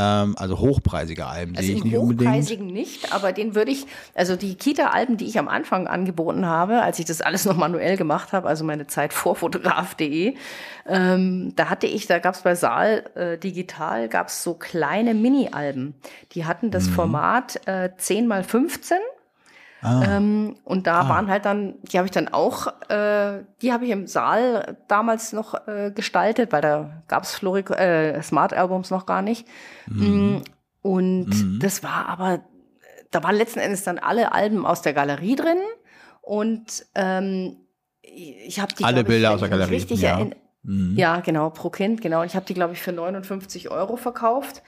Ähm, 0.00 0.34
also 0.38 0.58
hochpreisige 0.58 1.26
Alben 1.26 1.54
Also 1.56 1.66
sehe 1.66 1.76
ich 1.76 1.84
nicht 1.84 1.96
unbedingt. 1.96 2.30
hochpreisigen 2.30 2.66
nicht, 2.68 3.12
aber 3.12 3.32
den 3.32 3.54
würde 3.54 3.70
ich, 3.70 3.86
also 4.14 4.36
die 4.36 4.54
Kita-Alben, 4.54 5.16
die 5.18 5.26
ich 5.26 5.38
am 5.38 5.48
Anfang 5.48 5.86
angeboten 5.86 6.46
habe, 6.46 6.80
als 6.82 6.98
ich 6.98 7.04
das 7.04 7.20
alles 7.20 7.44
noch 7.44 7.56
manuell 7.56 7.96
gemacht 7.96 8.32
habe, 8.32 8.48
also 8.48 8.64
meine 8.64 8.86
Zeit 8.86 9.12
vor 9.12 9.36
fotograf.de, 9.36 10.34
ähm, 10.86 11.52
da 11.56 11.68
hatte 11.68 11.86
ich, 11.86 12.06
da 12.06 12.18
gab 12.18 12.34
es 12.34 12.40
bei 12.42 12.54
Saal 12.54 13.04
äh, 13.14 13.36
Digital, 13.38 14.08
gab 14.08 14.28
es 14.28 14.42
so 14.42 14.54
kleine 14.54 15.14
Mini-Alben. 15.14 15.94
Die 16.32 16.44
hatten 16.46 16.66
Mhm. 16.66 16.70
das 16.70 16.88
Format 16.88 17.60
äh, 17.66 17.90
10 17.96 18.26
mal 18.26 18.42
15 18.42 18.96
Ah. 19.82 20.16
Ähm, 20.16 20.56
und 20.64 20.86
da 20.86 21.08
waren 21.08 21.28
halt 21.30 21.44
dann, 21.46 21.74
die 21.82 21.96
habe 21.96 22.06
ich 22.06 22.12
dann 22.12 22.28
auch, 22.28 22.66
äh, 22.90 23.44
die 23.62 23.72
habe 23.72 23.84
ich 23.86 23.90
im 23.90 24.06
Saal 24.06 24.76
damals 24.88 25.32
noch 25.32 25.66
äh, 25.66 25.90
gestaltet, 25.94 26.52
weil 26.52 26.60
da 26.60 27.02
gab 27.08 27.22
es 27.22 27.42
äh, 27.42 28.20
Smart 28.22 28.52
Albums 28.52 28.90
noch 28.90 29.06
gar 29.06 29.22
nicht. 29.22 29.46
Mm, 29.86 30.38
Und 30.82 31.62
das 31.62 31.82
war 31.82 32.06
aber, 32.08 32.40
da 33.10 33.22
waren 33.22 33.36
letzten 33.36 33.58
Endes 33.60 33.82
dann 33.82 33.98
alle 33.98 34.32
Alben 34.32 34.66
aus 34.66 34.82
der 34.82 34.92
Galerie 34.92 35.36
drin 35.36 35.58
und 36.22 36.84
ähm, 36.94 37.56
ich 38.02 38.60
habe 38.60 38.74
die 38.74 38.84
Alle 38.84 39.00
ich, 39.00 39.06
Bilder 39.06 39.30
aus 39.32 39.40
der 39.40 39.48
Galerie, 39.48 39.74
Richtig 39.76 40.02
ja. 40.02 40.18
erinn- 40.18 40.34
ja, 40.62 41.20
genau, 41.20 41.48
pro 41.48 41.70
Kind, 41.70 42.02
genau. 42.02 42.20
Und 42.20 42.26
ich 42.26 42.36
habe 42.36 42.44
die, 42.44 42.52
glaube 42.52 42.74
ich, 42.74 42.82
für 42.82 42.92
59 42.92 43.70
Euro 43.70 43.96
verkauft. 43.96 44.62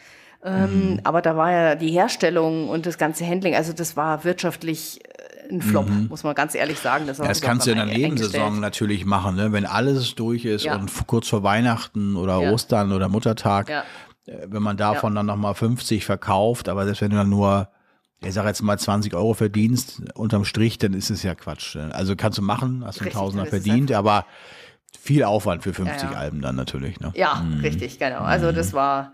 Ähm, 0.45 0.91
Mhm. 0.95 1.01
Aber 1.05 1.23
da 1.23 1.37
war 1.37 1.51
ja 1.53 1.75
die 1.77 1.91
Herstellung 1.91 2.69
und 2.69 2.87
das 2.87 2.99
ganze 2.99 3.27
Handling, 3.27 3.55
also 3.55 3.73
das 3.73 3.97
war 3.97 4.25
wirtschaftlich 4.25 5.01
äh, 5.05 5.53
ein 5.53 5.63
Flop, 5.63 5.89
muss 6.09 6.25
man 6.25 6.35
ganz 6.35 6.55
ehrlich 6.55 6.79
sagen. 6.79 7.07
Das, 7.07 7.19
Mhm. 7.19 7.25
Ja, 7.25 7.29
das 7.29 7.41
kannst 7.41 7.67
du 7.67 7.71
in 7.71 7.77
der 7.77 7.87
Nebensaison 7.87 8.59
natürlich 8.61 9.05
machen, 9.05 9.37
ne? 9.37 9.53
wenn 9.53 9.67
alles 9.67 10.15
durch 10.15 10.45
ist 10.45 10.65
Ja. 10.65 10.77
und 10.77 10.91
kurz 11.07 11.29
vor 11.29 11.43
Weihnachten 11.43 12.17
oder 12.17 12.41
Ja. 12.41 12.51
Ostern 12.53 12.93
oder 12.93 13.09
Muttertag, 13.09 13.69
Ja. 13.69 13.85
äh, 14.27 14.47
wenn 14.49 14.63
man 14.63 14.77
davon 14.77 15.15
dann 15.15 15.27
nochmal 15.27 15.55
50 15.55 16.05
verkauft, 16.05 16.69
aber 16.69 16.85
selbst 16.87 17.03
wenn 17.03 17.11
du 17.11 17.17
dann 17.19 17.29
nur, 17.29 17.69
ich 18.25 18.33
sag 18.35 18.45
jetzt 18.47 18.63
mal 18.63 18.79
20 18.79 19.15
Euro 19.15 19.35
verdienst, 19.35 20.03
unterm 20.15 20.45
Strich, 20.45 20.79
dann 20.79 20.93
ist 20.95 21.11
es 21.11 21.23
ja 21.23 21.35
Quatsch. 21.37 21.77
ne? 21.77 21.91
Also 21.95 22.17
kannst 22.17 22.39
du 22.39 22.43
machen, 22.43 22.83
hast 22.85 22.99
du 23.01 23.05
einen 23.05 23.13
Tausender 23.13 23.47
verdient, 23.47 23.93
aber 23.93 24.27
viel 25.01 25.23
Aufwand 25.25 25.63
für 25.63 25.73
50 25.73 26.03
Ja, 26.05 26.13
ja. 26.13 26.19
Alben 26.19 26.41
dann 26.43 26.55
natürlich. 26.57 26.99
Ne? 27.01 27.13
Ja, 27.15 27.45
richtig, 27.63 27.99
genau. 27.99 28.21
Also 28.21 28.53
das 28.53 28.73
war, 28.73 29.13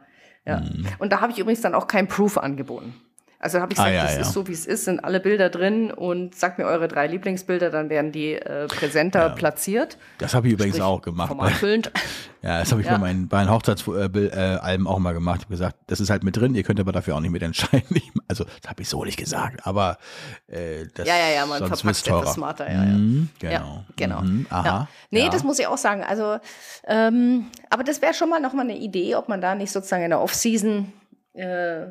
ja. 0.49 0.63
Und 0.99 1.13
da 1.13 1.21
habe 1.21 1.33
ich 1.33 1.39
übrigens 1.39 1.61
dann 1.61 1.75
auch 1.75 1.87
kein 1.87 2.09
Proof 2.09 2.39
angeboten. 2.39 2.95
Also 3.41 3.61
habe 3.61 3.73
ich 3.73 3.79
Ah, 3.79 3.85
gesagt, 3.85 3.97
ja, 3.97 4.03
das 4.05 4.15
ja. 4.15 4.21
ist 4.23 4.33
so, 4.33 4.49
wie 4.49 4.53
es 4.53 4.67
ist, 4.67 4.85
sind 4.87 5.05
alle 5.05 5.21
Bilder 5.21 5.49
drin 5.49 5.93
und 5.93 6.35
sagt 6.35 6.59
mir 6.59 6.65
eure 6.65 6.89
drei 6.89 7.07
Lieblingsbilder, 7.07 7.71
dann 7.71 7.89
werden 7.89 8.11
die 8.11 8.33
äh, 8.35 8.67
präsenter 8.67 9.31
platziert. 9.31 9.97
Das 10.19 10.35
habe 10.35 10.49
ich 10.49 10.55
übrigens 10.55 10.75
Sprich, 10.77 10.85
auch 10.89 11.01
gemacht. 11.03 11.29
Formatfüllend. 11.29 11.93
Ja, 12.41 12.61
das 12.61 12.71
habe 12.71 12.81
ich 12.83 12.87
Ja. 12.87 12.93
bei 12.93 12.99
meinen, 12.99 13.27
meinen 13.29 13.51
Hochzeitsalben 13.51 14.31
äh, 14.31 14.89
auch 14.89 15.01
mal 15.01 15.13
gemacht. 15.13 15.39
Ich 15.41 15.45
habe 15.47 15.55
gesagt, 15.55 15.77
das 15.89 15.99
ist 15.99 16.09
halt 16.09 16.23
mit 16.23 16.37
drin, 16.37 16.55
ihr 16.55 16.63
könnt 16.63 16.79
aber 16.79 16.93
dafür 16.93 17.17
auch 17.17 17.21
nicht 17.21 17.33
mitentscheiden. 17.33 17.83
Also, 18.29 18.45
das 18.45 18.71
habe 18.71 18.83
ich 18.83 18.89
so 18.89 19.05
nicht 19.05 19.17
gesagt, 19.19 19.67
aber 19.67 19.99
äh, 20.47 20.85
das 20.95 21.09
Ja, 21.09 21.17
ja, 21.17 21.35
ja, 21.35 21.47
man 21.47 21.59
sonst 21.59 21.81
verpackt 21.81 22.07
etwas 22.07 22.35
smarter, 22.35 22.67
ja, 22.71 22.75
ja. 22.85 22.91
Mhm, 22.93 23.29
Ja, 23.43 23.49
genau. 23.51 23.85
genau. 23.97 24.21
Mhm, 24.21 24.47
aha. 24.51 24.65
Ja. 24.67 24.89
Nee, 25.11 25.25
ja. 25.25 25.29
das 25.31 25.43
muss 25.43 25.59
ich 25.59 25.67
auch 25.67 25.79
sagen. 25.79 26.05
Also, 26.05 26.39
ähm, 26.87 27.47
aber 27.71 27.83
das 27.83 28.01
wäre 28.03 28.15
schon 28.15 28.29
mal 28.31 28.39
nochmal 28.39 28.67
eine 28.67 28.77
Idee, 28.79 29.17
ob 29.17 29.29
man 29.29 29.41
da 29.41 29.55
nicht 29.57 29.73
sozusagen 29.73 30.05
in 30.05 30.11
der 30.11 30.21
Off-Season 30.21 30.93
äh, 31.39 31.87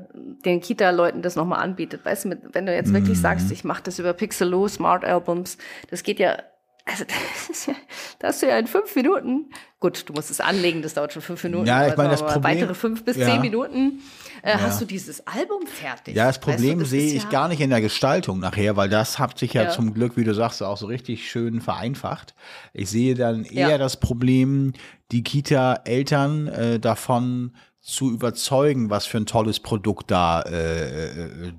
den 0.45 0.59
Kita-Leuten 0.61 1.21
das 1.21 1.35
nochmal 1.35 1.59
anbietet. 1.63 2.03
Weißt 2.05 2.25
du, 2.25 2.37
wenn 2.53 2.65
du 2.65 2.73
jetzt 2.75 2.89
Mhm. 2.89 2.93
wirklich 2.95 3.19
sagst, 3.19 3.49
ich 3.51 3.63
mache 3.63 3.83
das 3.83 3.97
über 3.99 4.13
Pixelo, 4.13 4.67
Smart 4.67 5.05
Albums, 5.05 5.57
das 5.89 6.03
geht 6.03 6.19
ja, 6.19 6.37
also 6.85 7.03
das 7.37 7.49
ist 7.49 7.67
ja, 7.67 7.73
da 8.19 8.27
hast 8.27 8.41
du 8.41 8.47
ja 8.47 8.57
in 8.59 8.67
fünf 8.67 8.95
Minuten, 8.95 9.49
gut, 9.79 10.07
du 10.07 10.13
musst 10.13 10.31
es 10.31 10.39
anlegen, 10.41 10.81
das 10.81 10.93
dauert 10.93 11.13
schon 11.13 11.21
fünf 11.21 11.43
Minuten, 11.43 11.65
Ja, 11.67 11.85
ich 11.87 11.93
aber 11.93 12.03
meine, 12.03 12.11
das 12.11 12.21
Problem- 12.25 12.43
weitere 12.43 12.73
fünf 12.73 13.03
bis 13.05 13.17
ja. 13.17 13.25
zehn 13.27 13.41
Minuten 13.41 14.01
äh, 14.43 14.57
hast 14.57 14.79
du 14.81 14.85
dieses 14.85 15.25
Album 15.27 15.65
fertig. 15.65 16.15
Ja, 16.15 16.27
das 16.27 16.35
Weißt 16.37 16.43
du, 16.47 16.51
Problem 16.51 16.79
das 16.79 16.89
sehe 16.91 17.13
ich 17.13 17.23
ja- 17.23 17.29
gar 17.29 17.47
nicht 17.47 17.59
in 17.61 17.69
der 17.71 17.81
Gestaltung 17.81 18.39
nachher, 18.39 18.75
weil 18.77 18.87
das 18.89 19.17
hat 19.19 19.37
sich 19.39 19.53
ja, 19.53 19.63
Ja. 19.63 19.69
zum 19.69 19.93
Glück, 19.93 20.15
wie 20.17 20.23
du 20.23 20.33
sagst, 20.33 20.61
auch 20.63 20.77
so 20.77 20.85
richtig 20.85 21.29
schön 21.29 21.59
vereinfacht. 21.61 22.35
Ich 22.73 22.89
sehe 22.89 23.15
dann 23.15 23.43
eher 23.45 23.69
Ja. 23.71 23.77
das 23.77 23.97
Problem, 23.99 24.73
die 25.11 25.23
Kita-Eltern 25.23 26.47
äh, 26.47 26.79
davon 26.79 27.55
zu 27.87 28.11
überzeugen, 28.11 28.89
was 28.89 29.05
für 29.05 29.17
ein 29.17 29.25
tolles 29.25 29.61
Produkt 29.61 30.11
da 30.11 30.41
äh, 30.41 31.05
äh, 31.05 31.53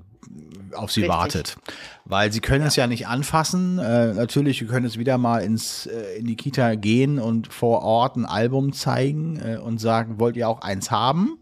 auf 0.75 0.91
sie 0.91 1.01
Richtig. 1.01 1.17
wartet. 1.17 1.57
Weil 2.05 2.31
sie 2.31 2.39
können 2.39 2.67
es 2.67 2.75
ja 2.75 2.85
nicht 2.85 3.07
anfassen. 3.07 3.79
Äh, 3.79 4.13
natürlich, 4.13 4.61
wir 4.61 4.67
können 4.67 4.85
es 4.85 4.99
wieder 4.99 5.17
mal 5.17 5.39
ins, 5.39 5.87
äh, 5.87 6.19
in 6.19 6.27
die 6.27 6.35
Kita 6.35 6.75
gehen 6.75 7.17
und 7.17 7.51
vor 7.51 7.81
Ort 7.81 8.15
ein 8.15 8.25
Album 8.25 8.73
zeigen 8.73 9.39
äh, 9.43 9.57
und 9.57 9.79
sagen, 9.79 10.19
wollt 10.19 10.37
ihr 10.37 10.47
auch 10.47 10.61
eins 10.61 10.91
haben? 10.91 11.39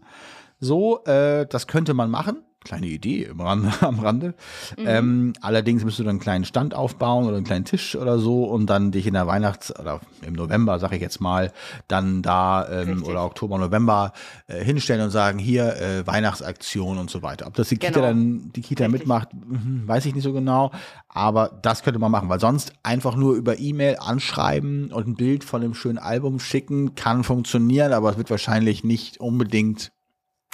So, 0.58 1.04
äh, 1.04 1.46
das 1.46 1.66
könnte 1.66 1.92
man 1.92 2.10
machen. 2.10 2.42
Kleine 2.64 2.86
Idee 2.88 3.22
im 3.24 3.40
Rande, 3.40 3.72
am 3.82 4.00
Rande. 4.00 4.34
Ähm, 4.76 5.32
allerdings 5.40 5.84
müsst 5.84 6.00
du 6.00 6.02
dann 6.02 6.10
einen 6.10 6.18
kleinen 6.20 6.44
Stand 6.44 6.74
aufbauen 6.74 7.26
oder 7.26 7.36
einen 7.36 7.46
kleinen 7.46 7.64
Tisch 7.64 7.94
oder 7.94 8.18
so 8.18 8.44
und 8.44 8.66
dann 8.66 8.90
dich 8.90 9.06
in 9.06 9.14
der 9.14 9.28
Weihnachts- 9.28 9.74
oder 9.78 10.00
im 10.22 10.34
November, 10.34 10.78
sag 10.80 10.92
ich 10.92 11.00
jetzt 11.00 11.20
mal, 11.20 11.52
dann 11.86 12.20
da 12.20 12.68
ähm, 12.68 13.04
oder 13.04 13.24
Oktober, 13.24 13.58
November 13.58 14.12
äh, 14.48 14.62
hinstellen 14.62 15.02
und 15.02 15.10
sagen, 15.10 15.38
hier 15.38 15.76
äh, 15.76 16.06
Weihnachtsaktion 16.06 16.98
und 16.98 17.10
so 17.10 17.22
weiter. 17.22 17.46
Ob 17.46 17.54
das 17.54 17.68
die 17.68 17.76
Kita 17.76 17.92
Genau. 18.00 18.06
dann 18.08 18.50
die 18.54 18.60
Kita 18.60 18.84
Richtig. 18.84 19.00
mitmacht, 19.02 19.28
mhm, 19.34 19.84
weiß 19.86 20.04
ich 20.06 20.14
nicht 20.16 20.24
so 20.24 20.32
genau, 20.32 20.72
aber 21.08 21.58
das 21.62 21.84
könnte 21.84 22.00
man 22.00 22.10
machen, 22.10 22.28
weil 22.28 22.40
sonst 22.40 22.72
einfach 22.82 23.14
nur 23.14 23.34
über 23.36 23.58
E-Mail 23.58 23.98
anschreiben 24.00 24.92
und 24.92 25.06
ein 25.06 25.14
Bild 25.14 25.44
von 25.44 25.62
einem 25.62 25.74
schönen 25.74 25.98
Album 25.98 26.40
schicken 26.40 26.96
kann 26.96 27.22
funktionieren, 27.22 27.92
aber 27.92 28.10
es 28.10 28.16
wird 28.18 28.30
wahrscheinlich 28.30 28.82
nicht 28.82 29.20
unbedingt, 29.20 29.92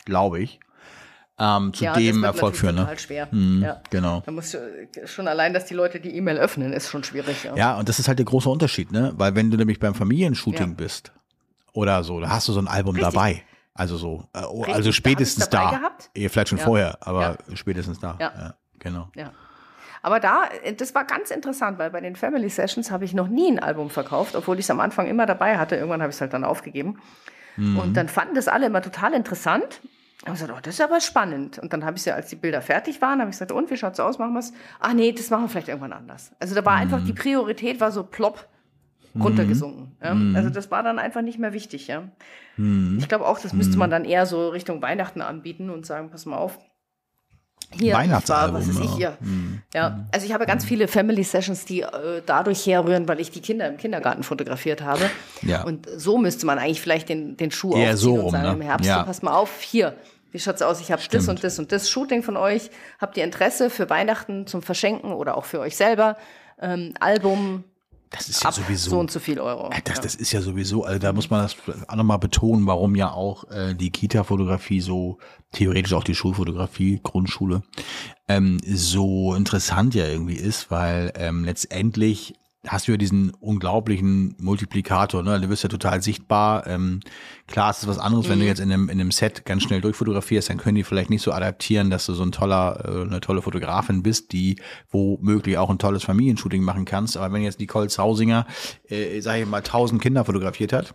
glaube 0.04 0.40
ich, 0.40 0.60
ähm, 1.38 1.72
zu 1.74 1.84
Ja, 1.84 1.94
dem 1.94 2.22
Erfolg 2.24 2.56
führen. 2.56 2.76
Ne? 2.76 2.82
Total 2.82 2.98
schwer. 2.98 3.28
Mhm, 3.30 3.62
Ja. 3.62 3.80
Genau. 3.90 4.22
Da 4.24 4.30
musst 4.32 4.54
du 4.54 4.58
schon 5.06 5.26
allein, 5.28 5.52
dass 5.52 5.64
die 5.64 5.74
Leute 5.74 5.98
die 6.00 6.16
E-Mail 6.16 6.38
öffnen, 6.38 6.72
ist 6.72 6.88
schon 6.90 7.02
schwierig. 7.04 7.44
Ja. 7.44 7.56
Ja, 7.56 7.78
und 7.78 7.88
das 7.88 7.98
ist 7.98 8.06
halt 8.08 8.18
der 8.18 8.26
große 8.26 8.48
Unterschied, 8.48 8.92
ne? 8.92 9.12
Weil 9.16 9.34
wenn 9.34 9.50
du 9.50 9.56
nämlich 9.56 9.78
beim 9.80 9.94
Familienshooting 9.94 10.68
Ja. 10.68 10.74
bist 10.74 11.12
oder 11.72 12.04
so, 12.04 12.20
da 12.20 12.28
hast 12.30 12.46
du 12.48 12.52
so 12.52 12.60
ein 12.60 12.68
Album 12.68 12.94
Richtig. 12.94 13.12
dabei. 13.12 13.42
Also 13.74 13.96
so, 13.96 14.28
äh, 14.32 14.42
oh, 14.44 14.58
Richtig, 14.58 14.74
also 14.76 14.92
spätestens 14.92 15.48
da. 15.48 15.70
gehabt. 15.70 16.10
Eh, 16.14 16.28
vielleicht 16.28 16.48
schon 16.50 16.58
vorher, 16.58 16.98
aber 17.00 17.38
spätestens 17.54 17.98
da. 17.98 18.16
Ja. 18.20 18.54
genau. 18.78 19.08
Ja. 19.16 19.32
Aber 20.02 20.20
da, 20.20 20.44
äh, 20.62 20.74
das 20.74 20.94
war 20.94 21.04
ganz 21.04 21.30
interessant, 21.32 21.78
weil 21.78 21.90
bei 21.90 22.00
den 22.00 22.14
Family 22.14 22.48
Sessions 22.50 22.92
habe 22.92 23.04
ich 23.04 23.14
noch 23.14 23.26
nie 23.26 23.50
ein 23.50 23.58
Album 23.58 23.90
verkauft, 23.90 24.36
obwohl 24.36 24.58
ich 24.60 24.66
es 24.66 24.70
am 24.70 24.78
Anfang 24.78 25.06
immer 25.08 25.26
dabei 25.26 25.58
hatte. 25.58 25.74
Irgendwann 25.74 26.02
habe 26.02 26.10
ich 26.10 26.16
es 26.16 26.20
halt 26.20 26.32
dann 26.34 26.44
aufgegeben. 26.44 27.00
Mhm. 27.56 27.78
Und 27.78 27.94
dann 27.96 28.08
fanden 28.08 28.34
das 28.36 28.46
alle 28.46 28.66
immer 28.66 28.82
total 28.82 29.12
interessant. 29.14 29.80
Und 30.26 30.32
ich 30.34 30.40
gesagt, 30.40 30.52
oh, 30.56 30.60
das 30.62 30.74
ist 30.74 30.80
aber 30.80 31.00
spannend. 31.00 31.58
Und 31.58 31.72
dann 31.72 31.84
habe 31.84 31.96
ich 31.98 32.04
ja, 32.06 32.14
als 32.14 32.28
die 32.28 32.36
Bilder 32.36 32.62
fertig 32.62 33.00
waren, 33.02 33.20
habe 33.20 33.28
ich 33.30 33.34
gesagt, 33.34 33.52
und 33.52 33.70
wie 33.70 33.76
schaut's 33.76 34.00
aus? 34.00 34.18
Machen 34.18 34.34
wir's? 34.34 34.52
Ah, 34.80 34.94
nee, 34.94 35.12
das 35.12 35.28
machen 35.30 35.44
wir 35.44 35.48
vielleicht 35.48 35.68
irgendwann 35.68 35.92
anders. 35.92 36.32
Also 36.40 36.54
da 36.54 36.64
war 36.64 36.74
einfach 36.74 37.00
Mhm. 37.00 37.06
die 37.06 37.12
Priorität 37.12 37.80
war 37.80 37.90
so 37.92 38.04
plopp 38.04 38.48
runtergesunken. 39.18 39.92
Ja? 40.02 40.14
Mhm. 40.14 40.34
Also 40.34 40.50
das 40.50 40.70
war 40.70 40.82
dann 40.82 40.98
einfach 40.98 41.22
nicht 41.22 41.38
mehr 41.38 41.52
wichtig. 41.52 41.86
Ja? 41.88 42.04
Ich 42.56 43.08
glaube 43.08 43.26
auch, 43.26 43.38
das 43.38 43.52
müsste 43.52 43.74
Mhm. 43.74 43.78
man 43.80 43.90
dann 43.90 44.04
eher 44.04 44.26
so 44.26 44.48
Richtung 44.48 44.80
Weihnachten 44.82 45.20
anbieten 45.20 45.70
und 45.70 45.84
sagen, 45.86 46.10
pass 46.10 46.24
mal 46.26 46.36
auf. 46.38 46.58
Hier, 47.72 47.94
Weihnachtsalbum, 47.94 48.56
was 48.60 48.68
weiß 48.68 48.84
ich 48.84 48.90
hier. 48.94 49.16
Ja, 49.74 50.06
also 50.12 50.26
ich 50.26 50.32
habe 50.32 50.46
ganz 50.46 50.64
viele 50.64 50.86
Family 50.86 51.24
Sessions, 51.24 51.64
die 51.64 51.80
äh, 51.80 52.22
dadurch 52.24 52.64
herrühren, 52.66 53.08
weil 53.08 53.18
ich 53.20 53.32
die 53.32 53.40
Kinder 53.40 53.66
im 53.66 53.78
Kindergarten 53.78 54.22
fotografiert 54.22 54.80
habe. 54.82 55.10
Ja. 55.42 55.64
Und 55.64 55.88
so 55.96 56.16
müsste 56.18 56.46
man 56.46 56.58
eigentlich 56.58 56.80
vielleicht 56.80 57.08
den, 57.08 57.36
den 57.36 57.50
Schuh 57.50 57.72
Eher 57.74 57.94
aufziehen 57.94 57.96
so 57.96 58.14
und 58.14 58.20
rum, 58.20 58.30
sagen 58.30 58.46
ne? 58.46 58.52
im 58.54 58.60
Herbst, 58.60 58.86
Ja. 58.86 59.02
pass 59.02 59.22
mal 59.22 59.32
auf, 59.34 59.60
hier, 59.60 59.96
wie 60.34 60.40
schaut's 60.40 60.62
aus? 60.62 60.80
Ich 60.80 60.90
habe 60.90 61.00
das 61.12 61.28
und 61.28 61.44
das 61.44 61.60
und 61.60 61.70
das 61.70 61.88
Shooting 61.88 62.24
von 62.24 62.36
euch. 62.36 62.68
Habt 63.00 63.16
ihr 63.16 63.22
Interesse 63.22 63.70
für 63.70 63.88
Weihnachten 63.88 64.48
zum 64.48 64.62
Verschenken 64.62 65.12
oder 65.12 65.36
auch 65.38 65.44
für 65.44 65.60
euch 65.60 65.76
selber? 65.76 66.16
Ähm, 66.60 66.94
Album 66.98 67.62
Das 68.10 68.28
ist 68.28 68.42
ja 68.42 68.48
ab 68.48 68.54
sowieso. 68.54 68.90
so 68.90 68.98
und 68.98 69.12
so 69.12 69.20
viel 69.20 69.38
Euro. 69.38 69.70
Das, 69.84 70.00
das 70.00 70.16
ist 70.16 70.32
ja 70.32 70.40
sowieso, 70.40 70.82
also 70.82 70.98
da 70.98 71.12
muss 71.12 71.30
man 71.30 71.42
das 71.42 71.56
auch 71.86 71.94
nochmal 71.94 72.18
betonen, 72.18 72.66
warum 72.66 72.96
ja 72.96 73.12
auch 73.12 73.48
äh, 73.52 73.74
die 73.74 73.90
Kita-Fotografie 73.90 74.80
so, 74.80 75.18
theoretisch 75.52 75.92
auch 75.92 76.02
die 76.02 76.16
Schulfotografie, 76.16 76.98
Grundschule, 77.00 77.62
ähm, 78.26 78.58
so 78.66 79.36
interessant 79.36 79.94
ja 79.94 80.08
irgendwie 80.08 80.34
ist, 80.34 80.68
weil 80.68 81.12
ähm, 81.14 81.44
letztendlich 81.44 82.34
hast 82.66 82.86
du 82.86 82.92
ja 82.92 82.96
diesen 82.96 83.30
unglaublichen 83.40 84.34
Multiplikator, 84.38 85.22
ne? 85.22 85.40
Du 85.40 85.48
wirst 85.48 85.62
ja 85.62 85.68
total 85.68 86.02
sichtbar. 86.02 86.66
Ähm, 86.66 87.00
klar, 87.46 87.70
es 87.70 87.78
ist 87.78 87.88
was 87.88 87.98
anderes, 87.98 88.28
wenn 88.28 88.40
du 88.40 88.46
jetzt 88.46 88.60
in 88.60 88.72
einem, 88.72 88.88
in 88.88 89.00
einem 89.00 89.10
Set 89.10 89.44
ganz 89.44 89.62
schnell 89.62 89.80
durchfotografierst, 89.80 90.50
dann 90.50 90.56
können 90.56 90.76
die 90.76 90.84
vielleicht 90.84 91.10
nicht 91.10 91.22
so 91.22 91.32
adaptieren, 91.32 91.90
dass 91.90 92.06
du 92.06 92.14
so 92.14 92.22
ein 92.22 92.32
toller, 92.32 92.84
äh, 92.84 93.02
eine 93.02 93.20
tolle 93.20 93.42
Fotografin 93.42 94.02
bist, 94.02 94.32
die 94.32 94.56
womöglich 94.90 95.58
auch 95.58 95.70
ein 95.70 95.78
tolles 95.78 96.04
Familienshooting 96.04 96.62
machen 96.62 96.84
kannst. 96.84 97.16
Aber 97.16 97.32
wenn 97.32 97.42
jetzt 97.42 97.60
Nicole 97.60 97.88
Zausinger, 97.88 98.46
äh, 98.88 99.20
sag 99.20 99.40
ich 99.40 99.46
mal, 99.46 99.62
tausend 99.62 100.00
Kinder 100.00 100.24
fotografiert 100.24 100.72
hat, 100.72 100.94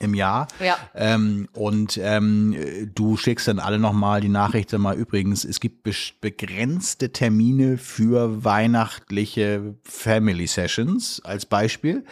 im 0.00 0.14
Jahr. 0.14 0.48
Ja. 0.64 0.76
Ähm, 0.94 1.48
und 1.54 1.98
ähm, 2.02 2.54
du 2.94 3.16
schickst 3.16 3.48
dann 3.48 3.58
alle 3.58 3.78
nochmal 3.78 4.20
die 4.20 4.28
Nachricht, 4.28 4.72
mal, 4.78 4.96
übrigens, 4.96 5.44
es 5.44 5.60
gibt 5.60 5.86
bes- 5.86 6.12
begrenzte 6.20 7.12
Termine 7.12 7.78
für 7.78 8.44
weihnachtliche 8.44 9.74
Family 9.84 10.46
Sessions 10.46 11.20
als 11.24 11.46
Beispiel. 11.46 12.04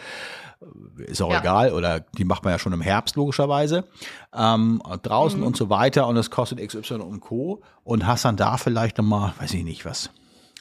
Ist 0.97 1.21
auch 1.21 1.31
Ja. 1.31 1.39
egal, 1.41 1.73
oder 1.73 1.99
die 1.99 2.25
macht 2.25 2.43
man 2.43 2.53
ja 2.53 2.59
schon 2.59 2.73
im 2.73 2.81
Herbst 2.81 3.15
logischerweise. 3.17 3.85
Ähm, 4.33 4.81
draußen 5.03 5.39
Mhm. 5.39 5.45
und 5.45 5.57
so 5.57 5.69
weiter 5.69 6.07
und 6.07 6.15
das 6.15 6.31
kostet 6.31 6.59
XY 6.59 6.95
und 6.95 7.19
Co. 7.19 7.61
Und 7.83 8.07
hast 8.07 8.25
dann 8.25 8.35
da 8.35 8.57
vielleicht 8.57 8.97
nochmal, 8.97 9.33
weiß 9.39 9.53
ich 9.53 9.63
nicht 9.63 9.85
was, 9.85 10.09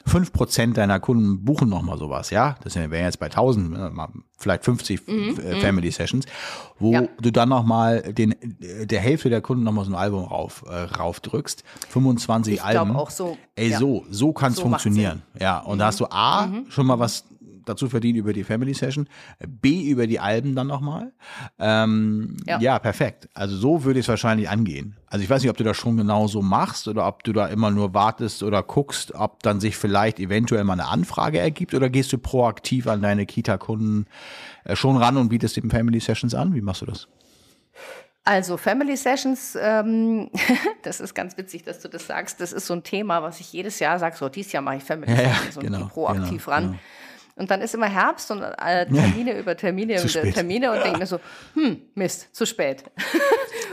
5% 0.06 0.74
deiner 0.74 1.00
Kunden 1.00 1.44
buchen 1.44 1.68
nochmal 1.68 1.98
sowas, 1.98 2.30
ja? 2.30 2.56
Das 2.62 2.74
wäre 2.76 2.94
jetzt 2.94 3.18
bei 3.18 3.26
1000, 3.26 3.74
äh, 3.76 3.90
mal 3.90 4.08
vielleicht 4.36 4.64
50 4.64 5.08
äh, 5.08 5.60
Family 5.60 5.90
Sessions, 5.90 6.26
wo 6.78 6.88
Mhm, 6.88 6.94
Ja. 6.94 7.02
du 7.20 7.30
dann 7.30 7.48
nochmal 7.48 8.12
den, 8.12 8.34
der 8.60 9.00
Hälfte 9.00 9.30
der 9.30 9.40
Kunden 9.40 9.64
nochmal 9.64 9.84
so 9.86 9.92
ein 9.92 9.94
Album 9.96 10.24
rauf, 10.24 10.64
äh, 10.68 10.74
raufdrückst. 10.74 11.64
25 11.88 12.54
Ich 12.54 12.60
glaube 12.60 12.78
Alben. 12.80 12.96
auch 12.96 13.10
so, 13.10 13.38
Ey, 13.56 13.70
ja. 13.70 13.78
so, 13.78 14.04
so 14.10 14.32
kann 14.32 14.50
es 14.52 14.56
So 14.56 14.62
funktionieren. 14.62 15.22
Ja, 15.40 15.60
und 15.60 15.78
da 15.78 15.86
hast 15.86 16.00
du 16.00 16.06
A, 16.10 16.48
schon 16.68 16.86
mal 16.86 16.98
was 16.98 17.24
dazu 17.64 17.88
verdient 17.88 18.16
über 18.18 18.32
die 18.32 18.44
Family 18.44 18.74
Session, 18.74 19.08
B 19.46 19.88
über 19.88 20.06
die 20.06 20.20
Alben 20.20 20.54
dann 20.54 20.66
nochmal. 20.66 21.12
Ähm, 21.58 22.36
ja. 22.46 22.58
Ja. 22.60 22.78
perfekt. 22.78 23.28
Also 23.34 23.56
so 23.56 23.84
würde 23.84 24.00
ich 24.00 24.04
es 24.04 24.08
wahrscheinlich 24.08 24.48
angehen. 24.48 24.96
Also 25.06 25.22
ich 25.22 25.30
weiß 25.30 25.42
nicht, 25.42 25.50
ob 25.50 25.56
du 25.56 25.64
das 25.64 25.76
schon 25.76 25.96
genau 25.96 26.26
so 26.26 26.42
machst 26.42 26.88
oder 26.88 27.06
ob 27.06 27.22
du 27.24 27.32
da 27.32 27.46
immer 27.46 27.70
nur 27.70 27.94
wartest 27.94 28.42
oder 28.42 28.62
guckst, 28.62 29.14
ob 29.14 29.42
dann 29.42 29.60
sich 29.60 29.76
vielleicht 29.76 30.18
eventuell 30.18 30.64
mal 30.64 30.72
eine 30.74 30.88
Anfrage 30.88 31.38
ergibt 31.38 31.74
oder 31.74 31.88
gehst 31.88 32.12
du 32.12 32.18
proaktiv 32.18 32.86
an 32.88 33.02
deine 33.02 33.26
Kita-Kunden 33.26 34.06
äh, 34.64 34.74
schon 34.76 34.96
ran 34.96 35.16
und 35.16 35.28
bietest 35.28 35.56
eben 35.58 35.70
Family 35.70 36.00
Sessions 36.00 36.34
an? 36.34 36.54
Wie 36.54 36.60
machst 36.60 36.82
du 36.82 36.86
das? 36.86 37.08
Also 38.26 38.56
Family 38.56 38.96
Sessions, 38.96 39.56
ähm, 39.60 40.30
das 40.82 41.00
ist 41.00 41.14
ganz 41.14 41.36
witzig, 41.36 41.62
dass 41.62 41.80
du 41.80 41.88
das 41.88 42.06
sagst. 42.06 42.40
Das 42.40 42.52
ist 42.52 42.66
so 42.66 42.72
ein 42.74 42.82
Thema, 42.82 43.22
was 43.22 43.38
ich 43.38 43.52
jedes 43.52 43.78
Jahr 43.80 43.98
sage. 43.98 44.16
So, 44.16 44.30
dieses 44.30 44.50
Jahr 44.52 44.62
mache 44.62 44.76
ich 44.76 44.82
Family 44.82 45.12
Ja, 45.12 45.20
ja, 45.22 45.28
Sessions 45.34 45.56
und 45.58 45.62
genau, 45.64 45.78
gehe 45.80 45.86
proaktiv 45.88 46.44
genau, 46.44 46.56
ran. 46.56 46.64
genau. 46.64 46.78
Und 47.36 47.50
dann 47.50 47.60
ist 47.60 47.74
immer 47.74 47.88
Herbst 47.88 48.30
und 48.30 48.42
äh, 48.42 48.86
Termine 48.86 49.36
über 49.38 49.56
Termine 49.56 49.96
Zu 49.96 50.20
über. 50.20 50.30
Termine 50.30 50.70
und 50.70 50.84
denke 50.84 50.98
mir 51.00 51.06
so, 51.06 51.18
hm, 51.54 51.82
Mist, 51.94 52.34
zu 52.34 52.46
spät. 52.46 52.84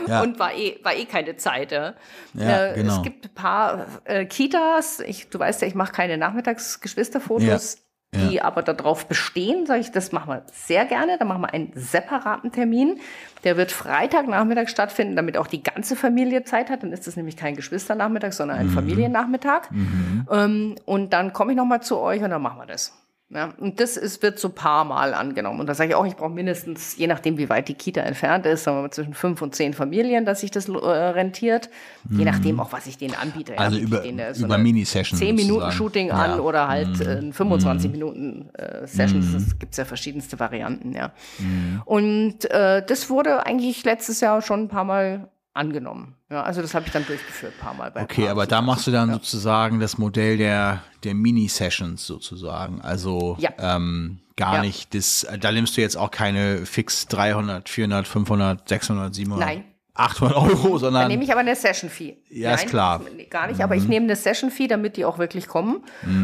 Ja. 0.08 0.24
Und 0.24 0.40
war 0.40 0.52
eh, 0.56 0.80
war 0.82 0.96
eh 0.96 1.06
keine 1.06 1.36
Zeit. 1.36 1.72
Ja. 1.72 1.94
Ja, 2.34 2.68
äh, 2.72 2.74
genau. 2.74 2.96
Es 2.98 3.04
gibt 3.04 3.26
ein 3.26 3.34
paar 3.36 3.86
äh, 4.06 4.26
Kitas, 4.26 5.00
ich, 5.00 5.30
du 5.30 5.38
weißt 5.38 5.62
ja, 5.62 5.68
ich 5.68 5.76
mache 5.76 5.92
keine 5.92 6.18
Nachmittagsgeschwisterfotos, 6.18 7.78
Ja, 8.14 8.28
die 8.28 8.42
aber 8.42 8.64
darauf 8.64 9.06
bestehen, 9.06 9.66
sage 9.68 9.80
ich, 9.82 9.92
das 9.92 10.12
machen 10.12 10.30
wir 10.30 10.44
sehr 10.52 10.86
gerne. 10.86 11.18
Dann 11.20 11.28
machen 11.28 11.42
wir 11.44 11.54
einen 11.54 11.72
separaten 11.76 12.52
Termin. 12.52 13.00
Der 13.44 13.58
wird 13.58 13.72
Freitagnachmittag 13.72 14.70
stattfinden, 14.70 15.16
damit 15.16 15.38
auch 15.38 15.48
die 15.48 15.62
ganze 15.62 15.96
Familie 15.96 16.44
Zeit 16.46 16.70
hat. 16.72 16.82
Dann 16.82 16.92
ist 16.94 17.08
es 17.08 17.16
nämlich 17.16 17.38
kein 17.38 17.56
Geschwisternachmittag, 17.56 18.34
sondern 18.34 18.58
Mhm. 18.58 18.64
ein 18.64 18.70
Familiennachmittag. 18.74 19.70
Ähm, 20.32 20.76
und 20.86 21.14
dann 21.14 21.32
komme 21.32 21.52
ich 21.52 21.58
noch 21.58 21.66
mal 21.66 21.82
zu 21.82 22.00
euch 22.00 22.22
und 22.24 22.32
dann 22.32 22.42
machen 22.42 22.58
wir 22.60 22.66
das. 22.66 22.98
Ja, 23.34 23.54
und 23.60 23.80
das 23.80 23.96
ist, 23.96 24.22
wird 24.24 24.40
so 24.40 24.50
ein 24.50 24.54
paar 24.56 24.84
Mal 24.84 25.14
angenommen. 25.14 25.62
Und 25.62 25.68
da 25.68 25.74
sage 25.74 25.92
ich 25.92 25.96
auch, 25.96 26.06
ich 26.06 26.18
brauche 26.18 26.32
mindestens, 26.32 26.98
je 26.98 27.08
nachdem, 27.08 27.38
wie 27.38 27.48
weit 27.50 27.70
die 27.70 27.76
Kita 27.76 28.02
entfernt 28.02 28.46
ist, 28.46 28.66
sagen 28.66 28.78
wir 28.78 28.82
mal 28.82 28.92
zwischen 28.92 29.14
fünf 29.14 29.42
und 29.42 29.56
zehn 29.56 29.74
Familien, 29.74 30.26
dass 30.26 30.42
sich 30.42 30.52
das 30.52 30.68
äh, 30.68 30.74
rentiert. 30.76 31.70
Je 32.10 32.26
nachdem 32.26 32.60
auch, 32.60 32.74
was 32.74 32.88
ich 32.88 32.98
denen 32.98 33.16
anbiete. 33.16 33.54
Mhm. 33.54 33.58
Also 33.60 33.78
biete 33.78 33.88
über- 33.88 34.00
denen, 34.02 34.20
äh, 34.20 34.34
über 34.38 34.58
Mini-Sessions 34.58 35.18
10 35.20 35.36
Minuten. 35.36 35.72
Shooting 35.72 36.08
Ja. 36.08 36.16
Mhm. 36.16 36.20
an 36.20 36.40
oder 36.42 36.68
halt 36.68 37.00
äh, 37.00 37.20
ein 37.20 37.32
25 37.32 37.90
Minuten 37.92 38.50
äh, 38.54 38.86
Sessions. 38.86 39.32
Das 39.34 39.58
gibt's 39.60 39.78
ja 39.78 39.86
verschiedenste 39.86 40.38
Varianten, 40.38 40.92
ja. 40.92 41.12
Mhm. 41.40 41.82
Und 41.86 42.52
äh, 42.52 42.86
das 42.86 43.10
wurde 43.10 43.46
eigentlich 43.46 43.86
letztes 43.86 44.20
Jahr 44.20 44.42
schon 44.42 44.64
ein 44.64 44.68
paar 44.68 44.84
Mal 44.84 45.30
angenommen. 45.54 46.16
Ja, 46.30 46.44
also 46.44 46.62
das 46.62 46.74
habe 46.74 46.86
ich 46.86 46.92
dann 46.94 47.06
durchgeführt, 47.06 47.54
ein 47.60 47.64
paar 47.64 47.74
Mal. 47.74 47.92
Bei 47.92 48.04
Okay, 48.04 48.22
paar 48.24 48.32
aber 48.32 48.48
da 48.48 48.62
machst 48.62 48.88
du 48.88 48.92
dann 48.92 49.10
ja. 49.10 49.16
sozusagen 49.16 49.80
das 49.80 49.98
Modell 49.98 50.38
der, 50.38 50.82
der 51.04 51.14
Mini-Sessions 51.14 52.06
sozusagen. 52.06 52.82
Also 52.82 53.36
Ja. 53.40 53.52
ähm, 53.58 54.20
gar 54.38 54.56
Ja. 54.56 54.62
nicht, 54.62 54.94
das, 54.96 55.28
da 55.40 55.52
nimmst 55.52 55.76
du 55.76 55.82
jetzt 55.82 55.98
auch 55.98 56.12
keine 56.12 56.66
fix 56.66 57.08
300, 57.08 57.68
400, 57.70 58.08
500, 58.08 58.68
600, 58.70 59.14
700. 59.14 59.48
Nein. 59.48 59.64
800 59.94 60.38
Euro, 60.38 60.78
sondern. 60.78 61.04
Dann 61.04 61.12
nehme 61.12 61.24
ich 61.24 61.32
aber 61.32 61.42
eine 61.42 61.56
Session-Fee. 61.56 62.18
Ja, 62.30 62.54
ist 62.54 62.68
klar. 62.68 63.02
Gar 63.30 63.48
nicht, 63.48 63.62
aber 63.62 63.76
ich 63.76 63.88
nehme 63.88 64.06
eine 64.06 64.16
Session-Fee, 64.16 64.68
damit 64.68 64.96
die 64.96 65.04
auch 65.06 65.18
wirklich 65.18 65.48
kommen. 65.48 65.84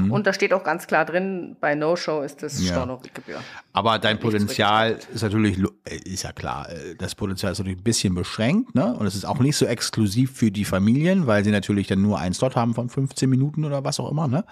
Und 0.10 0.26
da 0.26 0.32
steht 0.34 0.54
auch 0.54 0.64
ganz 0.64 0.88
klar 0.88 1.04
drin, 1.06 1.58
bei 1.60 1.76
No-Show 1.76 2.22
ist 2.22 2.44
das 2.44 2.62
Ja. 2.64 2.74
Stornogebühr. 2.74 3.40
Aber 3.74 4.00
dein 4.00 4.20
Potenzial 4.20 4.98
ist 5.14 5.22
natürlich, 5.22 5.58
äh, 5.86 5.98
ist 5.98 6.24
ja 6.24 6.32
klar, 6.32 6.70
äh, 6.70 6.96
das 6.98 7.14
Potenzial 7.16 7.52
ist 7.52 7.60
natürlich 7.60 7.80
ein 7.80 7.84
bisschen 7.84 8.16
beschränkt, 8.16 8.74
ne? 8.74 8.96
Und 8.96 9.06
es 9.06 9.16
ist 9.16 9.26
auch 9.26 9.40
nicht 9.40 9.56
so 9.58 9.66
exklusiv 9.66 10.32
für 10.32 10.50
die 10.50 10.66
Familien, 10.66 11.28
weil 11.28 11.44
sie 11.44 11.52
natürlich 11.52 11.88
dann 11.88 12.02
nur 12.02 12.18
einen 12.20 12.34
Slot 12.34 12.56
haben 12.56 12.74
von 12.74 12.90
15 12.90 13.30
Minuten 13.30 13.66
oder 13.66 13.84
was 13.84 14.00
auch 14.00 14.10
immer, 14.10 14.28
ne? 14.28 14.46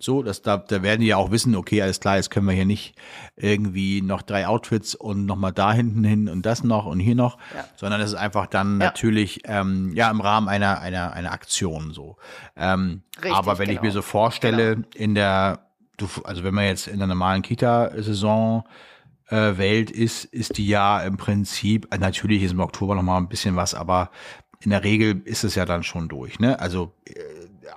So, 0.00 0.22
dass 0.22 0.42
da, 0.42 0.56
da 0.56 0.82
werden 0.82 1.00
die 1.02 1.08
ja 1.08 1.16
auch 1.18 1.30
wissen, 1.30 1.54
okay, 1.54 1.82
alles 1.82 2.00
klar, 2.00 2.16
jetzt 2.16 2.30
können 2.30 2.46
wir 2.46 2.54
hier 2.54 2.64
nicht 2.66 2.94
irgendwie 3.36 4.02
noch 4.02 4.22
drei 4.22 4.46
Outfits 4.48 4.94
und 4.94 5.26
nochmal 5.26 5.52
da 5.52 5.72
hinten 5.72 6.02
hin 6.04 6.28
und 6.28 6.44
das 6.46 6.64
noch 6.64 6.86
und 6.86 6.98
hier 7.00 7.14
noch, 7.14 7.38
Ja. 7.54 7.64
sondern 7.76 8.00
es 8.00 8.08
ist 8.10 8.16
einfach 8.16 8.46
dann 8.46 8.61
Ja. 8.64 8.86
natürlich, 8.86 9.42
ähm, 9.44 9.92
ja, 9.94 10.10
im 10.10 10.20
Rahmen 10.20 10.48
einer, 10.48 10.80
einer, 10.80 11.12
einer 11.12 11.32
Aktion 11.32 11.92
so. 11.92 12.16
Ähm, 12.56 13.02
Richtig, 13.16 13.32
aber 13.32 13.58
wenn 13.58 13.68
ich 13.68 13.76
genau. 13.76 13.86
mir 13.86 13.92
so 13.92 14.02
vorstelle, 14.02 14.84
in 14.94 15.14
der, 15.14 15.66
also 16.24 16.44
wenn 16.44 16.54
man 16.54 16.64
jetzt 16.66 16.88
in 16.88 16.98
der 16.98 17.06
normalen 17.06 17.42
Kita-Saison 17.42 18.64
äh, 19.28 19.56
Welt 19.56 19.90
ist, 19.90 20.24
ist 20.24 20.58
die 20.58 20.66
ja 20.66 21.02
im 21.02 21.16
Prinzip, 21.16 21.92
äh, 21.92 21.98
natürlich 21.98 22.42
ist 22.42 22.52
im 22.52 22.60
Oktober 22.60 22.94
noch 22.94 23.02
mal 23.02 23.16
ein 23.16 23.28
bisschen 23.28 23.56
was, 23.56 23.74
aber 23.74 24.10
in 24.60 24.70
der 24.70 24.84
Regel 24.84 25.22
ist 25.24 25.44
es 25.44 25.54
ja 25.54 25.64
dann 25.64 25.82
schon 25.82 26.08
durch. 26.08 26.38
Ne? 26.38 26.58
Also 26.60 26.92
äh, 27.06 27.14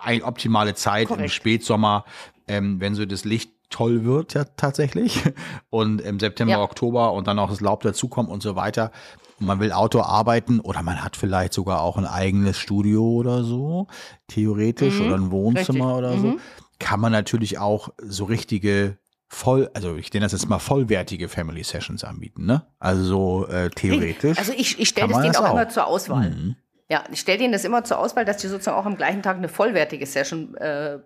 eine 0.02 0.24
optimale 0.24 0.76
Zeit 0.76 1.04
im 1.04 1.16
Korrekt. 1.16 1.32
Spätsommer, 1.32 2.06
ähm, 2.48 2.80
wenn 2.80 2.94
so 2.94 3.06
das 3.06 3.26
Licht 3.26 3.52
toll 3.76 4.06
wird 4.06 4.34
ja 4.34 4.46
tatsächlich 4.56 5.22
und 5.70 6.00
im 6.00 6.18
September, 6.20 6.54
Ja. 6.54 6.62
Oktober 6.62 7.12
und 7.12 7.28
dann 7.28 7.38
auch 7.40 7.50
das 7.50 7.60
Laub 7.60 7.82
dazukommt 7.84 8.30
und 8.30 8.42
so 8.42 8.56
weiter. 8.56 8.92
Und 9.40 9.48
man 9.48 9.60
will 9.60 9.74
Outdoor 9.74 10.06
arbeiten 10.08 10.62
oder 10.62 10.82
man 10.82 11.04
hat 11.04 11.18
vielleicht 11.18 11.52
sogar 11.54 11.82
auch 11.82 11.98
ein 11.98 12.06
eigenes 12.06 12.58
Studio 12.58 13.04
oder 13.04 13.44
so, 13.44 13.88
theoretisch, 14.28 15.02
oder 15.02 15.16
ein 15.16 15.30
Wohnzimmer 15.32 15.98
richtig. 15.98 15.98
oder 15.98 16.18
so 16.18 16.28
Mhm. 16.28 16.40
kann 16.80 17.00
man 17.02 17.12
natürlich 17.12 17.58
auch 17.60 17.90
so 17.98 18.24
richtige 18.26 18.98
voll, 19.28 19.70
also 19.74 19.96
ich 19.98 20.14
nenne 20.14 20.26
das 20.26 20.32
jetzt 20.32 20.48
mal 20.48 20.60
vollwertige 20.60 21.28
Family 21.28 21.64
Sessions 21.64 22.06
anbieten, 22.06 22.46
ne? 22.46 22.66
Also 22.80 23.04
so 23.04 23.48
äh, 23.48 23.70
theoretisch. 23.72 24.38
Also 24.38 24.54
ich, 24.56 24.80
ich 24.80 24.88
stelle 24.88 25.10
das 25.10 25.18
denen 25.22 25.36
auch, 25.36 25.42
das 25.42 25.50
auch. 25.50 25.54
immer 25.54 25.68
zur 25.70 25.88
Auswahl. 25.88 26.30
Mhm. 26.30 26.56
Ja, 26.90 27.04
ich 27.12 27.20
stelle 27.20 27.40
denen 27.40 27.52
das 27.52 27.66
immer 27.66 27.84
zur 27.84 27.98
Auswahl, 28.00 28.24
dass 28.24 28.38
die 28.38 28.48
sozusagen 28.48 28.78
auch 28.78 28.86
am 28.86 28.96
gleichen 28.96 29.22
Tag 29.24 29.36
eine 29.38 29.50
vollwertige 29.50 30.06
Session 30.06 30.56
äh, 30.56 31.00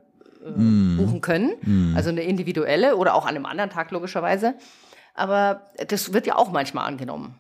äh, 0.44 0.50
Mhm. 0.50 0.98
buchen 0.98 1.22
können. 1.22 1.94
Also 1.96 2.10
eine 2.10 2.22
individuelle 2.22 2.96
oder 2.96 3.14
auch 3.16 3.26
an 3.26 3.36
einem 3.36 3.46
anderen 3.46 3.70
Tag 3.70 3.92
logischerweise. 3.92 4.56
Aber 5.16 5.68
das 5.88 6.14
wird 6.14 6.28
ja 6.28 6.36
auch 6.36 6.52
manchmal 6.52 6.86
angenommen. 6.88 7.36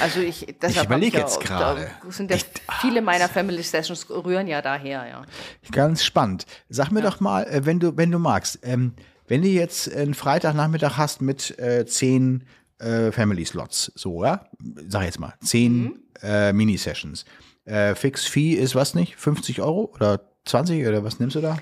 Also 0.00 0.20
ich, 0.20 0.46
deshalb 0.62 0.76
hab 0.76 0.86
überleg 0.86 1.12
ja, 1.14 1.20
jetzt 1.20 1.40
gerade. 1.40 1.86
Sind 2.08 2.30
ja 2.30 2.38
viele 2.80 3.02
meiner 3.02 3.28
Family 3.28 3.62
Sessions 3.62 4.08
rühren 4.08 4.46
ja 4.46 4.62
daher, 4.62 5.06
ja. 5.06 5.22
Ganz 5.70 6.02
spannend. 6.02 6.46
Sag 6.70 6.90
mir 6.92 7.02
doch 7.02 7.20
mal, 7.20 7.44
äh, 7.44 7.66
wenn 7.66 7.78
du, 7.78 7.96
wenn 7.96 8.10
du 8.10 8.18
magst, 8.18 8.58
ähm, 8.62 8.94
wenn 9.28 9.42
du 9.42 9.48
jetzt 9.48 9.94
einen 9.94 10.14
Freitagnachmittag 10.14 10.96
hast 10.96 11.20
mit 11.20 11.58
äh, 11.58 11.84
zehn 11.86 12.44
äh, 12.78 13.12
Family 13.12 13.44
Slots, 13.44 13.92
so, 13.94 14.24
ja? 14.24 14.46
Sag 14.88 15.04
jetzt 15.04 15.20
mal, 15.20 15.34
zehn 15.42 15.82
Mhm. 15.84 15.98
äh, 16.22 16.52
Mini-Sessions. 16.54 17.24
Äh, 17.66 17.94
Fix 17.94 18.26
Fee 18.26 18.52
ist 18.54 18.74
was 18.74 18.94
nicht? 18.94 19.16
50 19.16 19.60
Euro 19.60 19.92
oder 19.94 20.20
20 20.46 20.86
oder 20.86 21.04
was 21.04 21.20
nimmst 21.20 21.36
du 21.36 21.40
da? 21.40 21.58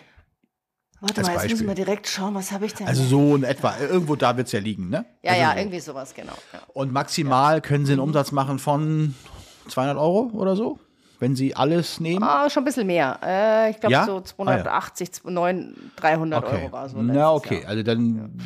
Warte 1.01 1.22
mal, 1.22 1.28
jetzt 1.28 1.36
Beispiel. 1.36 1.51
müssen 1.53 1.66
wir 1.68 1.74
direkt 1.74 2.07
schauen, 2.09 2.34
was 2.34 2.53
habe 2.53 2.66
ich 2.66 2.74
denn? 2.74 2.86
Also 2.86 3.03
so 3.05 3.34
in 3.36 3.42
etwa, 3.44 3.74
irgendwo 3.78 4.16
da 4.16 4.36
wird's 4.36 4.53
ja 4.53 4.61
liegen, 4.61 4.90
ne? 4.90 5.07
ja, 5.22 5.30
also 5.32 5.42
ja, 5.42 5.53
so. 5.53 5.59
irgendwie 5.59 5.80
sowas, 5.80 6.14
genau. 6.14 6.34
Ja. 6.53 6.61
Und 6.74 6.92
maximal 6.92 7.61
können 7.61 7.86
Sie 7.86 7.92
einen 7.92 8.01
Umsatz 8.01 8.32
machen 8.32 8.59
von 8.59 9.14
200 9.68 9.96
Euro 9.96 10.30
oder 10.34 10.57
so, 10.57 10.78
wenn 11.18 11.34
Sie 11.36 11.57
alles 11.57 12.01
nehmen. 12.01 12.22
Ah, 12.22 12.51
schon 12.51 12.62
ein 12.62 12.66
bisschen 12.66 12.86
mehr. 12.86 13.18
Äh, 13.24 13.70
ich 13.70 13.80
glaube 13.80 13.92
Ja? 13.92 14.05
so 14.05 14.16
Ah, 14.16 14.18
ja. 14.18 14.24
280, 14.24 15.11
9, 15.24 15.74
300 15.96 16.44
Euro 16.44 16.72
war 16.72 16.88
so. 16.88 17.01
Na, 17.01 17.32
okay. 17.32 17.61
Jahr. 17.61 17.70
Also 17.70 17.82
dann, 17.82 18.38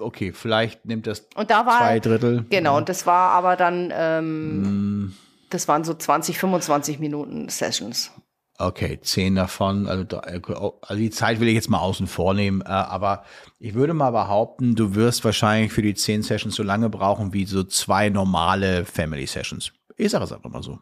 okay, 0.00 0.32
vielleicht 0.32 0.84
nimmt 0.86 1.06
das 1.06 1.26
Und 1.36 1.50
da 1.50 1.66
war 1.66 1.78
zwei 1.78 2.00
Drittel. 2.00 2.44
Genau, 2.50 2.76
und 2.78 2.88
das 2.88 3.06
war 3.06 3.30
aber 3.30 3.54
dann, 3.56 3.92
ähm, 3.94 4.64
Hm. 4.64 5.14
das 5.50 5.68
waren 5.68 5.84
so 5.84 5.94
20, 5.94 6.38
25 6.38 6.98
Minuten 6.98 7.48
Sessions. 7.48 8.10
Okay, 8.58 8.98
zehn 9.02 9.34
davon. 9.34 9.86
Also, 9.86 10.18
also 10.18 10.94
die 10.96 11.10
Zeit 11.10 11.40
will 11.40 11.48
ich 11.48 11.54
jetzt 11.54 11.68
mal 11.68 11.78
außen 11.80 12.06
vor 12.06 12.32
nehmen. 12.34 12.62
Äh, 12.62 12.68
aber 12.68 13.24
ich 13.58 13.74
würde 13.74 13.92
mal 13.94 14.10
behaupten, 14.12 14.74
du 14.74 14.94
wirst 14.94 15.24
wahrscheinlich 15.24 15.72
für 15.72 15.82
die 15.82 15.94
zehn 15.94 16.22
Sessions 16.22 16.54
so 16.54 16.62
lange 16.62 16.88
brauchen 16.88 17.32
wie 17.34 17.44
so 17.44 17.64
zwei 17.64 18.08
normale 18.08 18.84
Family 18.86 19.26
Sessions. 19.26 19.72
Ich 19.96 20.10
sage 20.10 20.24
es 20.24 20.32
einfach 20.32 20.50
mal 20.50 20.62
so. 20.62 20.78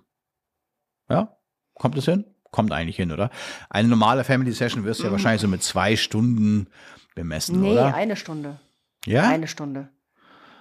Ja? 1.08 1.36
Kommt 1.74 1.98
es 1.98 2.04
hin? 2.04 2.24
Kommt 2.52 2.70
eigentlich 2.72 2.96
hin, 2.96 3.10
oder? 3.10 3.30
Eine 3.70 3.88
normale 3.88 4.22
Family 4.22 4.52
Session 4.52 4.84
wirst 4.84 5.00
du 5.00 5.04
ja 5.06 5.10
wahrscheinlich 5.12 5.42
so 5.42 5.48
mit 5.48 5.62
zwei 5.64 5.96
Stunden 5.96 6.68
bemessen, 7.16 7.56
Mhm. 7.56 7.62
Nee, 7.62 7.72
oder? 7.72 7.94
eine 7.94 8.14
Stunde. 8.16 8.60
Ja? 9.06 9.28
Eine 9.28 9.48
Stunde. 9.48 9.88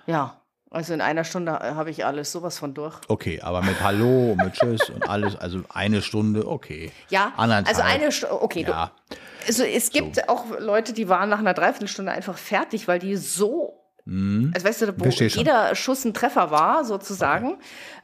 Ja, 0.08 0.42
also 0.74 0.94
in 0.94 1.02
einer 1.02 1.24
Stunde 1.24 1.52
äh, 1.54 1.76
habe 1.76 1.90
ich 1.92 2.06
alles 2.06 2.32
sowas 2.32 2.58
von 2.60 2.74
durch. 2.74 2.96
Okay, 3.08 3.40
aber 3.42 3.62
mit 3.62 3.82
Hallo, 3.82 4.36
mit 4.36 4.54
Tschüss 4.54 4.90
und 4.90 5.08
alles, 5.10 5.36
also 5.36 5.60
eine 5.74 6.02
Stunde, 6.02 6.48
okay. 6.48 6.92
Ja, 7.10 7.32
Anderthalb. 7.38 7.68
also 7.70 7.82
eine 7.82 8.12
Stunde, 8.12 8.42
okay. 8.42 8.66
Ja, 8.68 8.92
Du, 9.10 9.16
also 9.48 9.64
es 9.64 9.90
gibt 9.92 10.28
auch 10.30 10.46
Leute, 10.60 10.94
die 10.94 11.08
waren 11.10 11.30
nach 11.30 11.40
einer 11.40 11.54
Dreiviertelstunde 11.54 12.12
einfach 12.12 12.38
fertig, 12.38 12.88
weil 12.88 13.00
die 13.00 13.16
so 13.18 13.80
Also 14.06 14.66
weißt 14.68 14.82
du, 14.84 14.94
wo 15.00 15.12
schon. 15.12 15.28
jeder 15.30 15.76
Schuss 15.76 16.04
ein 16.06 16.14
Treffer 16.14 16.50
war, 16.52 16.84
sozusagen. 16.86 17.58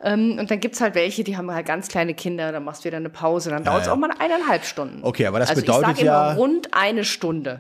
Ähm, 0.03 0.38
und 0.39 0.49
dann 0.51 0.59
gibt 0.59 0.76
es 0.76 0.82
halt 0.82 0.95
welche, 0.95 1.24
die 1.24 1.36
haben 1.38 1.51
halt 1.53 1.65
ganz 1.65 1.88
kleine 1.89 2.13
Kinder, 2.13 2.51
dann 2.51 2.63
machst 2.63 2.84
du 2.84 2.86
wieder 2.88 2.97
eine 2.97 3.09
Pause, 3.09 3.49
dann 3.49 3.63
dauert 3.63 3.82
es 3.82 3.88
ja. 3.88 3.93
auch 3.93 3.97
mal 3.97 4.11
eineinhalb 4.20 4.63
Stunden. 4.65 4.99
Okay, 5.03 5.26
aber 5.28 5.39
das 5.39 5.49
also 5.49 5.61
bedeutet 5.61 5.91
ich 5.91 5.97
sag 5.97 6.05
ja- 6.05 6.32
immer 6.32 6.38
rund 6.39 6.74
eine 6.74 7.03
Stunde. 7.03 7.59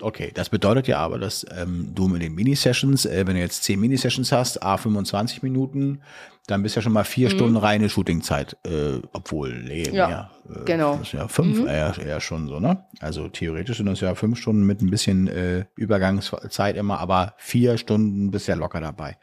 Okay, 0.00 0.30
das 0.34 0.50
bedeutet 0.50 0.86
ja 0.86 0.98
aber, 0.98 1.18
dass 1.18 1.46
ähm, 1.56 1.92
du 1.94 2.08
mit 2.08 2.22
den 2.22 2.34
Mini-Sessions, 2.34 3.06
äh, 3.06 3.26
wenn 3.26 3.34
du 3.34 3.40
jetzt 3.40 3.64
10 3.64 3.80
Mini-Sessions 3.80 4.32
hast, 4.32 4.62
a 4.62 4.76
25 4.76 5.42
Minuten, 5.42 6.00
dann 6.46 6.62
bist 6.62 6.76
ja 6.76 6.82
schon 6.82 6.92
mal 6.92 7.04
vier 7.04 7.28
Stunden 7.30 7.56
reine 7.56 7.88
Shootingzeit, 7.90 8.56
äh, 8.64 9.00
obwohl, 9.12 9.62
nee, 9.62 9.88
Mhm. 9.88 9.94
Ja, 9.94 10.08
mehr. 10.08 10.30
Äh, 10.48 10.64
genau. 10.64 10.96
Das 10.96 11.08
ist 11.08 11.12
ja 11.12 11.28
fünf, 11.28 11.66
eher, 11.66 11.94
eher 11.98 12.20
schon 12.20 12.48
so, 12.48 12.58
ne? 12.58 12.84
Also 13.00 13.28
theoretisch 13.28 13.76
sind 13.76 13.86
das 13.86 14.00
ja 14.00 14.14
fünf 14.14 14.38
Stunden 14.38 14.64
mit 14.64 14.80
ein 14.80 14.90
bisschen 14.90 15.28
äh, 15.28 15.64
Übergangszeit 15.76 16.76
immer, 16.76 16.98
aber 17.00 17.34
vier 17.36 17.76
Stunden 17.76 18.30
bist 18.30 18.48
ja 18.48 18.54
locker 18.54 18.80
dabei. 18.80 19.18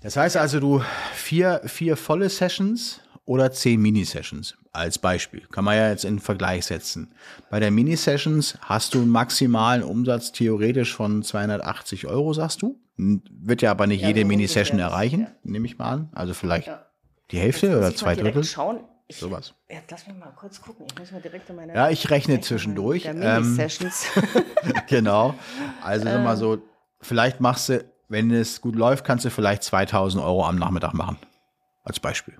Das 0.00 0.16
heißt 0.16 0.36
also, 0.36 0.60
du 0.60 0.82
vier, 1.14 1.60
vier 1.66 1.96
volle 1.96 2.28
Sessions 2.28 3.00
oder 3.24 3.52
zehn 3.52 3.80
Mini-Sessions 3.80 4.56
als 4.72 4.98
Beispiel. 4.98 5.42
Kann 5.50 5.64
man 5.64 5.76
ja 5.76 5.90
jetzt 5.90 6.04
in 6.04 6.18
Vergleich 6.18 6.64
setzen. 6.66 7.14
Bei 7.50 7.60
der 7.60 7.70
Mini-Sessions 7.70 8.58
hast 8.62 8.94
du 8.94 9.00
einen 9.00 9.10
maximalen 9.10 9.82
Umsatz 9.82 10.32
theoretisch 10.32 10.94
von 10.94 11.22
280 11.22 12.06
Euro, 12.06 12.32
sagst 12.32 12.62
du. 12.62 12.78
Wird 12.96 13.62
ja 13.62 13.70
aber 13.70 13.86
nicht 13.86 14.00
Ja, 14.02 14.08
jede 14.08 14.24
Mini-Session 14.24 14.78
erreichen, 14.78 15.20
ja. 15.22 15.28
nehme 15.44 15.66
ich 15.66 15.78
mal 15.78 15.90
an. 15.90 16.08
Also 16.14 16.32
vielleicht 16.34 16.68
Ja. 16.68 16.86
die 17.30 17.38
Hälfte 17.38 17.68
Muss 17.68 17.76
oder 17.78 17.94
zwei 17.94 18.14
Drittel. 18.14 18.44
Schauen. 18.44 18.80
Ich, 19.08 19.18
Sowas. 19.18 19.52
Jetzt 19.68 19.90
lass 19.90 20.06
mich 20.06 20.16
mal 20.16 20.32
kurz 20.34 20.60
gucken. 20.62 20.86
Ich 20.90 20.98
muss 20.98 21.12
mal 21.12 21.20
direkt 21.20 21.50
in 21.50 21.56
meine 21.56 21.74
Ja, 21.74 21.90
ich 21.90 22.08
rechne 22.08 22.40
zwischendurch. 22.40 23.02
Der 23.02 23.14
Ähm, 23.14 23.42
Mini-Sessions. 23.42 24.06
genau. 24.88 25.34
Also 25.82 26.06
Ähm. 26.08 26.22
mal 26.24 26.36
so, 26.36 26.58
vielleicht 27.02 27.40
machst 27.40 27.68
du, 27.68 27.84
wenn 28.08 28.30
es 28.30 28.60
gut 28.62 28.76
läuft, 28.76 29.04
kannst 29.04 29.24
du 29.26 29.30
vielleicht 29.30 29.64
2000 29.64 30.22
Euro 30.22 30.46
am 30.46 30.56
Nachmittag 30.56 30.94
machen. 30.94 31.18
Als 31.84 32.00
Beispiel. 32.00 32.38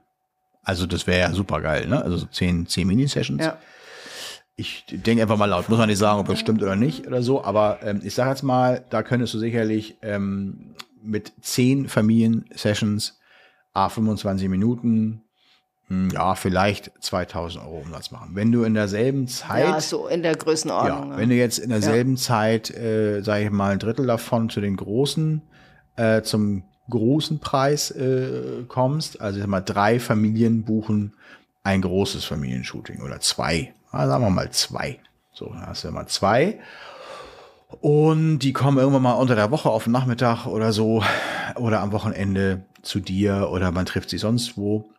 Also 0.62 0.86
das 0.86 1.06
wäre 1.06 1.20
ja 1.20 1.32
super 1.32 1.60
geil, 1.60 1.86
ne? 1.88 2.02
Also 2.02 2.18
so 2.18 2.26
10, 2.26 2.66
10 2.66 2.86
Mini-Sessions. 2.86 3.44
ja. 3.44 3.58
Ich 4.54 4.84
denke 4.90 5.22
einfach 5.22 5.38
mal 5.38 5.46
laut, 5.46 5.68
muss 5.70 5.78
man 5.78 5.88
nicht 5.88 5.98
sagen, 5.98 6.20
ob 6.20 6.28
das 6.28 6.38
stimmt 6.38 6.62
oder 6.62 6.76
nicht 6.76 7.06
oder 7.06 7.22
so, 7.22 7.42
aber 7.42 7.80
ähm, 7.82 8.02
ich 8.04 8.14
sage 8.14 8.30
jetzt 8.30 8.42
mal, 8.42 8.84
da 8.90 9.02
könntest 9.02 9.32
du 9.32 9.38
sicherlich 9.38 9.96
ähm, 10.02 10.74
mit 11.02 11.32
10 11.40 11.88
Familien-Sessions, 11.88 13.18
a 13.72 13.88
25 13.88 14.50
Minuten, 14.50 15.22
hm, 15.88 16.10
ja, 16.10 16.34
vielleicht 16.34 16.92
2000 17.00 17.64
Euro 17.64 17.78
Umsatz 17.78 18.10
machen. 18.10 18.30
Wenn 18.34 18.52
du 18.52 18.62
in 18.64 18.74
derselben 18.74 19.26
Zeit 19.26 19.64
ja, 19.64 19.80
so 19.80 20.06
in 20.06 20.22
der 20.22 20.36
Größenordnung. 20.36 21.10
ja, 21.12 21.16
wenn 21.16 21.30
du 21.30 21.34
jetzt 21.34 21.58
in 21.58 21.70
derselben 21.70 22.16
Zeit, 22.16 22.70
äh, 22.70 23.22
sage 23.22 23.44
ich 23.44 23.50
mal, 23.50 23.72
ein 23.72 23.78
Drittel 23.78 24.06
davon 24.06 24.50
zu 24.50 24.60
den 24.60 24.76
großen, 24.76 25.42
äh, 25.96 26.22
zum 26.22 26.62
großen 26.90 27.38
Preis 27.38 27.90
äh, 27.90 28.64
kommst, 28.68 29.20
also 29.20 29.38
ich 29.38 29.42
sag 29.42 29.48
mal, 29.50 29.60
drei 29.60 30.00
Familien 30.00 30.64
buchen 30.64 31.14
ein 31.64 31.82
großes 31.82 32.24
Familienshooting 32.24 33.02
oder 33.02 33.20
zwei, 33.20 33.72
ah, 33.90 34.06
sagen 34.06 34.24
wir 34.24 34.30
mal 34.30 34.50
zwei. 34.50 34.98
So, 35.32 35.46
dann 35.46 35.66
hast 35.66 35.84
du 35.84 35.90
mal 35.90 36.06
zwei. 36.06 36.60
Und 37.80 38.40
die 38.40 38.52
kommen 38.52 38.78
irgendwann 38.78 39.02
mal 39.02 39.12
unter 39.12 39.34
der 39.34 39.50
Woche 39.50 39.70
auf 39.70 39.84
den 39.84 39.92
Nachmittag 39.92 40.46
oder 40.46 40.72
so 40.72 41.02
oder 41.56 41.80
am 41.80 41.92
Wochenende 41.92 42.64
zu 42.82 43.00
dir 43.00 43.48
oder 43.50 43.72
man 43.72 43.86
trifft 43.86 44.10
sie 44.10 44.18
sonst 44.18 44.58
wo. 44.58 44.90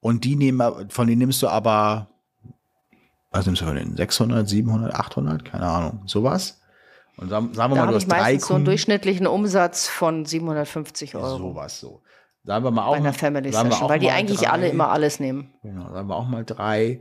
Und 0.00 0.24
die 0.24 0.36
nehmen, 0.36 0.90
von 0.90 1.06
denen 1.06 1.20
nimmst 1.20 1.42
du 1.42 1.48
aber 1.48 2.08
was 3.34 3.46
nimmst 3.46 3.62
du 3.62 3.66
von 3.66 3.74
denen? 3.74 3.96
600, 3.96 4.48
700, 4.48 4.94
800? 4.94 5.44
Keine 5.44 5.66
Ahnung. 5.66 6.02
Sowas. 6.06 6.60
Und 7.16 7.28
sagen, 7.28 7.54
sagen 7.54 7.72
wir 7.72 7.76
da 7.76 7.84
mal, 7.84 7.90
du 7.90 7.96
hast 7.96 8.08
drei 8.08 8.18
meistens 8.18 8.48
so 8.48 8.54
einen 8.54 8.58
Kunden. 8.58 8.64
durchschnittlichen 8.66 9.26
Umsatz 9.26 9.88
von 9.88 10.24
750 10.24 11.14
Euro. 11.14 11.38
Sowas 11.38 11.80
so. 11.80 12.02
Sagen 12.44 12.64
wir 12.64 12.70
mal 12.70 12.84
auch. 12.84 12.92
Bei 12.92 12.98
einer 12.98 13.12
Family 13.12 13.52
Session, 13.52 13.88
weil 13.88 13.98
die 13.98 14.10
eigentlich 14.10 14.40
drei. 14.40 14.50
alle 14.50 14.68
immer 14.68 14.90
alles 14.90 15.20
nehmen. 15.20 15.54
Genau, 15.62 15.90
sagen 15.92 16.08
wir 16.08 16.16
auch 16.16 16.28
mal 16.28 16.44
drei. 16.44 17.00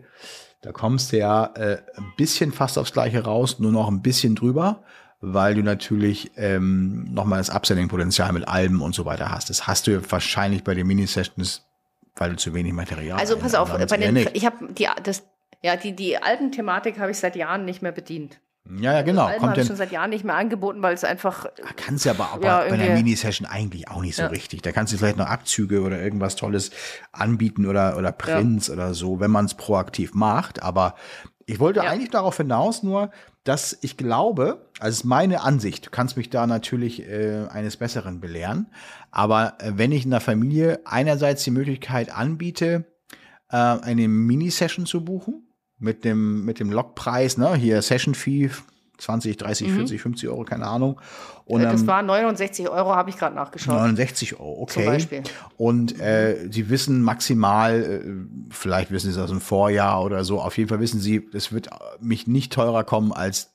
Da 0.62 0.72
kommst 0.72 1.12
du 1.12 1.18
ja 1.18 1.46
äh, 1.56 1.82
ein 1.98 2.14
bisschen 2.16 2.54
fast 2.54 2.78
aufs 2.78 2.94
Gleiche 2.94 3.24
raus, 3.24 3.60
nur 3.60 3.72
noch 3.72 3.90
ein 3.90 4.02
bisschen 4.02 4.36
drüber, 4.36 4.84
weil 5.20 5.56
du 5.56 5.62
natürlich 5.62 6.32
ähm, 6.38 7.06
nochmal 7.12 7.40
das 7.40 7.50
Upselling-Potenzial 7.50 8.32
mit 8.32 8.48
Alben 8.48 8.82
und 8.82 8.96
so 8.96 9.04
weiter 9.04 9.30
hast. 9.30 9.50
Das 9.50 9.68
hast 9.68 9.88
du 9.88 9.92
ja 9.92 10.00
wahrscheinlich 10.10 10.64
bei 10.64 10.74
den 10.74 10.88
Mini-Sessions, 10.88 11.66
weil 12.16 12.30
du 12.30 12.38
zu 12.38 12.54
wenig 12.54 12.72
Material 12.72 13.16
hast. 13.16 13.22
Also 13.22 13.38
pass 13.38 13.56
auf, 13.56 13.70
bei 13.70 13.98
den, 13.98 14.16
ich 14.32 14.46
habe 14.46 14.72
die, 14.74 14.88
das, 15.04 15.24
ja, 15.62 15.76
die, 15.76 15.94
die 15.94 16.18
alten 16.18 16.54
Thematik 16.54 16.98
habe 16.98 17.12
ich 17.12 17.18
seit 17.18 17.36
Jahren 17.36 17.66
nicht 17.66 17.82
mehr 17.82 17.92
bedient. 17.92 18.40
Ja, 18.80 18.94
ja, 18.94 19.02
genau. 19.02 19.26
Also 19.26 19.46
Kommt 19.46 19.58
schon 19.58 19.76
seit 19.76 19.92
Jahren 19.92 20.10
nicht 20.10 20.24
mehr 20.24 20.36
angeboten, 20.36 20.82
weil 20.82 20.94
es 20.94 21.04
einfach. 21.04 21.48
Kannst 21.76 22.06
du 22.06 22.12
aber, 22.12 22.30
aber 22.32 22.46
ja, 22.46 22.60
bei 22.60 22.72
einer 22.74 22.94
Mini-Session 22.94 23.46
eigentlich 23.46 23.90
auch 23.90 24.02
nicht 24.02 24.16
so 24.16 24.24
ja. 24.24 24.30
richtig. 24.30 24.62
Da 24.62 24.72
kannst 24.72 24.94
du 24.94 24.98
vielleicht 24.98 25.18
noch 25.18 25.28
Abzüge 25.28 25.82
oder 25.82 26.02
irgendwas 26.02 26.38
Tolles 26.38 26.72
anbieten 27.12 27.66
oder, 27.66 27.98
oder 27.98 28.14
Prints 28.14 28.68
ja. 28.68 28.76
oder 28.76 28.94
so, 28.94 29.20
wenn 29.20 29.32
man 29.32 29.46
es 29.46 29.56
proaktiv 29.56 30.14
macht. 30.14 30.64
Aber 30.64 30.96
ich 31.46 31.60
wollte 31.60 31.82
eigentlich 31.82 32.10
darauf 32.10 32.38
hinaus 32.38 32.84
nur, 32.84 33.12
dass 33.44 33.78
ich 33.82 33.98
glaube, 33.98 34.70
also 34.80 35.00
ist 35.00 35.04
meine 35.04 35.42
Ansicht, 35.42 35.88
du 35.88 35.90
kannst 35.90 36.16
mich 36.16 36.30
da 36.30 36.48
natürlich 36.48 37.04
äh, 37.04 37.46
eines 37.50 37.76
Besseren 37.76 38.22
belehren, 38.22 38.72
aber 39.12 39.56
äh, 39.60 39.74
wenn 39.76 39.92
ich 39.92 40.06
in 40.06 40.12
der 40.12 40.22
Familie 40.22 40.80
einerseits 40.86 41.44
die 41.44 41.52
Möglichkeit 41.52 42.16
anbiete, 42.16 42.86
äh, 43.50 43.58
eine 43.58 44.08
Mini-Session 44.08 44.86
zu 44.86 45.04
buchen, 45.04 45.43
mit 45.84 46.06
dem, 46.06 46.46
mit 46.46 46.60
dem 46.60 46.72
Logpreis, 46.72 47.38
ne, 47.38 47.56
hier 47.56 47.82
Session 47.82 48.16
Fee 48.16 48.50
20, 48.98 49.38
30, 49.38 49.68
mhm. 49.68 49.76
40, 49.76 50.02
50 50.02 50.30
Euro, 50.30 50.44
keine 50.46 50.66
Ahnung. 50.66 51.00
Und, 51.46 51.62
äh, 51.62 51.66
das 51.66 51.82
ähm, 51.82 51.88
war 51.88 52.02
69 52.02 52.70
Euro, 52.70 52.96
habe 52.96 53.10
ich 53.10 53.18
gerade 53.18 53.36
nachgeschaut. 53.36 53.76
69 53.76 54.40
Euro, 54.40 54.62
okay. 54.62 54.74
Zum 54.74 54.86
Beispiel. 54.86 55.24
Und 55.58 56.00
äh, 56.00 56.48
Sie 56.50 56.70
wissen 56.70 57.02
maximal, 57.02 57.84
äh, 57.84 58.02
vielleicht 58.50 58.92
wissen 58.92 59.12
Sie 59.12 59.18
es 59.18 59.24
aus 59.24 59.30
dem 59.30 59.42
Vorjahr 59.42 60.04
oder 60.04 60.24
so, 60.24 60.40
auf 60.40 60.58
jeden 60.58 60.70
Fall 60.70 60.80
wissen 60.80 61.02
Sie, 61.02 61.28
es 61.34 61.52
wird 61.52 61.70
mich 62.00 62.28
nicht 62.28 62.54
teurer 62.54 62.84
kommen 62.86 63.12
als 63.12 63.50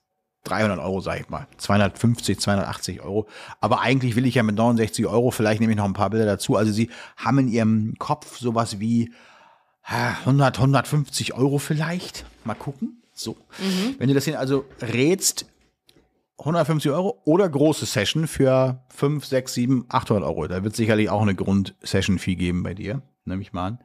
300 0.44 0.78
Euro, 0.80 1.00
sage 1.00 1.20
ich 1.20 1.28
mal. 1.30 1.46
250, 1.56 2.40
280 2.40 3.00
Euro. 3.02 3.26
Aber 3.60 3.80
eigentlich 3.80 4.16
will 4.16 4.26
ich 4.26 4.34
ja 4.34 4.42
mit 4.42 4.56
69 4.56 5.06
Euro, 5.06 5.30
vielleicht 5.30 5.60
nehme 5.60 5.72
ich 5.72 5.78
noch 5.78 5.84
ein 5.84 5.94
paar 5.94 6.10
Bilder 6.10 6.26
dazu. 6.26 6.56
Also 6.56 6.72
Sie 6.72 6.90
haben 7.16 7.38
in 7.38 7.48
Ihrem 7.48 7.94
Kopf 7.98 8.38
sowas 8.38 8.80
wie 8.80 9.12
100, 9.88 10.58
150 10.58 11.34
Euro 11.34 11.58
vielleicht. 11.58 12.26
Mal 12.44 12.54
gucken. 12.54 13.02
So. 13.12 13.36
Mhm. 13.58 13.96
Wenn 13.98 14.08
du 14.08 14.14
das 14.14 14.24
hier 14.24 14.38
also 14.38 14.64
rätst, 14.80 15.46
150 16.38 16.92
Euro 16.92 17.20
oder 17.24 17.48
große 17.48 17.86
Session 17.86 18.28
für 18.28 18.84
5, 18.90 19.24
6, 19.24 19.54
7, 19.54 19.86
800 19.88 20.24
Euro. 20.24 20.46
Da 20.46 20.62
wird 20.62 20.76
sicherlich 20.76 21.10
auch 21.10 21.22
eine 21.22 21.34
Grund-Session-Fee 21.34 22.36
geben 22.36 22.62
bei 22.62 22.74
dir, 22.74 23.02
nehme 23.24 23.42
ich 23.42 23.52
mal 23.52 23.66
an. 23.66 23.78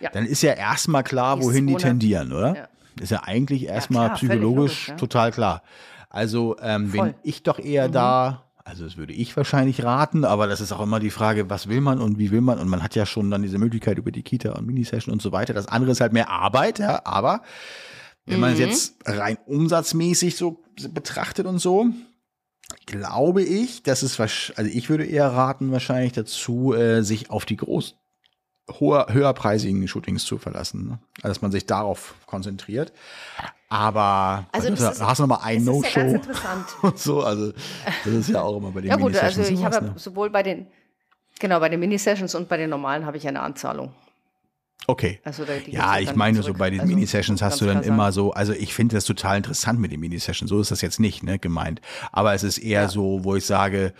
Ja. 0.00 0.10
Dann 0.10 0.24
ist 0.24 0.42
ja 0.42 0.52
erstmal 0.52 1.02
klar, 1.02 1.42
wohin 1.42 1.66
die 1.66 1.74
tendieren, 1.74 2.32
oder? 2.32 2.54
Ja. 2.54 2.68
Ist 3.00 3.10
ja 3.10 3.22
eigentlich 3.24 3.66
erstmal 3.66 4.08
ja, 4.08 4.14
psychologisch 4.14 4.88
logisch, 4.88 5.00
total 5.00 5.32
klar. 5.32 5.62
Also 6.08 6.56
ähm, 6.60 6.90
bin 6.90 7.14
ich 7.22 7.42
doch 7.42 7.58
eher 7.58 7.88
mhm. 7.88 7.92
da 7.92 8.47
also 8.68 8.84
das 8.84 8.98
würde 8.98 9.14
ich 9.14 9.34
wahrscheinlich 9.34 9.82
raten, 9.82 10.26
aber 10.26 10.46
das 10.46 10.60
ist 10.60 10.72
auch 10.72 10.82
immer 10.82 11.00
die 11.00 11.08
Frage, 11.08 11.48
was 11.48 11.68
will 11.68 11.80
man 11.80 12.02
und 12.02 12.18
wie 12.18 12.30
will 12.30 12.42
man? 12.42 12.58
Und 12.58 12.68
man 12.68 12.82
hat 12.82 12.94
ja 12.94 13.06
schon 13.06 13.30
dann 13.30 13.40
diese 13.40 13.56
Möglichkeit 13.56 13.96
über 13.96 14.10
die 14.10 14.22
Kita 14.22 14.52
und 14.52 14.66
Minisession 14.66 15.10
und 15.10 15.22
so 15.22 15.32
weiter. 15.32 15.54
Das 15.54 15.68
andere 15.68 15.92
ist 15.92 16.02
halt 16.02 16.12
mehr 16.12 16.28
Arbeit, 16.28 16.78
ja, 16.78 17.00
aber 17.06 17.40
wenn 18.26 18.36
mhm. 18.36 18.40
man 18.42 18.52
es 18.52 18.58
jetzt 18.58 18.96
rein 19.06 19.38
umsatzmäßig 19.46 20.36
so 20.36 20.62
betrachtet 20.90 21.46
und 21.46 21.60
so, 21.60 21.86
glaube 22.84 23.42
ich, 23.42 23.82
dass 23.84 24.02
es 24.02 24.20
also 24.20 24.70
ich 24.70 24.90
würde 24.90 25.06
eher 25.06 25.28
raten 25.28 25.72
wahrscheinlich 25.72 26.12
dazu, 26.12 26.74
äh, 26.74 27.02
sich 27.02 27.30
auf 27.30 27.46
die 27.46 27.56
groß 27.56 27.96
hoher, 28.80 29.06
höherpreisigen 29.10 29.86
Shootings 29.88 30.24
zu 30.24 30.38
verlassen, 30.38 30.88
ne? 30.88 30.98
also 31.16 31.28
dass 31.28 31.42
man 31.42 31.52
sich 31.52 31.66
darauf 31.66 32.14
konzentriert. 32.26 32.92
Aber 33.68 34.46
also 34.52 34.70
das 34.70 34.80
ist, 34.80 35.02
hast 35.02 35.18
du 35.18 35.22
noch 35.24 35.38
mal 35.38 35.44
ein 35.44 35.62
No-Show 35.64 36.00
ja 36.00 36.20
und 36.82 36.98
so. 36.98 37.22
Also 37.22 37.52
das 38.04 38.14
ist 38.14 38.30
ja 38.30 38.40
auch 38.42 38.56
immer 38.56 38.70
bei 38.70 38.80
den 38.80 38.90
Ja 38.90 38.96
gut, 38.96 39.16
also 39.16 39.42
ich 39.42 39.62
habe 39.62 39.84
ne? 39.84 39.92
sowohl 39.96 40.30
bei 40.30 40.42
den 40.42 40.66
genau 41.38 41.60
bei 41.60 41.68
den 41.68 41.80
Mini-Sessions 41.80 42.34
und 42.34 42.48
bei 42.48 42.56
den 42.56 42.70
normalen 42.70 43.04
habe 43.04 43.16
ich 43.16 43.28
eine 43.28 43.40
Anzahlung. 43.40 43.92
Okay. 44.90 45.20
Also 45.22 45.44
ja, 45.66 45.98
ich 45.98 46.16
meine, 46.16 46.42
so 46.42 46.54
bei 46.54 46.70
den 46.70 46.80
also, 46.80 46.90
Mini-Sessions 46.90 47.42
hast 47.42 47.60
du 47.60 47.66
dann 47.66 47.82
immer 47.82 48.10
so, 48.10 48.32
also 48.32 48.54
ich 48.54 48.72
finde 48.72 48.96
das 48.96 49.04
total 49.04 49.36
interessant 49.36 49.78
mit 49.78 49.92
den 49.92 50.00
Mini-Sessions, 50.00 50.48
so 50.48 50.58
ist 50.62 50.70
das 50.70 50.80
jetzt 50.80 50.98
nicht, 50.98 51.22
ne, 51.22 51.38
gemeint. 51.38 51.82
Aber 52.10 52.32
es 52.32 52.42
ist 52.42 52.56
eher 52.56 52.82
ja. 52.82 52.88
so, 52.88 53.22
wo 53.22 53.36
ich 53.36 53.44
sage, 53.44 53.92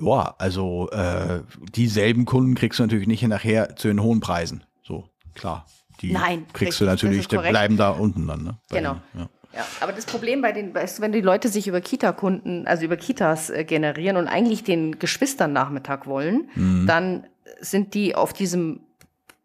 ja, 0.00 0.36
also 0.38 0.88
äh, 0.90 1.40
dieselben 1.74 2.26
Kunden 2.26 2.54
kriegst 2.54 2.78
du 2.78 2.84
natürlich 2.84 3.08
nicht 3.08 3.26
nachher 3.26 3.74
zu 3.74 3.88
den 3.88 4.00
hohen 4.00 4.20
Preisen. 4.20 4.62
So, 4.84 5.10
klar. 5.34 5.66
Die 6.00 6.12
Nein, 6.12 6.46
kriegst 6.52 6.60
richtig, 6.60 6.78
du 6.78 6.84
natürlich, 6.84 7.26
die 7.26 7.38
bleiben 7.38 7.76
da 7.76 7.90
unten 7.90 8.28
dann, 8.28 8.44
ne? 8.44 8.58
Bei 8.68 8.78
genau. 8.78 9.00
Den, 9.14 9.20
ja. 9.22 9.28
Ja, 9.56 9.66
aber 9.80 9.92
das 9.92 10.04
Problem 10.04 10.42
bei 10.42 10.52
den, 10.52 10.74
weißt 10.74 10.98
du, 10.98 11.02
wenn 11.02 11.12
die 11.12 11.22
Leute 11.22 11.48
sich 11.48 11.66
über 11.66 11.80
Kita-Kunden, 11.80 12.66
also 12.66 12.84
über 12.84 12.96
Kitas 12.96 13.48
äh, 13.48 13.64
generieren 13.64 14.18
und 14.18 14.28
eigentlich 14.28 14.62
den 14.62 14.98
Geschwistern 14.98 15.52
Nachmittag 15.52 16.06
wollen, 16.06 16.50
mhm. 16.54 16.86
dann 16.86 17.26
sind 17.60 17.94
die 17.94 18.14
auf 18.14 18.34
diesem 18.34 18.80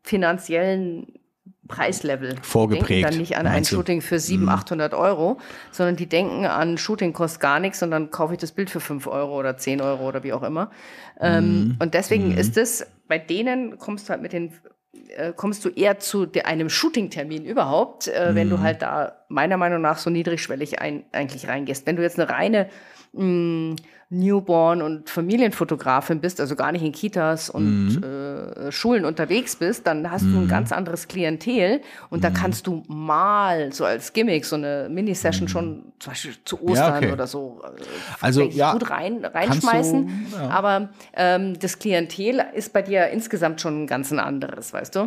finanziellen 0.04 1.08
Preislevel. 1.68 2.36
Vorgeprägt. 2.42 2.90
Die 2.90 2.94
denken 2.94 3.10
dann 3.10 3.18
nicht 3.18 3.38
an 3.38 3.48
ein 3.48 3.66
Shooting 3.66 4.02
für 4.02 4.20
700, 4.20 4.60
800 4.60 4.92
mhm. 4.92 5.00
Euro, 5.00 5.38
sondern 5.72 5.96
die 5.96 6.08
denken 6.08 6.46
an 6.46 6.78
Shooting 6.78 7.14
kostet 7.14 7.40
gar 7.40 7.60
nichts 7.60 7.82
und 7.82 7.92
dann 7.92 8.12
kaufe 8.12 8.34
ich 8.34 8.40
das 8.40 8.52
Bild 8.52 8.70
für 8.70 8.80
5 8.80 9.08
Euro 9.08 9.40
oder 9.40 9.58
10 9.58 9.82
Euro 9.82 10.08
oder 10.08 10.24
wie 10.24 10.34
auch 10.34 10.44
immer. 10.44 10.70
Ähm, 11.20 11.44
mhm. 11.44 11.78
Und 11.80 11.94
deswegen 11.94 12.30
mhm. 12.30 12.38
ist 12.38 12.58
es, 12.58 12.86
bei 13.08 13.18
denen 13.18 13.78
kommst 13.78 14.08
du 14.08 14.12
halt 14.12 14.22
mit 14.22 14.34
den 14.34 14.54
äh, 15.16 15.34
kommst 15.34 15.64
du 15.64 15.70
eher 15.70 16.00
zu 16.00 16.28
einem 16.44 16.70
Shooting-Termin 16.70 17.46
überhaupt, 17.46 18.08
äh, 18.08 18.36
wenn 18.36 18.50
du 18.50 18.58
mhm. 18.58 18.62
halt 18.62 18.82
da 18.82 19.14
meiner 19.30 19.58
Meinung 19.58 19.82
nach 19.82 19.98
so 19.98 20.10
niedrigschwellig 20.10 20.80
ein, 20.80 21.06
eigentlich 21.12 21.48
reingehst. 21.48 21.86
Wenn 21.86 21.96
du 21.96 22.02
jetzt 22.02 22.20
eine 22.20 22.30
reine 22.30 22.70
mh, 23.14 23.76
Newborn- 24.14 24.82
und 24.82 25.10
Familienfotografin 25.10 26.20
bist, 26.20 26.42
also 26.42 26.58
gar 26.58 26.74
nicht 26.74 26.84
in 26.84 26.92
Kitas 26.92 27.50
und 27.50 27.96
mhm. 27.96 28.04
äh, 28.04 28.70
Schulen 28.70 29.06
unterwegs 29.06 29.56
bist, 29.56 29.88
dann 29.88 30.12
hast 30.12 30.24
mhm. 30.24 30.34
du 30.34 30.38
ein 30.40 30.44
mhm. 30.44 30.50
ganz 30.50 30.74
anderes 30.74 31.08
Klientel 31.08 31.80
und 32.10 32.20
mhm. 32.20 32.24
da 32.24 32.30
kannst 32.30 32.68
du 32.68 32.84
mal 32.88 33.72
so 33.72 33.86
als 33.86 34.12
Gimmick 34.12 34.44
so 34.44 34.58
eine 34.58 34.90
Mini-Session 34.90 35.46
mhm. 35.46 35.48
schon 35.48 35.94
zum 36.00 36.12
Beispiel 36.12 36.34
zu 36.44 36.62
Ostern 36.62 36.76
ja, 36.76 36.98
okay. 36.98 37.12
oder 37.14 37.26
so 37.26 37.62
äh, 37.64 37.82
also, 38.20 38.42
ja, 38.42 38.74
gut 38.74 38.90
rein, 38.90 39.24
reinschmeißen. 39.24 40.28
Du, 40.30 40.38
ja. 40.38 40.50
Aber 40.50 40.90
ähm, 41.14 41.58
das 41.58 41.80
Klientel 41.80 42.44
ist 42.54 42.74
bei 42.74 42.82
dir 42.82 43.08
insgesamt 43.08 43.62
schon 43.62 43.84
ein 43.84 43.88
ganz 43.88 44.12
anderes, 44.12 44.74
weißt 44.74 44.94
du? 44.94 45.06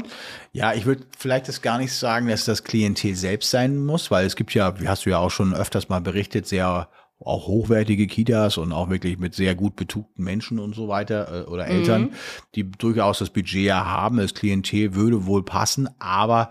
Ja, 0.53 0.73
ich 0.73 0.87
würde 0.87 1.03
vielleicht 1.19 1.49
das 1.49 1.61
gar 1.61 1.77
nicht 1.77 1.93
sagen, 1.93 2.29
dass 2.29 2.47
das 2.47 2.65
Klientel 2.65 3.15
selbst 3.17 3.51
sein 3.51 3.85
muss, 3.85 4.11
weil 4.11 4.25
es 4.25 4.35
gibt 4.35 4.55
ja, 4.55 4.81
wie 4.81 4.89
hast 4.89 5.05
du 5.05 5.11
ja 5.11 5.19
auch 5.19 5.31
schon 5.31 5.53
öfters 5.53 5.91
mal 5.91 6.01
berichtet, 6.01 6.47
sehr 6.47 6.89
auch 7.25 7.47
hochwertige 7.47 8.07
Kitas 8.07 8.59
und 8.59 8.73
auch 8.73 8.91
wirklich 8.91 9.19
mit 9.19 9.35
sehr 9.35 9.55
gut 9.55 9.77
betugten 9.77 10.25
Menschen 10.25 10.59
und 10.59 10.75
so 10.75 10.89
weiter 10.89 11.47
äh, 11.47 11.51
oder 11.51 11.67
Eltern, 11.67 12.03
mhm. 12.03 12.11
die 12.55 12.71
durchaus 12.71 13.19
das 13.19 13.31
Budget 13.31 13.65
ja 13.65 13.85
haben. 13.87 14.19
Das 14.19 14.35
Klientel 14.35 14.95
würde 14.95 15.27
wohl 15.27 15.43
passen, 15.43 15.89
aber 15.99 16.51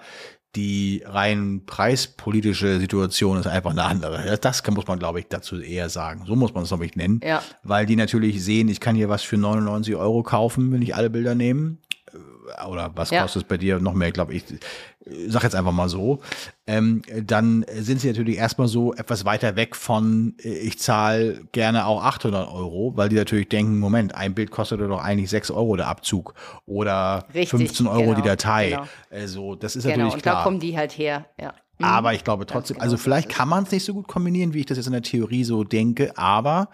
die 0.55 1.01
rein 1.05 1.63
preispolitische 1.65 2.79
Situation 2.79 3.39
ist 3.39 3.47
einfach 3.47 3.71
eine 3.71 3.83
andere. 3.83 4.37
Das 4.39 4.61
kann, 4.61 4.75
muss 4.75 4.85
man, 4.85 4.99
glaube 4.99 5.19
ich, 5.19 5.27
dazu 5.27 5.59
eher 5.59 5.89
sagen. 5.89 6.25
So 6.27 6.35
muss 6.35 6.53
man 6.53 6.63
es, 6.63 6.69
glaube 6.69 6.85
ich, 6.85 6.95
nennen. 6.95 7.21
Ja. 7.23 7.41
Weil 7.63 7.87
die 7.87 7.95
natürlich 7.95 8.43
sehen, 8.43 8.67
ich 8.67 8.79
kann 8.79 8.95
hier 8.95 9.09
was 9.09 9.23
für 9.23 9.37
99 9.37 9.95
Euro 9.95 10.21
kaufen, 10.21 10.71
wenn 10.71 10.83
ich 10.83 10.95
alle 10.95 11.09
Bilder 11.09 11.33
nehme 11.33 11.77
oder 12.69 12.91
was 12.95 13.09
ja. 13.09 13.21
kostet 13.21 13.43
es 13.43 13.47
bei 13.47 13.57
dir 13.57 13.79
noch 13.79 13.93
mehr, 13.93 14.11
glaube 14.11 14.33
ich, 14.33 14.43
sag 15.27 15.43
jetzt 15.43 15.55
einfach 15.55 15.71
mal 15.71 15.89
so, 15.89 16.19
ähm, 16.65 17.01
dann 17.23 17.65
sind 17.73 17.99
sie 17.99 18.07
natürlich 18.07 18.37
erstmal 18.37 18.67
so 18.67 18.93
etwas 18.93 19.25
weiter 19.25 19.55
weg 19.55 19.75
von, 19.75 20.35
äh, 20.43 20.49
ich 20.49 20.79
zahle 20.79 21.43
gerne 21.51 21.85
auch 21.85 22.03
800 22.03 22.47
Euro, 22.47 22.93
weil 22.95 23.09
die 23.09 23.15
natürlich 23.15 23.49
denken, 23.49 23.79
Moment, 23.79 24.15
ein 24.15 24.33
Bild 24.33 24.51
kostet 24.51 24.79
doch 24.79 25.03
eigentlich 25.03 25.29
6 25.29 25.51
Euro 25.51 25.75
der 25.75 25.87
Abzug 25.87 26.33
oder 26.65 27.25
Richtig, 27.33 27.49
15 27.49 27.87
Euro 27.87 28.01
genau, 28.01 28.15
die 28.15 28.21
Datei. 28.21 28.69
Genau. 28.69 28.87
Also 29.09 29.55
das 29.55 29.75
ist 29.75 29.83
genau, 29.83 30.05
natürlich 30.05 30.23
klar. 30.23 30.35
Und 30.35 30.39
da 30.39 30.43
kommen 30.43 30.59
die 30.59 30.77
halt 30.77 30.97
her, 30.97 31.25
ja. 31.39 31.53
Mhm. 31.79 31.85
Aber 31.85 32.13
ich 32.13 32.23
glaube 32.23 32.45
trotzdem, 32.45 32.75
genau 32.75 32.83
also 32.83 32.97
vielleicht 32.97 33.29
kann 33.29 33.49
man 33.49 33.63
es 33.63 33.71
nicht 33.71 33.83
so 33.83 33.93
gut 33.93 34.07
kombinieren, 34.07 34.53
wie 34.53 34.59
ich 34.59 34.65
das 34.67 34.77
jetzt 34.77 34.87
in 34.87 34.93
der 34.93 35.01
Theorie 35.01 35.43
so 35.43 35.63
denke, 35.63 36.17
aber 36.17 36.69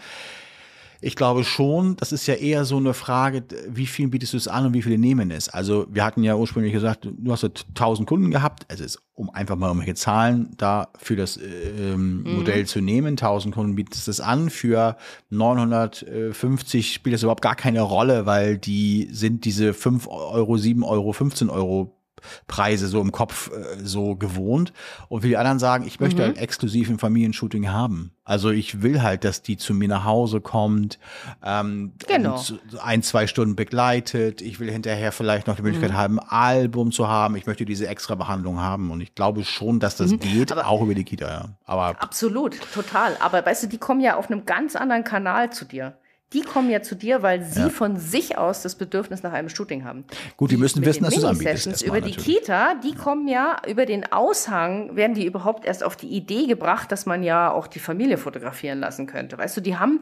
ich 1.01 1.15
glaube 1.15 1.43
schon, 1.43 1.95
das 1.95 2.11
ist 2.11 2.27
ja 2.27 2.34
eher 2.34 2.65
so 2.65 2.77
eine 2.77 2.93
Frage, 2.93 3.43
wie 3.67 3.85
viel 3.85 4.09
bietest 4.09 4.34
du 4.34 4.38
es 4.38 4.47
an 4.47 4.65
und 4.65 4.73
wie 4.73 4.81
viele 4.81 4.97
nehmen 4.97 5.31
es. 5.31 5.47
Also 5.47 5.88
wir 5.89 6.03
hatten 6.03 6.23
ja 6.23 6.35
ursprünglich 6.35 6.73
gesagt, 6.73 7.07
du 7.09 7.31
hast 7.31 7.43
1000 7.43 8.07
Kunden 8.07 8.31
gehabt, 8.31 8.65
also 8.69 8.84
ist, 8.84 8.99
um 9.13 9.30
einfach 9.30 9.55
mal 9.55 9.67
irgendwelche 9.67 9.95
Zahlen 9.95 10.51
da 10.57 10.89
für 10.97 11.15
das 11.15 11.38
äh, 11.38 11.43
ähm, 11.45 12.23
mhm. 12.23 12.35
Modell 12.35 12.65
zu 12.65 12.81
nehmen. 12.81 13.11
1000 13.11 13.53
Kunden 13.53 13.76
bietest 13.76 14.07
du 14.07 14.11
es 14.11 14.19
an, 14.19 14.49
für 14.49 14.97
950 15.30 16.93
spielt 16.93 17.13
das 17.13 17.23
überhaupt 17.23 17.41
gar 17.41 17.55
keine 17.55 17.81
Rolle, 17.81 18.26
weil 18.26 18.57
die 18.57 19.07
sind 19.11 19.45
diese 19.45 19.73
5 19.73 20.07
Euro, 20.07 20.57
7 20.57 20.84
Euro, 20.84 21.13
15 21.13 21.49
Euro 21.49 21.98
Preise 22.47 22.87
so 22.87 23.01
im 23.01 23.11
Kopf 23.11 23.51
äh, 23.51 23.77
so 23.83 24.15
gewohnt. 24.15 24.73
Und 25.07 25.23
wie 25.23 25.29
die 25.29 25.37
anderen 25.37 25.59
sagen, 25.59 25.85
ich 25.85 25.99
möchte 25.99 26.21
mhm. 26.21 26.27
halt 26.27 26.37
exklusiv 26.37 26.89
ein 26.89 26.99
Familienshooting 26.99 27.69
haben. 27.69 28.11
Also 28.23 28.51
ich 28.51 28.83
will 28.83 29.01
halt, 29.01 29.23
dass 29.23 29.41
die 29.41 29.57
zu 29.57 29.73
mir 29.73 29.87
nach 29.87 30.03
Hause 30.03 30.39
kommt, 30.39 30.99
ähm, 31.43 31.93
genau. 32.07 32.39
ein, 32.79 33.01
zwei 33.01 33.25
Stunden 33.25 33.55
begleitet. 33.55 34.41
Ich 34.41 34.59
will 34.59 34.71
hinterher 34.71 35.11
vielleicht 35.11 35.47
noch 35.47 35.55
die 35.55 35.63
Möglichkeit 35.63 35.91
mhm. 35.91 35.97
haben, 35.97 36.19
ein 36.19 36.27
Album 36.29 36.91
zu 36.91 37.07
haben. 37.07 37.35
Ich 37.37 37.47
möchte 37.47 37.65
diese 37.65 37.87
extra 37.87 38.15
Behandlung 38.15 38.59
haben. 38.59 38.91
Und 38.91 39.01
ich 39.01 39.15
glaube 39.15 39.43
schon, 39.43 39.79
dass 39.79 39.97
das 39.97 40.11
mhm. 40.11 40.19
geht, 40.19 40.51
Aber 40.51 40.67
auch 40.67 40.81
über 40.81 40.93
die 40.93 41.05
Kita. 41.05 41.27
Ja. 41.27 41.45
Aber 41.65 42.01
absolut, 42.01 42.59
total. 42.71 43.17
Aber 43.19 43.43
weißt 43.45 43.63
du, 43.63 43.67
die 43.67 43.79
kommen 43.79 44.01
ja 44.01 44.15
auf 44.15 44.29
einem 44.29 44.45
ganz 44.45 44.75
anderen 44.75 45.03
Kanal 45.03 45.51
zu 45.51 45.65
dir 45.65 45.97
die 46.34 46.41
kommen 46.41 46.69
ja 46.69 46.81
zu 46.81 46.95
dir, 46.95 47.23
weil 47.23 47.43
sie 47.43 47.61
ja. 47.61 47.69
von 47.69 47.97
sich 47.97 48.38
aus 48.38 48.61
das 48.61 48.76
Bedürfnis 48.76 49.23
nach 49.23 49.34
einem 49.34 49.49
Shooting 49.49 49.84
haben. 49.84 50.06
Gut, 50.38 50.51
die, 50.51 50.56
die 50.56 50.61
müssen 50.61 50.85
wissen, 50.85 51.03
dass 51.03 51.15
du 51.15 51.22
es 51.22 51.26
anbietest. 51.26 51.81
Über 51.81 52.01
die 52.01 52.11
natürlich. 52.11 52.39
Kita, 52.39 52.76
die 52.76 52.93
kommen 52.93 53.27
ja 53.27 53.57
über 53.68 53.85
den 53.85 54.11
Aushang, 54.11 54.95
werden 54.95 55.15
die 55.15 55.26
überhaupt 55.26 55.65
erst 55.65 55.84
auf 55.84 55.95
die 55.95 56.07
Idee 56.07 56.45
gebracht, 56.45 56.91
dass 56.91 57.06
man 57.07 57.23
ja 57.23 57.51
auch 57.51 57.65
die 57.65 57.80
Familie 57.80 58.18
fotografieren 58.18 58.80
lassen 58.80 59.07
könnte. 59.07 59.38
Weißt 59.38 59.57
du, 59.57 59.61
die 59.61 59.77
haben 59.77 60.01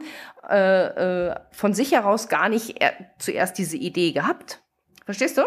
äh, 0.50 1.28
äh, 1.28 1.34
von 1.50 1.72
sich 1.72 1.92
heraus 1.92 2.28
gar 2.28 2.48
nicht 2.48 2.74
zuerst 3.18 3.56
diese 3.56 3.78
Idee 3.78 4.12
gehabt. 4.12 4.60
Verstehst 5.06 5.38
du? 5.38 5.42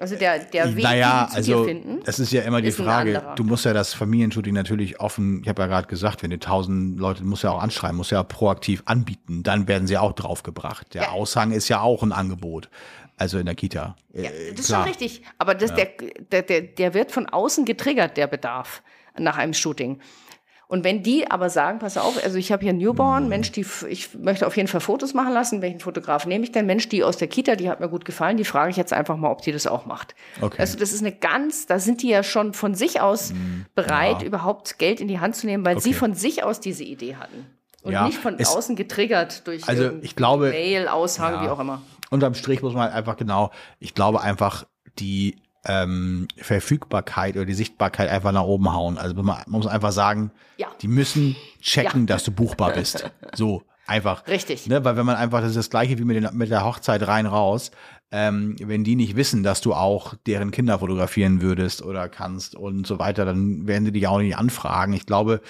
Also 0.00 0.16
der, 0.16 0.38
der 0.38 0.74
Weg, 0.74 0.82
naja, 0.82 1.28
die 1.30 1.36
also 1.36 1.64
finden, 1.64 2.00
das 2.04 2.18
ist 2.18 2.32
ja 2.32 2.42
immer 2.42 2.62
die 2.62 2.72
Frage. 2.72 3.22
Du 3.36 3.44
musst 3.44 3.66
ja 3.66 3.74
das 3.74 3.92
Familienshooting 3.92 4.54
natürlich 4.54 4.98
offen, 4.98 5.42
ich 5.42 5.48
habe 5.48 5.60
ja 5.60 5.68
gerade 5.68 5.88
gesagt, 5.88 6.22
wenn 6.22 6.30
du 6.30 6.38
tausend 6.38 6.98
Leute, 6.98 7.22
musst 7.22 7.44
ja 7.44 7.50
auch 7.50 7.62
anschreiben, 7.62 7.98
musst 7.98 8.10
ja 8.10 8.22
proaktiv 8.22 8.82
anbieten, 8.86 9.42
dann 9.42 9.68
werden 9.68 9.86
sie 9.86 9.98
auch 9.98 10.14
draufgebracht. 10.14 10.94
Der 10.94 11.02
ja. 11.02 11.08
Aushang 11.10 11.52
ist 11.52 11.68
ja 11.68 11.80
auch 11.80 12.02
ein 12.02 12.12
Angebot. 12.12 12.70
Also 13.18 13.38
in 13.38 13.44
der 13.44 13.54
Kita. 13.54 13.96
Ja, 14.14 14.30
äh, 14.30 14.52
das 14.52 14.60
ist 14.60 14.74
schon 14.74 14.82
richtig. 14.84 15.22
Aber 15.36 15.54
das, 15.54 15.72
ja. 15.76 15.84
der, 16.32 16.42
der, 16.42 16.62
der 16.62 16.94
wird 16.94 17.12
von 17.12 17.28
außen 17.28 17.66
getriggert, 17.66 18.16
der 18.16 18.26
Bedarf 18.26 18.82
nach 19.18 19.36
einem 19.36 19.52
Shooting. 19.52 20.00
Und 20.70 20.84
wenn 20.84 21.02
die 21.02 21.28
aber 21.28 21.50
sagen, 21.50 21.80
pass 21.80 21.96
auf, 21.96 22.22
also 22.22 22.38
ich 22.38 22.52
habe 22.52 22.62
hier 22.62 22.72
Newborn, 22.72 23.28
Mensch, 23.28 23.50
die, 23.50 23.66
ich 23.88 24.14
möchte 24.14 24.46
auf 24.46 24.56
jeden 24.56 24.68
Fall 24.68 24.80
Fotos 24.80 25.14
machen 25.14 25.32
lassen, 25.32 25.62
welchen 25.62 25.80
Fotograf 25.80 26.26
nehme 26.26 26.44
ich 26.44 26.52
denn? 26.52 26.64
Mensch, 26.64 26.88
die 26.88 27.02
aus 27.02 27.16
der 27.16 27.26
Kita, 27.26 27.56
die 27.56 27.68
hat 27.68 27.80
mir 27.80 27.88
gut 27.88 28.04
gefallen, 28.04 28.36
die 28.36 28.44
frage 28.44 28.70
ich 28.70 28.76
jetzt 28.76 28.92
einfach 28.92 29.16
mal, 29.16 29.32
ob 29.32 29.42
die 29.42 29.50
das 29.50 29.66
auch 29.66 29.84
macht. 29.84 30.14
Okay. 30.40 30.58
Also 30.60 30.78
das 30.78 30.92
ist 30.92 31.00
eine 31.00 31.10
ganz, 31.10 31.66
da 31.66 31.80
sind 31.80 32.02
die 32.02 32.08
ja 32.08 32.22
schon 32.22 32.54
von 32.54 32.76
sich 32.76 33.00
aus 33.00 33.32
mhm. 33.32 33.66
bereit, 33.74 34.22
ja. 34.22 34.28
überhaupt 34.28 34.78
Geld 34.78 35.00
in 35.00 35.08
die 35.08 35.18
Hand 35.18 35.34
zu 35.34 35.46
nehmen, 35.46 35.64
weil 35.64 35.74
okay. 35.74 35.88
sie 35.88 35.92
von 35.92 36.14
sich 36.14 36.44
aus 36.44 36.60
diese 36.60 36.84
Idee 36.84 37.16
hatten. 37.16 37.46
Und 37.82 37.90
ja, 37.90 38.06
nicht 38.06 38.18
von 38.18 38.38
es, 38.38 38.54
außen 38.54 38.76
getriggert 38.76 39.48
durch 39.48 39.68
also 39.68 39.90
ich 40.02 40.14
glaube, 40.14 40.50
Mail, 40.50 40.86
Aushang, 40.86 41.34
ja, 41.34 41.42
wie 41.42 41.48
auch 41.48 41.58
immer. 41.58 41.82
Unterm 42.10 42.34
Strich 42.34 42.62
muss 42.62 42.74
man 42.74 42.92
einfach 42.92 43.16
genau, 43.16 43.50
ich 43.80 43.96
glaube 43.96 44.20
einfach, 44.20 44.66
die 45.00 45.34
ähm, 45.66 46.28
Verfügbarkeit 46.36 47.36
oder 47.36 47.44
die 47.44 47.54
Sichtbarkeit 47.54 48.08
einfach 48.08 48.32
nach 48.32 48.44
oben 48.44 48.72
hauen. 48.72 48.98
Also 48.98 49.14
man, 49.14 49.26
man 49.26 49.44
muss 49.46 49.66
einfach 49.66 49.92
sagen, 49.92 50.30
ja. 50.56 50.68
die 50.80 50.88
müssen 50.88 51.36
checken, 51.60 52.02
ja. 52.02 52.06
dass 52.06 52.24
du 52.24 52.32
buchbar 52.32 52.72
bist. 52.72 53.10
So 53.34 53.62
einfach. 53.86 54.26
Richtig. 54.26 54.66
Ne? 54.66 54.84
Weil 54.84 54.96
wenn 54.96 55.06
man 55.06 55.16
einfach, 55.16 55.40
das 55.40 55.50
ist 55.50 55.56
das 55.56 55.70
gleiche 55.70 55.98
wie 55.98 56.04
mit, 56.04 56.16
den, 56.16 56.28
mit 56.36 56.50
der 56.50 56.64
Hochzeit 56.64 57.06
rein 57.06 57.26
raus, 57.26 57.70
ähm, 58.12 58.56
wenn 58.60 58.82
die 58.82 58.96
nicht 58.96 59.14
wissen, 59.14 59.42
dass 59.42 59.60
du 59.60 59.72
auch 59.72 60.14
deren 60.26 60.50
Kinder 60.50 60.80
fotografieren 60.80 61.42
würdest 61.42 61.82
oder 61.82 62.08
kannst 62.08 62.56
und 62.56 62.86
so 62.86 62.98
weiter, 62.98 63.24
dann 63.24 63.68
werden 63.68 63.84
sie 63.84 63.92
dich 63.92 64.08
auch 64.08 64.18
nicht 64.18 64.36
anfragen. 64.36 64.92
Ich 64.94 65.06
glaube, 65.06 65.40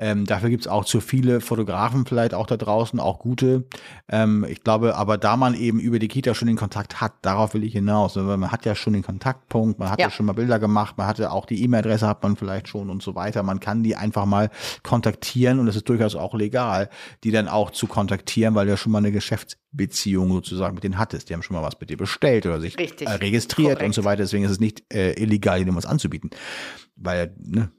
ähm, 0.00 0.26
dafür 0.26 0.48
gibt's 0.48 0.68
auch 0.68 0.84
zu 0.84 1.00
viele 1.00 1.40
Fotografen 1.40 2.06
vielleicht 2.06 2.32
auch 2.32 2.46
da 2.46 2.56
draußen, 2.56 3.00
auch 3.00 3.18
gute. 3.18 3.64
Ähm, 4.08 4.46
ich 4.48 4.62
glaube, 4.62 4.94
aber 4.94 5.18
da 5.18 5.36
man 5.36 5.54
eben 5.54 5.80
über 5.80 5.98
die 5.98 6.06
Kita 6.06 6.34
schon 6.34 6.46
den 6.46 6.56
Kontakt 6.56 7.00
hat, 7.00 7.14
darauf 7.22 7.52
will 7.54 7.64
ich 7.64 7.72
hinaus. 7.72 8.14
Weil 8.14 8.36
man 8.36 8.52
hat 8.52 8.64
ja 8.64 8.76
schon 8.76 8.92
den 8.92 9.02
Kontaktpunkt, 9.02 9.80
man 9.80 9.90
hat 9.90 9.98
ja, 9.98 10.06
ja 10.06 10.10
schon 10.12 10.26
mal 10.26 10.34
Bilder 10.34 10.60
gemacht, 10.60 10.96
man 10.96 11.08
hatte 11.08 11.32
auch 11.32 11.46
die 11.46 11.64
E-Mail-Adresse 11.64 12.06
hat 12.06 12.22
man 12.22 12.36
vielleicht 12.36 12.68
schon 12.68 12.90
und 12.90 13.02
so 13.02 13.16
weiter. 13.16 13.42
Man 13.42 13.58
kann 13.58 13.82
die 13.82 13.96
einfach 13.96 14.24
mal 14.24 14.50
kontaktieren 14.84 15.58
und 15.58 15.66
es 15.66 15.74
ist 15.74 15.88
durchaus 15.88 16.14
auch 16.14 16.34
legal, 16.34 16.90
die 17.24 17.32
dann 17.32 17.48
auch 17.48 17.72
zu 17.72 17.88
kontaktieren, 17.88 18.54
weil 18.54 18.66
du 18.66 18.72
ja 18.72 18.76
schon 18.76 18.92
mal 18.92 18.98
eine 18.98 19.10
Geschäftsbeziehung 19.10 20.30
sozusagen 20.30 20.76
mit 20.76 20.84
denen 20.84 20.98
hattest. 20.98 21.28
Die 21.28 21.34
haben 21.34 21.42
schon 21.42 21.56
mal 21.56 21.62
was 21.64 21.80
mit 21.80 21.90
dir 21.90 21.96
bestellt 21.96 22.46
oder 22.46 22.60
sich 22.60 22.78
Richtig. 22.78 23.08
Äh, 23.08 23.14
registriert 23.14 23.78
Korrekt. 23.78 23.86
und 23.86 23.94
so 23.94 24.04
weiter. 24.04 24.22
Deswegen 24.22 24.44
ist 24.44 24.52
es 24.52 24.60
nicht 24.60 24.84
äh, 24.94 25.20
illegal, 25.20 25.60
ihnen 25.60 25.74
was 25.74 25.86
anzubieten. 25.86 26.30
Weil, 26.94 27.34
ne, 27.40 27.70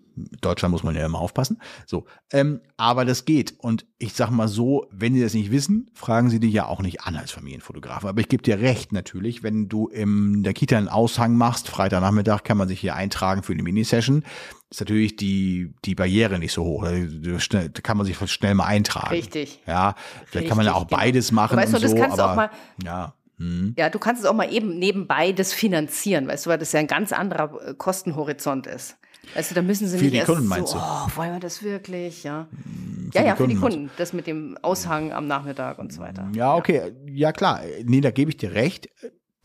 Deutschland 0.42 0.72
muss 0.72 0.84
man 0.84 0.96
ja 0.96 1.06
immer 1.06 1.20
aufpassen. 1.20 1.62
So, 1.86 2.06
ähm, 2.32 2.62
aber 2.78 3.06
das 3.06 3.26
geht. 3.26 3.56
Und 3.60 3.86
ich 3.98 4.14
sag 4.14 4.30
mal 4.30 4.48
so, 4.48 4.88
wenn 4.92 5.14
Sie 5.14 5.22
das 5.22 5.34
nicht 5.34 5.52
wissen, 5.52 5.90
fragen 5.94 6.30
Sie 6.30 6.40
dich 6.40 6.54
ja 6.54 6.66
auch 6.66 6.82
nicht 6.82 7.02
an 7.02 7.16
als 7.16 7.32
Familienfotograf. 7.32 8.06
Aber 8.06 8.20
ich 8.22 8.30
gebe 8.30 8.44
dir 8.44 8.60
recht 8.60 8.92
natürlich, 8.92 9.44
wenn 9.44 9.70
du 9.70 9.88
in 9.88 10.44
der 10.44 10.54
Kita 10.54 10.78
einen 10.78 10.88
Aushang 10.88 11.36
machst, 11.36 11.68
Freitagnachmittag 11.68 12.44
kann 12.44 12.58
man 12.58 12.68
sich 12.68 12.80
hier 12.80 12.96
eintragen 12.96 13.44
für 13.44 13.54
eine 13.54 13.64
Minisession, 13.64 14.24
ist 14.70 14.82
natürlich 14.82 15.16
die, 15.16 15.74
die 15.86 15.96
Barriere 15.96 16.38
nicht 16.38 16.54
so 16.54 16.64
hoch. 16.64 16.86
Da 16.86 17.82
kann 17.82 17.98
man 17.98 18.06
sich 18.06 18.18
schnell 18.32 18.54
mal 18.54 18.66
eintragen. 18.66 19.10
Richtig. 19.10 19.62
Ja, 19.66 19.96
vielleicht 19.96 20.36
Richtig, 20.36 20.48
kann 20.48 20.58
man 20.58 20.66
ja 20.66 20.74
auch 20.74 20.86
beides 20.86 21.32
machen. 21.32 21.58
Weißt 21.58 21.74
du, 21.74 21.80
das 21.80 21.92
so, 21.92 21.98
kannst 21.98 22.20
aber, 22.20 22.24
du 22.24 22.32
auch 22.32 22.36
mal. 22.36 22.52
Ja. 22.84 23.14
Hm. 23.40 23.74
Ja, 23.78 23.90
du 23.90 24.00
kannst 24.00 24.22
es 24.22 24.28
auch 24.28 24.34
mal 24.34 24.54
eben 24.54 24.78
nebenbei 24.78 25.32
das 25.32 25.54
finanzieren, 25.54 26.28
weißt 26.28 26.46
du, 26.46 26.50
weil 26.50 26.58
das 26.58 26.74
ja 26.74 26.82
ein 26.82 26.88
ganz 26.88 27.14
anderer 27.14 27.70
äh, 27.70 27.74
Kostenhorizont 27.74 28.68
ist. 28.68 28.98
Also 29.36 29.56
da 29.56 29.62
müssen 29.62 29.88
sie 29.88 29.98
für 29.98 30.06
nicht 30.06 30.16
die 30.16 30.26
Kunden 30.26 30.48
meinst 30.48 30.74
so, 30.74 30.78
du? 30.78 30.84
Oh, 30.84 31.18
wollen 31.18 31.34
wir 31.34 31.40
das 31.40 31.64
wirklich? 31.64 32.24
Ja, 32.24 32.48
hm, 32.52 33.12
ja, 33.14 33.24
ja, 33.24 33.36
für 33.36 33.48
die 33.48 33.56
Kunden. 33.56 33.90
Das 33.98 34.14
mit 34.14 34.28
dem 34.28 34.58
Aushang 34.62 35.12
am 35.12 35.28
Nachmittag 35.28 35.80
und 35.80 35.94
so 35.94 36.02
weiter. 36.02 36.30
Ja, 36.36 36.56
okay, 36.56 36.94
ja 37.06 37.32
klar. 37.32 37.62
Nee, 37.84 38.02
da 38.02 38.12
gebe 38.12 38.32
ich 38.32 38.38
dir 38.38 38.54
recht. 38.54 38.90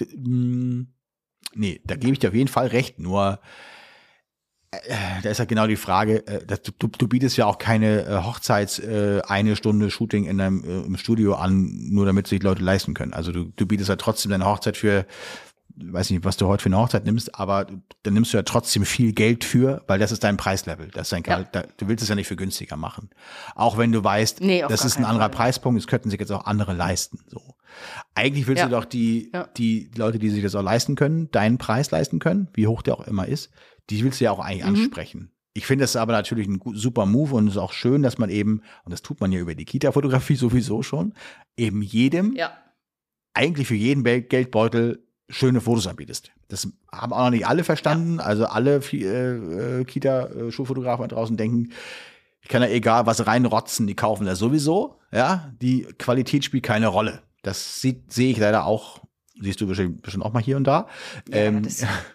Hm, 0.01 0.89
nee, 1.55 1.81
da 1.85 1.97
gebe 1.97 2.13
ich 2.13 2.19
dir 2.19 2.29
auf 2.29 2.35
jeden 2.35 2.49
Fall 2.49 2.69
recht. 2.69 2.99
Nur 2.99 3.41
äh, 4.71 5.23
da 5.23 5.31
ist 5.31 5.39
ja 5.39 5.45
genau 5.45 5.67
die 5.67 5.77
Frage, 5.77 6.27
äh, 6.27 6.45
dass 6.45 6.63
du, 6.63 6.73
du, 6.79 6.89
du 6.89 7.09
bietest 7.09 7.37
ja 7.37 7.47
auch 7.47 7.59
keine 7.59 8.05
äh, 8.07 8.23
Hochzeits 8.23 8.81
eine 8.81 9.57
Stunde 9.57 9.91
Shooting 9.91 10.25
in 10.25 10.39
deinem 10.39 10.65
im 10.65 10.97
Studio 10.97 11.35
an, 11.35 11.71
nur 11.91 12.07
damit 12.07 12.27
sich 12.27 12.43
Leute 12.43 12.63
leisten 12.63 12.95
können. 12.95 13.13
Also 13.13 13.33
du, 13.33 13.53
du 13.57 13.67
bietest 13.67 13.89
ja 13.89 13.97
trotzdem 13.97 14.31
deine 14.31 14.47
Hochzeit 14.47 14.77
für 14.77 15.07
weiß 15.77 16.11
nicht, 16.11 16.25
was 16.25 16.37
du 16.37 16.47
heute 16.47 16.63
für 16.63 16.69
eine 16.69 16.79
Hochzeit 16.79 17.05
nimmst, 17.05 17.35
aber 17.35 17.67
dann 18.03 18.15
nimmst 18.15 18.33
du 18.33 18.37
ja 18.37 18.43
trotzdem 18.43 18.85
viel 18.85 19.13
Geld 19.13 19.45
für, 19.45 19.83
weil 19.87 19.99
das 19.99 20.13
ist 20.13 20.23
dein 20.23 20.37
Preislevel. 20.37 20.89
Das 20.93 21.11
ist 21.11 21.13
dein. 21.13 21.25
Ja. 21.25 21.65
Du 21.77 21.89
willst 21.89 22.03
es 22.03 22.09
ja 22.09 22.15
nicht 22.15 22.29
für 22.29 22.37
günstiger 22.37 22.77
machen. 22.77 23.11
Auch 23.55 23.77
wenn 23.77 23.91
du 23.93 24.03
weißt, 24.03 24.41
nee, 24.41 24.65
das 24.69 24.85
ist 24.85 24.97
ein 24.97 25.05
anderer 25.05 25.25
Fall. 25.25 25.37
Preispunkt, 25.37 25.81
das 25.81 25.87
könnten 25.87 26.11
sich 26.11 26.21
jetzt 26.21 26.31
auch 26.31 26.45
andere 26.45 26.75
leisten. 26.75 27.19
So. 27.27 27.57
Eigentlich 28.15 28.47
willst 28.47 28.61
ja. 28.61 28.67
du 28.67 28.73
doch 28.73 28.85
die, 28.85 29.31
ja. 29.33 29.49
die 29.57 29.91
Leute, 29.97 30.19
die 30.19 30.31
sich 30.31 30.43
das 30.43 30.55
auch 30.55 30.63
leisten 30.63 30.95
können, 30.95 31.31
deinen 31.31 31.59
Preis 31.59 31.91
leisten 31.91 32.19
können, 32.19 32.49
wie 32.55 32.67
hoch 32.67 32.83
der 32.83 32.95
auch 32.95 33.07
immer 33.07 33.27
ist, 33.27 33.51
die 33.91 34.03
willst 34.05 34.21
du 34.21 34.25
ja 34.25 34.31
auch 34.31 34.41
eigentlich 34.41 34.65
mhm. 34.65 34.77
ansprechen. 34.77 35.31
Ich 35.57 35.67
finde 35.67 35.85
das 35.85 35.95
aber 35.95 36.13
natürlich 36.13 36.49
ein 36.49 36.61
super 36.75 37.07
Move 37.07 37.35
und 37.35 37.47
es 37.47 37.55
ist 37.55 37.61
auch 37.61 37.73
schön, 37.73 38.03
dass 38.03 38.19
man 38.19 38.29
eben, 38.29 38.63
und 38.85 38.93
das 38.93 39.03
tut 39.03 39.21
man 39.21 39.31
ja 39.31 39.41
über 39.41 39.55
die 39.55 39.65
Kita-Fotografie 39.65 40.35
sowieso 40.37 40.83
schon, 40.83 41.15
eben 41.57 41.83
jedem, 41.83 42.37
eigentlich 43.35 43.69
für 43.69 43.75
jeden 43.75 44.03
Geldbeutel 44.05 45.04
schöne 45.29 45.61
Fotos 45.61 45.87
anbietest. 45.87 46.31
Das 46.49 46.69
haben 46.93 47.13
auch 47.13 47.25
noch 47.25 47.31
nicht 47.31 47.47
alle 47.47 47.65
verstanden. 47.65 48.17
Ja. 48.19 48.25
Also 48.25 48.47
alle 48.47 48.81
äh, 48.93 49.81
äh, 49.81 49.85
Kita-Schulfotografen 49.85 51.09
draußen 51.09 51.37
denken, 51.37 51.71
ich 52.41 52.49
kann 52.49 52.63
ja 52.63 52.69
egal 52.69 53.07
was 53.07 53.27
reinrotzen, 53.27 53.87
die 53.87 53.97
kaufen 53.97 54.27
das 54.27 54.39
sowieso. 54.39 55.01
Ja, 55.13 55.53
die 55.63 55.87
Qualität 55.99 56.45
spielt 56.45 56.65
keine 56.65 56.89
Rolle. 56.89 57.23
Das 57.43 57.81
sehe 57.81 58.03
ich 58.09 58.39
leider 58.39 58.67
auch. 58.67 59.01
Siehst 59.41 59.61
du 59.61 59.67
bestimmt, 59.67 60.07
auch 60.23 60.33
mal 60.33 60.43
hier 60.43 60.57
und 60.57 60.65
da. 60.65 60.87
Ja, 61.29 61.37
ähm, 61.37 61.63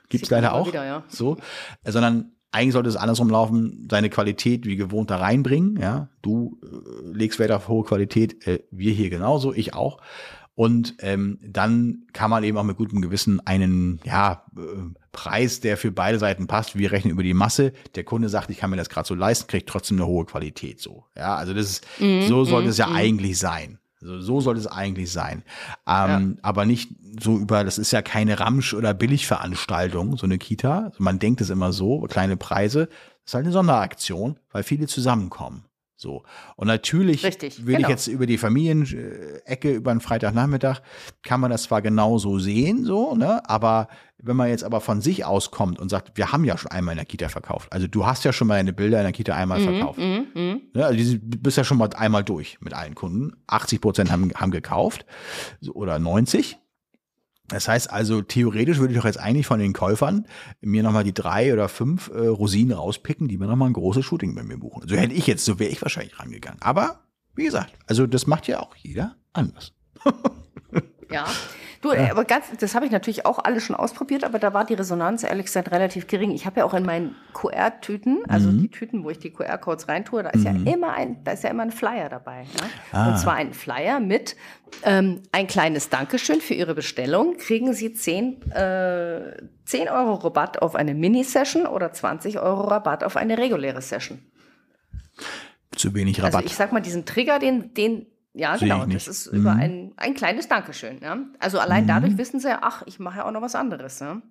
Gibt 0.09 0.23
es 0.23 0.29
leider 0.29 0.53
auch. 0.53 0.67
Wieder, 0.67 0.85
ja. 0.85 1.03
So, 1.09 1.37
sondern 1.83 2.31
eigentlich 2.51 2.73
sollte 2.73 2.89
es 2.89 2.95
andersrum 2.95 3.29
laufen, 3.29 3.87
seine 3.91 4.09
Qualität 4.09 4.65
wie 4.65 4.75
gewohnt 4.75 5.11
da 5.11 5.17
reinbringen. 5.17 5.77
Ja, 5.79 6.09
du 6.21 6.59
äh, 6.63 7.17
legst 7.17 7.39
Wert 7.39 7.51
auf 7.51 7.67
hohe 7.67 7.83
Qualität, 7.83 8.47
äh, 8.47 8.63
wir 8.71 8.93
hier 8.93 9.09
genauso, 9.09 9.53
ich 9.53 9.73
auch. 9.73 9.99
Und 10.59 10.95
ähm, 10.99 11.39
dann 11.41 12.03
kann 12.11 12.29
man 12.29 12.43
eben 12.43 12.57
auch 12.57 12.65
mit 12.65 12.75
gutem 12.75 12.99
Gewissen 12.99 13.39
einen 13.47 14.01
ja, 14.03 14.43
äh, 14.57 14.59
Preis, 15.13 15.61
der 15.61 15.77
für 15.77 15.89
beide 15.89 16.19
Seiten 16.19 16.47
passt. 16.47 16.77
Wir 16.77 16.91
rechnen 16.91 17.13
über 17.13 17.23
die 17.23 17.33
Masse. 17.33 17.71
Der 17.95 18.03
Kunde 18.03 18.27
sagt, 18.27 18.49
ich 18.49 18.57
kann 18.57 18.69
mir 18.69 18.75
das 18.75 18.89
gerade 18.89 19.07
so 19.07 19.15
leisten, 19.15 19.47
kriegt 19.47 19.69
trotzdem 19.69 19.95
eine 19.95 20.05
hohe 20.05 20.25
Qualität. 20.25 20.81
So, 20.81 21.05
ja, 21.15 21.37
also 21.37 21.53
das 21.53 21.65
ist, 21.65 21.87
mm, 21.99 22.27
so 22.27 22.43
sollte 22.43 22.67
mm, 22.67 22.71
es 22.71 22.77
ja 22.77 22.87
mm. 22.87 22.95
eigentlich 22.97 23.39
sein. 23.39 23.79
So, 24.01 24.19
so 24.19 24.41
sollte 24.41 24.59
es 24.59 24.67
eigentlich 24.67 25.13
sein. 25.13 25.43
Ähm, 25.87 26.35
ja. 26.35 26.41
Aber 26.41 26.65
nicht 26.65 26.91
so 27.21 27.37
über, 27.37 27.63
das 27.63 27.77
ist 27.77 27.91
ja 27.91 28.01
keine 28.01 28.41
Ramsch- 28.41 28.75
oder 28.75 28.93
Billigveranstaltung, 28.93 30.17
so 30.17 30.25
eine 30.25 30.39
Kita. 30.39 30.87
Also 30.87 31.01
man 31.01 31.19
denkt 31.19 31.39
es 31.39 31.49
immer 31.51 31.71
so, 31.71 32.01
kleine 32.01 32.35
Preise. 32.35 32.87
Das 32.87 33.27
ist 33.27 33.33
halt 33.33 33.45
eine 33.45 33.53
Sonderaktion, 33.53 34.37
weil 34.51 34.63
viele 34.63 34.87
zusammenkommen. 34.87 35.68
So. 35.99 36.23
Und 36.55 36.67
natürlich 36.67 37.25
Richtig, 37.25 37.65
will 37.65 37.75
genau. 37.75 37.87
ich 37.87 37.91
jetzt 37.91 38.07
über 38.07 38.25
die 38.25 38.37
Familienecke, 38.37 39.73
über 39.73 39.91
einen 39.91 39.99
Freitagnachmittag, 39.99 40.79
kann 41.23 41.41
man 41.41 41.51
das 41.51 41.63
zwar 41.63 41.81
genauso 41.81 42.39
sehen, 42.39 42.85
so, 42.85 43.15
ne, 43.15 43.41
aber 43.49 43.89
wenn 44.17 44.37
man 44.37 44.47
jetzt 44.47 44.63
aber 44.63 44.79
von 44.79 45.01
sich 45.01 45.25
aus 45.25 45.51
kommt 45.51 45.77
und 45.77 45.89
sagt, 45.89 46.17
wir 46.17 46.31
haben 46.31 46.45
ja 46.45 46.57
schon 46.57 46.71
einmal 46.71 46.93
in 46.93 46.97
der 46.97 47.05
Kita 47.05 47.27
verkauft. 47.27 47.71
Also 47.71 47.87
du 47.87 48.05
hast 48.05 48.23
ja 48.23 48.31
schon 48.31 48.47
mal 48.47 48.55
deine 48.55 48.73
Bilder 48.73 48.97
in 48.99 49.03
der 49.03 49.11
Kita 49.11 49.35
einmal 49.35 49.59
mhm, 49.59 49.63
verkauft. 49.63 49.99
Mhm, 49.99 50.27
mh. 50.33 50.55
ne, 50.73 50.85
also 50.85 51.17
du 51.17 51.37
bist 51.37 51.57
ja 51.57 51.65
schon 51.65 51.77
mal 51.77 51.89
einmal 51.95 52.23
durch 52.23 52.57
mit 52.61 52.73
allen 52.73 52.95
Kunden. 52.95 53.33
80 53.47 53.81
Prozent 53.81 54.11
haben, 54.11 54.31
haben 54.35 54.51
gekauft 54.51 55.05
oder 55.73 55.99
90 55.99 56.57
Das 57.49 57.67
heißt 57.67 57.91
also, 57.91 58.21
theoretisch 58.21 58.77
würde 58.77 58.93
ich 58.93 58.99
doch 58.99 59.05
jetzt 59.05 59.19
eigentlich 59.19 59.47
von 59.47 59.59
den 59.59 59.73
Käufern 59.73 60.27
mir 60.61 60.83
nochmal 60.83 61.03
die 61.03 61.13
drei 61.13 61.51
oder 61.51 61.67
fünf 61.67 62.09
äh, 62.09 62.27
Rosinen 62.27 62.77
rauspicken, 62.77 63.27
die 63.27 63.37
mir 63.37 63.47
nochmal 63.47 63.69
ein 63.69 63.73
großes 63.73 64.05
Shooting 64.05 64.35
bei 64.35 64.43
mir 64.43 64.57
buchen. 64.57 64.87
So 64.87 64.95
hätte 64.95 65.13
ich 65.13 65.27
jetzt, 65.27 65.45
so 65.45 65.59
wäre 65.59 65.71
ich 65.71 65.81
wahrscheinlich 65.81 66.19
rangegangen. 66.19 66.61
Aber, 66.61 67.01
wie 67.35 67.45
gesagt, 67.45 67.73
also 67.87 68.07
das 68.07 68.27
macht 68.27 68.47
ja 68.47 68.59
auch 68.59 68.75
jeder 68.75 69.15
anders. 69.33 69.73
ja. 71.09 71.25
Du, 71.81 71.93
ja. 71.93 72.11
aber 72.11 72.25
ganz, 72.25 72.45
das 72.59 72.75
habe 72.75 72.85
ich 72.85 72.91
natürlich 72.91 73.25
auch 73.25 73.39
alles 73.39 73.63
schon 73.63 73.75
ausprobiert, 73.75 74.25
aber 74.25 74.37
da 74.37 74.53
war 74.53 74.65
die 74.65 74.73
Resonanz 74.73 75.23
ehrlich 75.23 75.45
gesagt 75.45 75.71
relativ 75.71 76.07
gering. 76.07 76.31
Ich 76.31 76.45
habe 76.45 76.59
ja 76.59 76.65
auch 76.65 76.73
in 76.73 76.85
meinen 76.85 77.15
QR-Tüten, 77.33 78.23
also 78.27 78.49
mhm. 78.49 78.61
die 78.63 78.69
Tüten, 78.69 79.03
wo 79.05 79.09
ich 79.09 79.19
die 79.19 79.31
QR-Codes 79.31 79.87
reintue, 79.87 80.23
da 80.23 80.29
ist 80.31 80.45
mhm. 80.45 80.65
ja 80.65 80.73
immer 80.73 80.93
ein, 80.93 81.23
da 81.23 81.31
ist 81.31 81.43
ja 81.43 81.49
immer 81.49 81.63
ein 81.63 81.71
Flyer 81.71 82.09
dabei. 82.09 82.43
Ja? 82.43 82.69
Ah. 82.91 83.09
Und 83.09 83.19
zwar 83.19 83.35
ein 83.35 83.53
Flyer 83.53 84.01
mit 84.01 84.35
ähm, 84.83 85.23
ein 85.31 85.47
kleines 85.47 85.87
Dankeschön 85.89 86.41
für 86.41 86.53
Ihre 86.53 86.75
Bestellung. 86.75 87.37
Kriegen 87.37 87.73
Sie 87.73 87.93
10, 87.93 88.51
äh, 88.51 89.37
10 89.63 89.87
Euro 89.87 90.15
Rabatt 90.15 90.61
auf 90.61 90.75
eine 90.75 90.93
Mini-Session 90.93 91.65
oder 91.65 91.93
20 91.93 92.39
Euro 92.39 92.63
Rabatt 92.63 93.05
auf 93.05 93.15
eine 93.15 93.37
reguläre 93.37 93.81
Session. 93.81 94.19
Zu 95.75 95.93
wenig 95.95 96.19
Rabatt. 96.19 96.35
Also 96.35 96.45
ich 96.45 96.55
sag 96.55 96.73
mal, 96.73 96.81
diesen 96.81 97.05
Trigger, 97.05 97.39
den, 97.39 97.73
den 97.73 98.07
ja, 98.33 98.57
Sehe 98.57 98.69
genau. 98.69 98.85
Das 98.85 99.07
ist 99.07 99.31
mhm. 99.31 99.39
über 99.39 99.53
ein, 99.53 99.93
ein 99.97 100.13
kleines 100.13 100.47
Dankeschön. 100.47 100.99
Ja? 101.01 101.17
Also 101.39 101.59
allein 101.59 101.83
mhm. 101.83 101.87
dadurch 101.87 102.17
wissen 102.17 102.39
sie 102.39 102.49
ja, 102.49 102.59
ach, 102.61 102.83
ich 102.85 102.99
mache 102.99 103.19
ja 103.19 103.25
auch 103.25 103.31
noch 103.31 103.41
was 103.41 103.55
anderes. 103.55 103.99
Ja? 103.99 104.21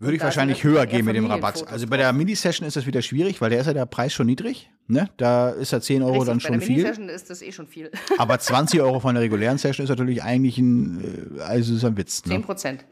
Würde 0.00 0.16
ich 0.16 0.22
wahrscheinlich 0.22 0.62
höher 0.62 0.86
gehen 0.86 1.04
mit 1.04 1.16
dem 1.16 1.26
Rabatt. 1.26 1.66
Also 1.66 1.88
bei 1.88 1.96
der 1.96 2.12
Mini-Session 2.12 2.66
ist 2.68 2.76
das 2.76 2.86
wieder 2.86 3.02
schwierig, 3.02 3.40
weil 3.40 3.50
da 3.50 3.56
ist 3.56 3.66
ja 3.66 3.72
der 3.72 3.86
Preis 3.86 4.12
schon 4.12 4.26
niedrig. 4.26 4.70
Ne? 4.86 5.10
Da 5.16 5.50
ist 5.50 5.72
ja 5.72 5.80
10 5.80 6.02
Euro 6.02 6.12
Richtig, 6.12 6.28
dann 6.28 6.40
schon 6.40 6.60
viel. 6.60 6.60
Bei 6.60 6.66
der 6.66 6.76
Mini-Session 6.76 7.08
ist 7.08 7.30
das 7.30 7.42
eh 7.42 7.50
schon 7.50 7.66
viel. 7.66 7.90
Aber 8.18 8.38
20 8.38 8.80
Euro 8.80 9.00
von 9.00 9.16
der 9.16 9.24
regulären 9.24 9.58
Session 9.58 9.82
ist 9.82 9.90
natürlich 9.90 10.22
eigentlich 10.22 10.58
ein, 10.58 11.36
äh, 11.36 11.40
also 11.42 11.74
ist 11.74 11.84
ein 11.84 11.96
Witz. 11.96 12.24
Ne? 12.26 12.34
10 12.34 12.42
Prozent. 12.42 12.84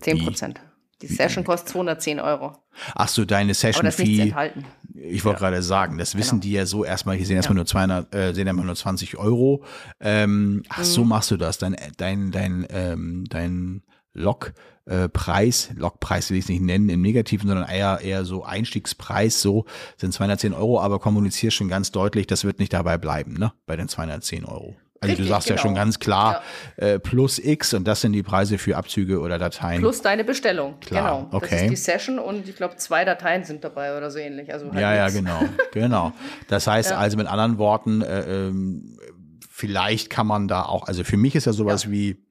10 0.00 0.18
Prozent. 0.18 0.60
Die 1.02 1.08
Session 1.08 1.44
kostet 1.44 1.70
210 1.70 2.20
Euro. 2.20 2.52
Ach 2.94 3.08
so, 3.08 3.24
deine 3.24 3.54
Session-Fee. 3.54 4.34
Ich 4.94 5.24
wollte 5.24 5.42
ja. 5.42 5.48
gerade 5.48 5.62
sagen, 5.62 5.98
das 5.98 6.16
wissen 6.16 6.40
genau. 6.40 6.42
die 6.42 6.52
ja 6.52 6.66
so 6.66 6.84
erstmal, 6.84 7.18
die 7.18 7.24
sehen 7.24 7.36
erstmal 7.36 7.56
ja. 7.56 7.60
nur 7.60 7.66
200, 7.66 8.14
äh, 8.14 8.32
sehen 8.34 8.46
erstmal 8.46 8.66
nur 8.66 8.76
20 8.76 9.18
Euro. 9.18 9.64
Ähm, 10.00 10.62
ach, 10.68 10.78
mhm. 10.78 10.84
so 10.84 11.04
machst 11.04 11.30
du 11.30 11.36
das. 11.36 11.58
Dein, 11.58 11.76
dein, 11.96 12.30
dein, 12.30 12.66
ähm, 12.70 13.24
dein 13.28 13.82
Logpreis, 14.14 15.70
äh, 15.70 15.74
Logpreis 15.74 16.30
will 16.30 16.38
ich 16.38 16.44
es 16.44 16.48
nicht 16.48 16.62
nennen 16.62 16.88
im 16.88 17.02
Negativen, 17.02 17.48
sondern 17.48 17.68
eher, 17.68 18.00
eher 18.00 18.24
so 18.24 18.44
Einstiegspreis, 18.44 19.40
so 19.40 19.64
sind 19.96 20.12
210 20.12 20.54
Euro, 20.54 20.80
aber 20.80 21.00
kommunizierst 21.00 21.56
schon 21.56 21.68
ganz 21.68 21.90
deutlich, 21.90 22.26
das 22.26 22.44
wird 22.44 22.58
nicht 22.58 22.72
dabei 22.72 22.98
bleiben, 22.98 23.34
ne, 23.34 23.52
bei 23.66 23.76
den 23.76 23.88
210 23.88 24.44
Euro. 24.44 24.76
Also 25.02 25.10
Richtig, 25.14 25.26
du 25.26 25.32
sagst 25.32 25.48
genau. 25.48 25.56
ja 25.56 25.62
schon 25.62 25.74
ganz 25.74 25.98
klar 25.98 26.42
ja. 26.80 26.86
äh, 26.86 26.98
plus 27.00 27.40
X 27.40 27.74
und 27.74 27.88
das 27.88 28.02
sind 28.02 28.12
die 28.12 28.22
Preise 28.22 28.56
für 28.56 28.76
Abzüge 28.76 29.18
oder 29.18 29.36
Dateien. 29.36 29.80
Plus 29.80 30.00
deine 30.00 30.22
Bestellung. 30.22 30.78
Klar, 30.78 31.26
genau. 31.26 31.36
Okay. 31.36 31.48
Das 31.50 31.62
ist 31.62 31.70
die 31.70 31.76
Session 31.76 32.18
und 32.20 32.48
ich 32.48 32.54
glaube 32.54 32.76
zwei 32.76 33.04
Dateien 33.04 33.42
sind 33.42 33.64
dabei 33.64 33.96
oder 33.96 34.12
so 34.12 34.20
ähnlich. 34.20 34.52
Also 34.52 34.70
halt 34.70 34.80
ja, 34.80 35.04
nix. 35.04 35.14
ja, 35.14 35.20
genau, 35.20 35.40
genau. 35.72 36.12
Das 36.46 36.68
heißt 36.68 36.90
ja. 36.90 36.98
also 36.98 37.16
mit 37.16 37.26
anderen 37.26 37.58
Worten, 37.58 38.02
äh, 38.02 38.46
ähm, 38.46 38.96
vielleicht 39.50 40.08
kann 40.08 40.28
man 40.28 40.46
da 40.46 40.62
auch, 40.62 40.86
also 40.86 41.02
für 41.02 41.16
mich 41.16 41.34
ist 41.34 41.46
ja 41.46 41.52
sowas 41.52 41.84
ja. 41.84 41.90
wie 41.90 42.21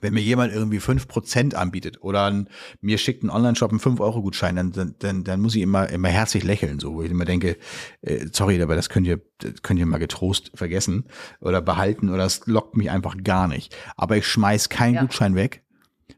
wenn 0.00 0.14
mir 0.14 0.22
jemand 0.22 0.52
irgendwie 0.52 0.80
fünf 0.80 1.08
Prozent 1.08 1.54
anbietet 1.54 2.02
oder 2.02 2.44
mir 2.80 2.98
schickt 2.98 3.22
ein 3.22 3.30
Online-Shop 3.30 3.70
einen 3.70 3.80
5-Euro-Gutschein, 3.80 4.56
dann, 4.56 4.94
dann, 4.98 5.24
dann 5.24 5.40
muss 5.40 5.54
ich 5.54 5.62
immer, 5.62 5.88
immer 5.88 6.08
herzlich 6.08 6.44
lächeln, 6.44 6.80
so, 6.80 6.94
wo 6.94 7.02
ich 7.02 7.10
immer 7.10 7.24
denke, 7.24 7.56
äh, 8.02 8.26
sorry, 8.32 8.60
aber 8.62 8.76
das 8.76 8.88
könnt 8.88 9.06
ihr, 9.06 9.20
das 9.38 9.62
könnt 9.62 9.80
ihr 9.80 9.86
mal 9.86 9.98
getrost 9.98 10.52
vergessen 10.54 11.04
oder 11.40 11.60
behalten 11.60 12.10
oder 12.10 12.24
es 12.24 12.46
lockt 12.46 12.76
mich 12.76 12.90
einfach 12.90 13.16
gar 13.22 13.48
nicht. 13.48 13.74
Aber 13.96 14.16
ich 14.16 14.26
schmeiß 14.26 14.68
keinen 14.68 14.94
ja. 14.94 15.00
Gutschein 15.02 15.34
weg, 15.34 15.62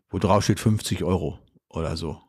wo 0.09 0.19
drauf 0.19 0.45
steht 0.45 0.61
50 0.61 1.05
Euro 1.05 1.39
oder 1.69 1.97
so. 1.97 2.21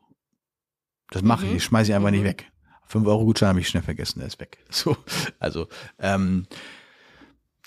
Das 1.10 1.22
mache 1.22 1.44
mhm. 1.44 1.50
ich, 1.50 1.56
ich 1.58 1.64
schmeiße 1.64 1.90
ich 1.90 1.94
einfach 1.94 2.10
mhm. 2.10 2.16
nicht 2.16 2.24
weg. 2.24 2.46
5-Euro-Gutschein 2.90 3.50
habe 3.50 3.60
ich 3.60 3.68
schnell 3.68 3.82
vergessen, 3.82 4.18
der 4.18 4.28
ist 4.28 4.40
weg. 4.40 4.58
So, 4.70 4.96
also, 5.38 5.68
ähm, 5.98 6.46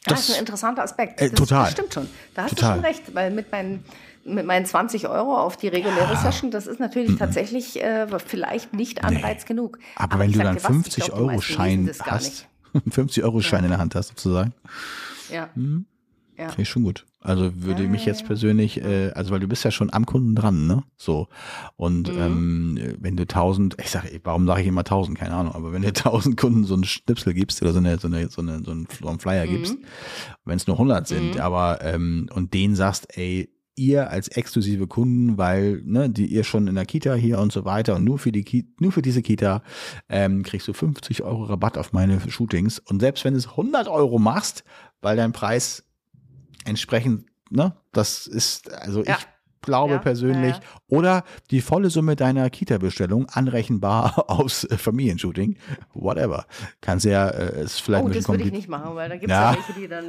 das, 0.05 0.19
das 0.19 0.29
ist 0.29 0.35
ein 0.35 0.39
interessanter 0.41 0.83
Aspekt. 0.83 1.21
Äh, 1.21 1.29
total. 1.31 1.63
Das 1.63 1.71
stimmt 1.73 1.93
schon. 1.93 2.07
Da 2.33 2.43
hast 2.43 2.51
total. 2.51 2.69
du 2.69 2.75
schon 2.75 2.85
recht, 2.85 3.15
weil 3.15 3.31
mit 3.31 3.51
meinen, 3.51 3.83
mit 4.23 4.45
meinen 4.45 4.65
20 4.65 5.07
Euro 5.07 5.37
auf 5.37 5.57
die 5.57 5.67
reguläre 5.67 6.13
ja. 6.13 6.21
Session, 6.21 6.51
das 6.51 6.67
ist 6.67 6.79
natürlich 6.79 7.11
mhm. 7.11 7.19
tatsächlich 7.19 7.81
äh, 7.81 8.07
vielleicht 8.19 8.73
nicht 8.73 9.03
Anreiz 9.03 9.41
nee. 9.41 9.47
genug. 9.47 9.79
Aber, 9.95 10.13
Aber 10.13 10.23
wenn 10.23 10.31
du 10.31 10.39
dann 10.39 10.59
50 10.59 11.13
Euro 11.13 11.41
Schein 11.41 11.91
hast, 12.07 12.47
50 12.89 13.23
Euro 13.23 13.41
Schein 13.41 13.59
ja. 13.59 13.65
in 13.65 13.71
der 13.71 13.79
Hand 13.79 13.95
hast 13.95 14.09
sozusagen. 14.09 14.53
Ja. 15.31 15.49
Mhm. 15.55 15.85
Ja. 16.37 16.49
Finde 16.49 16.61
ich 16.63 16.69
schon 16.69 16.83
gut. 16.83 17.05
Also 17.25 17.51
würde 17.63 17.83
ja, 17.83 17.89
mich 17.89 18.05
jetzt 18.05 18.21
ja. 18.21 18.27
persönlich, 18.27 18.81
äh, 18.81 19.11
also 19.15 19.31
weil 19.31 19.39
du 19.39 19.47
bist 19.47 19.63
ja 19.63 19.71
schon 19.71 19.91
am 19.91 20.05
Kunden 20.05 20.35
dran, 20.35 20.67
ne? 20.67 20.83
So. 20.95 21.27
Und 21.75 22.13
mhm. 22.13 22.21
ähm, 22.21 22.95
wenn 22.99 23.17
du 23.17 23.25
tausend, 23.25 23.75
ich 23.79 23.89
sage, 23.89 24.19
warum 24.23 24.45
sage 24.45 24.61
ich 24.61 24.67
immer 24.67 24.83
tausend, 24.83 25.17
keine 25.17 25.33
Ahnung, 25.33 25.55
aber 25.55 25.73
wenn 25.73 25.81
du 25.81 25.91
tausend 25.93 26.37
Kunden 26.37 26.65
so 26.65 26.75
einen 26.75 26.83
Schnipsel 26.83 27.33
gibst 27.33 27.61
oder 27.61 27.73
so 27.73 27.79
eine, 27.79 27.97
so 27.97 28.07
eine, 28.07 28.29
so 28.29 28.41
eine, 28.41 28.61
so 28.63 28.71
einen 28.71 29.19
Flyer 29.19 29.45
mhm. 29.45 29.49
gibst, 29.49 29.77
wenn 30.45 30.57
es 30.57 30.67
nur 30.67 30.75
100 30.75 31.07
sind, 31.07 31.35
mhm. 31.35 31.41
aber 31.41 31.79
ähm, 31.81 32.29
und 32.33 32.53
denen 32.53 32.75
sagst, 32.75 33.17
ey, 33.17 33.49
ihr 33.75 34.09
als 34.09 34.27
exklusive 34.29 34.87
Kunden, 34.87 35.37
weil 35.37 35.81
ne, 35.83 36.09
die 36.09 36.27
ihr 36.27 36.43
schon 36.43 36.67
in 36.67 36.75
der 36.75 36.85
Kita 36.85 37.13
hier 37.13 37.39
und 37.39 37.51
so 37.51 37.65
weiter 37.65 37.95
und 37.95 38.03
nur 38.03 38.19
für 38.19 38.31
die 38.31 38.43
Ki 38.43 38.65
nur 38.79 38.91
für 38.91 39.01
diese 39.01 39.21
Kita 39.21 39.63
ähm, 40.09 40.43
kriegst 40.43 40.67
du 40.67 40.73
50 40.73 41.23
Euro 41.23 41.43
Rabatt 41.43 41.77
auf 41.77 41.91
meine 41.91 42.19
Shootings 42.29 42.79
und 42.79 43.01
selbst 43.01 43.25
wenn 43.25 43.33
du 43.33 43.39
es 43.39 43.49
100 43.49 43.87
Euro 43.87 44.17
machst, 44.17 44.63
weil 45.01 45.17
dein 45.17 45.33
Preis 45.33 45.84
entsprechend, 46.65 47.25
ne, 47.49 47.75
das 47.91 48.27
ist, 48.27 48.71
also 48.71 49.03
ja. 49.03 49.17
ich 49.17 49.27
glaube 49.65 49.93
ja, 49.93 49.99
persönlich, 49.99 50.55
ja, 50.55 50.61
oder 50.87 51.23
die 51.51 51.59
volle 51.59 51.89
Summe 51.89 52.15
deiner 52.15 52.49
Kita-Bestellung 52.49 53.27
anrechenbar 53.29 54.25
aufs 54.29 54.67
Familienshooting, 54.77 55.57
whatever. 55.93 56.45
Kannst 56.81 57.05
ja, 57.05 57.27
äh, 57.27 57.63
ist 57.63 57.81
vielleicht 57.81 58.05
oh, 58.05 58.09
das 58.09 58.29
würde 58.29 58.43
ich 58.43 58.51
nicht 58.51 58.69
machen, 58.69 58.95
weil 58.95 59.09
da 59.09 59.15
gibt 59.17 59.31
es 59.31 59.37
ja. 59.37 59.55
welche, 59.55 59.79
die 59.79 59.87
dann 59.87 60.05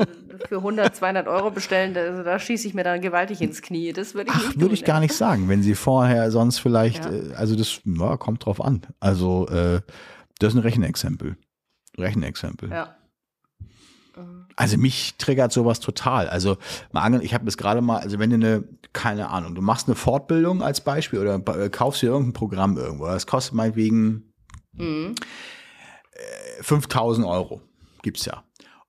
für 0.49 0.59
100, 0.59 0.95
200 0.95 1.27
Euro 1.27 1.51
bestellen, 1.51 1.95
da, 1.95 2.23
da 2.23 2.39
schieße 2.39 2.69
ich 2.69 2.74
mir 2.74 2.85
dann 2.85 3.01
gewaltig 3.01 3.41
ins 3.41 3.62
Knie. 3.62 3.93
Das 3.93 4.15
würde 4.15 4.31
ich 4.31 4.37
Ach, 4.37 4.47
nicht 4.49 4.61
würde 4.61 4.74
ich 4.74 4.85
gar 4.85 5.01
nicht 5.01 5.15
sagen, 5.15 5.49
wenn 5.49 5.62
sie 5.62 5.74
vorher 5.74 6.31
sonst 6.31 6.59
vielleicht, 6.59 7.07
äh, 7.07 7.35
also 7.35 7.57
das 7.57 7.81
kommt 8.19 8.45
drauf 8.45 8.61
an. 8.61 8.83
Also 9.01 9.49
äh, 9.49 9.81
das 10.39 10.53
ist 10.53 10.59
ein 10.59 10.62
Rechenexempel. 10.62 11.37
Rechenexempel. 11.99 12.70
Ja. 12.70 12.95
Also 14.57 14.79
mich 14.79 15.17
triggert 15.19 15.53
sowas 15.53 15.81
total. 15.81 16.29
Also 16.29 16.57
mal 16.93 17.23
ich 17.23 17.35
habe 17.35 17.45
das 17.45 17.57
gerade 17.57 17.83
mal, 17.83 17.99
also 17.99 18.19
wenn 18.19 18.31
du 18.31 18.37
eine, 18.37 18.65
keine 18.93 19.29
Ahnung, 19.29 19.55
du 19.55 19.63
machst 19.63 19.89
eine 19.89 19.95
Fortbildung 19.95 20.63
als 20.63 20.81
Beispiel 20.81 21.21
oder 21.21 21.35
äh, 21.59 21.69
kaufst 21.69 22.03
dir 22.03 22.07
irgendein 22.07 22.33
Programm 22.33 22.77
irgendwo, 22.79 23.07
das 23.07 23.27
kostet 23.27 23.55
meinetwegen 23.55 24.33
mhm. 24.73 25.15
5000 26.63 27.27
Euro, 27.27 27.61
gibt's 28.03 28.25
ja. 28.25 28.43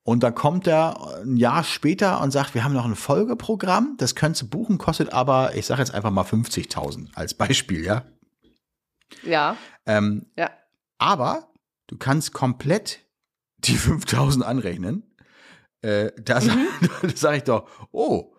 Und 0.04 0.24
dann 0.24 0.34
kommt 0.34 0.68
er 0.68 1.22
ein 1.22 1.36
Jahr 1.36 1.66
später 1.66 2.22
und 2.22 2.32
sagt, 2.32 2.56
wir 2.56 2.64
haben 2.64 2.74
noch 2.74 2.86
ein 2.86 2.96
Folgeprogramm, 2.96 3.96
das 3.98 4.16
könntest 4.16 4.44
du 4.44 4.48
buchen, 4.48 4.78
kostet 4.78 5.12
aber, 5.12 5.54
ich 5.56 5.66
sage 5.66 5.82
jetzt 5.82 5.94
einfach 5.94 6.12
mal 6.12 6.24
50.000 6.24 7.10
als 7.14 7.34
Beispiel, 7.34 7.84
ja? 7.84 8.06
Ja. 9.24 9.58
Ähm, 9.86 10.28
ja. 10.38 10.50
Aber 10.98 11.50
du 11.88 11.98
kannst 11.98 12.32
komplett 12.32 13.00
die 13.58 13.76
5000 13.76 14.46
anrechnen 14.46 15.04
äh, 15.82 16.12
da 16.22 16.40
mhm. 16.40 16.68
sage 17.16 17.38
ich 17.38 17.44
doch, 17.44 17.68
oh, 17.92 18.34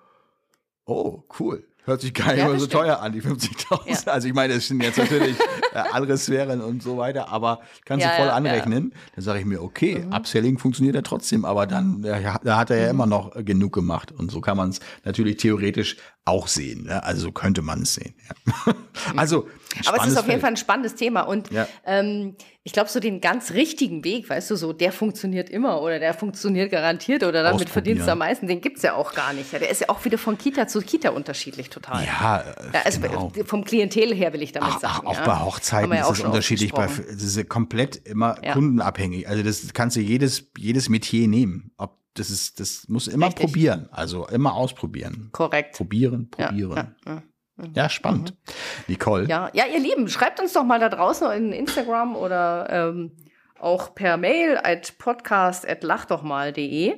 oh, 0.85 1.23
cool. 1.39 1.65
Hört 1.89 2.02
sich 2.02 2.12
gar 2.12 2.27
nicht 2.27 2.39
ja, 2.39 2.48
mehr 2.48 2.59
so 2.59 2.66
stimmt. 2.66 2.82
teuer 2.82 3.01
an, 3.01 3.12
die 3.12 3.23
50.000. 3.23 4.05
Ja. 4.06 4.12
Also 4.12 4.28
ich 4.28 4.35
meine, 4.35 4.52
es 4.52 4.69
sind 4.69 4.82
jetzt 4.82 4.98
natürlich 4.98 5.39
äh, 5.73 5.78
andere 5.90 6.19
Sphären 6.19 6.60
und 6.60 6.82
so 6.82 6.98
weiter, 6.98 7.31
aber 7.31 7.60
kannst 7.86 8.05
ja, 8.05 8.10
du 8.10 8.16
voll 8.19 8.28
anrechnen. 8.28 8.93
Dann 9.15 9.24
sage 9.24 9.40
ich 9.40 9.47
mir, 9.47 9.62
okay, 9.62 10.01
mhm. 10.01 10.12
Upselling 10.12 10.59
funktioniert 10.59 10.97
ja 10.97 11.01
trotzdem, 11.01 11.47
aber 11.47 11.66
dann 11.66 12.05
ja, 12.05 12.39
da 12.44 12.59
hat 12.59 12.69
er 12.69 12.77
ja 12.77 12.85
mhm. 12.85 12.90
immer 12.90 13.06
noch 13.06 13.32
genug 13.43 13.73
gemacht. 13.73 14.12
Und 14.12 14.31
so 14.31 14.43
kann 14.43 14.59
man 14.59 14.69
es 14.69 14.81
natürlich 15.05 15.39
theoretisch 15.39 15.97
auch 16.28 16.48
sehen. 16.48 16.84
Ne? 16.84 17.02
Also 17.02 17.22
so 17.22 17.32
könnte 17.32 17.62
man 17.62 17.82
es 17.82 17.94
sehen. 17.94 18.14
Ja. 18.28 18.74
also, 19.16 19.48
aber 19.86 20.02
es 20.02 20.12
ist 20.12 20.16
auf 20.16 20.28
jeden 20.28 20.40
Fall 20.40 20.50
ein 20.50 20.56
spannendes 20.56 20.94
Thema. 20.94 21.22
Und 21.22 21.50
ja. 21.50 21.66
ähm, 21.86 22.36
ich 22.64 22.72
glaube, 22.72 22.90
so 22.90 23.00
den 23.00 23.20
ganz 23.20 23.52
richtigen 23.52 24.05
Weg, 24.05 24.28
weißt 24.28 24.50
du, 24.50 24.56
so 24.56 24.72
der 24.72 24.92
funktioniert 24.92 25.48
immer 25.48 25.80
oder 25.80 25.98
der 25.98 26.12
funktioniert 26.12 26.70
garantiert 26.70 27.24
oder 27.24 27.42
damit 27.42 27.70
verdienst 27.70 28.06
du 28.06 28.12
am 28.12 28.18
meisten, 28.18 28.46
den 28.46 28.60
gibt 28.60 28.76
es 28.76 28.82
ja 28.82 28.94
auch 28.94 29.14
gar 29.14 29.32
nicht. 29.32 29.52
Ja, 29.52 29.59
der 29.59 29.70
ist 29.70 29.80
ja 29.80 29.88
auch 29.88 30.05
wieder 30.05 30.18
von 30.18 30.36
Kita 30.36 30.66
zu 30.66 30.80
Kita 30.80 31.10
unterschiedlich 31.10 31.70
total. 31.70 32.05
Ja, 32.05 32.44
ja 32.72 32.80
also 32.84 33.00
genau. 33.00 33.32
vom 33.46 33.64
Klientel 33.64 34.14
her 34.14 34.32
will 34.34 34.42
ich 34.42 34.52
damit 34.52 34.74
ach, 34.74 34.80
sagen. 34.80 35.06
Auch 35.06 35.14
ja. 35.14 35.24
bei 35.24 35.40
Hochzeiten 35.40 35.92
ist 35.92 36.10
es 36.10 36.20
unterschiedlich. 36.20 36.72
Bei, 36.72 36.86
das 36.86 37.22
ist 37.22 37.48
komplett 37.48 37.96
immer 38.06 38.34
kundenabhängig. 38.34 39.28
Also 39.28 39.42
das 39.42 39.72
kannst 39.72 39.96
du 39.96 40.00
jedes, 40.00 40.50
jedes 40.59 40.88
Metier 40.88 41.26
nehmen. 41.26 41.70
Ob 41.78 41.96
das 42.18 42.30
ist, 42.30 42.60
das 42.60 42.88
muss 42.88 43.06
immer 43.06 43.26
Richtig. 43.26 43.46
probieren. 43.46 43.88
Also 43.90 44.26
immer 44.26 44.54
ausprobieren. 44.54 45.28
Korrekt. 45.32 45.76
Probieren, 45.76 46.30
probieren. 46.30 46.96
Ja, 47.06 47.12
ja, 47.12 47.22
ja. 47.62 47.68
ja 47.74 47.88
spannend. 47.88 48.30
Mhm. 48.30 48.52
Nicole. 48.88 49.26
Ja, 49.26 49.50
ja, 49.52 49.64
ihr 49.66 49.80
Lieben, 49.80 50.08
schreibt 50.08 50.40
uns 50.40 50.52
doch 50.52 50.64
mal 50.64 50.80
da 50.80 50.88
draußen 50.88 51.30
in 51.32 51.52
Instagram 51.52 52.16
oder 52.16 52.68
ähm, 52.70 53.12
auch 53.58 53.94
per 53.94 54.16
Mail 54.16 54.58
at 54.62 54.98
podcast 54.98 55.68
at 55.68 55.82
lachdochmal.de, 55.82 56.90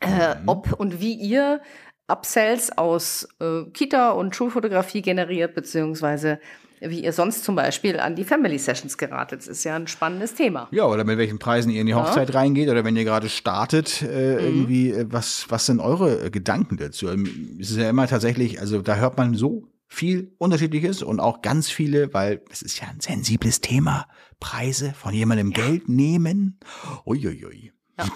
äh, 0.00 0.34
mhm. 0.34 0.42
ob 0.46 0.72
und 0.72 1.00
wie 1.00 1.14
ihr 1.14 1.60
Upsells 2.08 2.76
aus 2.76 3.28
äh, 3.40 3.64
Kita- 3.72 4.10
und 4.12 4.34
Schulfotografie 4.34 5.02
generiert, 5.02 5.54
beziehungsweise 5.54 6.40
wie 6.80 7.02
ihr 7.04 7.12
sonst 7.12 7.44
zum 7.44 7.54
Beispiel 7.54 7.98
an 8.00 8.16
die 8.16 8.24
Family 8.24 8.58
Sessions 8.58 8.98
geratet. 8.98 9.40
Das 9.40 9.48
ist 9.48 9.64
ja 9.64 9.76
ein 9.76 9.86
spannendes 9.86 10.34
Thema. 10.34 10.68
Ja, 10.70 10.84
oder 10.84 11.04
mit 11.04 11.18
welchen 11.18 11.38
Preisen 11.38 11.70
ihr 11.70 11.80
in 11.80 11.86
die 11.86 11.94
Hochzeit 11.94 12.30
ja. 12.30 12.38
reingeht 12.38 12.68
oder 12.68 12.84
wenn 12.84 12.96
ihr 12.96 13.04
gerade 13.04 13.28
startet, 13.28 14.02
äh, 14.02 14.34
mhm. 14.34 14.38
irgendwie, 14.40 14.90
äh, 14.90 15.06
was, 15.08 15.46
was 15.48 15.66
sind 15.66 15.80
eure 15.80 16.26
äh, 16.26 16.30
Gedanken 16.30 16.76
dazu? 16.76 17.08
Ähm, 17.08 17.58
es 17.60 17.70
ist 17.70 17.76
ja 17.76 17.88
immer 17.88 18.06
tatsächlich, 18.06 18.60
also 18.60 18.82
da 18.82 18.96
hört 18.96 19.16
man 19.16 19.34
so 19.34 19.68
viel 19.86 20.32
Unterschiedliches 20.38 21.02
und 21.02 21.18
auch 21.18 21.42
ganz 21.42 21.70
viele, 21.70 22.12
weil 22.12 22.42
es 22.50 22.62
ist 22.62 22.80
ja 22.80 22.88
ein 22.88 23.00
sensibles 23.00 23.60
Thema. 23.60 24.06
Preise 24.38 24.92
von 24.92 25.14
jemandem 25.14 25.50
ja. 25.50 25.64
Geld 25.64 25.88
nehmen. 25.88 26.60
Uiuiui. 27.06 27.72
Ja. 27.98 28.06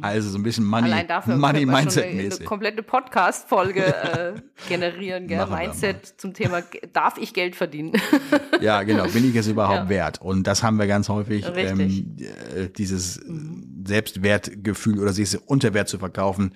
Also 0.00 0.30
so 0.30 0.38
ein 0.38 0.42
bisschen 0.42 0.64
Money, 0.64 0.90
Allein 0.90 1.08
dafür 1.08 1.36
Money 1.36 1.66
Mindset 1.66 2.04
eine, 2.04 2.14
mäßig. 2.14 2.40
Eine 2.40 2.48
komplette 2.48 2.82
Podcast 2.82 3.48
Folge 3.48 3.86
äh, 3.86 4.32
generieren, 4.68 5.26
gell? 5.26 5.46
Mindset 5.46 6.14
zum 6.16 6.34
Thema 6.34 6.62
darf 6.92 7.18
ich 7.18 7.34
Geld 7.34 7.56
verdienen? 7.56 7.92
ja, 8.60 8.82
genau, 8.82 9.06
bin 9.08 9.28
ich 9.28 9.36
es 9.36 9.46
überhaupt 9.46 9.84
ja. 9.84 9.88
wert? 9.88 10.20
Und 10.20 10.46
das 10.46 10.62
haben 10.62 10.78
wir 10.78 10.86
ganz 10.86 11.08
häufig 11.08 11.44
ähm, 11.54 12.16
äh, 12.18 12.68
dieses 12.68 13.20
mhm. 13.24 13.84
Selbstwertgefühl 13.86 14.98
oder 14.98 15.12
sich 15.12 15.38
Unterwert 15.48 15.88
zu 15.88 15.98
verkaufen 15.98 16.54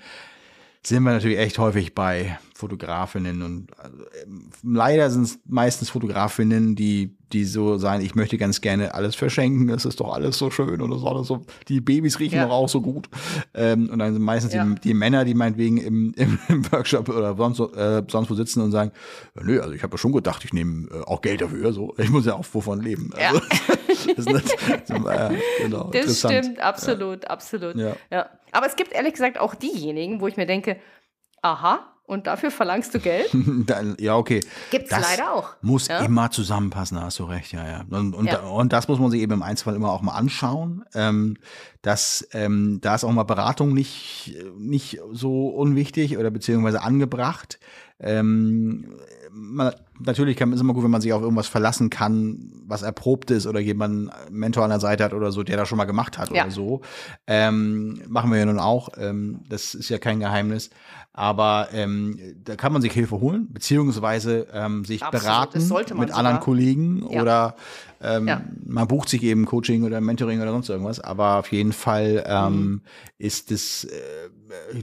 sind 0.86 1.02
wir 1.02 1.12
natürlich 1.12 1.38
echt 1.38 1.58
häufig 1.58 1.94
bei 1.94 2.38
Fotografinnen 2.54 3.42
und 3.42 3.78
also, 3.78 3.96
leider 4.62 5.10
sind 5.10 5.22
es 5.22 5.38
meistens 5.46 5.90
Fotografinnen, 5.90 6.76
die 6.76 7.16
die 7.34 7.44
so 7.44 7.76
sagen, 7.78 8.02
ich 8.04 8.14
möchte 8.14 8.38
ganz 8.38 8.60
gerne 8.60 8.94
alles 8.94 9.16
verschenken, 9.16 9.68
es 9.68 9.84
ist 9.84 10.00
doch 10.00 10.14
alles 10.14 10.38
so 10.38 10.50
schön 10.50 10.80
und 10.80 10.90
das 10.90 11.00
ist 11.00 11.06
alles 11.06 11.26
so, 11.26 11.44
die 11.68 11.80
Babys 11.80 12.20
riechen 12.20 12.36
ja. 12.36 12.46
doch 12.46 12.52
auch 12.52 12.68
so 12.68 12.80
gut. 12.80 13.08
Ähm, 13.54 13.90
und 13.90 13.98
dann 13.98 14.14
sind 14.14 14.22
meistens 14.22 14.54
ja. 14.54 14.64
die, 14.64 14.80
die, 14.80 14.94
Männer, 14.94 15.24
die 15.24 15.34
meinetwegen 15.34 15.78
im, 15.78 16.14
im, 16.16 16.38
im 16.48 16.72
Workshop 16.72 17.08
oder 17.08 17.36
sonst, 17.36 17.58
äh, 17.76 18.02
sonst 18.08 18.30
wo 18.30 18.34
sitzen 18.34 18.62
und 18.62 18.70
sagen, 18.70 18.92
nö, 19.34 19.60
also 19.60 19.74
ich 19.74 19.82
habe 19.82 19.94
ja 19.94 19.98
schon 19.98 20.12
gedacht, 20.12 20.44
ich 20.44 20.52
nehme 20.52 20.88
äh, 20.90 21.00
auch 21.02 21.20
Geld 21.20 21.40
dafür, 21.40 21.72
so 21.72 21.92
ich 21.98 22.10
muss 22.10 22.24
ja 22.24 22.34
auch 22.34 22.46
wovon 22.52 22.80
leben. 22.80 23.10
Also, 23.14 23.38
ja. 23.38 23.74
das, 24.06 24.26
ist 24.26 24.56
das, 24.88 24.90
äh, 24.90 25.38
genau, 25.62 25.90
das 25.90 26.18
stimmt, 26.18 26.60
absolut, 26.60 27.26
absolut. 27.26 27.76
Ja. 27.76 27.96
ja. 28.10 28.28
Aber 28.52 28.66
es 28.66 28.76
gibt 28.76 28.92
ehrlich 28.92 29.12
gesagt 29.14 29.38
auch 29.38 29.54
diejenigen, 29.54 30.20
wo 30.20 30.26
ich 30.28 30.36
mir 30.36 30.46
denke, 30.46 30.76
aha, 31.42 31.94
und 32.06 32.26
dafür 32.26 32.50
verlangst 32.50 32.94
du 32.94 33.00
Geld? 33.00 33.34
ja, 33.98 34.16
okay. 34.16 34.40
Gibt 34.70 34.84
es 34.84 34.90
leider 34.90 35.32
auch. 35.32 35.54
Muss 35.62 35.88
ja? 35.88 36.00
immer 36.00 36.30
zusammenpassen, 36.30 36.98
da 36.98 37.04
hast 37.04 37.18
du 37.18 37.24
recht, 37.24 37.52
ja, 37.52 37.66
ja. 37.66 37.84
Und, 37.88 38.14
und, 38.14 38.26
ja. 38.26 38.40
und 38.40 38.74
das 38.74 38.88
muss 38.88 38.98
man 38.98 39.10
sich 39.10 39.22
eben 39.22 39.32
im 39.32 39.42
Einzelfall 39.42 39.74
immer 39.74 39.90
auch 39.90 40.02
mal 40.02 40.12
anschauen. 40.12 40.84
Ähm, 40.94 41.38
dass 41.80 42.28
ähm, 42.32 42.78
da 42.82 42.94
ist 42.94 43.04
auch 43.04 43.12
mal 43.12 43.22
Beratung 43.22 43.72
nicht, 43.72 44.36
nicht 44.58 45.00
so 45.12 45.48
unwichtig 45.48 46.18
oder 46.18 46.30
beziehungsweise 46.30 46.82
angebracht. 46.82 47.58
Ähm, 47.98 48.98
man, 49.34 49.74
natürlich 49.98 50.36
kann, 50.36 50.52
ist 50.52 50.60
immer 50.60 50.74
gut, 50.74 50.84
wenn 50.84 50.90
man 50.90 51.00
sich 51.00 51.12
auf 51.12 51.22
irgendwas 51.22 51.48
verlassen 51.48 51.90
kann, 51.90 52.52
was 52.66 52.82
erprobt 52.82 53.30
ist 53.30 53.46
oder 53.46 53.60
jemand 53.60 54.12
einen 54.12 54.38
Mentor 54.38 54.64
an 54.64 54.70
der 54.70 54.80
Seite 54.80 55.04
hat 55.04 55.12
oder 55.12 55.32
so, 55.32 55.42
der 55.42 55.56
das 55.56 55.68
schon 55.68 55.78
mal 55.78 55.84
gemacht 55.84 56.18
hat 56.18 56.30
ja. 56.30 56.44
oder 56.44 56.52
so. 56.52 56.80
Ähm, 57.26 58.00
machen 58.08 58.30
wir 58.30 58.38
ja 58.38 58.46
nun 58.46 58.60
auch. 58.60 58.90
Ähm, 58.96 59.40
das 59.48 59.74
ist 59.74 59.88
ja 59.88 59.98
kein 59.98 60.20
Geheimnis. 60.20 60.70
Aber 61.12 61.68
ähm, 61.72 62.18
da 62.42 62.56
kann 62.56 62.72
man 62.72 62.82
sich 62.82 62.92
Hilfe 62.92 63.20
holen, 63.20 63.48
beziehungsweise 63.52 64.48
ähm, 64.52 64.84
sich 64.84 65.02
Absolut, 65.02 65.22
beraten 65.22 65.58
mit 65.58 66.08
sogar. 66.08 66.16
anderen 66.16 66.40
Kollegen 66.40 67.06
ja. 67.08 67.22
oder 67.22 67.56
ähm, 68.00 68.26
ja. 68.26 68.42
man 68.64 68.88
bucht 68.88 69.08
sich 69.08 69.22
eben 69.22 69.46
Coaching 69.46 69.84
oder 69.84 70.00
Mentoring 70.00 70.40
oder 70.40 70.50
sonst 70.50 70.68
irgendwas. 70.68 70.98
Aber 70.98 71.38
auf 71.38 71.52
jeden 71.52 71.72
Fall 71.72 72.24
ähm, 72.26 72.52
mhm. 72.52 72.80
ist 73.18 73.52
es, 73.52 73.84
äh, 73.84 73.90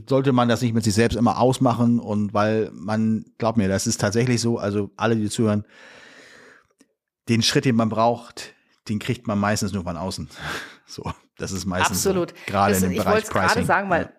sollte 0.08 0.32
man 0.32 0.48
das 0.48 0.62
nicht 0.62 0.74
mit 0.74 0.84
sich 0.84 0.94
selbst 0.94 1.16
immer 1.16 1.40
ausmachen 1.40 1.98
und 1.98 2.34
weil 2.34 2.70
man, 2.72 3.24
glaub 3.38 3.56
mir, 3.56 3.68
das 3.68 3.86
ist 3.86 4.00
tatsächlich 4.00 4.40
so, 4.40 4.58
also 4.58 4.90
alle, 4.96 5.16
die 5.16 5.28
zuhören, 5.28 5.64
den 7.28 7.42
Schritt, 7.42 7.64
den 7.64 7.76
man 7.76 7.88
braucht, 7.88 8.54
den 8.88 8.98
kriegt 8.98 9.26
man 9.26 9.38
meistens 9.38 9.72
nur 9.72 9.84
von 9.84 9.96
außen. 9.96 10.28
So, 10.84 11.10
das 11.38 11.52
ist 11.52 11.64
meistens 11.64 11.96
Absolut. 12.06 12.30
So, 12.30 12.36
gerade 12.48 12.74
in 12.74 12.82
dem 12.82 12.90
ich 12.90 12.98
Bereich 12.98 13.24
Pricing. 13.24 13.30
Ich 13.30 13.34
wollte 13.34 13.48
gerade 13.48 13.64
sagen, 13.64 13.88
weil 13.88 14.12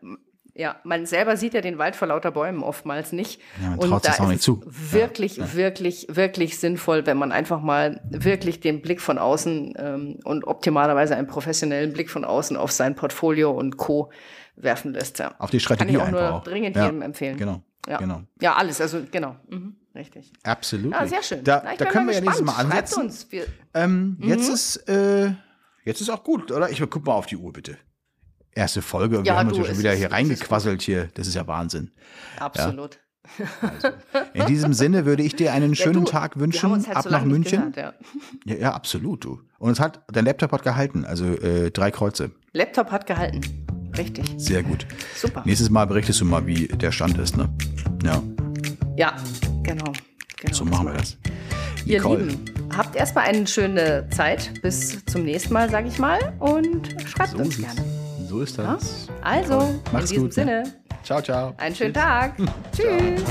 ja, 0.55 0.75
man 0.83 1.05
selber 1.07 1.35
sieht 1.35 1.55
ja 1.55 1.61
den 1.61 1.79
Wald 1.79 1.95
vor 1.95 2.07
lauter 2.07 2.31
Bäumen 2.31 2.61
oftmals 2.61 3.11
nicht. 3.11 3.41
Ja, 3.61 3.69
man 3.71 3.79
traut 3.79 4.05
sich 4.05 4.19
auch 4.19 4.27
nicht 4.27 4.41
zu. 4.41 4.61
Wirklich, 4.65 5.37
ja, 5.37 5.45
ja. 5.45 5.53
wirklich, 5.53 6.07
wirklich 6.09 6.59
sinnvoll, 6.59 7.05
wenn 7.07 7.17
man 7.17 7.31
einfach 7.31 7.59
mal 7.61 8.01
wirklich 8.09 8.59
den 8.59 8.81
Blick 8.81 9.01
von 9.01 9.17
außen 9.17 9.73
ähm, 9.77 10.19
und 10.23 10.45
optimalerweise 10.45 11.15
einen 11.15 11.27
professionellen 11.27 11.91
Blick 11.91 12.09
von 12.09 12.23
außen 12.23 12.55
auf 12.55 12.71
sein 12.71 12.95
Portfolio 12.95 13.51
und 13.51 13.77
Co. 13.77 14.11
werfen 14.55 14.93
lässt. 14.93 15.19
Ja. 15.19 15.35
Auf 15.39 15.49
die 15.49 15.59
Strategie 15.59 15.97
Kann 15.97 16.07
ich 16.07 16.07
auch 16.07 16.11
nur 16.11 16.33
auch. 16.33 16.43
dringend 16.43 16.75
jedem 16.75 17.01
empfehlen. 17.01 17.37
Genau. 17.37 17.61
Ja. 17.87 17.97
genau. 17.97 18.23
Ja, 18.41 18.55
alles, 18.55 18.79
also 18.79 19.01
genau. 19.11 19.35
Mhm. 19.49 19.75
Richtig. 19.95 20.31
Absolut. 20.43 20.91
Ja, 20.91 21.05
sehr 21.05 21.21
schön. 21.21 21.43
Da, 21.43 21.59
da 21.77 21.85
können 21.85 22.07
wir 22.07 22.15
ja 22.15 22.21
nächstes 22.21 22.43
Mal 22.43 22.55
ansetzen. 22.55 23.03
Uns. 23.03 23.27
Ähm, 23.73 24.17
mhm. 24.19 24.27
Jetzt 24.27 24.49
ist 24.49 24.77
äh, 24.89 25.33
jetzt 25.83 26.01
ist 26.01 26.09
auch 26.09 26.23
gut, 26.23 26.51
oder? 26.51 26.69
Ich 26.69 26.79
guck 26.79 27.05
mal 27.05 27.13
auf 27.13 27.27
die 27.27 27.37
Uhr 27.37 27.53
bitte 27.53 27.77
erste 28.55 28.81
Folge 28.81 29.17
ja, 29.17 29.25
wir 29.25 29.35
haben 29.35 29.49
du, 29.49 29.55
uns 29.55 29.67
ja 29.67 29.73
schon 29.73 29.79
wieder 29.79 29.93
hier 29.93 30.11
reingequasselt 30.11 30.81
hier. 30.81 31.09
Das 31.15 31.27
ist 31.27 31.35
ja 31.35 31.47
Wahnsinn. 31.47 31.91
Absolut. 32.39 32.95
Ja. 32.95 32.99
Also, 33.61 33.87
in 34.33 34.45
diesem 34.47 34.73
Sinne 34.73 35.05
würde 35.05 35.23
ich 35.23 35.33
dir 35.35 35.53
einen 35.53 35.75
schönen 35.75 35.99
ja, 35.99 36.05
du, 36.05 36.11
Tag 36.11 36.39
wünschen. 36.39 36.71
Halt 36.71 36.97
ab 36.97 37.03
so 37.03 37.09
nach 37.09 37.23
München. 37.23 37.71
Gehört, 37.71 37.95
ja. 38.45 38.55
ja. 38.55 38.73
absolut, 38.73 39.23
du. 39.23 39.41
Und 39.59 39.71
es 39.71 39.79
hat, 39.79 40.03
dein 40.11 40.25
Laptop 40.25 40.51
hat 40.51 40.63
gehalten, 40.63 41.05
also 41.05 41.25
äh, 41.25 41.71
drei 41.71 41.89
Kreuze. 41.89 42.31
Laptop 42.51 42.91
hat 42.91 43.07
gehalten. 43.07 43.41
Richtig. 43.97 44.25
Sehr 44.37 44.63
gut. 44.63 44.85
Super. 45.15 45.43
Nächstes 45.45 45.69
Mal 45.69 45.85
berichtest 45.85 46.21
du 46.21 46.25
mal, 46.25 46.45
wie 46.45 46.67
der 46.67 46.91
Stand 46.91 47.17
ist, 47.17 47.37
ne? 47.37 47.49
Ja. 48.03 48.21
Ja, 48.95 49.15
genau. 49.63 49.91
genau 50.37 50.53
so 50.53 50.65
machen 50.65 50.87
wir 50.87 50.93
das. 50.93 51.17
Ihr 51.85 51.99
Nicole. 51.99 52.25
Lieben, 52.25 52.45
habt 52.75 52.95
erstmal 52.95 53.25
eine 53.25 53.45
schöne 53.47 54.07
Zeit. 54.09 54.61
Bis 54.61 55.03
zum 55.05 55.23
nächsten 55.23 55.53
Mal, 55.53 55.69
sage 55.69 55.87
ich 55.87 55.99
mal. 55.99 56.33
Und 56.39 56.95
schreibt 57.07 57.31
so 57.31 57.37
uns 57.37 57.57
gerne. 57.57 57.83
So 58.27 58.41
ist 58.41 58.57
das. 58.57 59.07
Ja? 59.07 59.13
Also, 59.21 59.79
Mach's 59.91 60.11
in 60.11 60.15
diesem 60.15 60.23
gut, 60.23 60.37
ne? 60.37 60.63
Sinne. 60.63 60.63
Ciao, 61.03 61.21
ciao. 61.21 61.53
Einen 61.57 61.75
schönen 61.75 61.93
Tag. 61.93 62.35
Tschüss. 62.75 63.23